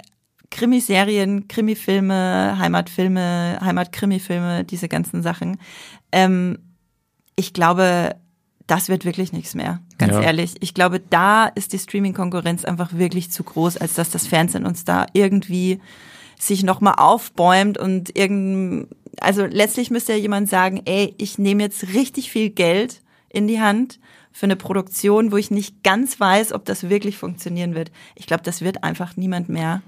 Krimiserien, 0.51 1.47
Krimifilme, 1.47 2.57
Heimatfilme, 2.59 3.57
Heimatkrimifilme, 3.59 4.63
diese 4.63 4.87
ganzen 4.87 5.23
Sachen. 5.23 5.57
Ähm, 6.11 6.59
ich 7.35 7.51
glaube, 7.51 8.15
das 8.67 8.87
wird 8.87 9.03
wirklich 9.03 9.33
nichts 9.33 9.55
mehr, 9.55 9.79
ganz 9.97 10.13
ja. 10.13 10.21
ehrlich. 10.21 10.55
Ich 10.61 10.73
glaube, 10.73 10.99
da 10.99 11.47
ist 11.47 11.73
die 11.73 11.79
Streaming-Konkurrenz 11.79 12.65
einfach 12.65 12.93
wirklich 12.93 13.31
zu 13.31 13.43
groß, 13.43 13.77
als 13.77 13.95
dass 13.95 14.11
das 14.11 14.27
Fernsehen 14.27 14.65
uns 14.65 14.85
da 14.85 15.07
irgendwie 15.13 15.81
sich 16.39 16.63
nochmal 16.63 16.95
aufbäumt 16.97 17.77
und 17.77 18.15
irgendein, 18.17 18.87
also 19.19 19.45
letztlich 19.45 19.91
müsste 19.91 20.13
ja 20.13 20.19
jemand 20.19 20.49
sagen, 20.49 20.81
ey, 20.85 21.13
ich 21.17 21.37
nehme 21.37 21.63
jetzt 21.63 21.93
richtig 21.93 22.31
viel 22.31 22.49
Geld 22.49 23.01
in 23.29 23.47
die 23.47 23.59
Hand 23.59 23.99
für 24.31 24.45
eine 24.45 24.55
Produktion, 24.55 25.31
wo 25.31 25.37
ich 25.37 25.51
nicht 25.51 25.83
ganz 25.83 26.19
weiß, 26.19 26.53
ob 26.53 26.65
das 26.65 26.89
wirklich 26.89 27.17
funktionieren 27.17 27.75
wird. 27.75 27.91
Ich 28.15 28.27
glaube, 28.27 28.43
das 28.43 28.61
wird 28.61 28.83
einfach 28.83 29.15
niemand 29.15 29.49
mehr 29.49 29.81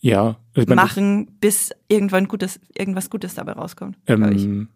ja, 0.00 0.36
ich 0.54 0.66
mein, 0.66 0.76
machen, 0.76 1.26
bis 1.40 1.72
irgendwann 1.88 2.28
Gutes, 2.28 2.60
irgendwas 2.76 3.10
Gutes 3.10 3.34
dabei 3.34 3.52
rauskommt. 3.52 3.96
Ähm, 4.06 4.68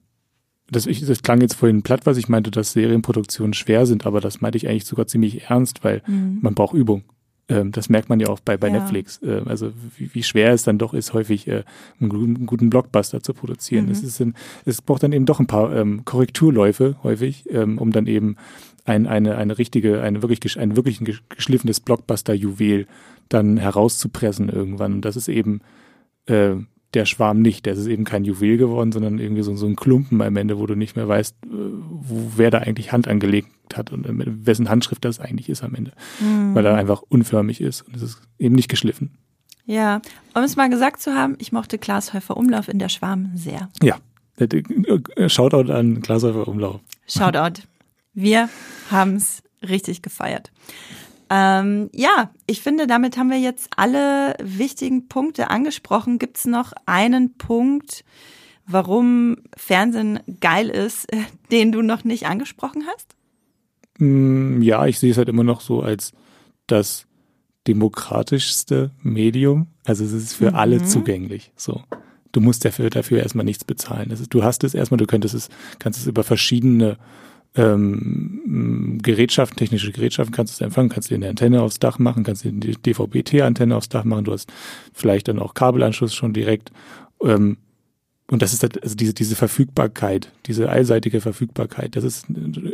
das, 0.71 0.87
ich, 0.87 1.05
das 1.05 1.23
klang 1.23 1.41
jetzt 1.41 1.55
vorhin 1.55 1.83
platt, 1.83 2.07
was 2.07 2.17
ich 2.17 2.29
meinte, 2.29 2.51
dass 2.51 2.73
Serienproduktionen 2.73 3.55
schwer 3.55 3.87
sind, 3.87 4.07
aber 4.07 4.21
das 4.21 4.41
meinte 4.41 4.57
ich 4.57 4.69
eigentlich 4.69 4.87
sogar 4.87 5.07
ziemlich 5.07 5.45
ernst, 5.45 5.85
weil 5.85 6.03
mhm. 6.07 6.39
man 6.41 6.55
braucht 6.55 6.75
Übung. 6.75 7.05
Ähm, 7.53 7.73
das 7.73 7.89
merkt 7.89 8.09
man 8.09 8.21
ja 8.21 8.29
auch 8.29 8.41
bei, 8.41 8.57
bei 8.57 8.69
ja. 8.69 8.75
Netflix. 8.75 9.21
Äh, 9.23 9.43
also 9.47 9.73
wie, 9.97 10.15
wie, 10.15 10.23
schwer 10.23 10.53
es 10.53 10.65
dann 10.65 10.79
doch 10.79 10.95
ist, 10.95 11.13
häufig 11.13 11.47
äh, 11.49 11.65
einen, 12.01 12.09
guten, 12.09 12.37
einen, 12.37 12.47
guten, 12.47 12.71
Blockbuster 12.71 13.23
zu 13.23 13.35
produzieren. 13.35 13.87
Mhm. 13.87 13.93
Es, 13.93 14.03
ist 14.03 14.21
ein, 14.21 14.35
es 14.65 14.81
braucht 14.83 15.03
dann 15.03 15.13
eben 15.13 15.27
doch 15.27 15.41
ein 15.41 15.47
paar 15.47 15.75
ähm, 15.75 16.05
Korrekturläufe 16.05 16.97
häufig, 17.03 17.45
ähm, 17.51 17.79
um 17.79 17.93
dann 17.93 18.07
eben 18.07 18.37
ein, 18.85 19.07
eine, 19.07 19.37
eine 19.37 19.59
richtige, 19.59 20.03
eine 20.03 20.23
wirklich, 20.23 20.59
ein 20.59 20.77
wirklich 20.77 21.01
geschliffenes 21.29 21.81
Blockbuster-Juwel 21.81 22.87
dann 23.29 23.57
herauszupressen 23.57 24.49
irgendwann. 24.49 24.95
Und 24.95 25.05
das 25.05 25.17
ist 25.17 25.29
eben 25.29 25.61
äh, 26.27 26.55
der 26.95 27.07
Schwarm 27.07 27.41
nicht. 27.41 27.67
Der 27.67 27.75
ist 27.75 27.87
eben 27.87 28.05
kein 28.05 28.25
Juwel 28.25 28.57
geworden, 28.57 28.93
sondern 28.93 29.19
irgendwie 29.19 29.43
so, 29.43 29.55
so 29.57 29.67
ein 29.67 29.77
Klumpen 29.77 30.21
am 30.21 30.37
Ende, 30.37 30.59
wo 30.59 30.67
du 30.67 30.75
nicht 30.75 30.97
mehr 30.97 31.09
weißt, 31.09 31.37
äh, 31.45 31.49
wo, 31.51 32.33
wer 32.37 32.51
da 32.51 32.59
eigentlich 32.59 32.93
Hand 32.93 33.09
angelegt 33.09 33.49
hat 33.75 33.91
und 33.91 34.11
mit 34.13 34.47
wessen 34.47 34.69
Handschrift 34.69 35.05
das 35.05 35.21
eigentlich 35.21 35.49
ist 35.49 35.63
am 35.63 35.75
Ende. 35.75 35.93
Mhm. 36.21 36.55
Weil 36.55 36.67
er 36.67 36.75
einfach 36.75 37.03
unförmig 37.03 37.61
ist 37.61 37.83
und 37.83 37.97
es 37.97 38.03
ist 38.03 38.23
eben 38.39 38.55
nicht 38.55 38.69
geschliffen. 38.69 39.19
Ja, 39.65 40.03
um 40.35 40.43
es 40.43 40.57
mal 40.57 40.69
gesagt 40.69 41.01
zu 41.01 41.15
haben, 41.15 41.37
ich 41.39 41.53
mochte 41.53 41.79
Glashäufer 41.79 42.37
Umlauf 42.37 42.69
in 42.69 42.79
der 42.79 42.89
Schwarm 42.89 43.31
sehr. 43.35 43.69
Ja, 43.83 43.97
Shoutout 45.29 45.73
an 45.73 46.01
Glashäufer 46.01 46.49
Umlauf. 46.49 46.81
Shoutout. 47.07 47.63
Wir 48.15 48.49
haben 48.91 49.17
es 49.17 49.43
richtig 49.63 50.03
gefeiert. 50.03 50.51
Ähm, 51.35 51.89
ja, 51.95 52.31
ich 52.47 52.61
finde, 52.61 52.87
damit 52.87 53.17
haben 53.17 53.31
wir 53.31 53.39
jetzt 53.39 53.71
alle 53.77 54.35
wichtigen 54.43 55.09
Punkte 55.09 55.49
angesprochen. 55.49 56.19
Gibt 56.19 56.37
es 56.37 56.45
noch 56.45 56.75
einen 56.85 57.39
Punkt, 57.39 58.05
warum 58.67 59.39
Fernsehen 59.57 60.21
geil 60.41 60.69
ist, 60.69 61.07
den 61.51 61.73
du 61.73 61.81
noch 61.81 62.05
nicht 62.05 62.27
angesprochen 62.27 62.85
hast? 62.87 63.17
Mm, 63.99 64.61
ja, 64.61 64.87
ich 64.87 64.99
sehe 64.99 65.11
es 65.11 65.17
halt 65.17 65.31
immer 65.31 65.43
noch 65.43 65.63
so 65.63 65.81
als 65.81 66.13
das 66.67 67.07
demokratischste 67.67 68.91
Medium. 69.01 69.69
Also 69.87 70.05
es 70.05 70.13
ist 70.13 70.35
für 70.35 70.51
mhm. 70.51 70.57
alle 70.57 70.85
zugänglich. 70.85 71.51
So. 71.57 71.83
Du 72.33 72.43
musst 72.43 72.67
dafür, 72.67 72.91
dafür 72.91 73.21
erstmal 73.23 73.47
nichts 73.47 73.65
bezahlen. 73.65 74.11
Ist, 74.11 74.35
du 74.35 74.45
hast 74.45 74.65
es 74.65 74.75
erstmal, 74.75 74.99
du 74.99 75.07
könntest 75.07 75.35
es, 75.35 75.49
kannst 75.79 75.99
es 75.99 76.07
über 76.07 76.25
verschiedene 76.25 76.99
ähm, 77.55 78.99
Gerätschaften, 79.03 79.57
technische 79.57 79.93
Gerätschaften 79.93 80.35
kannst 80.35 80.61
du 80.61 80.65
empfangen, 80.65 80.89
kannst 80.89 81.11
du 81.11 81.15
eine 81.15 81.29
Antenne 81.29 81.63
aufs 81.63 81.79
Dach 81.79 81.99
machen, 81.99 82.25
kannst 82.25 82.45
du 82.45 82.53
die 82.53 82.77
DVB-T-Antenne 82.77 83.77
aufs 83.77 83.89
Dach 83.89 84.05
machen, 84.05 84.25
du 84.25 84.33
hast 84.33 84.51
vielleicht 84.93 85.29
dann 85.29 85.39
auch 85.39 85.55
Kabelanschluss 85.55 86.15
schon 86.15 86.33
direkt. 86.33 86.73
Ähm, 87.23 87.59
und 88.31 88.41
das 88.41 88.55
ist 88.55 88.63
halt, 88.63 88.83
also 88.83 88.95
diese, 88.95 89.13
diese 89.13 89.37
Verfügbarkeit, 89.37 90.33
diese 90.47 90.71
allseitige 90.71 91.21
Verfügbarkeit, 91.21 91.97
das 91.97 92.05
ist 92.05 92.27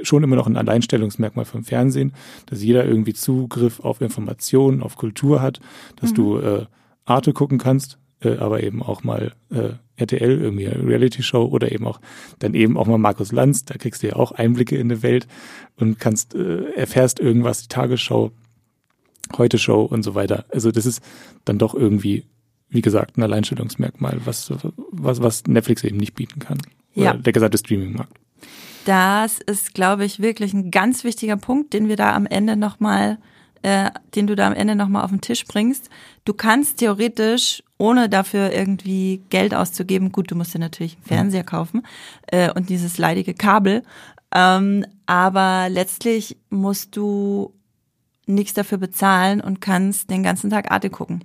schon 0.02 0.22
immer 0.22 0.36
noch 0.36 0.46
ein 0.46 0.56
Alleinstellungsmerkmal 0.56 1.46
vom 1.46 1.64
Fernsehen, 1.64 2.12
dass 2.46 2.62
jeder 2.62 2.84
irgendwie 2.84 3.14
Zugriff 3.14 3.80
auf 3.80 4.00
Informationen, 4.00 4.82
auf 4.82 4.96
Kultur 4.96 5.42
hat, 5.42 5.58
dass 5.96 6.10
mhm. 6.10 6.14
du 6.14 6.38
äh, 6.38 6.66
Arte 7.06 7.32
gucken 7.32 7.58
kannst, 7.58 7.98
äh, 8.20 8.36
aber 8.36 8.62
eben 8.62 8.84
auch 8.84 9.02
mal 9.02 9.32
äh, 9.50 9.70
RTL, 9.98 10.40
irgendwie 10.40 10.66
Reality-Show 10.66 11.44
oder 11.44 11.72
eben 11.72 11.86
auch 11.86 12.00
dann 12.38 12.54
eben 12.54 12.76
auch 12.76 12.86
mal 12.86 12.98
Markus 12.98 13.32
Lanz, 13.32 13.64
da 13.64 13.74
kriegst 13.74 14.02
du 14.02 14.08
ja 14.08 14.16
auch 14.16 14.32
Einblicke 14.32 14.76
in 14.76 14.88
die 14.88 15.02
Welt 15.02 15.26
und 15.76 15.98
kannst, 15.98 16.34
äh, 16.34 16.70
erfährst 16.72 17.20
irgendwas, 17.20 17.62
die 17.62 17.68
Tagesschau, 17.68 18.32
Heute 19.36 19.58
Show 19.58 19.82
und 19.82 20.02
so 20.02 20.14
weiter. 20.14 20.46
Also 20.50 20.70
das 20.70 20.86
ist 20.86 21.02
dann 21.44 21.58
doch 21.58 21.74
irgendwie, 21.74 22.24
wie 22.70 22.80
gesagt, 22.80 23.18
ein 23.18 23.22
Alleinstellungsmerkmal, 23.22 24.20
was, 24.24 24.50
was, 24.90 25.20
was 25.20 25.46
Netflix 25.46 25.84
eben 25.84 25.98
nicht 25.98 26.14
bieten 26.14 26.40
kann. 26.40 26.58
Oder 26.94 27.04
ja. 27.04 27.12
der 27.14 27.32
gesamte 27.32 27.58
Streaming-Markt. 27.58 28.16
Das 28.86 29.38
ist, 29.40 29.74
glaube 29.74 30.06
ich, 30.06 30.20
wirklich 30.20 30.54
ein 30.54 30.70
ganz 30.70 31.04
wichtiger 31.04 31.36
Punkt, 31.36 31.74
den 31.74 31.88
wir 31.88 31.96
da 31.96 32.14
am 32.16 32.24
Ende 32.24 32.56
nochmal, 32.56 33.18
äh, 33.62 33.90
den 34.14 34.26
du 34.26 34.36
da 34.36 34.46
am 34.46 34.52
Ende 34.52 34.74
nochmal 34.74 35.04
auf 35.04 35.10
den 35.10 35.20
Tisch 35.20 35.44
bringst. 35.44 35.90
Du 36.24 36.34
kannst 36.34 36.78
theoretisch 36.78 37.62
ohne 37.78 38.08
dafür 38.08 38.52
irgendwie 38.52 39.22
Geld 39.30 39.54
auszugeben. 39.54 40.12
Gut, 40.12 40.30
du 40.30 40.34
musst 40.34 40.54
dir 40.54 40.58
natürlich 40.58 40.94
einen 40.94 41.04
Fernseher 41.04 41.44
kaufen 41.44 41.86
äh, 42.26 42.52
und 42.52 42.68
dieses 42.68 42.98
leidige 42.98 43.34
Kabel. 43.34 43.82
Ähm, 44.34 44.84
aber 45.06 45.68
letztlich 45.70 46.36
musst 46.50 46.96
du 46.96 47.54
nichts 48.26 48.54
dafür 48.54 48.78
bezahlen 48.78 49.40
und 49.40 49.60
kannst 49.60 50.10
den 50.10 50.22
ganzen 50.22 50.50
Tag 50.50 50.70
Arte 50.70 50.90
gucken. 50.90 51.24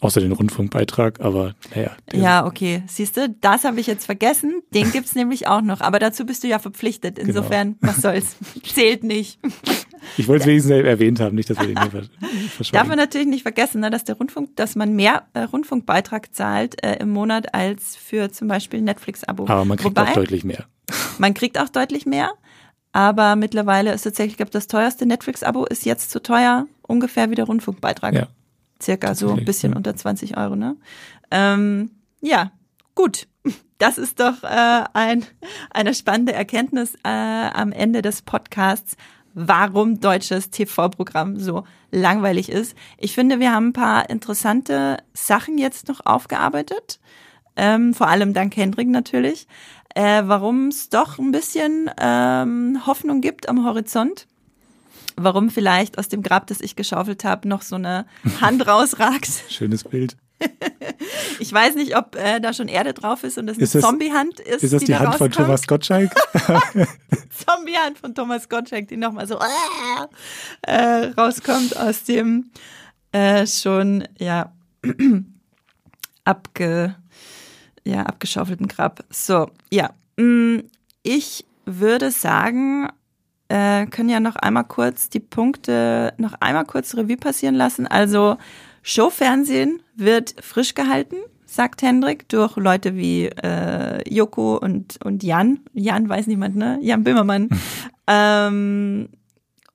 Außer 0.00 0.20
den 0.20 0.32
Rundfunkbeitrag, 0.32 1.20
aber 1.20 1.54
naja. 1.74 1.92
Ja, 2.12 2.44
okay. 2.46 2.82
Siehst 2.86 3.16
du, 3.16 3.30
das 3.40 3.64
habe 3.64 3.80
ich 3.80 3.86
jetzt 3.86 4.04
vergessen. 4.04 4.62
Den 4.74 4.92
gibt's 4.92 5.14
nämlich 5.14 5.48
auch 5.48 5.62
noch. 5.62 5.80
Aber 5.80 5.98
dazu 5.98 6.26
bist 6.26 6.44
du 6.44 6.48
ja 6.48 6.58
verpflichtet. 6.58 7.16
Genau. 7.16 7.28
Insofern, 7.28 7.78
genau. 7.80 7.92
was 7.92 8.02
soll's. 8.02 8.36
Zählt 8.74 9.02
nicht. 9.02 9.38
Ich 10.16 10.28
wollte 10.28 10.42
es 10.42 10.46
wenigstens 10.46 10.72
erwähnt 10.72 11.20
haben, 11.20 11.34
nicht, 11.34 11.50
dass 11.50 11.58
wir 11.58 11.66
den 11.66 11.80
hier 11.80 11.90
verschweigen. 11.90 12.72
Darf 12.72 12.88
man 12.88 12.98
natürlich 12.98 13.26
nicht 13.26 13.42
vergessen, 13.42 13.80
ne, 13.80 13.90
dass 13.90 14.04
der 14.04 14.16
Rundfunk, 14.16 14.56
dass 14.56 14.76
man 14.76 14.94
mehr 14.94 15.24
äh, 15.34 15.40
Rundfunkbeitrag 15.40 16.34
zahlt 16.34 16.82
äh, 16.84 16.96
im 16.96 17.10
Monat 17.10 17.54
als 17.54 17.96
für 17.96 18.30
zum 18.30 18.48
Beispiel 18.48 18.80
Netflix-Abo. 18.82 19.46
Aber 19.48 19.64
man 19.64 19.78
kriegt 19.78 19.96
Wobei, 19.96 20.10
auch 20.10 20.14
deutlich 20.14 20.44
mehr. 20.44 20.64
Man 21.18 21.34
kriegt 21.34 21.58
auch 21.58 21.68
deutlich 21.68 22.06
mehr. 22.06 22.32
Aber 22.92 23.34
mittlerweile 23.34 23.92
ist 23.92 24.02
tatsächlich, 24.02 24.34
ich 24.34 24.36
glaube, 24.36 24.52
das 24.52 24.68
teuerste 24.68 25.04
Netflix-Abo 25.04 25.64
ist 25.64 25.84
jetzt 25.84 26.12
so 26.12 26.20
teuer 26.20 26.68
ungefähr 26.82 27.28
wie 27.28 27.34
der 27.34 27.46
Rundfunkbeitrag. 27.46 28.14
Ja. 28.14 28.28
Circa 28.80 29.14
so 29.14 29.32
ein 29.32 29.44
bisschen 29.44 29.72
ja. 29.72 29.76
unter 29.76 29.96
20 29.96 30.36
Euro, 30.36 30.54
ne? 30.54 30.76
Ähm, 31.30 31.90
ja, 32.20 32.52
gut. 32.94 33.26
Das 33.78 33.98
ist 33.98 34.20
doch 34.20 34.44
äh, 34.44 34.84
ein, 34.94 35.26
eine 35.70 35.94
spannende 35.94 36.32
Erkenntnis 36.32 36.94
äh, 37.02 37.08
am 37.08 37.72
Ende 37.72 38.02
des 38.02 38.22
Podcasts 38.22 38.96
warum 39.34 40.00
deutsches 40.00 40.50
TV-Programm 40.50 41.38
so 41.38 41.64
langweilig 41.90 42.48
ist. 42.48 42.76
Ich 42.98 43.14
finde, 43.14 43.40
wir 43.40 43.52
haben 43.52 43.68
ein 43.68 43.72
paar 43.72 44.08
interessante 44.08 44.98
Sachen 45.12 45.58
jetzt 45.58 45.88
noch 45.88 46.00
aufgearbeitet. 46.04 47.00
Ähm, 47.56 47.94
vor 47.94 48.08
allem 48.08 48.32
dank 48.32 48.56
Hendrik 48.56 48.88
natürlich. 48.88 49.46
Äh, 49.94 50.22
warum 50.24 50.68
es 50.68 50.88
doch 50.88 51.18
ein 51.18 51.30
bisschen 51.30 51.90
ähm, 52.00 52.80
Hoffnung 52.86 53.20
gibt 53.20 53.48
am 53.48 53.64
Horizont. 53.64 54.26
Warum 55.16 55.50
vielleicht 55.50 55.98
aus 55.98 56.08
dem 56.08 56.22
Grab, 56.22 56.48
das 56.48 56.60
ich 56.60 56.74
geschaufelt 56.74 57.22
habe, 57.22 57.46
noch 57.46 57.62
so 57.62 57.76
eine 57.76 58.06
Hand 58.40 58.66
rausragt. 58.66 59.44
Schönes 59.48 59.84
Bild. 59.84 60.16
Ich 61.38 61.52
weiß 61.52 61.74
nicht, 61.76 61.96
ob 61.96 62.16
äh, 62.16 62.40
da 62.40 62.52
schon 62.52 62.68
Erde 62.68 62.92
drauf 62.92 63.24
ist 63.24 63.38
und 63.38 63.46
das 63.46 63.58
eine 63.58 63.68
Zombie-Hand 63.68 64.40
ist. 64.40 64.62
Ist 64.62 64.72
das 64.72 64.80
die, 64.80 64.86
die 64.86 64.96
Hand 64.96 65.14
von 65.16 65.30
Thomas 65.30 65.66
Gottschalk? 65.66 66.10
Zombie-Hand 67.30 67.98
von 67.98 68.14
Thomas 68.14 68.48
Gottschalk, 68.48 68.88
die 68.88 68.96
nochmal 68.96 69.26
so 69.26 69.38
äh, 70.62 71.06
rauskommt 71.16 71.76
aus 71.76 72.04
dem 72.04 72.50
äh, 73.12 73.46
schon, 73.46 74.04
ja, 74.18 74.52
abge, 76.24 76.96
ja, 77.84 78.02
abgeschaufelten 78.02 78.68
Grab. 78.68 79.04
So, 79.10 79.50
ja. 79.70 79.90
Mm, 80.16 80.60
ich 81.02 81.44
würde 81.66 82.10
sagen, 82.10 82.88
äh, 83.48 83.86
können 83.86 84.08
ja 84.08 84.20
noch 84.20 84.36
einmal 84.36 84.64
kurz 84.64 85.10
die 85.10 85.20
Punkte 85.20 86.14
noch 86.16 86.34
einmal 86.40 86.64
kurz 86.64 86.94
Revue 86.96 87.16
passieren 87.16 87.54
lassen. 87.54 87.86
Also 87.86 88.36
Showfernsehen 88.86 89.82
wird 89.96 90.36
frisch 90.40 90.74
gehalten, 90.74 91.16
sagt 91.46 91.80
Hendrik, 91.80 92.28
durch 92.28 92.56
Leute 92.56 92.96
wie 92.96 93.24
äh, 93.24 94.06
Joko 94.08 94.58
und, 94.58 95.02
und 95.02 95.22
Jan. 95.22 95.60
Jan 95.72 96.06
weiß 96.06 96.26
niemand, 96.26 96.54
ne? 96.54 96.78
Jan 96.82 97.02
Böhmermann. 97.02 97.48
ähm, 98.06 99.08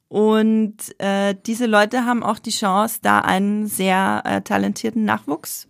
und 0.09 0.77
äh, 0.99 1.35
diese 1.45 1.65
Leute 1.65 2.05
haben 2.05 2.21
auch 2.21 2.37
die 2.37 2.51
Chance, 2.51 2.99
da 3.01 3.19
einen 3.19 3.65
sehr 3.65 4.21
äh, 4.25 4.41
talentierten 4.41 5.05
Nachwuchs 5.05 5.67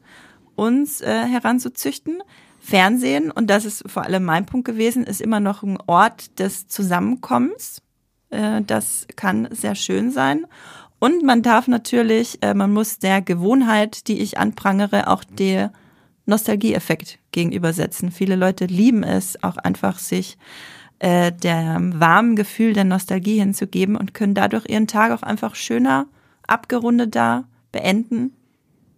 uns 0.56 1.00
äh, 1.00 1.26
heranzuzüchten. 1.26 2.22
Fernsehen, 2.60 3.32
und 3.32 3.50
das 3.50 3.64
ist 3.64 3.90
vor 3.90 4.04
allem 4.04 4.26
mein 4.26 4.46
Punkt 4.46 4.66
gewesen, 4.66 5.06
ist 5.06 5.22
immer 5.22 5.40
noch 5.40 5.64
ein 5.64 5.78
Ort 5.88 6.40
des 6.40 6.68
Zusammenkommens. 6.68 7.82
Äh, 8.32 8.62
das 8.64 9.08
kann 9.16 9.48
sehr 9.52 9.76
schön 9.76 10.12
sein. 10.12 10.46
Und 11.00 11.24
man 11.24 11.42
darf 11.42 11.68
natürlich, 11.68 12.40
äh, 12.42 12.54
man 12.54 12.74
muss 12.74 13.00
der 13.00 13.22
Gewohnheit, 13.22 14.08
die 14.08 14.20
ich 14.20 14.38
anprangere, 14.38 15.08
auch 15.08 15.24
der 15.24 15.72
Nostalgieeffekt 16.26 17.20
gegenübersetzen. 17.32 18.12
Viele 18.12 18.36
Leute 18.36 18.66
lieben 18.66 19.04
es, 19.04 19.42
auch 19.44 19.58
einfach 19.58 19.98
sich 19.98 20.38
äh, 21.00 21.32
der 21.32 21.78
warmen 21.80 22.36
Gefühl 22.36 22.74
der 22.74 22.84
Nostalgie 22.84 23.40
hinzugeben 23.40 23.96
und 23.96 24.14
können 24.14 24.36
dadurch 24.36 24.66
ihren 24.68 24.88
Tag 24.88 25.12
auch 25.12 25.24
einfach 25.24 25.56
schöner, 25.56 26.08
abgerundeter 26.46 27.46
beenden 27.72 28.34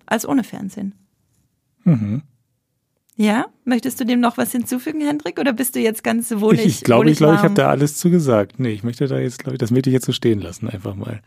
als 0.05 0.27
ohne 0.27 0.43
Fernsehen. 0.43 0.95
Mhm. 1.83 2.23
Ja, 3.17 3.45
möchtest 3.65 3.99
du 3.99 4.05
dem 4.05 4.19
noch 4.19 4.37
was 4.37 4.51
hinzufügen, 4.51 5.01
Hendrik, 5.01 5.39
oder 5.39 5.53
bist 5.53 5.75
du 5.75 5.79
jetzt 5.79 6.03
ganz 6.03 6.31
wohlig? 6.31 6.65
Ich 6.65 6.81
glaube, 6.81 7.11
ich 7.11 7.17
glaube, 7.17 7.35
ich 7.35 7.41
habe 7.41 7.53
da 7.53 7.69
alles 7.69 7.97
zugesagt. 7.97 8.59
Nee, 8.59 8.71
ich 8.71 8.83
möchte 8.83 9.07
da 9.07 9.19
jetzt, 9.19 9.39
glaube 9.39 9.55
ich, 9.55 9.59
das 9.59 9.69
möchte 9.69 9.89
ich 9.89 9.93
jetzt 9.93 10.05
so 10.05 10.11
stehen 10.11 10.39
lassen, 10.39 10.69
einfach 10.69 10.95
mal 10.95 11.21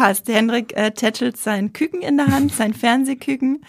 passt. 0.00 0.28
Henrik 0.28 0.76
äh, 0.76 0.92
tätschelt 0.92 1.36
sein 1.36 1.74
Küken 1.74 2.00
in 2.00 2.16
der 2.16 2.28
Hand, 2.28 2.52
sein 2.54 2.72
Fernsehküken. 2.72 3.62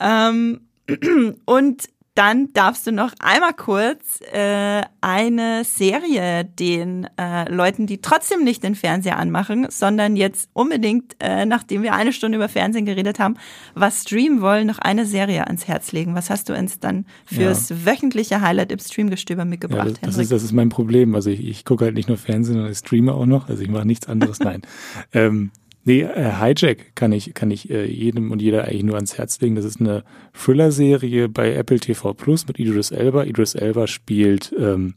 Ähm, 0.00 0.60
und 1.44 1.88
dann 2.14 2.52
darfst 2.52 2.86
du 2.86 2.92
noch 2.92 3.12
einmal 3.18 3.54
kurz 3.54 4.20
äh, 4.32 4.82
eine 5.00 5.64
Serie 5.64 6.44
den 6.44 7.08
äh, 7.18 7.52
Leuten, 7.52 7.86
die 7.88 8.00
trotzdem 8.00 8.44
nicht 8.44 8.62
den 8.62 8.76
Fernseher 8.76 9.18
anmachen, 9.18 9.66
sondern 9.68 10.14
jetzt 10.14 10.48
unbedingt, 10.52 11.16
äh, 11.18 11.44
nachdem 11.44 11.82
wir 11.82 11.92
eine 11.92 12.12
Stunde 12.12 12.36
über 12.36 12.48
Fernsehen 12.48 12.86
geredet 12.86 13.18
haben, 13.18 13.34
was 13.74 14.02
streamen 14.02 14.40
wollen, 14.40 14.68
noch 14.68 14.78
eine 14.78 15.06
Serie 15.06 15.48
ans 15.48 15.66
Herz 15.66 15.90
legen. 15.90 16.14
Was 16.14 16.30
hast 16.30 16.48
du 16.48 16.54
uns 16.54 16.78
dann 16.78 17.04
fürs 17.26 17.70
ja. 17.70 17.84
wöchentliche 17.84 18.40
Highlight 18.40 18.70
im 18.70 18.78
Streamgestöber 18.78 19.44
mitgebracht, 19.44 19.86
ja, 19.86 19.94
das, 20.02 20.14
das, 20.14 20.18
ist, 20.18 20.32
das 20.32 20.42
ist 20.44 20.52
mein 20.52 20.68
Problem. 20.68 21.16
Also 21.16 21.30
ich, 21.30 21.44
ich 21.44 21.64
gucke 21.64 21.84
halt 21.84 21.96
nicht 21.96 22.08
nur 22.08 22.16
Fernsehen, 22.16 22.54
sondern 22.54 22.70
ich 22.70 22.78
streame 22.78 23.12
auch 23.12 23.26
noch. 23.26 23.48
Also 23.48 23.62
ich 23.62 23.68
mache 23.68 23.86
nichts 23.86 24.08
anderes. 24.08 24.38
Nein. 24.38 24.62
ähm, 25.12 25.50
Nee, 25.84 26.02
äh, 26.02 26.32
Hijack 26.38 26.96
kann 26.96 27.12
ich, 27.12 27.34
kann 27.34 27.50
ich 27.50 27.70
äh, 27.70 27.84
jedem 27.84 28.32
und 28.32 28.40
jeder 28.40 28.64
eigentlich 28.64 28.84
nur 28.84 28.96
ans 28.96 29.18
Herz 29.18 29.40
legen. 29.40 29.54
Das 29.54 29.66
ist 29.66 29.80
eine 29.80 30.02
Thriller-Serie 30.32 31.28
bei 31.28 31.54
Apple 31.54 31.78
TV 31.78 32.14
Plus 32.14 32.46
mit 32.46 32.58
Idris 32.58 32.90
Elba. 32.90 33.24
Idris 33.24 33.54
Elba 33.54 33.86
spielt 33.86 34.54
ähm, 34.58 34.94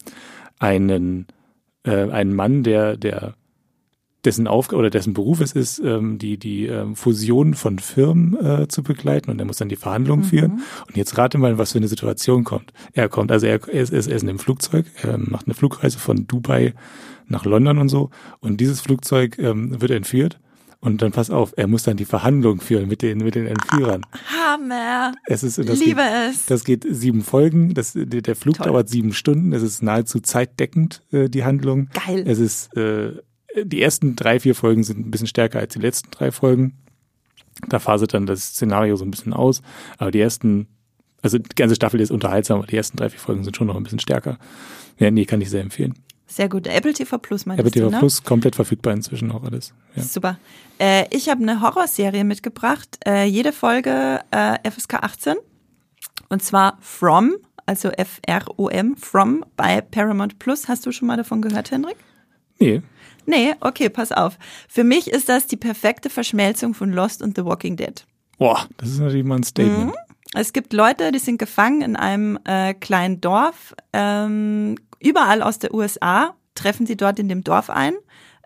einen, 0.59 1.27
äh, 1.83 2.09
einen 2.09 2.33
Mann, 2.33 2.63
der, 2.63 2.95
der 2.95 3.35
dessen 4.23 4.47
Aufgabe 4.47 4.79
oder 4.79 4.89
dessen 4.89 5.13
Beruf 5.13 5.41
es 5.41 5.51
ist, 5.51 5.79
ähm, 5.79 6.17
die, 6.19 6.37
die 6.37 6.65
ähm, 6.65 6.95
Fusion 6.95 7.53
von 7.53 7.79
Firmen 7.79 8.37
äh, 8.43 8.67
zu 8.67 8.81
begleiten 8.81 9.29
und 9.29 9.39
er 9.39 9.45
muss 9.45 9.57
dann 9.57 9.69
die 9.69 9.75
Verhandlungen 9.75 10.23
mhm. 10.23 10.29
führen. 10.29 10.51
Und 10.87 10.97
jetzt 10.97 11.17
rate 11.17 11.37
mal, 11.37 11.57
was 11.57 11.73
für 11.73 11.77
eine 11.77 11.87
Situation 11.87 12.43
kommt. 12.43 12.71
Er 12.93 13.09
kommt, 13.09 13.31
also 13.31 13.45
er, 13.45 13.65
er, 13.67 13.81
ist, 13.81 13.91
er 13.91 13.99
ist 13.99 14.23
in 14.23 14.29
einem 14.29 14.39
Flugzeug, 14.39 14.85
er 15.01 15.17
macht 15.17 15.47
eine 15.47 15.53
Flugreise 15.53 15.99
von 15.99 16.27
Dubai 16.27 16.73
nach 17.27 17.45
London 17.45 17.77
und 17.77 17.89
so 17.89 18.09
und 18.39 18.61
dieses 18.61 18.79
Flugzeug 18.79 19.37
ähm, 19.37 19.81
wird 19.81 19.91
entführt 19.91 20.39
und 20.87 21.01
dann 21.01 21.11
pass 21.11 21.29
auf, 21.29 21.53
er 21.57 21.67
muss 21.67 21.83
dann 21.83 21.97
die 21.97 22.05
Verhandlung 22.05 22.61
führen 22.61 22.87
mit 22.87 23.01
den, 23.01 23.17
mit 23.17 23.35
den 23.35 23.45
Entführern. 23.45 24.03
Hammer. 24.25 25.13
Es 25.25 25.43
ist, 25.43 25.57
das 25.57 25.79
Liebe 25.79 26.01
geht, 26.01 26.31
es. 26.31 26.45
Das 26.45 26.63
geht 26.63 26.85
sieben 26.89 27.23
Folgen. 27.23 27.73
Das, 27.73 27.91
der 27.93 28.35
Flug 28.37 28.55
Toll. 28.55 28.67
dauert 28.67 28.87
sieben 28.87 29.11
Stunden. 29.11 29.51
Es 29.51 29.63
ist 29.63 29.83
nahezu 29.83 30.21
zeitdeckend, 30.21 31.03
äh, 31.11 31.27
die 31.27 31.43
Handlung. 31.43 31.89
Geil. 32.05 32.23
Es 32.25 32.39
ist, 32.39 32.73
äh, 32.77 33.21
die 33.61 33.81
ersten 33.81 34.15
drei, 34.15 34.39
vier 34.39 34.55
Folgen 34.55 34.85
sind 34.85 35.05
ein 35.05 35.11
bisschen 35.11 35.27
stärker 35.27 35.59
als 35.59 35.73
die 35.73 35.79
letzten 35.79 36.09
drei 36.09 36.31
Folgen. 36.31 36.77
Da 37.67 37.79
faselt 37.79 38.13
dann 38.13 38.25
das 38.25 38.53
Szenario 38.53 38.95
so 38.95 39.03
ein 39.03 39.11
bisschen 39.11 39.33
aus. 39.33 39.61
Aber 39.97 40.11
die 40.11 40.21
ersten, 40.21 40.67
also 41.21 41.37
die 41.37 41.55
ganze 41.55 41.75
Staffel 41.75 41.99
ist 41.99 42.11
unterhaltsam, 42.11 42.59
aber 42.59 42.67
die 42.67 42.77
ersten 42.77 42.95
drei, 42.95 43.09
vier 43.09 43.19
Folgen 43.19 43.43
sind 43.43 43.57
schon 43.57 43.67
noch 43.67 43.75
ein 43.75 43.83
bisschen 43.83 43.99
stärker. 43.99 44.37
Ja, 44.99 45.11
nee, 45.11 45.25
kann 45.25 45.41
ich 45.41 45.49
sehr 45.49 45.61
empfehlen. 45.61 45.95
Sehr 46.27 46.49
gut. 46.49 46.67
Apple 46.67 46.93
TV 46.93 47.17
Plus 47.17 47.45
meinst 47.45 47.59
Apple 47.59 47.71
TV 47.71 47.85
du, 47.85 47.91
ne? 47.91 47.99
Plus 47.99 48.23
komplett 48.23 48.55
verfügbar 48.55 48.93
inzwischen 48.93 49.31
auch 49.31 49.43
alles. 49.43 49.73
Ja. 49.95 50.03
Super. 50.03 50.37
Äh, 50.77 51.05
ich 51.15 51.29
habe 51.29 51.41
eine 51.41 51.61
Horrorserie 51.61 52.25
mitgebracht. 52.25 52.99
Äh, 53.05 53.25
jede 53.25 53.53
Folge 53.53 54.19
äh, 54.31 54.69
FSK 54.69 54.95
18. 54.95 55.35
Und 56.29 56.43
zwar 56.43 56.77
From, 56.81 57.35
also 57.65 57.89
F-R-O-M, 57.89 58.97
From 58.97 59.45
bei 59.55 59.79
Paramount 59.81 60.37
Plus. 60.37 60.67
Hast 60.67 60.85
du 60.85 60.91
schon 60.91 61.07
mal 61.07 61.17
davon 61.17 61.41
gehört, 61.41 61.71
Henrik? 61.71 61.97
Nee. 62.59 62.81
Nee, 63.25 63.55
okay, 63.61 63.89
pass 63.89 64.11
auf. 64.11 64.37
Für 64.67 64.83
mich 64.83 65.09
ist 65.09 65.29
das 65.29 65.47
die 65.47 65.57
perfekte 65.57 66.09
Verschmelzung 66.09 66.73
von 66.73 66.91
Lost 66.91 67.21
und 67.21 67.37
The 67.37 67.45
Walking 67.45 67.77
Dead. 67.77 68.05
Boah, 68.37 68.67
das 68.77 68.89
ist 68.89 68.99
natürlich 68.99 69.25
mal 69.25 69.35
ein 69.35 69.43
Statement. 69.43 69.87
Mhm. 69.87 69.93
Es 70.33 70.53
gibt 70.53 70.73
Leute, 70.73 71.11
die 71.11 71.19
sind 71.19 71.37
gefangen 71.37 71.81
in 71.81 71.95
einem 71.95 72.37
äh, 72.43 72.73
kleinen 72.73 73.21
Dorf. 73.21 73.73
Ähm, 73.93 74.75
überall 74.99 75.41
aus 75.41 75.59
der 75.59 75.73
USA 75.73 76.35
treffen 76.55 76.85
sie 76.85 76.97
dort 76.97 77.19
in 77.19 77.29
dem 77.29 77.43
Dorf 77.43 77.69
ein. 77.69 77.93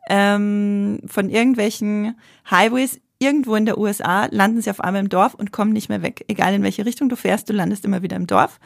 Ähm, 0.09 0.99
von 1.05 1.29
irgendwelchen 1.29 2.17
Highways 2.49 2.99
irgendwo 3.19 3.55
in 3.55 3.65
der 3.65 3.77
USA 3.77 4.27
landen 4.31 4.61
sie 4.61 4.69
auf 4.71 4.81
einmal 4.81 5.01
im 5.01 5.09
Dorf 5.09 5.35
und 5.35 5.51
kommen 5.51 5.71
nicht 5.71 5.89
mehr 5.89 6.01
weg. 6.01 6.25
Egal 6.27 6.55
in 6.55 6.63
welche 6.63 6.85
Richtung 6.85 7.07
du 7.07 7.15
fährst, 7.15 7.47
du 7.49 7.53
landest 7.53 7.85
immer 7.85 8.01
wieder 8.01 8.15
im 8.15 8.25
Dorf. 8.25 8.59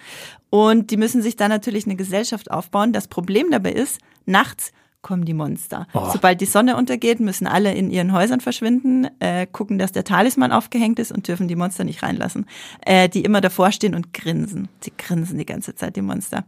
Und 0.50 0.92
die 0.92 0.98
müssen 0.98 1.22
sich 1.22 1.36
dann 1.36 1.50
natürlich 1.50 1.86
eine 1.86 1.98
Gesellschaft 1.98 2.50
aufbauen. 2.50 2.94
Das 2.94 3.08
Problem 3.08 3.52
dabei 3.52 3.74
ist, 3.74 4.00
nachts 4.26 4.72
kommen 5.02 5.26
die 5.26 5.34
Monster. 5.34 5.88
Oh. 5.94 6.10
Sobald 6.12 6.42
die 6.42 6.48
Sonne 6.48 6.78
untergeht, 6.78 7.20
müssen 7.20 7.46
alle 7.46 7.76
in 7.76 7.92
ihren 7.92 8.12
Häusern 8.12 8.40
verschwinden, 8.40 9.08
äh, 9.20 9.46
gucken, 9.46 9.78
dass 9.78 9.92
der 9.92 10.04
Talisman 10.04 10.52
aufgehängt 10.52 10.98
ist 10.98 11.12
und 11.12 11.28
dürfen 11.28 11.48
die 11.48 11.56
Monster 11.56 11.84
nicht 11.84 12.02
reinlassen, 12.02 12.48
äh, 12.84 13.08
die 13.08 13.24
immer 13.24 13.40
davor 13.40 13.72
stehen 13.72 13.94
und 13.94 14.14
grinsen. 14.14 14.68
Sie 14.80 14.92
grinsen 14.98 15.38
die 15.38 15.46
ganze 15.46 15.76
Zeit, 15.76 15.96
die 15.96 16.02
Monster. 16.02 16.46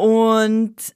Und 0.00 0.94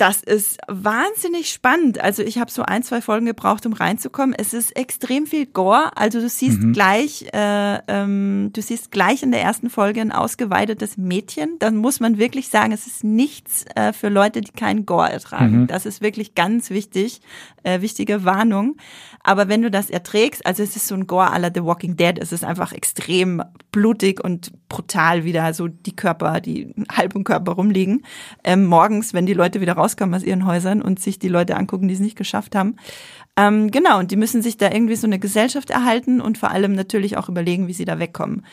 das 0.00 0.22
ist 0.22 0.58
wahnsinnig 0.66 1.50
spannend. 1.50 2.00
Also 2.00 2.22
ich 2.22 2.38
habe 2.38 2.50
so 2.50 2.62
ein, 2.62 2.82
zwei 2.82 3.02
Folgen 3.02 3.26
gebraucht, 3.26 3.66
um 3.66 3.74
reinzukommen. 3.74 4.34
Es 4.36 4.54
ist 4.54 4.74
extrem 4.74 5.26
viel 5.26 5.44
Gore. 5.44 5.90
Also 5.94 6.20
du 6.20 6.28
siehst 6.30 6.60
Mhm. 6.62 6.72
gleich, 6.72 7.26
äh, 7.34 7.78
ähm, 7.86 8.50
du 8.54 8.62
siehst 8.62 8.90
gleich 8.92 9.22
in 9.22 9.30
der 9.30 9.42
ersten 9.42 9.68
Folge 9.68 10.00
ein 10.00 10.10
ausgeweidetes 10.10 10.96
Mädchen. 10.96 11.56
Dann 11.58 11.76
muss 11.76 12.00
man 12.00 12.16
wirklich 12.16 12.48
sagen, 12.48 12.72
es 12.72 12.86
ist 12.86 13.04
nichts 13.04 13.66
äh, 13.74 13.92
für 13.92 14.08
Leute, 14.08 14.40
die 14.40 14.52
keinen 14.52 14.86
Gore 14.86 15.10
ertragen. 15.10 15.62
Mhm. 15.62 15.66
Das 15.66 15.84
ist 15.84 16.00
wirklich 16.00 16.34
ganz 16.34 16.70
wichtig, 16.70 17.20
äh, 17.62 17.82
wichtige 17.82 18.24
Warnung. 18.24 18.76
Aber 19.22 19.48
wenn 19.48 19.60
du 19.60 19.70
das 19.70 19.90
erträgst, 19.90 20.46
also 20.46 20.62
es 20.62 20.76
ist 20.76 20.86
so 20.86 20.94
ein 20.94 21.06
Gore 21.06 21.30
à 21.30 21.38
la 21.38 21.50
The 21.52 21.62
Walking 21.62 21.96
Dead, 21.96 22.16
es 22.18 22.32
ist 22.32 22.42
einfach 22.42 22.72
extrem 22.72 23.42
blutig 23.70 24.24
und 24.24 24.50
brutal 24.70 25.24
wieder, 25.24 25.52
so 25.52 25.68
die 25.68 25.94
Körper, 25.94 26.40
die 26.40 26.74
halb 26.90 27.14
im 27.14 27.24
Körper 27.24 27.52
rumliegen. 27.52 28.06
Ähm, 28.44 28.64
morgens, 28.64 29.12
wenn 29.12 29.26
die 29.26 29.34
Leute 29.34 29.60
wieder 29.60 29.74
rauskommen 29.90 30.14
aus 30.14 30.22
ihren 30.22 30.46
Häusern 30.46 30.82
und 30.82 31.00
sich 31.00 31.18
die 31.18 31.28
Leute 31.28 31.56
angucken, 31.56 31.88
die 31.88 31.94
es 31.94 32.00
nicht 32.00 32.16
geschafft 32.16 32.54
haben. 32.54 32.76
Ähm, 33.36 33.70
genau, 33.70 33.98
und 33.98 34.10
die 34.10 34.16
müssen 34.16 34.42
sich 34.42 34.56
da 34.56 34.70
irgendwie 34.70 34.96
so 34.96 35.06
eine 35.06 35.18
Gesellschaft 35.18 35.70
erhalten 35.70 36.20
und 36.20 36.38
vor 36.38 36.50
allem 36.50 36.72
natürlich 36.74 37.16
auch 37.16 37.28
überlegen, 37.28 37.68
wie 37.68 37.72
sie 37.72 37.84
da 37.84 37.98
wegkommen. 37.98 38.44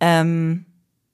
Ähm, 0.00 0.66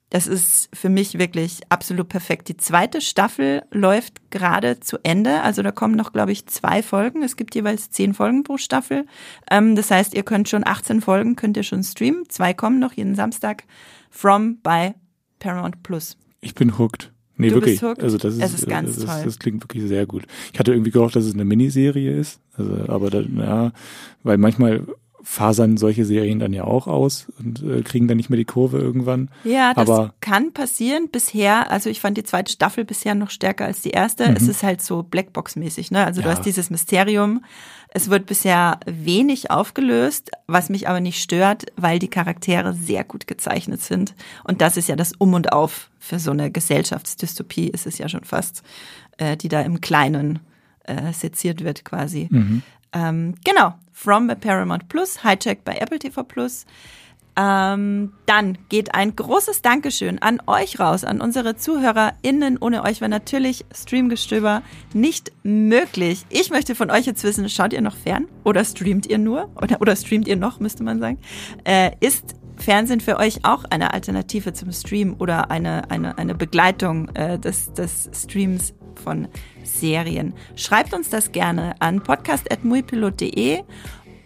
das 0.09 0.27
ist 0.27 0.69
für 0.73 0.89
mich 0.89 1.17
wirklich 1.19 1.61
absolut 1.69 2.09
perfekt. 2.09 2.49
Die 2.49 2.57
zweite 2.57 2.99
Staffel 2.99 3.63
läuft 3.71 4.29
gerade 4.29 4.81
zu 4.81 4.97
Ende. 5.03 5.41
Also 5.41 5.63
da 5.63 5.71
kommen 5.71 5.95
noch, 5.95 6.11
glaube 6.11 6.33
ich, 6.33 6.47
zwei 6.47 6.83
Folgen. 6.83 7.23
Es 7.23 7.37
gibt 7.37 7.55
jeweils 7.55 7.91
zehn 7.91 8.13
Folgen 8.13 8.43
pro 8.43 8.57
Staffel. 8.57 9.05
Ähm, 9.49 9.75
das 9.77 9.89
heißt, 9.89 10.13
ihr 10.13 10.23
könnt 10.23 10.49
schon 10.49 10.67
18 10.67 10.99
Folgen, 10.99 11.37
könnt 11.37 11.55
ihr 11.55 11.63
schon 11.63 11.83
streamen. 11.83 12.27
Zwei 12.27 12.53
kommen 12.53 12.79
noch 12.79 12.91
jeden 12.91 13.15
Samstag. 13.15 13.63
From 14.09 14.59
bei 14.61 14.95
Paramount 15.39 15.81
Plus. 15.81 16.17
Ich 16.41 16.55
bin 16.55 16.77
hooked. 16.77 17.10
Nee, 17.37 17.49
Du 17.49 17.55
wirklich. 17.55 17.81
Also 17.83 18.17
das 18.17 18.35
ist, 18.35 18.41
Es 18.43 18.53
ist 18.53 18.67
ganz 18.67 18.95
das, 18.97 19.05
toll. 19.05 19.21
das 19.25 19.39
klingt 19.39 19.63
wirklich 19.63 19.83
sehr 19.87 20.05
gut. 20.05 20.23
Ich 20.53 20.59
hatte 20.59 20.73
irgendwie 20.73 20.91
gehofft, 20.91 21.15
dass 21.15 21.25
es 21.25 21.33
eine 21.33 21.45
Miniserie 21.45 22.15
ist. 22.15 22.39
Also, 22.57 22.75
aber 22.87 23.09
da, 23.09 23.21
ja, 23.21 23.71
weil 24.23 24.37
manchmal 24.37 24.81
fasern 25.23 25.77
solche 25.77 26.03
Serien 26.05 26.39
dann 26.39 26.51
ja 26.53 26.63
auch 26.63 26.87
aus 26.87 27.27
und 27.39 27.61
äh, 27.63 27.81
kriegen 27.83 28.07
dann 28.07 28.17
nicht 28.17 28.29
mehr 28.29 28.37
die 28.37 28.45
Kurve 28.45 28.79
irgendwann. 28.79 29.29
Ja, 29.43 29.73
das 29.73 29.89
Aber- 29.89 30.13
kann 30.21 30.51
passieren. 30.51 31.09
Bisher, 31.11 31.69
also 31.71 31.89
ich 31.89 32.01
fand 32.01 32.17
die 32.17 32.23
zweite 32.23 32.51
Staffel 32.51 32.85
bisher 32.85 33.13
noch 33.15 33.29
stärker 33.29 33.65
als 33.65 33.81
die 33.81 33.91
erste. 33.91 34.23
Es 34.25 34.47
ist 34.47 34.63
halt 34.63 34.81
so 34.81 35.03
Blackbox-mäßig, 35.03 35.91
ne? 35.91 36.05
Also 36.05 36.21
du 36.21 36.27
Mhm. 36.27 36.31
Ja. 36.31 36.37
hast 36.37 36.45
dieses 36.45 36.69
Mysterium. 36.69 37.43
Es 37.93 38.09
wird 38.09 38.25
bisher 38.25 38.79
wenig 38.85 39.51
aufgelöst, 39.51 40.31
was 40.47 40.69
mich 40.69 40.87
aber 40.87 41.01
nicht 41.01 41.21
stört, 41.21 41.65
weil 41.75 41.99
die 41.99 42.07
Charaktere 42.07 42.73
sehr 42.73 43.03
gut 43.03 43.27
gezeichnet 43.27 43.81
sind. 43.81 44.15
Und 44.45 44.61
das 44.61 44.77
ist 44.77 44.87
ja 44.87 44.95
das 44.95 45.11
Um 45.17 45.33
und 45.33 45.51
Auf 45.51 45.89
für 45.99 46.17
so 46.17 46.31
eine 46.31 46.49
Gesellschaftsdystopie, 46.51 47.67
ist 47.67 47.85
es 47.85 47.97
ja 47.97 48.07
schon 48.09 48.23
fast, 48.23 48.63
äh, 49.17 49.35
die 49.37 49.49
da 49.49 49.61
im 49.61 49.81
Kleinen 49.81 50.39
äh, 50.85 51.13
seziert 51.13 51.63
wird 51.63 51.85
quasi. 51.85 52.27
Ähm, 52.93 53.35
genau, 53.43 53.75
From 53.93 54.27
bei 54.27 54.35
Paramount 54.35 54.89
Plus, 54.89 55.21
Hijack 55.23 55.63
bei 55.63 55.75
Apple 55.77 55.99
TV 55.99 56.23
Plus. 56.23 56.65
Ähm, 57.37 58.11
dann 58.25 58.57
geht 58.67 58.93
ein 58.93 59.15
großes 59.15 59.61
Dankeschön 59.61 60.21
an 60.21 60.41
euch 60.47 60.79
raus, 60.79 61.05
an 61.05 61.21
unsere 61.21 61.55
ZuhörerInnen. 61.55 62.57
Ohne 62.57 62.83
euch 62.83 62.99
wäre 62.99 63.09
natürlich 63.09 63.65
Streamgestöber 63.73 64.63
nicht 64.93 65.31
möglich. 65.43 66.25
Ich 66.29 66.49
möchte 66.49 66.75
von 66.75 66.91
euch 66.91 67.05
jetzt 67.05 67.23
wissen, 67.23 67.47
schaut 67.47 67.71
ihr 67.73 67.81
noch 67.81 67.95
fern 67.95 68.27
oder 68.43 68.65
streamt 68.65 69.07
ihr 69.07 69.17
nur? 69.17 69.49
Oder, 69.55 69.79
oder 69.79 69.95
streamt 69.95 70.27
ihr 70.27 70.35
noch, 70.35 70.59
müsste 70.59 70.83
man 70.83 70.99
sagen. 70.99 71.19
Äh, 71.63 71.91
ist 72.01 72.35
Fernsehen 72.57 72.99
für 72.99 73.17
euch 73.17 73.43
auch 73.43 73.63
eine 73.69 73.93
Alternative 73.93 74.53
zum 74.53 74.71
Stream 74.71 75.15
oder 75.17 75.49
eine, 75.49 75.89
eine, 75.89 76.17
eine 76.17 76.35
Begleitung 76.35 77.09
äh, 77.15 77.39
des, 77.39 77.73
des 77.73 78.09
Streams 78.13 78.73
von 78.99 79.27
Serien? 79.63 80.33
Schreibt 80.55 80.93
uns 80.93 81.09
das 81.09 81.31
gerne 81.31 81.75
an 81.79 82.01
podcast.muipilot.de 82.01 83.63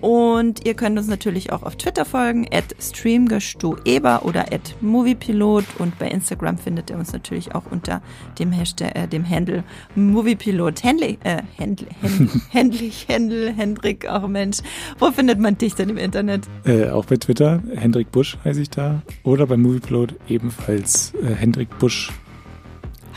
und 0.06 0.68
ihr 0.68 0.76
könnt 0.76 1.00
uns 1.00 1.08
natürlich 1.08 1.52
auch 1.52 1.64
auf 1.64 1.78
Twitter 1.78 2.06
folgen, 2.06 2.46
at 2.52 2.76
streamgestoeber 2.80 4.24
oder 4.24 4.54
at 4.54 4.76
moviepilot 4.82 5.66
und 5.80 5.98
bei 5.98 6.08
Instagram 6.08 6.60
findet 6.60 6.92
ihr 6.92 6.98
uns 6.98 7.14
natürlich 7.14 7.56
auch 7.56 7.64
unter 7.72 8.04
dem 8.38 8.52
Hashtag, 8.52 8.96
äh, 8.96 9.08
dem 9.08 9.28
Handle 9.28 9.64
moviepilot. 9.96 10.84
Händlich, 10.84 11.18
äh, 11.24 11.42
Händel, 11.58 11.88
Hendrik, 13.56 14.08
auch 14.08 14.28
Mensch. 14.28 14.58
Wo 15.00 15.12
findet 15.12 15.40
man 15.40 15.58
dich 15.58 15.74
denn 15.74 15.90
im 15.90 15.98
Internet? 15.98 16.44
Äh, 16.66 16.90
auch 16.90 17.06
bei 17.06 17.16
Twitter, 17.16 17.64
Hendrik 17.76 18.12
Busch 18.12 18.38
heiße 18.44 18.62
ich 18.62 18.70
da. 18.70 19.02
Oder 19.24 19.48
bei 19.48 19.58
Movieplot 19.58 20.14
ebenfalls 20.28 21.14
äh, 21.16 21.34
Hendrik 21.34 21.80
Busch. 21.80 22.12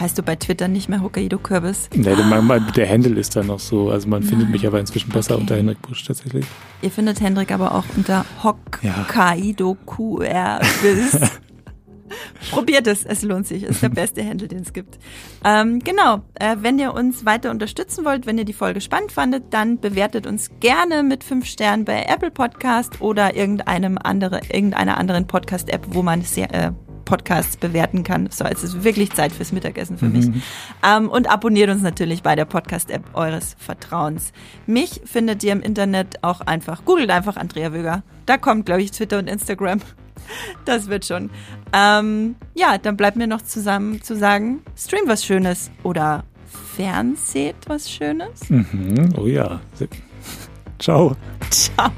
Heißt 0.01 0.17
du 0.17 0.23
bei 0.23 0.37
Twitter 0.37 0.69
nicht 0.69 0.89
mehr 0.89 1.03
Hokkaido 1.03 1.39
Kürbis? 1.39 1.89
Nee, 1.93 2.03
der, 2.15 2.25
mein- 2.25 2.73
der 2.77 2.89
Handle 2.89 3.19
ist 3.19 3.35
da 3.35 3.43
noch 3.43 3.59
so. 3.59 3.91
Also 3.91 4.09
man 4.09 4.23
findet 4.23 4.49
mich 4.49 4.65
aber 4.67 4.79
inzwischen 4.79 5.11
besser 5.11 5.35
Okay. 5.35 5.41
unter 5.43 5.57
Hendrik 5.57 5.83
Busch 5.83 6.05
tatsächlich. 6.05 6.47
Ihr 6.83 6.91
findet 6.91 7.21
Hendrik 7.21 7.51
aber 7.51 7.75
auch 7.75 7.85
unter 7.97 8.25
Hokkaido 8.45 9.77
Kürbis. 9.87 11.19
Probiert 12.51 12.87
es, 12.87 13.05
es 13.05 13.23
lohnt 13.23 13.47
sich. 13.47 13.65
Ist 13.65 13.83
der 13.83 13.89
beste 13.91 14.25
Handle, 14.25 14.49
den 14.49 14.61
es 14.61 14.73
gibt. 14.73 14.99
Ähm, 15.45 15.81
genau, 15.81 16.23
äh, 16.37 16.57
wenn 16.61 16.79
ihr 16.79 16.95
uns 16.95 17.27
weiter 17.27 17.51
unterstützen 17.51 18.05
wollt, 18.05 18.25
wenn 18.25 18.39
ihr 18.39 18.45
die 18.47 18.53
Folge 18.55 18.81
spannend 18.81 19.13
fandet, 19.13 19.45
dann 19.51 19.79
bewertet 19.79 20.27
uns 20.27 20.51
gerne 20.61 21.03
mit 21.03 21.23
fünf 21.23 21.45
Sternen 21.45 21.85
bei 21.85 22.05
Apple 22.09 22.31
Podcast 22.31 23.01
oder 23.03 23.37
irgendeinem 23.37 23.99
andere, 24.03 24.41
irgendeiner 24.51 24.97
anderen 24.97 25.27
Podcast-App, 25.27 25.87
wo 25.91 26.03
man 26.03 26.23
sehr, 26.23 26.55
äh, 26.55 26.71
Podcasts 27.09 27.57
bewerten 27.57 28.05
kann. 28.05 28.29
So, 28.31 28.45
es 28.45 28.63
ist 28.63 28.85
wirklich 28.85 29.13
Zeit 29.13 29.33
fürs 29.33 29.51
Mittagessen 29.51 29.97
für 29.97 30.11
mich. 30.11 30.27
Ähm, 30.87 31.09
und 31.09 31.31
abonniert 31.31 31.71
uns 31.71 31.81
natürlich 31.81 32.23
bei 32.23 32.37
der 32.37 32.45
Podcast-App 32.45 33.03
eures 33.15 33.57
Vertrauens. 33.59 34.33
Mich 34.67 35.01
findet 35.07 35.43
ihr 35.43 35.53
im 35.53 35.63
Internet 35.63 36.23
auch 36.23 36.43
einfach. 36.43 36.85
Googelt 36.85 37.11
einfach 37.11 37.37
Andrea 37.37 37.73
Wöger. 37.73 38.03
Da 38.27 38.37
kommt, 38.37 38.67
glaube 38.67 38.83
ich, 38.83 38.91
Twitter 38.91 39.19
und 39.19 39.29
Instagram. 39.29 39.81
Das 40.67 40.89
wird 40.89 41.07
schon. 41.07 41.31
Ähm, 41.73 42.37
ja, 42.55 42.77
dann 42.77 42.99
bleibt 42.99 43.17
mir 43.17 43.27
noch 43.27 43.41
zusammen 43.41 44.03
zu 44.03 44.15
sagen, 44.15 44.61
stream 44.77 45.05
was 45.07 45.25
Schönes 45.25 45.71
oder 45.85 46.25
fernseht 46.77 47.57
was 47.67 47.91
Schönes. 47.91 48.51
Mhm. 48.51 49.15
Oh 49.17 49.27
ja. 49.27 49.59
Ciao. 50.79 51.17
Ciao. 51.49 51.91